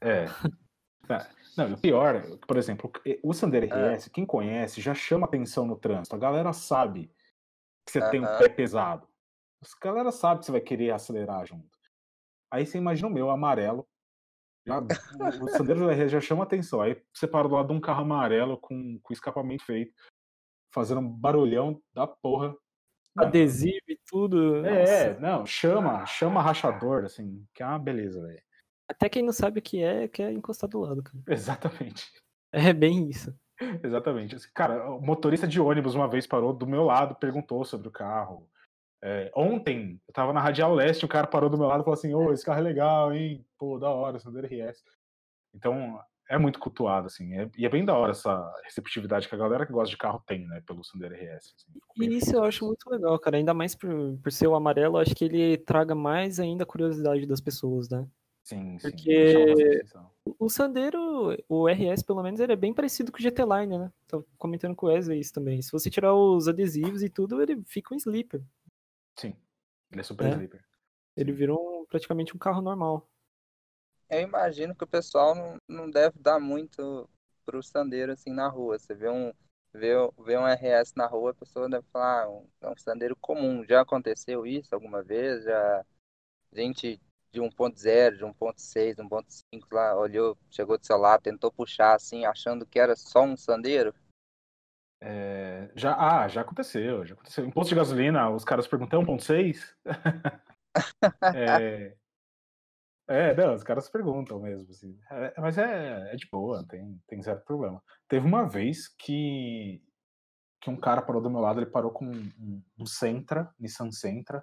É. 0.00 0.24
Tá. 1.06 1.30
Não, 1.56 1.72
o 1.72 1.80
pior, 1.80 2.20
por 2.48 2.56
exemplo, 2.56 2.90
o 3.22 3.32
Sandero 3.32 3.64
RS, 3.66 4.08
é. 4.08 4.10
quem 4.10 4.26
conhece, 4.26 4.80
já 4.80 4.92
chama 4.92 5.24
atenção 5.24 5.64
no 5.64 5.76
trânsito. 5.76 6.16
A 6.16 6.18
galera 6.18 6.52
sabe 6.52 7.08
que 7.86 7.92
você 7.92 8.00
uh 8.00 8.02
-huh. 8.02 8.10
tem 8.10 8.20
um 8.20 8.26
pé 8.26 8.48
pesado. 8.48 9.06
A 9.80 9.84
galera 9.84 10.12
sabe 10.12 10.40
que 10.40 10.46
você 10.46 10.52
vai 10.52 10.60
querer 10.60 10.90
acelerar 10.90 11.46
junto. 11.46 11.76
Aí 12.50 12.64
você 12.64 12.78
imagina 12.78 13.08
o 13.08 13.12
meu 13.12 13.30
amarelo. 13.30 13.86
Já, 14.66 14.80
o 14.80 15.48
Sandero 15.48 15.88
RS 15.88 16.10
já 16.10 16.20
chama 16.20 16.44
atenção. 16.44 16.80
Aí 16.80 17.00
você 17.12 17.26
para 17.26 17.48
do 17.48 17.54
lado 17.54 17.68
de 17.68 17.74
um 17.74 17.80
carro 17.80 18.02
amarelo 18.02 18.58
com, 18.58 18.98
com 19.00 19.12
escapamento 19.12 19.64
feito, 19.64 19.94
fazendo 20.72 21.00
um 21.00 21.08
barulhão 21.08 21.80
da 21.94 22.06
porra 22.06 22.56
adesivo 23.16 23.84
e 23.88 23.98
tudo. 24.06 24.64
É, 24.66 25.08
Nossa. 25.08 25.20
não, 25.20 25.46
chama, 25.46 26.06
chama 26.06 26.42
rachador, 26.42 27.04
assim, 27.04 27.46
que 27.54 27.62
é 27.62 27.66
uma 27.66 27.78
beleza, 27.78 28.20
velho. 28.22 28.42
Até 28.88 29.08
quem 29.08 29.22
não 29.22 29.32
sabe 29.32 29.58
o 29.58 29.62
que 29.62 29.82
é, 29.82 30.06
quer 30.06 30.32
encostar 30.32 30.68
do 30.70 30.80
lado, 30.80 31.02
cara. 31.02 31.18
Exatamente. 31.28 32.04
É 32.52 32.72
bem 32.72 33.10
isso. 33.10 33.36
Exatamente. 33.82 34.36
Cara, 34.52 34.90
o 34.90 35.00
motorista 35.00 35.46
de 35.46 35.60
ônibus 35.60 35.94
uma 35.94 36.08
vez 36.08 36.26
parou 36.26 36.54
do 36.54 36.66
meu 36.66 36.84
lado, 36.84 37.16
perguntou 37.16 37.62
sobre 37.66 37.88
o 37.88 37.90
carro. 37.90 38.48
É, 39.02 39.30
ontem, 39.34 40.00
eu 40.08 40.14
tava 40.14 40.32
na 40.32 40.40
Radial 40.40 40.74
Leste, 40.74 41.04
o 41.04 41.08
cara 41.08 41.26
parou 41.26 41.50
do 41.50 41.58
meu 41.58 41.66
lado 41.66 41.80
e 41.80 41.84
falou 41.84 41.94
assim: 41.94 42.14
Ô, 42.14 42.32
esse 42.32 42.44
carro 42.44 42.60
é 42.60 42.62
legal, 42.62 43.12
hein? 43.12 43.44
Pô, 43.58 43.78
da 43.78 43.90
hora, 43.90 44.18
Sandero 44.18 44.46
RS. 44.46 44.82
Então, 45.54 46.00
é 46.28 46.38
muito 46.38 46.58
cultuado, 46.58 47.06
assim. 47.06 47.34
É, 47.34 47.48
e 47.56 47.64
é 47.64 47.68
bem 47.68 47.84
da 47.84 47.94
hora 47.94 48.10
essa 48.10 48.52
receptividade 48.64 49.28
que 49.28 49.34
a 49.34 49.38
galera 49.38 49.64
que 49.64 49.72
gosta 49.72 49.90
de 49.90 49.96
carro 49.96 50.22
tem, 50.26 50.46
né, 50.46 50.62
pelo 50.66 50.84
Sandero 50.84 51.14
RS. 51.14 51.54
Assim, 51.54 51.78
e 51.98 52.16
isso 52.16 52.34
eu 52.34 52.44
acho 52.44 52.64
muito 52.64 52.88
legal, 52.90 53.18
cara. 53.18 53.36
Ainda 53.36 53.54
mais 53.54 53.74
por, 53.74 54.18
por 54.22 54.32
ser 54.32 54.46
o 54.46 54.54
amarelo, 54.54 54.98
acho 54.98 55.14
que 55.14 55.24
ele 55.24 55.56
traga 55.58 55.94
mais 55.94 56.40
ainda 56.40 56.64
a 56.64 56.66
curiosidade 56.66 57.26
das 57.26 57.40
pessoas, 57.40 57.88
né? 57.88 58.06
Sim, 58.42 58.78
Porque 58.80 59.84
sim. 59.84 59.98
o 60.38 60.48
Sandero, 60.48 61.36
o 61.48 61.68
RS 61.68 62.04
pelo 62.04 62.22
menos, 62.22 62.38
ele 62.38 62.52
é 62.52 62.56
bem 62.56 62.72
parecido 62.72 63.10
com 63.10 63.18
o 63.18 63.20
GT 63.20 63.42
Line, 63.42 63.76
né? 63.76 63.92
Tô 64.06 64.24
comentando 64.38 64.76
com 64.76 64.86
o 64.86 64.88
Wesley 64.88 65.18
isso 65.18 65.32
também. 65.32 65.60
Se 65.60 65.72
você 65.72 65.90
tirar 65.90 66.14
os 66.14 66.46
adesivos 66.46 67.02
e 67.02 67.08
tudo, 67.08 67.42
ele 67.42 67.60
fica 67.66 67.92
um 67.92 67.96
sleeper. 67.96 68.40
Sim, 69.18 69.36
ele 69.90 70.00
é 70.00 70.04
super 70.04 70.26
é. 70.26 70.30
sleeper. 70.30 70.64
Ele 71.16 71.32
virou 71.32 71.82
um, 71.82 71.86
praticamente 71.86 72.34
um 72.34 72.38
carro 72.38 72.60
normal 72.60 73.08
eu 74.08 74.20
imagino 74.20 74.74
que 74.74 74.84
o 74.84 74.86
pessoal 74.86 75.34
não, 75.34 75.58
não 75.68 75.90
deve 75.90 76.18
dar 76.18 76.38
muito 76.38 77.08
pro 77.44 77.62
sandeiro 77.62 78.12
assim 78.12 78.30
na 78.32 78.48
rua. 78.48 78.78
Você 78.78 78.94
vê 78.94 79.08
um, 79.08 79.32
vê, 79.72 79.94
vê 80.24 80.36
um 80.38 80.46
RS 80.46 80.94
na 80.96 81.06
rua, 81.06 81.30
a 81.30 81.34
pessoa 81.34 81.68
deve 81.68 81.86
falar, 81.92 82.24
ah, 82.24 82.30
um, 82.30 82.48
é 82.60 82.68
um 82.68 82.76
sandeiro 82.76 83.16
comum. 83.16 83.64
Já 83.64 83.80
aconteceu 83.82 84.46
isso 84.46 84.74
alguma 84.74 85.02
vez? 85.02 85.44
Já 85.44 85.84
gente 86.52 87.00
de 87.32 87.40
1.0, 87.40 88.16
de 88.16 88.24
1.6, 88.24 88.96
1.5 88.96 89.66
lá, 89.72 89.96
olhou, 89.96 90.38
chegou 90.50 90.78
do 90.78 90.96
lado, 90.96 91.22
tentou 91.22 91.52
puxar 91.52 91.94
assim, 91.94 92.24
achando 92.24 92.64
que 92.64 92.78
era 92.78 92.96
só 92.96 93.22
um 93.22 93.36
sandeiro? 93.36 93.94
É, 95.00 95.70
já, 95.74 95.94
ah, 95.94 96.28
já 96.28 96.40
aconteceu, 96.40 97.04
já 97.04 97.14
aconteceu. 97.14 97.44
Em 97.44 97.50
posto 97.50 97.70
de 97.70 97.76
gasolina, 97.76 98.30
os 98.30 98.44
caras 98.44 98.66
perguntam 98.66 99.04
1.6? 99.04 99.74
é, 101.34 101.96
é, 103.08 103.34
não, 103.34 103.54
os 103.54 103.62
caras 103.62 103.88
perguntam 103.88 104.40
mesmo, 104.40 104.68
assim. 104.70 104.98
É, 105.10 105.40
mas 105.40 105.58
é, 105.58 106.12
é 106.12 106.16
de 106.16 106.28
boa, 106.30 106.66
tem, 106.66 107.00
tem 107.06 107.22
zero 107.22 107.40
problema. 107.40 107.82
Teve 108.08 108.26
uma 108.26 108.48
vez 108.48 108.88
que, 108.88 109.82
que 110.60 110.70
um 110.70 110.76
cara 110.76 111.02
parou 111.02 111.22
do 111.22 111.30
meu 111.30 111.40
lado, 111.40 111.60
ele 111.60 111.70
parou 111.70 111.90
com 111.90 112.06
um, 112.06 112.62
um 112.78 112.86
Sentra, 112.86 113.52
Nissan 113.60 113.92
Sentra, 113.92 114.42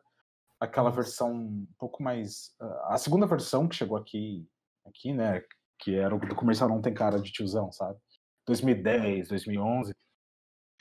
aquela 0.60 0.90
versão 0.90 1.34
um 1.34 1.68
pouco 1.78 2.02
mais. 2.02 2.56
A 2.86 2.98
segunda 2.98 3.26
versão 3.26 3.68
que 3.68 3.76
chegou 3.76 3.98
aqui, 3.98 4.48
aqui, 4.86 5.14
né? 5.14 5.44
Que 5.80 5.96
era 5.96 6.16
o 6.16 6.20
do 6.20 6.36
comercial 6.36 6.70
não 6.70 6.82
tem 6.82 6.94
cara 6.94 7.20
de 7.20 7.32
tiozão, 7.32 7.72
sabe? 7.72 8.00
2010, 8.46 9.28
2011. 9.28 9.94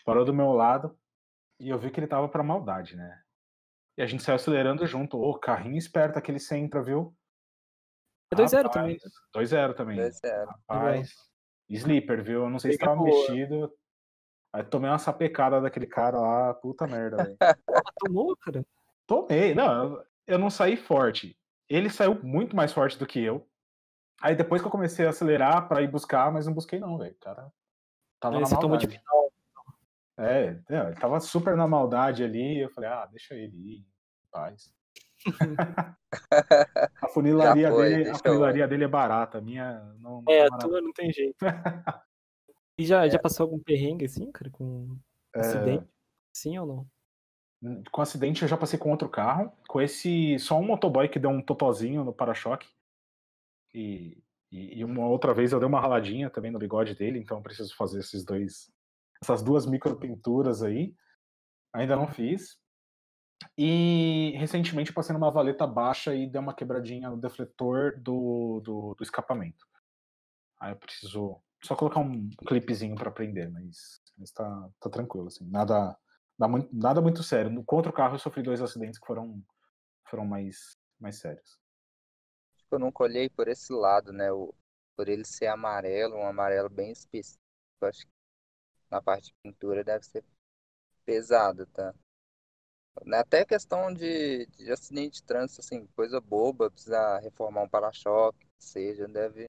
Parou 0.04 0.24
do 0.24 0.34
meu 0.34 0.52
lado 0.52 0.98
e 1.60 1.68
eu 1.68 1.78
vi 1.78 1.90
que 1.90 2.00
ele 2.00 2.06
tava 2.06 2.28
pra 2.28 2.42
maldade, 2.42 2.96
né? 2.96 3.22
E 3.96 4.02
a 4.02 4.06
gente 4.06 4.22
saiu 4.22 4.36
acelerando 4.36 4.86
junto. 4.86 5.18
Ô, 5.18 5.30
oh, 5.30 5.38
carrinho 5.38 5.76
esperto 5.76 6.18
aquele 6.18 6.38
Sentra, 6.38 6.82
viu? 6.82 7.14
É 8.32 8.36
2-0 8.36 8.70
também. 8.70 8.98
2-0 9.34 9.74
também. 9.74 9.98
2-0. 9.98 10.46
Rapaz. 10.68 11.14
Sleeper, 11.68 12.22
viu? 12.22 12.44
Eu 12.44 12.50
não 12.50 12.58
sei 12.58 12.72
se 12.72 12.78
tava 12.78 13.02
mexido. 13.02 13.72
Aí 14.52 14.62
tomei 14.64 14.90
uma 14.90 14.98
sapecada 14.98 15.60
daquele 15.60 15.86
cara 15.86 16.18
lá, 16.18 16.54
puta 16.54 16.86
merda, 16.86 17.16
velho. 17.24 17.36
Tomou, 17.98 18.36
cara? 18.36 18.64
Tomei. 19.06 19.54
Não, 19.54 20.02
eu 20.26 20.38
não 20.38 20.50
saí 20.50 20.76
forte. 20.76 21.38
Ele 21.68 21.88
saiu 21.88 22.22
muito 22.22 22.54
mais 22.54 22.72
forte 22.72 22.98
do 22.98 23.06
que 23.06 23.20
eu. 23.20 23.48
Aí 24.20 24.36
depois 24.36 24.60
que 24.60 24.68
eu 24.68 24.72
comecei 24.72 25.06
a 25.06 25.10
acelerar 25.10 25.68
pra 25.68 25.80
ir 25.80 25.88
buscar, 25.88 26.30
mas 26.30 26.46
não 26.46 26.52
busquei 26.52 26.78
não, 26.78 26.98
velho. 26.98 27.16
cara 27.20 27.50
tava 28.20 28.36
Aí 28.36 28.42
na 28.42 28.48
maldade. 28.48 28.86
De 28.86 28.98
final. 28.98 29.31
É, 30.22 30.60
ele 30.68 30.94
tava 30.94 31.18
super 31.20 31.56
na 31.56 31.66
maldade 31.66 32.22
ali. 32.22 32.60
Eu 32.60 32.70
falei, 32.70 32.90
ah, 32.90 33.06
deixa 33.06 33.34
ele 33.34 33.56
ir, 33.56 33.86
paz. 34.30 34.72
a 37.00 37.08
funilaria, 37.08 37.70
foi, 37.70 37.88
dele, 37.88 38.10
a 38.10 38.14
funilaria 38.14 38.68
dele 38.68 38.84
é 38.84 38.88
barata, 38.88 39.38
a 39.38 39.40
minha 39.40 39.80
não. 39.98 40.22
É, 40.28 40.46
a 40.46 40.58
tua 40.58 40.80
não 40.80 40.92
tem 40.92 41.12
jeito. 41.12 41.36
e 42.78 42.84
já, 42.84 43.06
é. 43.06 43.10
já 43.10 43.18
passou 43.18 43.44
algum 43.44 43.58
perrengue 43.58 44.04
assim, 44.04 44.30
cara, 44.32 44.50
com 44.50 44.98
é... 45.34 45.40
acidente? 45.40 45.86
Sim 46.32 46.58
ou 46.58 46.66
não? 46.66 46.86
Hum, 47.62 47.82
com 47.90 48.02
acidente 48.02 48.42
eu 48.42 48.48
já 48.48 48.56
passei 48.56 48.78
com 48.78 48.90
outro 48.90 49.08
carro. 49.08 49.52
Com 49.68 49.80
esse. 49.80 50.38
Só 50.38 50.58
um 50.58 50.64
motoboy 50.64 51.08
que 51.08 51.18
deu 51.18 51.30
um 51.30 51.42
totozinho 51.42 52.04
no 52.04 52.12
para-choque. 52.12 52.68
E, 53.72 54.22
e, 54.50 54.80
e, 54.80 54.84
uma 54.84 55.06
outra 55.06 55.32
vez 55.32 55.52
eu 55.52 55.58
dei 55.58 55.68
uma 55.68 55.80
raladinha 55.80 56.28
também 56.28 56.50
no 56.50 56.58
bigode 56.58 56.94
dele, 56.94 57.18
então 57.18 57.38
eu 57.38 57.42
preciso 57.42 57.74
fazer 57.74 58.00
esses 58.00 58.24
dois. 58.24 58.70
Essas 59.22 59.42
duas 59.42 59.64
micro 59.64 59.96
pinturas 59.96 60.62
aí. 60.62 60.94
Ainda 61.72 61.94
não 61.94 62.08
fiz. 62.08 62.58
E 63.56 64.32
recentemente 64.36 64.92
passei 64.92 65.12
numa 65.14 65.30
valeta 65.30 65.66
baixa 65.66 66.14
e 66.14 66.28
deu 66.28 66.40
uma 66.40 66.54
quebradinha 66.54 67.08
no 67.08 67.16
defletor 67.16 67.98
do, 68.00 68.60
do, 68.64 68.94
do 68.94 69.02
escapamento. 69.02 69.64
Aí 70.60 70.72
eu 70.72 70.76
preciso 70.76 71.40
só 71.62 71.76
colocar 71.76 72.00
um 72.00 72.28
clipezinho 72.46 72.96
para 72.96 73.08
aprender, 73.08 73.48
mas, 73.50 74.00
mas 74.18 74.32
tá, 74.32 74.68
tá 74.80 74.90
tranquilo, 74.90 75.28
assim. 75.28 75.48
Nada, 75.48 75.96
nada, 76.72 77.00
muito, 77.00 77.22
sério. 77.22 77.50
No, 77.50 77.64
contra 77.64 77.90
o 77.90 77.94
carro 77.94 78.14
eu 78.14 78.18
sofri 78.18 78.42
dois 78.42 78.60
acidentes 78.60 78.98
que 78.98 79.06
foram, 79.06 79.42
foram 80.08 80.24
mais, 80.24 80.76
mais 81.00 81.18
sérios. 81.18 81.58
Eu 82.70 82.78
nunca 82.78 83.04
olhei 83.04 83.28
por 83.28 83.48
esse 83.48 83.72
lado, 83.72 84.12
né? 84.12 84.28
Por 84.96 85.08
ele 85.08 85.24
ser 85.24 85.46
amarelo, 85.46 86.16
um 86.16 86.26
amarelo 86.26 86.68
bem 86.68 86.90
específico. 86.90 87.42
Acho 87.82 88.06
na 88.92 89.00
parte 89.00 89.28
de 89.28 89.34
pintura 89.42 89.82
deve 89.82 90.04
ser 90.04 90.22
pesado, 91.02 91.66
tá? 91.66 91.94
Até 93.14 93.42
questão 93.42 93.92
de, 93.92 94.46
de 94.48 94.70
acidente 94.70 95.14
de 95.14 95.22
trânsito, 95.24 95.62
assim, 95.62 95.86
coisa 95.96 96.20
boba, 96.20 96.70
precisar 96.70 97.18
reformar 97.20 97.62
um 97.62 97.68
para-choque, 97.68 98.46
seja, 98.58 99.08
deve 99.08 99.46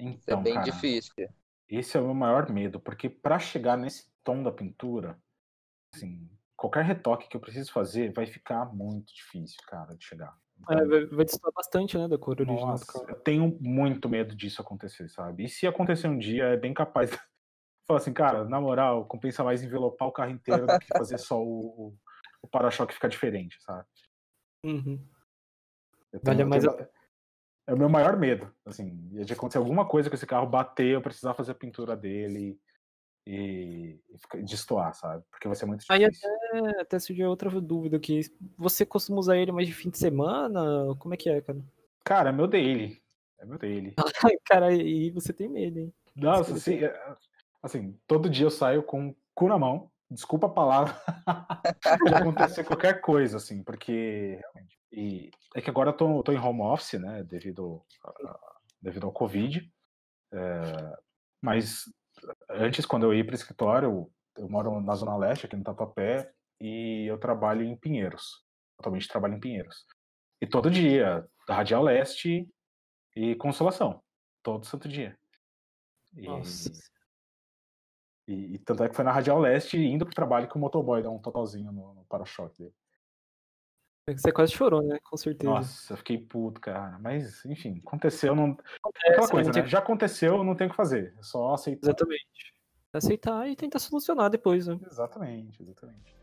então, 0.00 0.38
ser 0.38 0.42
bem 0.42 0.54
cara, 0.54 0.64
difícil. 0.64 1.28
Esse 1.68 1.96
é 1.96 2.00
o 2.00 2.06
meu 2.06 2.14
maior 2.14 2.50
medo, 2.50 2.80
porque 2.80 3.08
para 3.08 3.38
chegar 3.38 3.76
nesse 3.76 4.10
tom 4.24 4.42
da 4.42 4.50
pintura, 4.50 5.16
assim, 5.94 6.28
qualquer 6.56 6.84
retoque 6.84 7.28
que 7.28 7.36
eu 7.36 7.40
preciso 7.40 7.72
fazer 7.72 8.12
vai 8.12 8.26
ficar 8.26 8.74
muito 8.74 9.14
difícil, 9.14 9.62
cara, 9.68 9.94
de 9.94 10.04
chegar. 10.04 10.36
Então, 10.58 10.76
é, 10.76 10.84
vai, 10.84 11.06
vai 11.06 11.26
bastante, 11.54 11.96
né, 11.96 12.08
da 12.08 12.18
cor 12.18 12.40
original 12.40 12.66
nossa, 12.66 12.84
do 12.84 12.92
carro. 12.92 13.06
Eu 13.10 13.20
tenho 13.20 13.56
muito 13.60 14.08
medo 14.08 14.34
disso 14.34 14.60
acontecer, 14.60 15.08
sabe? 15.08 15.44
E 15.44 15.48
se 15.48 15.68
acontecer 15.68 16.08
um 16.08 16.18
dia, 16.18 16.46
é 16.46 16.56
bem 16.56 16.74
capaz 16.74 17.10
de 17.90 17.90
falar 17.90 17.98
assim, 17.98 18.12
cara, 18.12 18.44
na 18.44 18.60
moral, 18.60 19.04
compensa 19.06 19.42
mais 19.42 19.62
envelopar 19.62 20.08
o 20.08 20.12
carro 20.12 20.30
inteiro 20.30 20.66
do 20.66 20.78
que 20.78 20.86
fazer 20.86 21.18
só 21.18 21.42
o, 21.42 21.94
o 22.42 22.48
para-choque 22.48 22.94
ficar 22.94 23.08
diferente, 23.08 23.60
sabe? 23.62 23.84
Uhum. 24.64 25.04
Tenho, 26.24 26.48
mais 26.48 26.64
tenho, 26.64 26.88
É 27.66 27.74
o 27.74 27.78
meu 27.78 27.88
maior 27.88 28.16
medo, 28.16 28.52
assim, 28.64 28.96
de 29.24 29.32
acontecer 29.32 29.58
alguma 29.58 29.86
coisa 29.86 30.08
com 30.08 30.14
esse 30.14 30.26
carro, 30.26 30.46
bater, 30.46 30.94
eu 30.94 31.02
precisar 31.02 31.34
fazer 31.34 31.52
a 31.52 31.54
pintura 31.54 31.96
dele 31.96 32.58
e, 33.26 33.98
e 34.34 34.42
destoar, 34.42 34.94
sabe? 34.94 35.24
Porque 35.30 35.48
vai 35.48 35.56
ser 35.56 35.66
muito 35.66 35.80
difícil. 35.80 35.94
Aí 35.94 36.04
até, 36.04 36.80
até 36.80 36.98
surgiu 36.98 37.28
outra 37.28 37.48
dúvida 37.60 37.96
aqui. 37.96 38.20
Você 38.56 38.86
costuma 38.86 39.18
usar 39.18 39.36
ele 39.36 39.52
mais 39.52 39.66
de 39.66 39.74
fim 39.74 39.90
de 39.90 39.98
semana? 39.98 40.94
Como 40.98 41.14
é 41.14 41.16
que 41.16 41.30
é, 41.30 41.40
cara? 41.40 41.60
Cara, 42.04 42.30
é 42.30 42.32
meu 42.32 42.46
daily. 42.46 43.02
É 43.38 43.44
meu 43.44 43.58
daily. 43.58 43.94
cara, 44.44 44.72
e 44.74 45.10
você 45.10 45.32
tem 45.32 45.48
medo, 45.48 45.78
hein? 45.78 45.94
Nossa, 46.16 46.54
assim, 46.54 46.80
assim, 47.62 47.98
todo 48.06 48.30
dia 48.30 48.46
eu 48.46 48.50
saio 48.50 48.82
com 48.82 49.08
o 49.08 49.16
cu 49.34 49.48
na 49.48 49.58
mão. 49.58 49.90
Desculpa 50.10 50.48
a 50.48 50.50
palavra. 50.50 50.94
de 52.06 52.14
acontecer 52.14 52.64
qualquer 52.64 53.00
coisa, 53.00 53.36
assim, 53.36 53.62
porque 53.62 54.40
realmente. 54.40 54.78
E 54.92 55.30
é 55.54 55.60
que 55.60 55.70
agora 55.70 55.90
eu 55.90 55.96
tô, 55.96 56.22
tô 56.22 56.32
em 56.32 56.38
home 56.38 56.62
office, 56.62 57.00
né? 57.00 57.22
Devido, 57.22 57.80
a, 58.04 58.38
devido 58.82 59.06
ao 59.06 59.12
Covid. 59.12 59.70
É, 60.32 60.98
mas 61.40 61.84
antes, 62.50 62.84
quando 62.84 63.04
eu 63.04 63.14
ia 63.14 63.24
para 63.24 63.32
o 63.32 63.36
escritório, 63.36 64.10
eu 64.36 64.48
moro 64.48 64.80
na 64.80 64.94
Zona 64.94 65.16
Leste, 65.16 65.46
aqui 65.46 65.56
no 65.56 65.62
Tatuapé, 65.62 66.32
e 66.60 67.06
eu 67.06 67.18
trabalho 67.18 67.62
em 67.62 67.76
Pinheiros. 67.76 68.44
Atualmente 68.78 69.08
trabalho 69.08 69.34
em 69.34 69.40
Pinheiros. 69.40 69.86
E 70.40 70.46
todo 70.46 70.70
dia, 70.70 71.26
Radial 71.48 71.82
Leste 71.82 72.48
e 73.14 73.34
Consolação. 73.36 74.02
Todo 74.42 74.66
santo 74.66 74.88
dia. 74.88 75.18
E, 76.16 76.26
Nossa. 76.26 76.70
E, 78.30 78.54
e, 78.54 78.58
tanto 78.58 78.84
é 78.84 78.88
que 78.88 78.94
foi 78.94 79.04
na 79.04 79.10
Radial 79.10 79.40
Leste 79.40 79.76
indo 79.76 80.06
pro 80.06 80.14
trabalho 80.14 80.48
que 80.48 80.56
o 80.56 80.58
motoboy 80.58 81.02
dá 81.02 81.10
um 81.10 81.18
totalzinho 81.18 81.72
no, 81.72 81.94
no 81.94 82.04
para-choque 82.04 82.58
dele. 82.58 82.74
É 84.06 84.16
você 84.16 84.30
quase 84.30 84.52
chorou, 84.52 84.82
né? 84.82 84.98
Com 85.02 85.16
certeza. 85.16 85.52
Nossa, 85.52 85.92
eu 85.92 85.96
fiquei 85.96 86.18
puto, 86.18 86.60
cara. 86.60 86.96
Mas, 87.00 87.44
enfim, 87.44 87.82
aconteceu, 87.84 88.34
não. 88.34 88.56
Acontece, 88.78 89.10
Aquela 89.10 89.28
coisa, 89.28 89.52
né? 89.52 89.66
Já 89.66 89.78
aconteceu, 89.80 90.44
não 90.44 90.54
tem 90.54 90.68
o 90.68 90.70
que 90.70 90.76
fazer. 90.76 91.14
É 91.18 91.22
só 91.22 91.54
aceitar. 91.54 91.88
Exatamente. 91.88 92.54
Aceitar 92.92 93.48
e 93.48 93.56
tentar 93.56 93.78
solucionar 93.78 94.30
depois, 94.30 94.66
né? 94.66 94.78
Exatamente, 94.86 95.62
exatamente. 95.62 96.19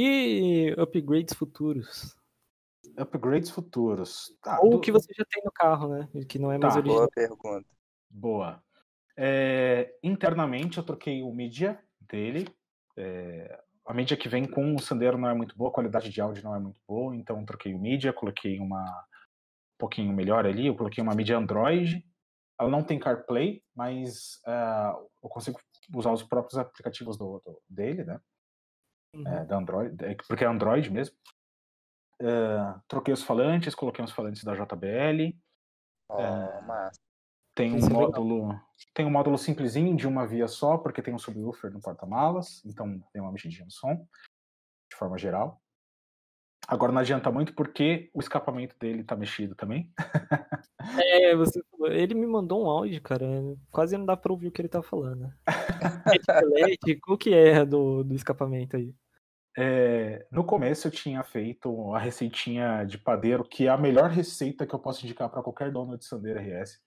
E 0.00 0.72
upgrades 0.78 1.34
futuros? 1.34 2.16
Upgrades 2.96 3.50
futuros. 3.50 4.32
Tá, 4.40 4.60
Ou 4.60 4.68
o 4.68 4.70
do... 4.76 4.80
que 4.80 4.92
você 4.92 5.12
já 5.12 5.24
tem 5.28 5.42
no 5.44 5.50
carro, 5.50 5.88
né? 5.88 6.08
Que 6.28 6.38
não 6.38 6.52
é 6.52 6.56
mais 6.56 6.74
tá. 6.74 6.78
original. 6.78 6.98
Boa 6.98 7.10
pergunta. 7.12 7.66
Boa. 8.08 8.62
É, 9.16 9.92
internamente 10.00 10.78
eu 10.78 10.84
troquei 10.84 11.20
o 11.20 11.32
mídia 11.32 11.82
dele. 12.00 12.46
É, 12.96 13.60
a 13.84 13.92
mídia 13.92 14.16
que 14.16 14.28
vem 14.28 14.44
com 14.44 14.76
o 14.76 14.80
Sandero 14.80 15.18
não 15.18 15.28
é 15.28 15.34
muito 15.34 15.56
boa, 15.56 15.68
a 15.68 15.74
qualidade 15.74 16.10
de 16.10 16.20
áudio 16.20 16.44
não 16.44 16.54
é 16.54 16.60
muito 16.60 16.78
boa, 16.86 17.16
então 17.16 17.44
troquei 17.44 17.74
o 17.74 17.78
mídia, 17.80 18.12
coloquei 18.12 18.60
uma 18.60 18.84
um 18.84 19.78
pouquinho 19.78 20.12
melhor 20.12 20.46
ali, 20.46 20.68
eu 20.68 20.76
coloquei 20.76 21.02
uma 21.02 21.14
mídia 21.14 21.36
Android. 21.36 22.06
Ela 22.60 22.70
não 22.70 22.84
tem 22.84 23.00
CarPlay, 23.00 23.64
mas 23.74 24.40
uh, 24.46 25.08
eu 25.24 25.28
consigo 25.28 25.58
usar 25.92 26.12
os 26.12 26.22
próprios 26.22 26.56
aplicativos 26.56 27.16
do, 27.16 27.42
do 27.44 27.60
dele, 27.68 28.04
né? 28.04 28.20
É, 29.14 29.16
uhum. 29.16 29.26
é, 29.28 29.44
da 29.44 29.56
Android, 29.56 29.96
porque 30.26 30.44
é 30.44 30.46
Android 30.46 30.90
mesmo. 30.90 31.16
Uh, 32.20 32.80
troquei 32.88 33.14
os 33.14 33.22
falantes, 33.22 33.74
coloquei 33.74 34.04
os 34.04 34.12
falantes 34.12 34.42
da 34.42 34.54
JBL. 34.54 35.36
Oh, 36.10 36.20
é, 36.20 36.90
tem 37.54 37.72
um 37.72 37.88
módulo, 37.88 38.60
tem 38.94 39.04
um 39.04 39.10
módulo 39.10 39.36
simplesinho 39.36 39.96
de 39.96 40.06
uma 40.06 40.26
via 40.26 40.48
só, 40.48 40.78
porque 40.78 41.02
tem 41.02 41.14
um 41.14 41.18
subwoofer 41.18 41.72
no 41.72 41.80
porta-malas, 41.80 42.64
então 42.64 43.00
tem 43.12 43.20
uma 43.20 43.32
mexidinha 43.32 43.64
no 43.64 43.70
som, 43.70 43.94
de 43.94 44.96
forma 44.96 45.18
geral. 45.18 45.60
Agora 46.68 46.92
não 46.92 47.00
adianta 47.00 47.30
muito 47.32 47.54
porque 47.54 48.10
o 48.12 48.20
escapamento 48.20 48.76
dele 48.78 49.02
tá 49.02 49.16
mexido 49.16 49.54
também. 49.54 49.90
É, 51.00 51.36
você 51.36 51.60
ele 51.90 52.14
me 52.14 52.26
mandou 52.26 52.64
um 52.64 52.70
áudio, 52.70 53.02
cara. 53.02 53.26
Quase 53.70 53.96
não 53.98 54.06
dá 54.06 54.16
pra 54.16 54.32
ouvir 54.32 54.48
o 54.48 54.50
que 54.50 54.62
ele 54.62 54.68
tá 54.68 54.82
falando. 54.82 55.30
Qual 57.02 57.18
que 57.18 57.34
é 57.34 57.64
do, 57.66 58.02
do 58.02 58.14
escapamento 58.14 58.76
aí? 58.76 58.94
É, 59.56 60.26
no 60.30 60.44
começo 60.44 60.86
eu 60.86 60.90
tinha 60.90 61.22
feito 61.22 61.92
a 61.92 61.98
receitinha 61.98 62.84
de 62.84 62.96
padeiro, 62.96 63.44
que 63.44 63.66
é 63.66 63.68
a 63.68 63.76
melhor 63.76 64.08
receita 64.08 64.66
que 64.66 64.74
eu 64.74 64.78
posso 64.78 65.04
indicar 65.04 65.28
para 65.28 65.42
qualquer 65.42 65.70
dono 65.70 65.98
de 65.98 66.06
Sandeira 66.06 66.40
RS, 66.40 66.80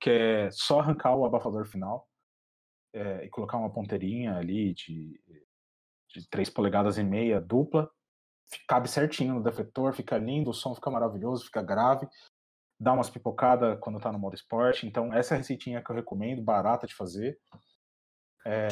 que 0.00 0.08
é 0.08 0.50
só 0.50 0.80
arrancar 0.80 1.14
o 1.14 1.26
abafador 1.26 1.66
final 1.66 2.08
é, 2.94 3.26
e 3.26 3.28
colocar 3.28 3.58
uma 3.58 3.70
ponteirinha 3.70 4.36
ali 4.36 4.72
de, 4.72 5.20
de 6.14 6.28
3 6.30 6.48
polegadas 6.48 6.96
e 6.96 7.04
meia 7.04 7.40
dupla, 7.40 7.90
cabe 8.66 8.88
certinho 8.88 9.34
no 9.34 9.42
defletor, 9.42 9.92
fica 9.92 10.16
lindo, 10.18 10.50
o 10.50 10.54
som 10.54 10.74
fica 10.74 10.90
maravilhoso, 10.90 11.44
fica 11.44 11.62
grave, 11.62 12.08
dá 12.80 12.92
umas 12.92 13.10
pipocadas 13.10 13.78
quando 13.80 14.00
tá 14.00 14.12
no 14.12 14.18
modo 14.18 14.34
esporte. 14.34 14.86
Então, 14.86 15.12
essa 15.12 15.34
é 15.34 15.36
a 15.36 15.38
receitinha 15.38 15.82
que 15.82 15.90
eu 15.90 15.96
recomendo, 15.96 16.42
barata 16.42 16.86
de 16.86 16.94
fazer. 16.94 17.38
É, 18.46 18.68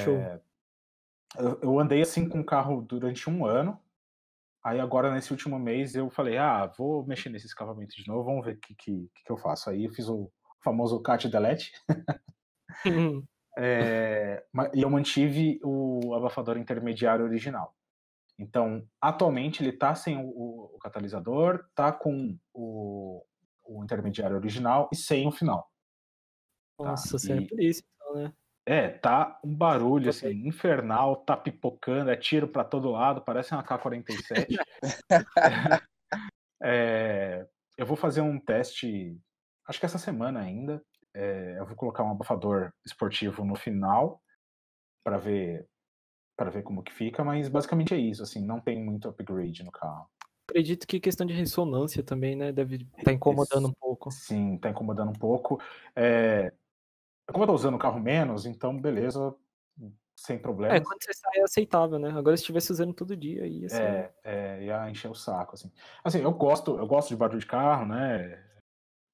eu, 1.38 1.58
eu, 1.60 1.80
andei 1.80 2.00
assim 2.00 2.28
com 2.28 2.40
o 2.40 2.44
carro 2.44 2.80
durante 2.80 3.28
um 3.28 3.44
ano. 3.44 3.78
Aí 4.64 4.80
agora, 4.80 5.12
nesse 5.12 5.30
último 5.30 5.58
mês, 5.58 5.94
eu 5.94 6.10
falei, 6.10 6.38
ah, 6.38 6.66
vou 6.66 7.06
mexer 7.06 7.28
nesse 7.28 7.46
escapamento 7.46 7.94
de 7.94 8.06
novo, 8.08 8.24
vamos 8.24 8.44
ver 8.44 8.54
o 8.54 8.58
que, 8.58 8.74
que, 8.74 9.10
que, 9.24 9.30
eu 9.30 9.36
faço. 9.36 9.70
Aí 9.70 9.84
eu 9.84 9.92
fiz 9.92 10.08
o 10.08 10.30
famoso 10.62 11.00
cat 11.02 11.28
delete. 11.28 11.72
É, 13.58 14.44
e 14.74 14.82
eu 14.82 14.90
mantive 14.90 15.58
o 15.64 16.14
abafador 16.14 16.58
intermediário 16.58 17.24
original. 17.24 17.74
Então, 18.38 18.86
atualmente 19.00 19.62
ele 19.62 19.70
está 19.70 19.94
sem 19.94 20.16
o, 20.18 20.74
o, 20.74 20.78
catalisador, 20.78 21.64
está 21.68 21.90
com 21.90 22.38
o, 22.52 23.24
o, 23.64 23.82
intermediário 23.82 24.36
original 24.36 24.90
e 24.92 24.96
sem 24.96 25.26
o 25.26 25.32
final. 25.32 25.70
Tá? 26.78 26.84
Nossa, 26.84 27.16
tá? 27.16 27.34
é 27.34 27.40
por 27.46 27.60
isso, 27.60 27.82
então, 27.94 28.14
né? 28.14 28.32
É, 28.68 28.88
tá 28.88 29.38
um 29.44 29.54
barulho 29.54 30.10
assim, 30.10 30.46
infernal, 30.46 31.16
tá 31.24 31.36
pipocando, 31.36 32.10
é 32.10 32.16
tiro 32.16 32.48
para 32.48 32.64
todo 32.64 32.90
lado, 32.90 33.22
parece 33.22 33.52
uma 33.52 33.62
K-47. 33.62 34.56
é, 36.62 37.46
eu 37.78 37.86
vou 37.86 37.96
fazer 37.96 38.22
um 38.22 38.40
teste, 38.40 39.16
acho 39.68 39.78
que 39.78 39.86
essa 39.86 39.98
semana 39.98 40.40
ainda. 40.40 40.82
É, 41.14 41.58
eu 41.58 41.64
vou 41.64 41.76
colocar 41.76 42.02
um 42.02 42.10
abafador 42.10 42.70
esportivo 42.84 43.42
no 43.44 43.54
final 43.54 44.20
para 45.02 45.16
ver 45.16 45.66
para 46.36 46.50
ver 46.50 46.62
como 46.62 46.82
que 46.82 46.92
fica, 46.92 47.24
mas 47.24 47.48
basicamente 47.48 47.94
é 47.94 47.96
isso, 47.96 48.22
assim, 48.22 48.44
não 48.44 48.60
tem 48.60 48.82
muito 48.82 49.08
upgrade 49.08 49.64
no 49.64 49.70
carro. 49.70 50.08
Acredito 50.48 50.86
que 50.86 51.00
questão 51.00 51.26
de 51.26 51.32
ressonância 51.34 52.02
também, 52.02 52.36
né, 52.36 52.52
deve 52.52 52.76
estar 52.76 53.04
tá 53.04 53.12
incomodando 53.12 53.68
um 53.68 53.72
pouco. 53.72 54.10
Sim, 54.10 54.56
está 54.56 54.70
incomodando 54.70 55.10
um 55.10 55.18
pouco. 55.18 55.60
É, 55.94 56.52
como 57.26 57.44
eu 57.44 57.48
tô 57.48 57.54
usando 57.54 57.74
o 57.74 57.78
carro 57.78 57.98
menos, 57.98 58.46
então 58.46 58.78
beleza, 58.78 59.34
sem 60.14 60.38
problema. 60.38 60.76
É, 60.76 60.80
quando 60.80 61.02
você 61.02 61.12
sai 61.12 61.40
é 61.40 61.42
aceitável, 61.42 61.98
né? 61.98 62.10
Agora 62.10 62.36
se 62.36 62.42
estivesse 62.42 62.70
usando 62.70 62.94
todo 62.94 63.16
dia, 63.16 63.46
ia 63.46 63.68
ser... 63.68 63.82
É, 63.82 64.12
é, 64.24 64.64
ia 64.64 64.90
encher 64.90 65.10
o 65.10 65.14
saco, 65.14 65.54
assim. 65.54 65.70
Assim, 66.04 66.20
eu 66.20 66.32
gosto, 66.32 66.78
eu 66.78 66.86
gosto 66.86 67.08
de 67.08 67.16
barulho 67.16 67.40
de 67.40 67.46
carro, 67.46 67.86
né? 67.86 68.42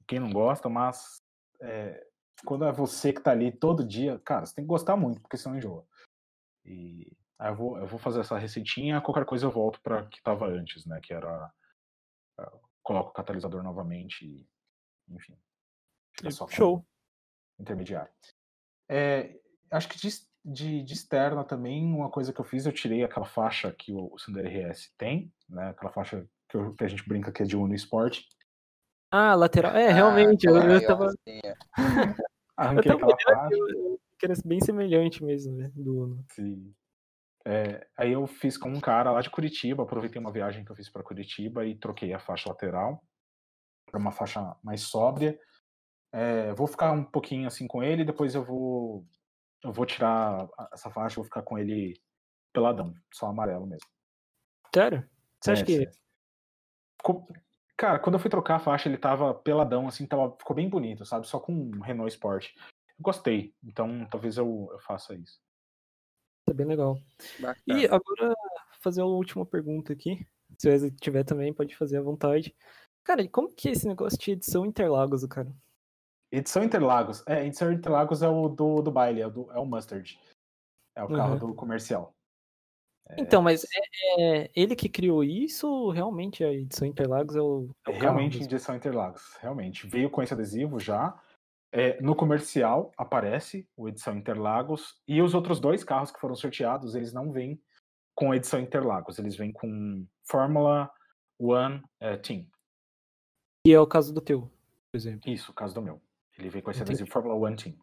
quem 0.07 0.21
não 0.21 0.31
gosta, 0.31 0.69
mas 0.69 1.23
é, 1.61 2.07
quando 2.45 2.67
é 2.67 2.73
você 2.73 3.15
que 3.15 3.21
tá 3.23 3.31
ali 3.31 3.51
todo 3.51 3.83
dia, 3.83 4.21
cara, 4.25 4.45
você 4.45 4.55
tem 4.55 4.65
que 4.65 4.69
gostar 4.69 4.95
muito, 4.95 5.21
porque 5.23 5.39
senão 5.39 5.57
enjoa. 5.57 5.87
E 6.65 7.11
aí 7.39 7.51
eu 7.51 7.57
vou, 7.57 7.79
eu 7.79 7.87
vou 7.87 7.99
fazer 7.99 8.21
essa 8.21 8.39
receitinha, 8.39 9.01
qualquer 9.01 9.25
coisa 9.25 9.47
eu 9.47 9.51
volto 9.51 9.81
para 9.81 10.07
que 10.07 10.23
tava 10.23 10.47
antes, 10.47 10.87
né? 10.87 11.01
Que 11.03 11.13
era. 11.13 11.53
Coloco 12.83 13.11
o 13.11 13.13
catalisador 13.13 13.63
novamente 13.63 14.25
e, 14.27 14.49
enfim. 15.09 15.37
Show. 16.51 16.85
Intermediário. 17.59 18.13
É, 18.89 19.39
acho 19.71 19.89
que 19.89 19.97
de, 19.97 20.09
de, 20.45 20.83
de, 20.83 20.93
externa 20.93 21.45
também, 21.45 21.85
uma 21.85 22.11
coisa 22.11 22.33
que 22.33 22.41
eu 22.41 22.45
fiz, 22.45 22.67
eu 22.67 22.73
tirei 22.73 23.05
aquela 23.05 23.27
faixa 23.27 23.73
que 23.73 23.93
o, 23.93 24.13
o 24.13 24.19
Sander 24.19 24.47
RS 24.47 24.93
tem, 24.99 25.33
né? 25.49 25.71
Aquela 25.71 25.93
faixa 25.93 26.27
que, 26.49 26.57
eu, 26.57 26.75
que 26.75 26.85
a 26.85 26.89
gente 26.89 27.09
brinca 27.09 27.33
que 27.33 27.43
é 27.43 27.47
de 27.47 27.57
Uno 27.57 27.75
Sport. 27.75 28.23
Ah, 29.11 29.35
lateral. 29.35 29.77
É, 29.77 29.91
realmente, 29.91 30.49
ah, 30.49 30.51
eu, 30.51 30.71
eu 30.71 30.87
tava. 30.87 31.15
Arranquei 32.57 32.93
eu 32.93 32.97
aquela 32.97 33.17
faixa. 33.19 33.57
Que 34.23 34.27
era 34.27 34.35
bem 34.45 34.61
semelhante 34.61 35.25
mesmo, 35.25 35.57
né? 35.57 35.69
Do 35.75 36.05
Uno. 36.05 36.25
Sim. 36.31 36.73
É, 37.45 37.85
aí 37.99 38.13
eu 38.13 38.25
fiz 38.29 38.57
com 38.57 38.69
um 38.69 38.81
cara 38.81 39.11
lá 39.11 39.21
de 39.21 39.29
Curitiba, 39.29 39.83
aproveitei 39.83 40.21
uma 40.21 40.31
viagem 40.31 40.65
que 40.65 40.71
eu 40.71 40.77
fiz 40.77 40.89
para 40.89 41.03
Curitiba 41.03 41.67
e 41.67 41.75
troquei 41.75 42.13
a 42.13 42.21
faixa 42.21 42.49
lateral 42.49 43.03
para 43.91 43.99
uma 43.99 44.13
faixa 44.13 44.57
mais 44.63 44.83
sóbria. 44.83 45.37
É, 46.13 46.55
vou 46.55 46.69
ficar 46.69 46.93
um 46.93 47.03
pouquinho 47.03 47.49
assim 47.49 47.67
com 47.67 47.83
ele, 47.83 48.05
depois 48.05 48.37
eu 48.37 48.45
vou 48.45 49.05
eu 49.65 49.73
vou 49.73 49.85
tirar 49.85 50.49
essa 50.73 50.89
faixa, 50.89 51.17
vou 51.17 51.25
ficar 51.25 51.43
com 51.43 51.59
ele 51.59 52.01
peladão, 52.53 52.95
só 53.13 53.27
amarelo 53.27 53.67
mesmo. 53.67 53.89
Sério? 54.73 55.05
Você 55.41 55.51
é, 55.51 55.53
acha 55.55 55.65
que 55.65 55.91
Cara, 57.77 57.99
quando 57.99 58.15
eu 58.15 58.21
fui 58.21 58.31
trocar 58.31 58.55
a 58.55 58.61
faixa, 58.61 58.89
ele 58.89 58.99
tava 58.99 59.35
peladão, 59.35 59.89
assim, 59.89 60.07
tava, 60.07 60.31
ficou 60.39 60.55
bem 60.55 60.69
bonito, 60.69 61.05
sabe? 61.05 61.27
Só 61.27 61.41
com 61.41 61.53
um 61.53 61.81
Renault 61.81 62.13
Sport. 62.13 62.51
Gostei, 63.03 63.53
então 63.63 64.07
talvez 64.11 64.39
eu, 64.39 64.69
eu 64.73 64.79
faça 64.79 65.15
isso. 65.15 65.41
Tá 66.47 66.55
bem 66.55 66.67
legal. 66.67 66.97
Bacana. 67.41 67.81
E 67.81 67.87
agora, 67.87 68.35
fazer 68.81 69.01
a 69.03 69.07
última 69.07 69.45
pergunta 69.45 69.93
aqui. 69.93 70.27
Se 70.59 70.69
o 70.69 70.71
Wesley 70.71 70.93
tiver 70.93 71.25
também, 71.25 71.53
pode 71.53 71.77
fazer 71.77 71.99
à 71.99 72.03
vontade. 72.03 72.55
Cara, 73.05 73.27
como 73.29 73.53
que 73.53 73.69
é 73.69 73.73
esse 73.73 73.87
negócio 73.87 74.19
de 74.19 74.33
edição 74.33 74.65
Interlagos, 74.65 75.25
cara? 75.27 75.53
Edição 76.31 76.63
Interlagos. 76.63 77.25
É, 77.27 77.45
edição 77.47 77.73
Interlagos 77.73 78.23
é 78.23 78.29
o 78.29 78.49
do, 78.49 78.81
do 78.81 78.91
baile, 78.91 79.21
é 79.21 79.27
o, 79.27 79.31
do, 79.31 79.53
é 79.53 79.59
o 79.59 79.67
Mustard. 79.67 80.19
É 80.97 81.03
o 81.03 81.09
carro 81.09 81.33
uhum. 81.33 81.39
do 81.39 81.55
comercial. 81.55 82.15
Então, 83.19 83.43
mas 83.43 83.65
é, 83.65 84.45
é, 84.45 84.51
ele 84.55 84.77
que 84.77 84.89
criou 84.89 85.25
isso 85.25 85.91
realmente 85.91 86.45
a 86.45 86.53
edição 86.53 86.87
Interlagos 86.87 87.35
é 87.35 87.41
o. 87.41 87.71
É 87.87 87.91
o 87.91 87.95
realmente 87.95 88.43
edição 88.43 88.77
Interlagos, 88.77 89.37
realmente. 89.41 89.87
Veio 89.87 90.11
com 90.11 90.23
esse 90.23 90.33
adesivo 90.33 90.79
já. 90.79 91.19
É, 91.75 92.01
no 92.03 92.15
comercial 92.15 92.93
aparece 92.99 93.67
o 93.75 93.89
edição 93.89 94.15
Interlagos 94.15 95.01
e 95.09 95.23
os 95.23 95.33
outros 95.33 95.59
dois 95.59 95.83
carros 95.83 96.11
que 96.11 96.21
foram 96.21 96.35
sorteados, 96.35 96.95
eles 96.95 97.15
não 97.15 97.33
vêm 97.33 97.59
com 98.15 98.35
edição 98.35 98.61
Interlagos, 98.61 99.19
eles 99.19 99.35
vêm 99.35 99.51
com 99.51 100.07
Fórmula 100.23 100.91
One 101.39 101.83
é, 101.99 102.17
Team. 102.19 102.47
E 103.67 103.73
é 103.73 103.81
o 103.81 103.87
caso 103.87 104.13
do 104.13 104.21
teu, 104.21 104.43
por 104.91 104.97
exemplo. 104.99 105.31
Isso, 105.31 105.51
o 105.51 105.55
caso 105.55 105.75
do 105.75 105.81
meu. 105.81 106.03
Ele 106.39 106.51
vem 106.51 106.61
com 106.61 106.71
esse 106.71 106.83
adesivo 106.83 107.11
Fórmula 107.11 107.35
One 107.35 107.57
Team. 107.57 107.75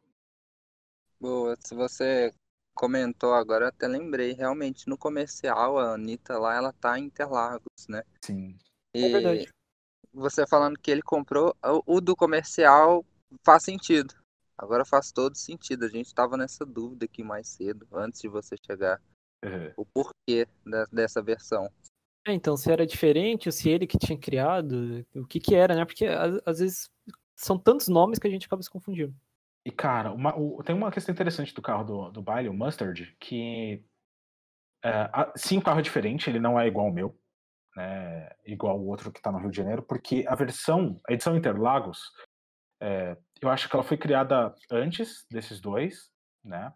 Boa, 1.19 1.55
se 1.59 1.73
você 1.73 2.31
comentou 2.75 3.33
agora, 3.33 3.69
até 3.69 3.87
lembrei. 3.87 4.33
Realmente, 4.33 4.87
no 4.87 4.97
comercial, 4.97 5.77
a 5.79 5.95
Anitta 5.95 6.37
lá, 6.37 6.55
ela 6.55 6.71
tá 6.73 6.99
em 6.99 7.05
Interlagos, 7.05 7.87
né? 7.87 8.03
Sim. 8.23 8.55
E 8.93 9.05
é 9.05 9.09
verdade. 9.09 9.49
Você 10.13 10.45
falando 10.47 10.77
que 10.79 10.91
ele 10.91 11.01
comprou, 11.01 11.55
o 11.85 11.99
do 11.99 12.15
comercial 12.15 13.05
faz 13.45 13.63
sentido. 13.63 14.13
Agora 14.57 14.83
faz 14.85 15.11
todo 15.11 15.37
sentido. 15.37 15.85
A 15.85 15.89
gente 15.89 16.07
estava 16.07 16.35
nessa 16.35 16.65
dúvida 16.65 17.05
aqui 17.05 17.23
mais 17.23 17.47
cedo, 17.47 17.87
antes 17.93 18.21
de 18.21 18.27
você 18.27 18.55
chegar. 18.65 19.01
Uhum. 19.43 19.73
O 19.77 19.85
porquê 19.85 20.47
da, 20.65 20.85
dessa 20.91 21.21
versão. 21.21 21.69
É, 22.27 22.33
então, 22.33 22.57
se 22.57 22.69
era 22.71 22.85
diferente, 22.85 23.47
ou 23.47 23.51
se 23.53 23.69
ele 23.69 23.87
que 23.87 23.97
tinha 23.97 24.19
criado, 24.19 25.05
o 25.15 25.25
que 25.25 25.39
que 25.39 25.55
era, 25.55 25.75
né? 25.75 25.85
Porque 25.85 26.05
às, 26.05 26.41
às 26.45 26.59
vezes 26.59 26.89
são 27.35 27.57
tantos 27.57 27.87
nomes 27.87 28.19
que 28.19 28.27
a 28.27 28.29
gente 28.29 28.45
acaba 28.45 28.61
se 28.61 28.69
confundindo. 28.69 29.15
E, 29.65 29.71
cara, 29.71 30.11
uma, 30.11 30.37
o, 30.37 30.61
tem 30.63 30.75
uma 30.75 30.91
questão 30.91 31.13
interessante 31.13 31.53
do 31.53 31.61
carro 31.61 31.83
do, 31.83 32.11
do 32.11 32.21
baile, 32.21 32.49
o 32.49 32.53
Mustard, 32.53 33.15
que. 33.19 33.83
É, 34.83 35.09
a, 35.13 35.31
sim, 35.35 35.57
o 35.57 35.61
carro 35.61 35.79
é 35.79 35.83
diferente, 35.83 36.29
ele 36.29 36.39
não 36.39 36.59
é 36.59 36.67
igual 36.67 36.87
ao 36.87 36.93
meu, 36.93 37.17
né, 37.75 38.29
igual 38.45 38.79
o 38.79 38.87
outro 38.87 39.11
que 39.11 39.19
está 39.19 39.31
no 39.31 39.37
Rio 39.37 39.51
de 39.51 39.57
Janeiro, 39.57 39.83
porque 39.83 40.25
a 40.27 40.35
versão, 40.35 40.97
a 41.07 41.13
edição 41.13 41.35
Interlagos, 41.35 42.11
é, 42.81 43.17
eu 43.41 43.49
acho 43.49 43.69
que 43.69 43.75
ela 43.75 43.83
foi 43.83 43.97
criada 43.97 44.53
antes 44.71 45.25
desses 45.29 45.59
dois, 45.59 46.11
né? 46.43 46.73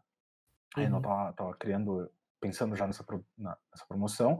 A 0.75 0.79
uhum. 0.79 0.83
Renault 0.83 1.07
tava, 1.07 1.33
tava, 1.33 1.53
criando, 1.55 2.11
pensando 2.39 2.75
já 2.75 2.85
nessa, 2.85 3.05
na, 3.37 3.57
nessa 3.71 3.85
promoção. 3.87 4.39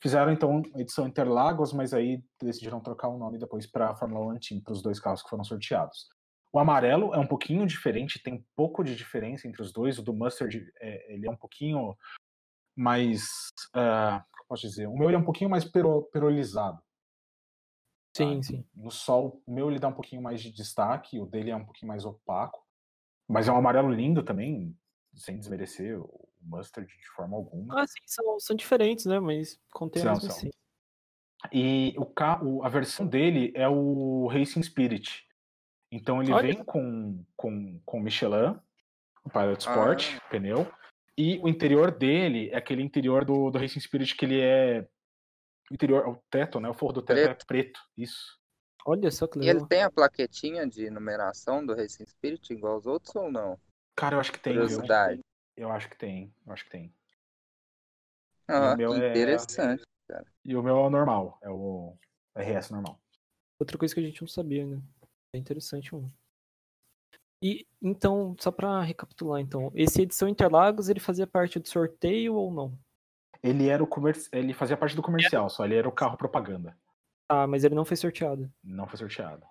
Fizeram 0.00 0.32
então 0.32 0.62
a 0.74 0.80
edição 0.80 1.06
Interlagos, 1.06 1.72
mas 1.72 1.94
aí 1.94 2.22
decidiram 2.40 2.80
trocar 2.80 3.08
o 3.08 3.18
nome 3.18 3.38
depois 3.38 3.66
para 3.66 3.90
a 3.90 3.94
Fórmula 3.94 4.34
1 4.34 4.38
Team, 4.40 4.60
para 4.60 4.72
os 4.72 4.82
dois 4.82 4.98
carros 4.98 5.22
que 5.22 5.30
foram 5.30 5.44
sorteados. 5.44 6.08
O 6.52 6.58
amarelo 6.58 7.14
é 7.14 7.18
um 7.18 7.26
pouquinho 7.26 7.66
diferente, 7.66 8.22
tem 8.22 8.34
um 8.34 8.44
pouco 8.54 8.84
de 8.84 8.94
diferença 8.94 9.48
entre 9.48 9.62
os 9.62 9.72
dois. 9.72 9.98
O 9.98 10.02
do 10.02 10.12
Mustard, 10.12 10.70
é, 10.80 11.14
ele 11.14 11.26
é 11.26 11.30
um 11.30 11.36
pouquinho 11.36 11.96
mais. 12.76 13.22
Uh, 13.74 14.22
posso 14.48 14.62
dizer? 14.62 14.86
O 14.86 14.96
meu 14.96 15.08
é 15.08 15.16
um 15.16 15.24
pouquinho 15.24 15.48
mais 15.48 15.64
pero, 15.64 16.02
perolizado. 16.12 16.82
Sim, 18.14 18.36
tá? 18.36 18.42
sim. 18.42 18.64
No 18.74 18.90
sol, 18.90 19.42
o 19.46 19.52
meu 19.52 19.70
ele 19.70 19.78
dá 19.78 19.88
um 19.88 19.94
pouquinho 19.94 20.22
mais 20.22 20.40
de 20.40 20.50
destaque, 20.50 21.18
o 21.18 21.26
dele 21.26 21.50
é 21.50 21.56
um 21.56 21.64
pouquinho 21.64 21.88
mais 21.88 22.04
opaco. 22.04 22.62
Mas 23.28 23.48
é 23.48 23.52
um 23.52 23.56
amarelo 23.56 23.90
lindo 23.90 24.22
também, 24.22 24.76
sem 25.14 25.38
desmerecer 25.38 25.98
o 25.98 26.28
Mustard 26.40 26.86
de 26.86 27.08
forma 27.10 27.36
alguma. 27.36 27.80
Ah, 27.80 27.86
sim, 27.86 28.00
são, 28.06 28.40
são 28.40 28.56
diferentes, 28.56 29.06
né? 29.06 29.18
Mas 29.20 29.58
contém 29.70 30.04
mesmo 30.04 30.28
assim. 30.28 30.50
E 31.50 31.94
o 31.96 32.04
carro, 32.04 32.62
a 32.62 32.68
versão 32.68 33.06
dele 33.06 33.52
é 33.54 33.68
o 33.68 34.26
Racing 34.28 34.62
Spirit. 34.62 35.26
Então 35.90 36.22
ele 36.22 36.32
Olha. 36.32 36.48
vem 36.48 36.64
com, 36.64 37.24
com, 37.36 37.80
com 37.84 38.00
Michelin, 38.00 38.58
o 39.24 39.30
Pilot 39.30 39.60
Sport, 39.60 40.14
ah. 40.16 40.28
pneu, 40.30 40.72
e 41.16 41.38
o 41.42 41.48
interior 41.48 41.90
dele 41.90 42.48
é 42.50 42.56
aquele 42.56 42.82
interior 42.82 43.24
do, 43.24 43.50
do 43.50 43.58
Racing 43.58 43.80
Spirit 43.80 44.16
que 44.16 44.24
ele 44.24 44.40
é. 44.40 44.88
O 45.72 45.74
interior, 45.74 46.06
o 46.06 46.22
teto, 46.28 46.60
né? 46.60 46.68
O 46.68 46.74
forro 46.74 46.92
do 46.92 47.02
teto 47.02 47.18
é 47.18 47.24
preto. 47.24 47.42
é 47.42 47.46
preto. 47.46 47.80
Isso. 47.96 48.38
Olha 48.84 49.10
só 49.10 49.26
que 49.26 49.38
legal. 49.38 49.54
E 49.54 49.58
ele 49.58 49.66
tem 49.66 49.82
a 49.82 49.90
plaquetinha 49.90 50.68
de 50.68 50.90
numeração 50.90 51.64
do 51.64 51.74
Racing 51.74 52.04
Spirit 52.04 52.52
igual 52.52 52.74
aos 52.74 52.86
outros 52.86 53.16
ou 53.16 53.32
não? 53.32 53.58
Cara, 53.96 54.16
eu 54.16 54.20
acho 54.20 54.32
que 54.32 54.38
tem. 54.38 54.52
Curiosidade. 54.52 55.22
Eu, 55.56 55.68
eu 55.68 55.72
acho 55.72 55.88
que 55.88 55.96
tem. 55.96 56.30
Eu 56.46 56.52
acho 56.52 56.64
que 56.64 56.70
tem. 56.70 56.94
Ah, 58.46 58.76
que 58.76 58.82
é 58.82 59.10
interessante, 59.10 59.82
é... 59.82 60.12
cara. 60.12 60.26
E 60.44 60.54
o 60.54 60.62
meu 60.62 60.76
é 60.76 60.80
o 60.80 60.90
normal, 60.90 61.38
é 61.40 61.48
o 61.48 61.96
RS 62.36 62.70
normal. 62.70 63.00
Outra 63.58 63.78
coisa 63.78 63.94
que 63.94 64.00
a 64.00 64.02
gente 64.02 64.20
não 64.20 64.28
sabia, 64.28 64.66
né? 64.66 64.82
É 65.34 65.38
interessante 65.38 65.94
um. 65.96 66.10
E 67.42 67.66
então, 67.80 68.36
só 68.38 68.50
para 68.50 68.82
recapitular, 68.82 69.40
então, 69.40 69.72
esse 69.74 70.02
edição 70.02 70.28
Interlagos 70.28 70.90
ele 70.90 71.00
fazia 71.00 71.26
parte 71.26 71.58
do 71.58 71.66
sorteio 71.66 72.34
ou 72.34 72.52
não? 72.52 72.78
Ele 73.42 73.68
era 73.68 73.82
o 73.82 73.86
comer... 73.86 74.16
ele 74.32 74.54
fazia 74.54 74.76
parte 74.76 74.94
do 74.94 75.02
comercial, 75.02 75.50
só 75.50 75.64
ele 75.64 75.74
era 75.74 75.88
o 75.88 75.92
carro 75.92 76.16
propaganda. 76.16 76.76
Ah, 77.28 77.46
mas 77.46 77.64
ele 77.64 77.74
não 77.74 77.84
foi 77.84 77.96
sorteado. 77.96 78.52
Não 78.62 78.86
foi 78.86 78.98
sorteado. 78.98 79.44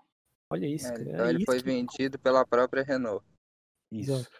Olha 0.51 0.65
isso, 0.65 0.87
é, 0.87 0.91
cara. 0.91 1.01
Então 1.03 1.25
é 1.25 1.29
ele 1.29 1.45
foi 1.45 1.57
que... 1.57 1.63
vendido 1.63 2.19
pela 2.19 2.45
própria 2.45 2.83
Renault. 2.83 3.25
Isso. 3.91 4.11
Exato. 4.11 4.31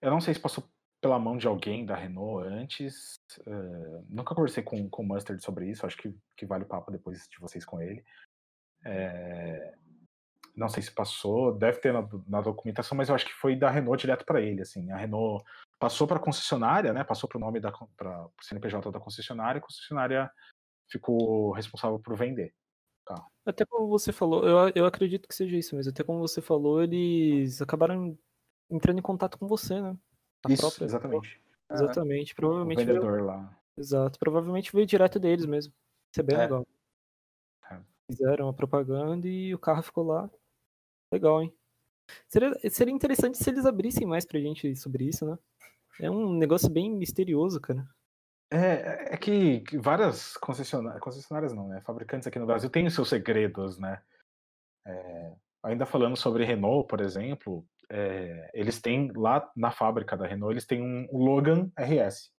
Eu 0.00 0.10
não 0.10 0.20
sei 0.20 0.34
se 0.34 0.40
passou 0.40 0.64
pela 1.00 1.18
mão 1.18 1.36
de 1.36 1.46
alguém 1.46 1.84
da 1.84 1.96
Renault 1.96 2.46
antes. 2.46 3.18
Uh, 3.40 4.04
nunca 4.08 4.34
conversei 4.34 4.62
com, 4.62 4.88
com 4.88 5.02
o 5.02 5.06
Mustard 5.06 5.42
sobre 5.42 5.70
isso. 5.70 5.86
Acho 5.86 5.96
que, 5.96 6.14
que 6.36 6.46
vale 6.46 6.64
o 6.64 6.68
papo 6.68 6.90
depois 6.90 7.26
de 7.28 7.38
vocês 7.38 7.64
com 7.64 7.80
ele. 7.80 8.04
É, 8.84 9.74
não 10.56 10.68
sei 10.68 10.82
se 10.82 10.90
passou, 10.90 11.56
deve 11.56 11.78
ter 11.80 11.92
na, 11.92 12.06
na, 12.26 12.40
documentação, 12.40 12.96
mas 12.96 13.08
eu 13.08 13.14
acho 13.14 13.26
que 13.26 13.32
foi 13.32 13.56
da 13.56 13.70
Renault 13.70 14.00
direto 14.00 14.24
para 14.24 14.40
ele, 14.40 14.62
assim, 14.62 14.90
a 14.90 14.96
Renault 14.96 15.44
passou 15.80 16.06
para 16.06 16.18
a 16.18 16.22
concessionária, 16.22 16.92
né, 16.92 17.02
passou 17.02 17.28
para 17.28 17.38
o 17.38 17.40
nome 17.40 17.58
da 17.58 17.72
para 17.96 18.26
o 18.26 18.32
CNPJ 18.42 18.92
da 18.92 19.00
concessionária, 19.00 19.58
e 19.58 19.60
a 19.60 19.62
concessionária 19.62 20.30
ficou 20.88 21.52
responsável 21.52 21.98
por 21.98 22.16
vender. 22.16 22.54
Tá. 23.04 23.26
Até 23.46 23.64
como 23.64 23.88
você 23.88 24.12
falou, 24.12 24.46
eu, 24.46 24.72
eu 24.74 24.84
acredito 24.84 25.26
que 25.26 25.34
seja 25.34 25.56
isso, 25.56 25.74
mas 25.74 25.88
até 25.88 26.04
como 26.04 26.20
você 26.20 26.42
falou, 26.42 26.82
eles 26.82 27.62
acabaram 27.62 28.16
entrando 28.70 28.98
em 28.98 29.02
contato 29.02 29.38
com 29.38 29.48
você, 29.48 29.80
né? 29.80 29.96
A 30.46 30.52
isso, 30.52 30.62
própria, 30.62 30.84
exatamente. 30.84 31.40
Exatamente, 31.72 32.34
provavelmente. 32.34 32.82
O 32.82 32.86
vendedor 32.86 33.12
veio, 33.12 33.24
lá. 33.24 33.58
Exato, 33.76 34.18
provavelmente 34.18 34.72
veio 34.72 34.86
direto 34.86 35.18
deles 35.18 35.46
mesmo. 35.46 35.72
Isso 36.12 36.20
é 36.20 36.22
bem 36.22 36.36
é. 36.36 36.40
legal. 36.40 36.66
É. 37.70 37.80
Fizeram 38.10 38.48
a 38.48 38.52
propaganda 38.52 39.26
e 39.26 39.54
o 39.54 39.58
carro 39.58 39.82
ficou 39.82 40.04
lá. 40.04 40.30
Legal, 41.12 41.42
hein? 41.42 41.54
Seria, 42.28 42.52
seria 42.70 42.94
interessante 42.94 43.38
se 43.38 43.48
eles 43.50 43.66
abrissem 43.66 44.06
mais 44.06 44.24
pra 44.24 44.40
gente 44.40 44.74
sobre 44.76 45.04
isso, 45.04 45.26
né? 45.26 45.38
É 46.00 46.10
um 46.10 46.32
negócio 46.32 46.70
bem 46.70 46.90
misterioso, 46.90 47.60
cara. 47.60 47.86
É, 48.52 49.14
é 49.14 49.16
que 49.16 49.62
várias 49.78 50.36
concessionárias, 50.36 51.00
concessionárias 51.00 51.52
não, 51.52 51.68
né? 51.68 51.80
Fabricantes 51.82 52.26
aqui 52.26 52.38
no 52.38 52.46
Brasil 52.46 52.68
têm 52.68 52.86
os 52.86 52.94
seus 52.94 53.08
segredos, 53.08 53.78
né? 53.78 54.02
É, 54.86 55.32
ainda 55.62 55.86
falando 55.86 56.16
sobre 56.16 56.44
Renault, 56.44 56.88
por 56.88 57.00
exemplo, 57.00 57.64
é, 57.88 58.50
eles 58.54 58.80
têm 58.80 59.12
lá 59.14 59.48
na 59.54 59.70
fábrica 59.70 60.16
da 60.16 60.26
Renault, 60.26 60.52
eles 60.52 60.66
têm 60.66 60.82
um, 60.82 61.06
um 61.12 61.24
Logan 61.24 61.70
RS. 61.76 62.32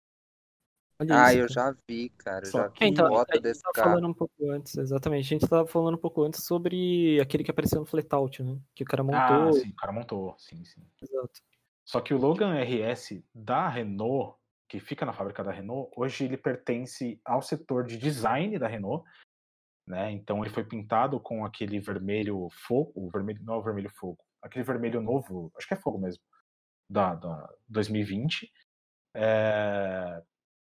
Olha 1.01 1.25
ah, 1.25 1.33
isso, 1.33 1.41
eu 1.41 1.49
já 1.49 1.75
vi, 1.89 2.09
cara. 2.09 2.45
Só 2.45 2.59
já 2.59 2.67
vi 2.67 2.75
então, 2.81 3.07
foto 3.07 3.31
a 3.31 3.33
gente 3.33 3.43
desse 3.43 3.63
carro. 3.73 3.89
falando 3.89 4.07
um 4.07 4.13
pouco 4.13 4.51
antes, 4.51 4.77
exatamente. 4.77 5.25
A 5.25 5.39
gente 5.39 5.49
tava 5.49 5.67
falando 5.67 5.95
um 5.95 5.99
pouco 5.99 6.21
antes 6.21 6.43
sobre 6.43 7.19
aquele 7.19 7.43
que 7.43 7.49
apareceu 7.49 7.79
no 7.79 7.87
Flatout, 7.87 8.43
né? 8.43 8.59
Que 8.75 8.83
o 8.83 8.85
cara 8.85 9.03
montou. 9.03 9.19
Ah, 9.19 9.51
sim, 9.53 9.69
o 9.69 9.75
cara 9.75 9.91
montou, 9.91 10.35
sim, 10.37 10.63
sim. 10.63 10.85
Exato. 11.01 11.41
Só 11.83 12.01
que 12.01 12.13
o 12.13 12.19
Logan 12.19 12.53
RS 12.53 13.19
da 13.33 13.67
Renault, 13.67 14.37
que 14.69 14.79
fica 14.79 15.03
na 15.03 15.11
fábrica 15.11 15.43
da 15.43 15.51
Renault, 15.51 15.91
hoje 15.97 16.25
ele 16.25 16.37
pertence 16.37 17.19
ao 17.25 17.41
setor 17.41 17.83
de 17.83 17.97
design 17.97 18.59
da 18.59 18.67
Renault, 18.67 19.03
né? 19.87 20.11
Então 20.11 20.43
ele 20.43 20.53
foi 20.53 20.63
pintado 20.63 21.19
com 21.19 21.43
aquele 21.43 21.79
vermelho 21.79 22.47
fogo, 22.51 22.91
o 22.95 23.09
vermelho 23.09 23.43
não 23.43 23.55
é 23.55 23.57
o 23.57 23.63
vermelho 23.63 23.89
fogo, 23.89 24.23
aquele 24.39 24.63
vermelho 24.63 25.01
novo, 25.01 25.51
acho 25.57 25.67
que 25.67 25.73
é 25.73 25.77
fogo 25.77 25.97
mesmo, 25.97 26.21
da, 26.87 27.15
da 27.15 27.49
2020. 27.67 28.51
É, 29.15 30.21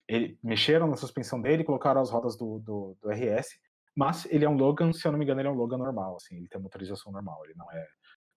ele, 0.08 0.38
mexeram 0.42 0.86
na 0.86 0.96
suspensão 0.96 1.40
dele, 1.40 1.64
colocaram 1.64 2.00
as 2.00 2.10
rodas 2.10 2.36
do, 2.36 2.58
do, 2.58 2.96
do, 3.00 3.10
RS, 3.10 3.48
mas 3.96 4.26
ele 4.26 4.44
é 4.44 4.48
um 4.48 4.56
Logan, 4.56 4.92
se 4.92 5.06
eu 5.06 5.12
não 5.12 5.18
me 5.18 5.24
engano, 5.24 5.40
ele 5.40 5.48
é 5.48 5.50
um 5.50 5.56
Logan 5.56 5.78
normal, 5.78 6.16
assim, 6.16 6.36
ele 6.36 6.48
tem 6.48 6.60
motorização 6.60 7.12
normal, 7.12 7.44
ele 7.44 7.54
não 7.56 7.70
é 7.72 7.86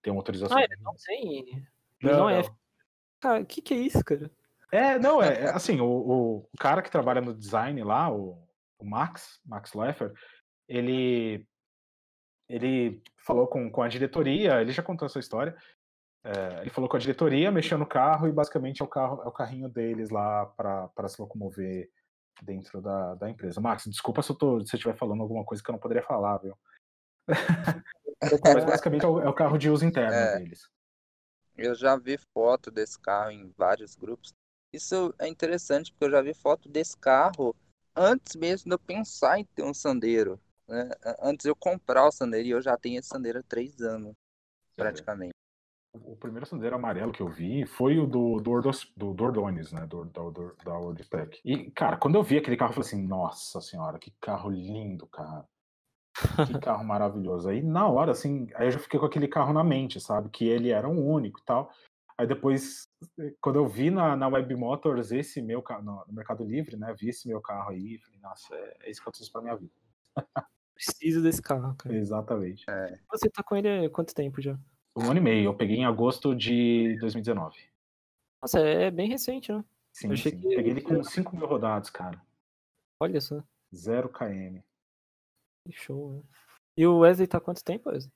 tem 0.02 0.12
motorização. 0.12 0.56
Ah, 0.56 0.62
ele 0.62 0.76
não 0.80 0.94
tem. 0.94 1.66
Ele 2.00 2.12
não, 2.12 2.18
não 2.18 2.30
é. 2.30 2.42
Cara, 3.20 3.40
o 3.40 3.46
que, 3.46 3.60
que 3.60 3.74
é 3.74 3.78
isso, 3.78 4.04
cara? 4.04 4.30
É, 4.70 4.98
não, 4.98 5.22
é, 5.22 5.44
é 5.44 5.50
assim, 5.50 5.80
o, 5.80 5.86
o, 5.86 6.36
o, 6.38 6.58
cara 6.58 6.82
que 6.82 6.90
trabalha 6.90 7.20
no 7.20 7.34
design 7.34 7.82
lá, 7.82 8.12
o, 8.12 8.38
o 8.78 8.84
Max, 8.84 9.40
Max 9.44 9.72
Leffer, 9.74 10.12
ele 10.68 11.46
ele 12.48 13.02
falou 13.18 13.46
com, 13.46 13.70
com 13.70 13.82
a 13.82 13.88
diretoria, 13.88 14.60
ele 14.60 14.72
já 14.72 14.82
contou 14.82 15.04
essa 15.04 15.18
história. 15.18 15.54
É, 16.24 16.60
ele 16.62 16.70
falou 16.70 16.90
com 16.90 16.96
a 16.96 17.00
diretoria, 17.00 17.50
mexeu 17.50 17.78
no 17.78 17.86
carro 17.86 18.28
e 18.28 18.32
basicamente 18.32 18.82
é 18.82 18.84
o 18.84 18.88
carro, 18.88 19.22
é 19.22 19.28
o 19.28 19.32
carrinho 19.32 19.68
deles 19.68 20.10
lá 20.10 20.46
para 20.46 21.08
se 21.08 21.20
locomover 21.20 21.90
dentro 22.42 22.80
da, 22.80 23.14
da 23.14 23.30
empresa. 23.30 23.60
Max, 23.60 23.84
desculpa 23.86 24.22
se 24.22 24.32
eu, 24.32 24.36
tô, 24.36 24.60
se 24.60 24.74
eu 24.74 24.78
estiver 24.78 24.96
falando 24.96 25.22
alguma 25.22 25.44
coisa 25.44 25.62
que 25.62 25.70
eu 25.70 25.72
não 25.72 25.80
poderia 25.80 26.02
falar, 26.02 26.38
viu? 26.38 26.56
Mas 28.20 28.64
basicamente 28.64 29.04
é 29.04 29.08
o, 29.08 29.20
é 29.20 29.28
o, 29.28 29.34
carro 29.34 29.58
de 29.58 29.70
uso 29.70 29.84
interno 29.84 30.12
é, 30.12 30.38
deles. 30.38 30.68
Eu 31.56 31.74
já 31.74 31.96
vi 31.96 32.18
foto 32.34 32.70
desse 32.70 32.98
carro 32.98 33.30
em 33.30 33.52
vários 33.56 33.94
grupos. 33.94 34.34
Isso 34.72 35.14
é 35.18 35.28
interessante 35.28 35.92
porque 35.92 36.06
eu 36.06 36.10
já 36.10 36.22
vi 36.22 36.34
foto 36.34 36.68
desse 36.68 36.96
carro 36.96 37.54
antes 37.94 38.36
mesmo 38.36 38.68
de 38.68 38.74
eu 38.74 38.78
pensar 38.78 39.38
em 39.38 39.44
ter 39.44 39.62
um 39.62 39.74
Sandero. 39.74 40.40
Né? 40.66 40.90
Antes 41.22 41.44
de 41.44 41.50
eu 41.50 41.56
comprar 41.56 42.06
o 42.06 42.12
Sandero, 42.12 42.46
e 42.46 42.50
eu 42.50 42.60
já 42.60 42.76
tenho 42.76 42.98
esse 42.98 43.08
Sandero 43.08 43.38
há 43.38 43.42
três 43.42 43.80
anos, 43.80 44.14
praticamente. 44.76 45.37
O 45.92 46.16
primeiro 46.16 46.46
Sandero 46.46 46.76
amarelo 46.76 47.12
que 47.12 47.22
eu 47.22 47.28
vi 47.28 47.64
foi 47.66 47.98
o 47.98 48.06
do, 48.06 48.40
do, 48.40 48.50
Ordos, 48.50 48.92
do 48.96 49.14
Dordones, 49.14 49.72
né? 49.72 49.86
Do, 49.86 50.04
do, 50.04 50.30
do, 50.30 50.56
da 50.64 50.78
Ordspec. 50.78 51.40
E, 51.44 51.70
cara, 51.70 51.96
quando 51.96 52.16
eu 52.16 52.22
vi 52.22 52.36
aquele 52.36 52.56
carro, 52.56 52.70
eu 52.70 52.74
falei 52.74 52.88
assim, 52.88 53.06
nossa 53.06 53.60
senhora, 53.60 53.98
que 53.98 54.10
carro 54.20 54.50
lindo, 54.50 55.06
cara. 55.06 55.46
Que 56.46 56.58
carro 56.60 56.84
maravilhoso. 56.84 57.48
Aí, 57.48 57.62
na 57.62 57.88
hora, 57.88 58.12
assim, 58.12 58.48
aí 58.54 58.66
eu 58.66 58.72
já 58.72 58.78
fiquei 58.78 59.00
com 59.00 59.06
aquele 59.06 59.28
carro 59.28 59.52
na 59.52 59.64
mente, 59.64 60.00
sabe? 60.00 60.28
Que 60.28 60.46
ele 60.46 60.70
era 60.70 60.88
um 60.88 61.06
único 61.06 61.40
e 61.40 61.44
tal. 61.44 61.70
Aí 62.18 62.26
depois, 62.26 62.88
quando 63.40 63.56
eu 63.56 63.66
vi 63.68 63.90
na, 63.90 64.16
na 64.16 64.28
Web 64.28 64.54
Motors 64.56 65.12
esse 65.12 65.40
meu 65.40 65.62
carro, 65.62 65.84
no, 65.84 66.04
no 66.06 66.12
Mercado 66.12 66.44
Livre, 66.44 66.76
né? 66.76 66.94
Vi 66.98 67.08
esse 67.08 67.28
meu 67.28 67.40
carro 67.40 67.70
aí, 67.70 67.98
falei, 67.98 68.20
nossa, 68.20 68.54
é, 68.54 68.76
é 68.82 68.90
isso 68.90 69.00
que 69.00 69.08
eu 69.08 69.12
preciso 69.12 69.32
pra 69.32 69.40
minha 69.40 69.56
vida. 69.56 69.72
Preciso 70.74 71.22
desse 71.22 71.40
carro, 71.40 71.74
cara. 71.76 71.96
Exatamente. 71.96 72.64
É. 72.68 72.98
Você 73.10 73.28
tá 73.30 73.42
com 73.42 73.56
ele 73.56 73.86
há 73.86 73.90
quanto 73.90 74.14
tempo 74.14 74.40
já? 74.40 74.58
Um 74.98 75.10
ano 75.10 75.18
e 75.18 75.22
meio. 75.22 75.44
Eu 75.44 75.54
peguei 75.54 75.76
em 75.76 75.84
agosto 75.84 76.34
de 76.34 76.96
2019. 76.98 77.56
Nossa, 78.42 78.58
é 78.58 78.90
bem 78.90 79.08
recente, 79.08 79.52
né? 79.52 79.64
Sim, 79.92 80.14
sim. 80.16 80.30
Que... 80.30 80.56
Peguei 80.56 80.72
ele 80.72 80.80
com 80.80 81.02
5 81.02 81.36
mil 81.36 81.46
rodados, 81.46 81.88
cara. 81.88 82.20
Olha 82.98 83.20
só. 83.20 83.42
0 83.74 84.08
km. 84.08 84.60
Que 85.64 85.72
show, 85.72 86.12
né? 86.12 86.22
E 86.76 86.86
o 86.86 86.98
Wesley 86.98 87.28
tá 87.28 87.38
há 87.38 87.40
quanto 87.40 87.62
tempo, 87.62 87.90
Wesley? 87.90 88.12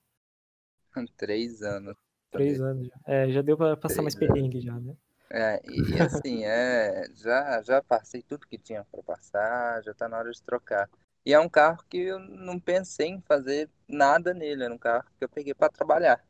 Três 1.17 1.61
anos. 1.61 1.95
Três 2.31 2.59
anos 2.59 2.87
já. 2.87 2.95
É, 3.05 3.29
já 3.29 3.41
deu 3.41 3.55
pra 3.55 3.77
passar 3.77 4.01
Três 4.01 4.03
mais 4.03 4.15
perrengue 4.15 4.59
já, 4.59 4.77
né? 4.79 4.95
É, 5.29 5.61
e, 5.65 5.95
e 5.95 6.01
assim, 6.01 6.43
é, 6.43 7.07
já, 7.15 7.61
já 7.61 7.81
passei 7.81 8.21
tudo 8.21 8.47
que 8.47 8.57
tinha 8.57 8.85
para 8.91 9.01
passar, 9.03 9.81
já 9.83 9.93
tá 9.93 10.09
na 10.09 10.17
hora 10.17 10.31
de 10.31 10.41
trocar. 10.41 10.89
E 11.25 11.33
é 11.33 11.39
um 11.39 11.49
carro 11.49 11.83
que 11.89 11.97
eu 11.97 12.19
não 12.19 12.59
pensei 12.59 13.07
em 13.07 13.21
fazer 13.21 13.69
nada 13.87 14.33
nele, 14.33 14.63
era 14.63 14.73
um 14.73 14.77
carro 14.77 15.05
que 15.17 15.23
eu 15.23 15.29
peguei 15.29 15.53
para 15.53 15.69
trabalhar. 15.69 16.23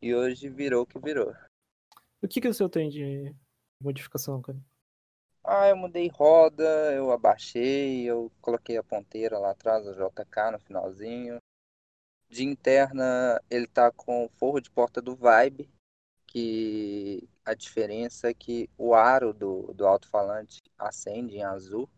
E 0.00 0.14
hoje 0.14 0.48
virou 0.48 0.82
o 0.82 0.86
que 0.86 0.98
virou. 0.98 1.34
O 2.22 2.28
que, 2.28 2.40
que 2.40 2.48
o 2.48 2.54
seu 2.54 2.68
tem 2.68 2.88
de 2.88 3.34
modificação, 3.80 4.40
cara? 4.42 4.58
Ah, 5.44 5.68
eu 5.68 5.76
mudei 5.76 6.08
roda, 6.08 6.92
eu 6.92 7.12
abaixei, 7.12 8.04
eu 8.04 8.32
coloquei 8.40 8.76
a 8.76 8.82
ponteira 8.82 9.38
lá 9.38 9.52
atrás, 9.52 9.86
a 9.86 9.92
JK 9.92 10.50
no 10.52 10.58
finalzinho. 10.58 11.38
De 12.28 12.44
interna, 12.44 13.40
ele 13.48 13.68
tá 13.68 13.92
com 13.92 14.28
forro 14.36 14.60
de 14.60 14.68
porta 14.68 15.00
do 15.00 15.14
Vibe, 15.14 15.70
que 16.26 17.28
a 17.44 17.54
diferença 17.54 18.28
é 18.28 18.34
que 18.34 18.68
o 18.76 18.92
aro 18.92 19.32
do, 19.32 19.72
do 19.72 19.86
alto-falante 19.86 20.60
acende 20.76 21.36
em 21.36 21.44
azul. 21.44 21.88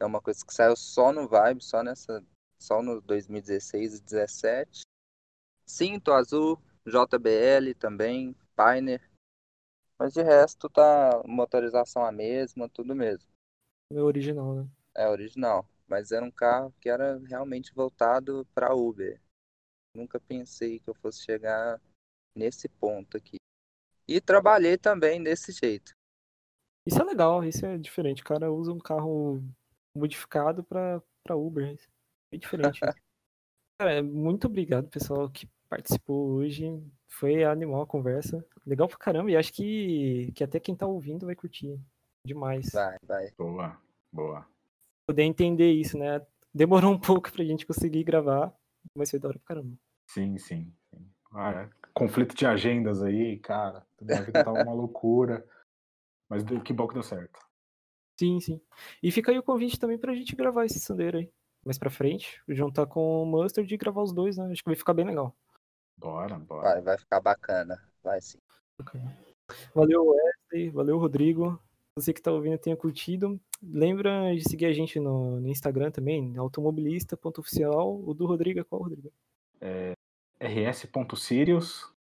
É 0.00 0.04
uma 0.04 0.20
coisa 0.20 0.44
que 0.44 0.52
saiu 0.52 0.74
só 0.74 1.12
no 1.12 1.28
Vibe, 1.28 1.62
só 1.62 1.84
nessa, 1.84 2.20
só 2.58 2.82
no 2.82 3.00
2016 3.00 3.98
e 3.98 4.00
2017. 4.00 4.80
Cinto 5.64 6.12
azul, 6.12 6.60
JBL 6.86 7.74
também, 7.78 8.34
Pioneer. 8.56 9.02
Mas 9.98 10.12
de 10.12 10.22
resto 10.22 10.68
tá 10.68 11.22
motorização 11.24 12.04
a 12.04 12.12
mesma, 12.12 12.68
tudo 12.68 12.94
mesmo. 12.94 13.28
É 13.92 14.00
original, 14.00 14.54
né? 14.54 14.68
É 14.94 15.08
original, 15.08 15.68
mas 15.86 16.12
era 16.12 16.24
um 16.24 16.30
carro 16.30 16.74
que 16.80 16.88
era 16.88 17.18
realmente 17.26 17.72
voltado 17.74 18.46
para 18.54 18.74
Uber. 18.74 19.20
Nunca 19.94 20.20
pensei 20.20 20.80
que 20.80 20.90
eu 20.90 20.94
fosse 20.94 21.22
chegar 21.24 21.80
nesse 22.34 22.68
ponto 22.68 23.16
aqui. 23.16 23.36
E 24.06 24.20
trabalhei 24.20 24.76
também 24.76 25.22
desse 25.22 25.52
jeito. 25.52 25.92
Isso 26.86 27.00
é 27.00 27.04
legal, 27.04 27.42
isso 27.44 27.64
é 27.64 27.78
diferente. 27.78 28.20
O 28.20 28.24
cara 28.24 28.52
usa 28.52 28.72
um 28.72 28.78
carro 28.78 29.42
modificado 29.96 30.62
para 30.64 31.02
Uber. 31.30 31.78
É 32.32 32.36
diferente. 32.36 32.80
cara, 33.80 34.02
muito 34.02 34.46
obrigado, 34.46 34.88
pessoal, 34.88 35.30
que 35.30 35.48
participou 35.74 36.30
hoje. 36.30 36.80
Foi 37.08 37.44
animal 37.44 37.82
a 37.82 37.86
conversa. 37.86 38.44
Legal 38.64 38.88
pra 38.88 38.96
caramba. 38.96 39.30
E 39.30 39.36
acho 39.36 39.52
que, 39.52 40.32
que 40.34 40.44
até 40.44 40.60
quem 40.60 40.74
tá 40.74 40.86
ouvindo 40.86 41.26
vai 41.26 41.34
curtir 41.34 41.78
demais. 42.24 42.70
Vai, 42.72 42.96
vai. 43.06 43.30
Boa, 43.36 43.76
boa. 44.12 44.46
Poder 45.06 45.24
entender 45.24 45.72
isso, 45.72 45.98
né? 45.98 46.24
Demorou 46.52 46.92
um 46.92 46.98
pouco 46.98 47.30
pra 47.30 47.44
gente 47.44 47.66
conseguir 47.66 48.04
gravar, 48.04 48.54
mas 48.96 49.10
foi 49.10 49.18
da 49.18 49.28
hora 49.28 49.38
pra 49.38 49.54
caramba. 49.54 49.76
Sim, 50.08 50.38
sim. 50.38 50.72
sim. 50.90 51.06
Ah, 51.32 51.50
é. 51.50 51.70
Conflito 51.92 52.34
de 52.34 52.46
agendas 52.46 53.02
aí, 53.02 53.38
cara. 53.38 53.84
Minha 54.00 54.22
vida 54.22 54.44
tava 54.44 54.62
uma 54.62 54.72
loucura. 54.72 55.44
Mas 56.28 56.44
que 56.64 56.72
bom 56.72 56.86
que 56.86 56.94
deu 56.94 57.02
certo. 57.02 57.38
Sim, 58.18 58.40
sim. 58.40 58.60
E 59.02 59.10
fica 59.10 59.32
aí 59.32 59.38
o 59.38 59.42
convite 59.42 59.78
também 59.78 59.98
pra 59.98 60.14
gente 60.14 60.36
gravar 60.36 60.64
esse 60.64 60.78
Sandeiro 60.78 61.18
aí. 61.18 61.30
Mais 61.64 61.78
pra 61.78 61.90
frente, 61.90 62.40
juntar 62.48 62.86
com 62.86 63.22
o 63.22 63.26
Mustard 63.26 63.72
e 63.72 63.76
gravar 63.76 64.02
os 64.02 64.12
dois, 64.12 64.36
né? 64.36 64.50
Acho 64.52 64.62
que 64.62 64.68
vai 64.68 64.76
ficar 64.76 64.94
bem 64.94 65.06
legal. 65.06 65.34
Bora, 65.96 66.38
bora. 66.38 66.62
Vai, 66.62 66.82
vai 66.82 66.98
ficar 66.98 67.20
bacana. 67.20 67.80
Vai 68.02 68.20
sim. 68.20 68.38
Okay. 68.80 69.00
Valeu, 69.74 70.06
Wesley. 70.06 70.70
Valeu, 70.70 70.98
Rodrigo. 70.98 71.60
Você 71.96 72.12
que 72.12 72.20
está 72.20 72.32
ouvindo 72.32 72.58
tenha 72.58 72.76
curtido. 72.76 73.40
Lembra 73.62 74.34
de 74.34 74.42
seguir 74.48 74.66
a 74.66 74.72
gente 74.72 74.98
no, 74.98 75.40
no 75.40 75.48
Instagram 75.48 75.90
também, 75.90 76.36
automobilista.oficial. 76.36 78.02
O 78.04 78.12
do 78.12 78.26
Rodrigo 78.26 78.60
é 78.60 78.64
qual, 78.64 78.82
Rodrigo? 78.82 79.12
É 79.60 79.94
rs.sirius. 80.40 81.92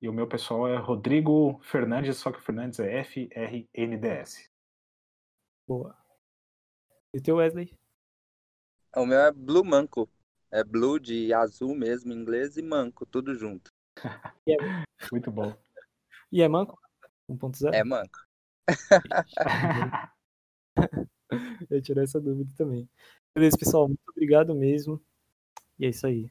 E 0.00 0.08
o 0.08 0.12
meu 0.12 0.26
pessoal 0.26 0.68
é 0.68 0.76
Rodrigo 0.76 1.58
Fernandes, 1.62 2.16
só 2.16 2.30
que 2.30 2.38
o 2.38 2.42
Fernandes 2.42 2.80
é 2.80 3.00
F-R-N-D-S. 3.00 4.50
Boa. 5.66 5.96
E 7.14 7.18
o 7.18 7.22
teu, 7.22 7.36
Wesley? 7.36 7.72
O 8.94 9.06
meu 9.06 9.18
é 9.18 9.32
Blue 9.32 9.64
Manco. 9.64 10.08
É 10.50 10.62
blue 10.64 10.98
de 10.98 11.32
azul 11.32 11.74
mesmo 11.74 12.12
em 12.12 12.16
inglês 12.16 12.56
e 12.56 12.62
manco, 12.62 13.04
tudo 13.06 13.34
junto. 13.34 13.70
É... 14.48 14.56
Muito 15.10 15.30
bom. 15.32 15.52
E 16.30 16.40
é 16.40 16.48
manco? 16.48 16.78
1.0? 17.28 17.74
É 17.74 17.82
manco. 17.82 18.18
Eu 21.68 21.82
tirei 21.82 22.04
essa 22.04 22.20
dúvida 22.20 22.52
também. 22.56 22.88
Beleza, 23.34 23.58
pessoal. 23.58 23.88
Muito 23.88 24.00
obrigado 24.08 24.54
mesmo. 24.54 25.02
E 25.78 25.86
é 25.86 25.88
isso 25.88 26.06
aí. 26.06 26.30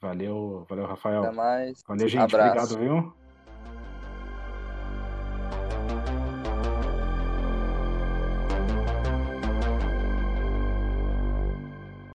Valeu, 0.00 0.66
valeu, 0.68 0.86
Rafael. 0.86 1.22
Até 1.24 1.36
mais. 1.36 1.82
Valeu, 1.86 2.08
gente. 2.08 2.22
Abraço. 2.22 2.74
Obrigado, 2.74 3.02
viu? 3.02 3.19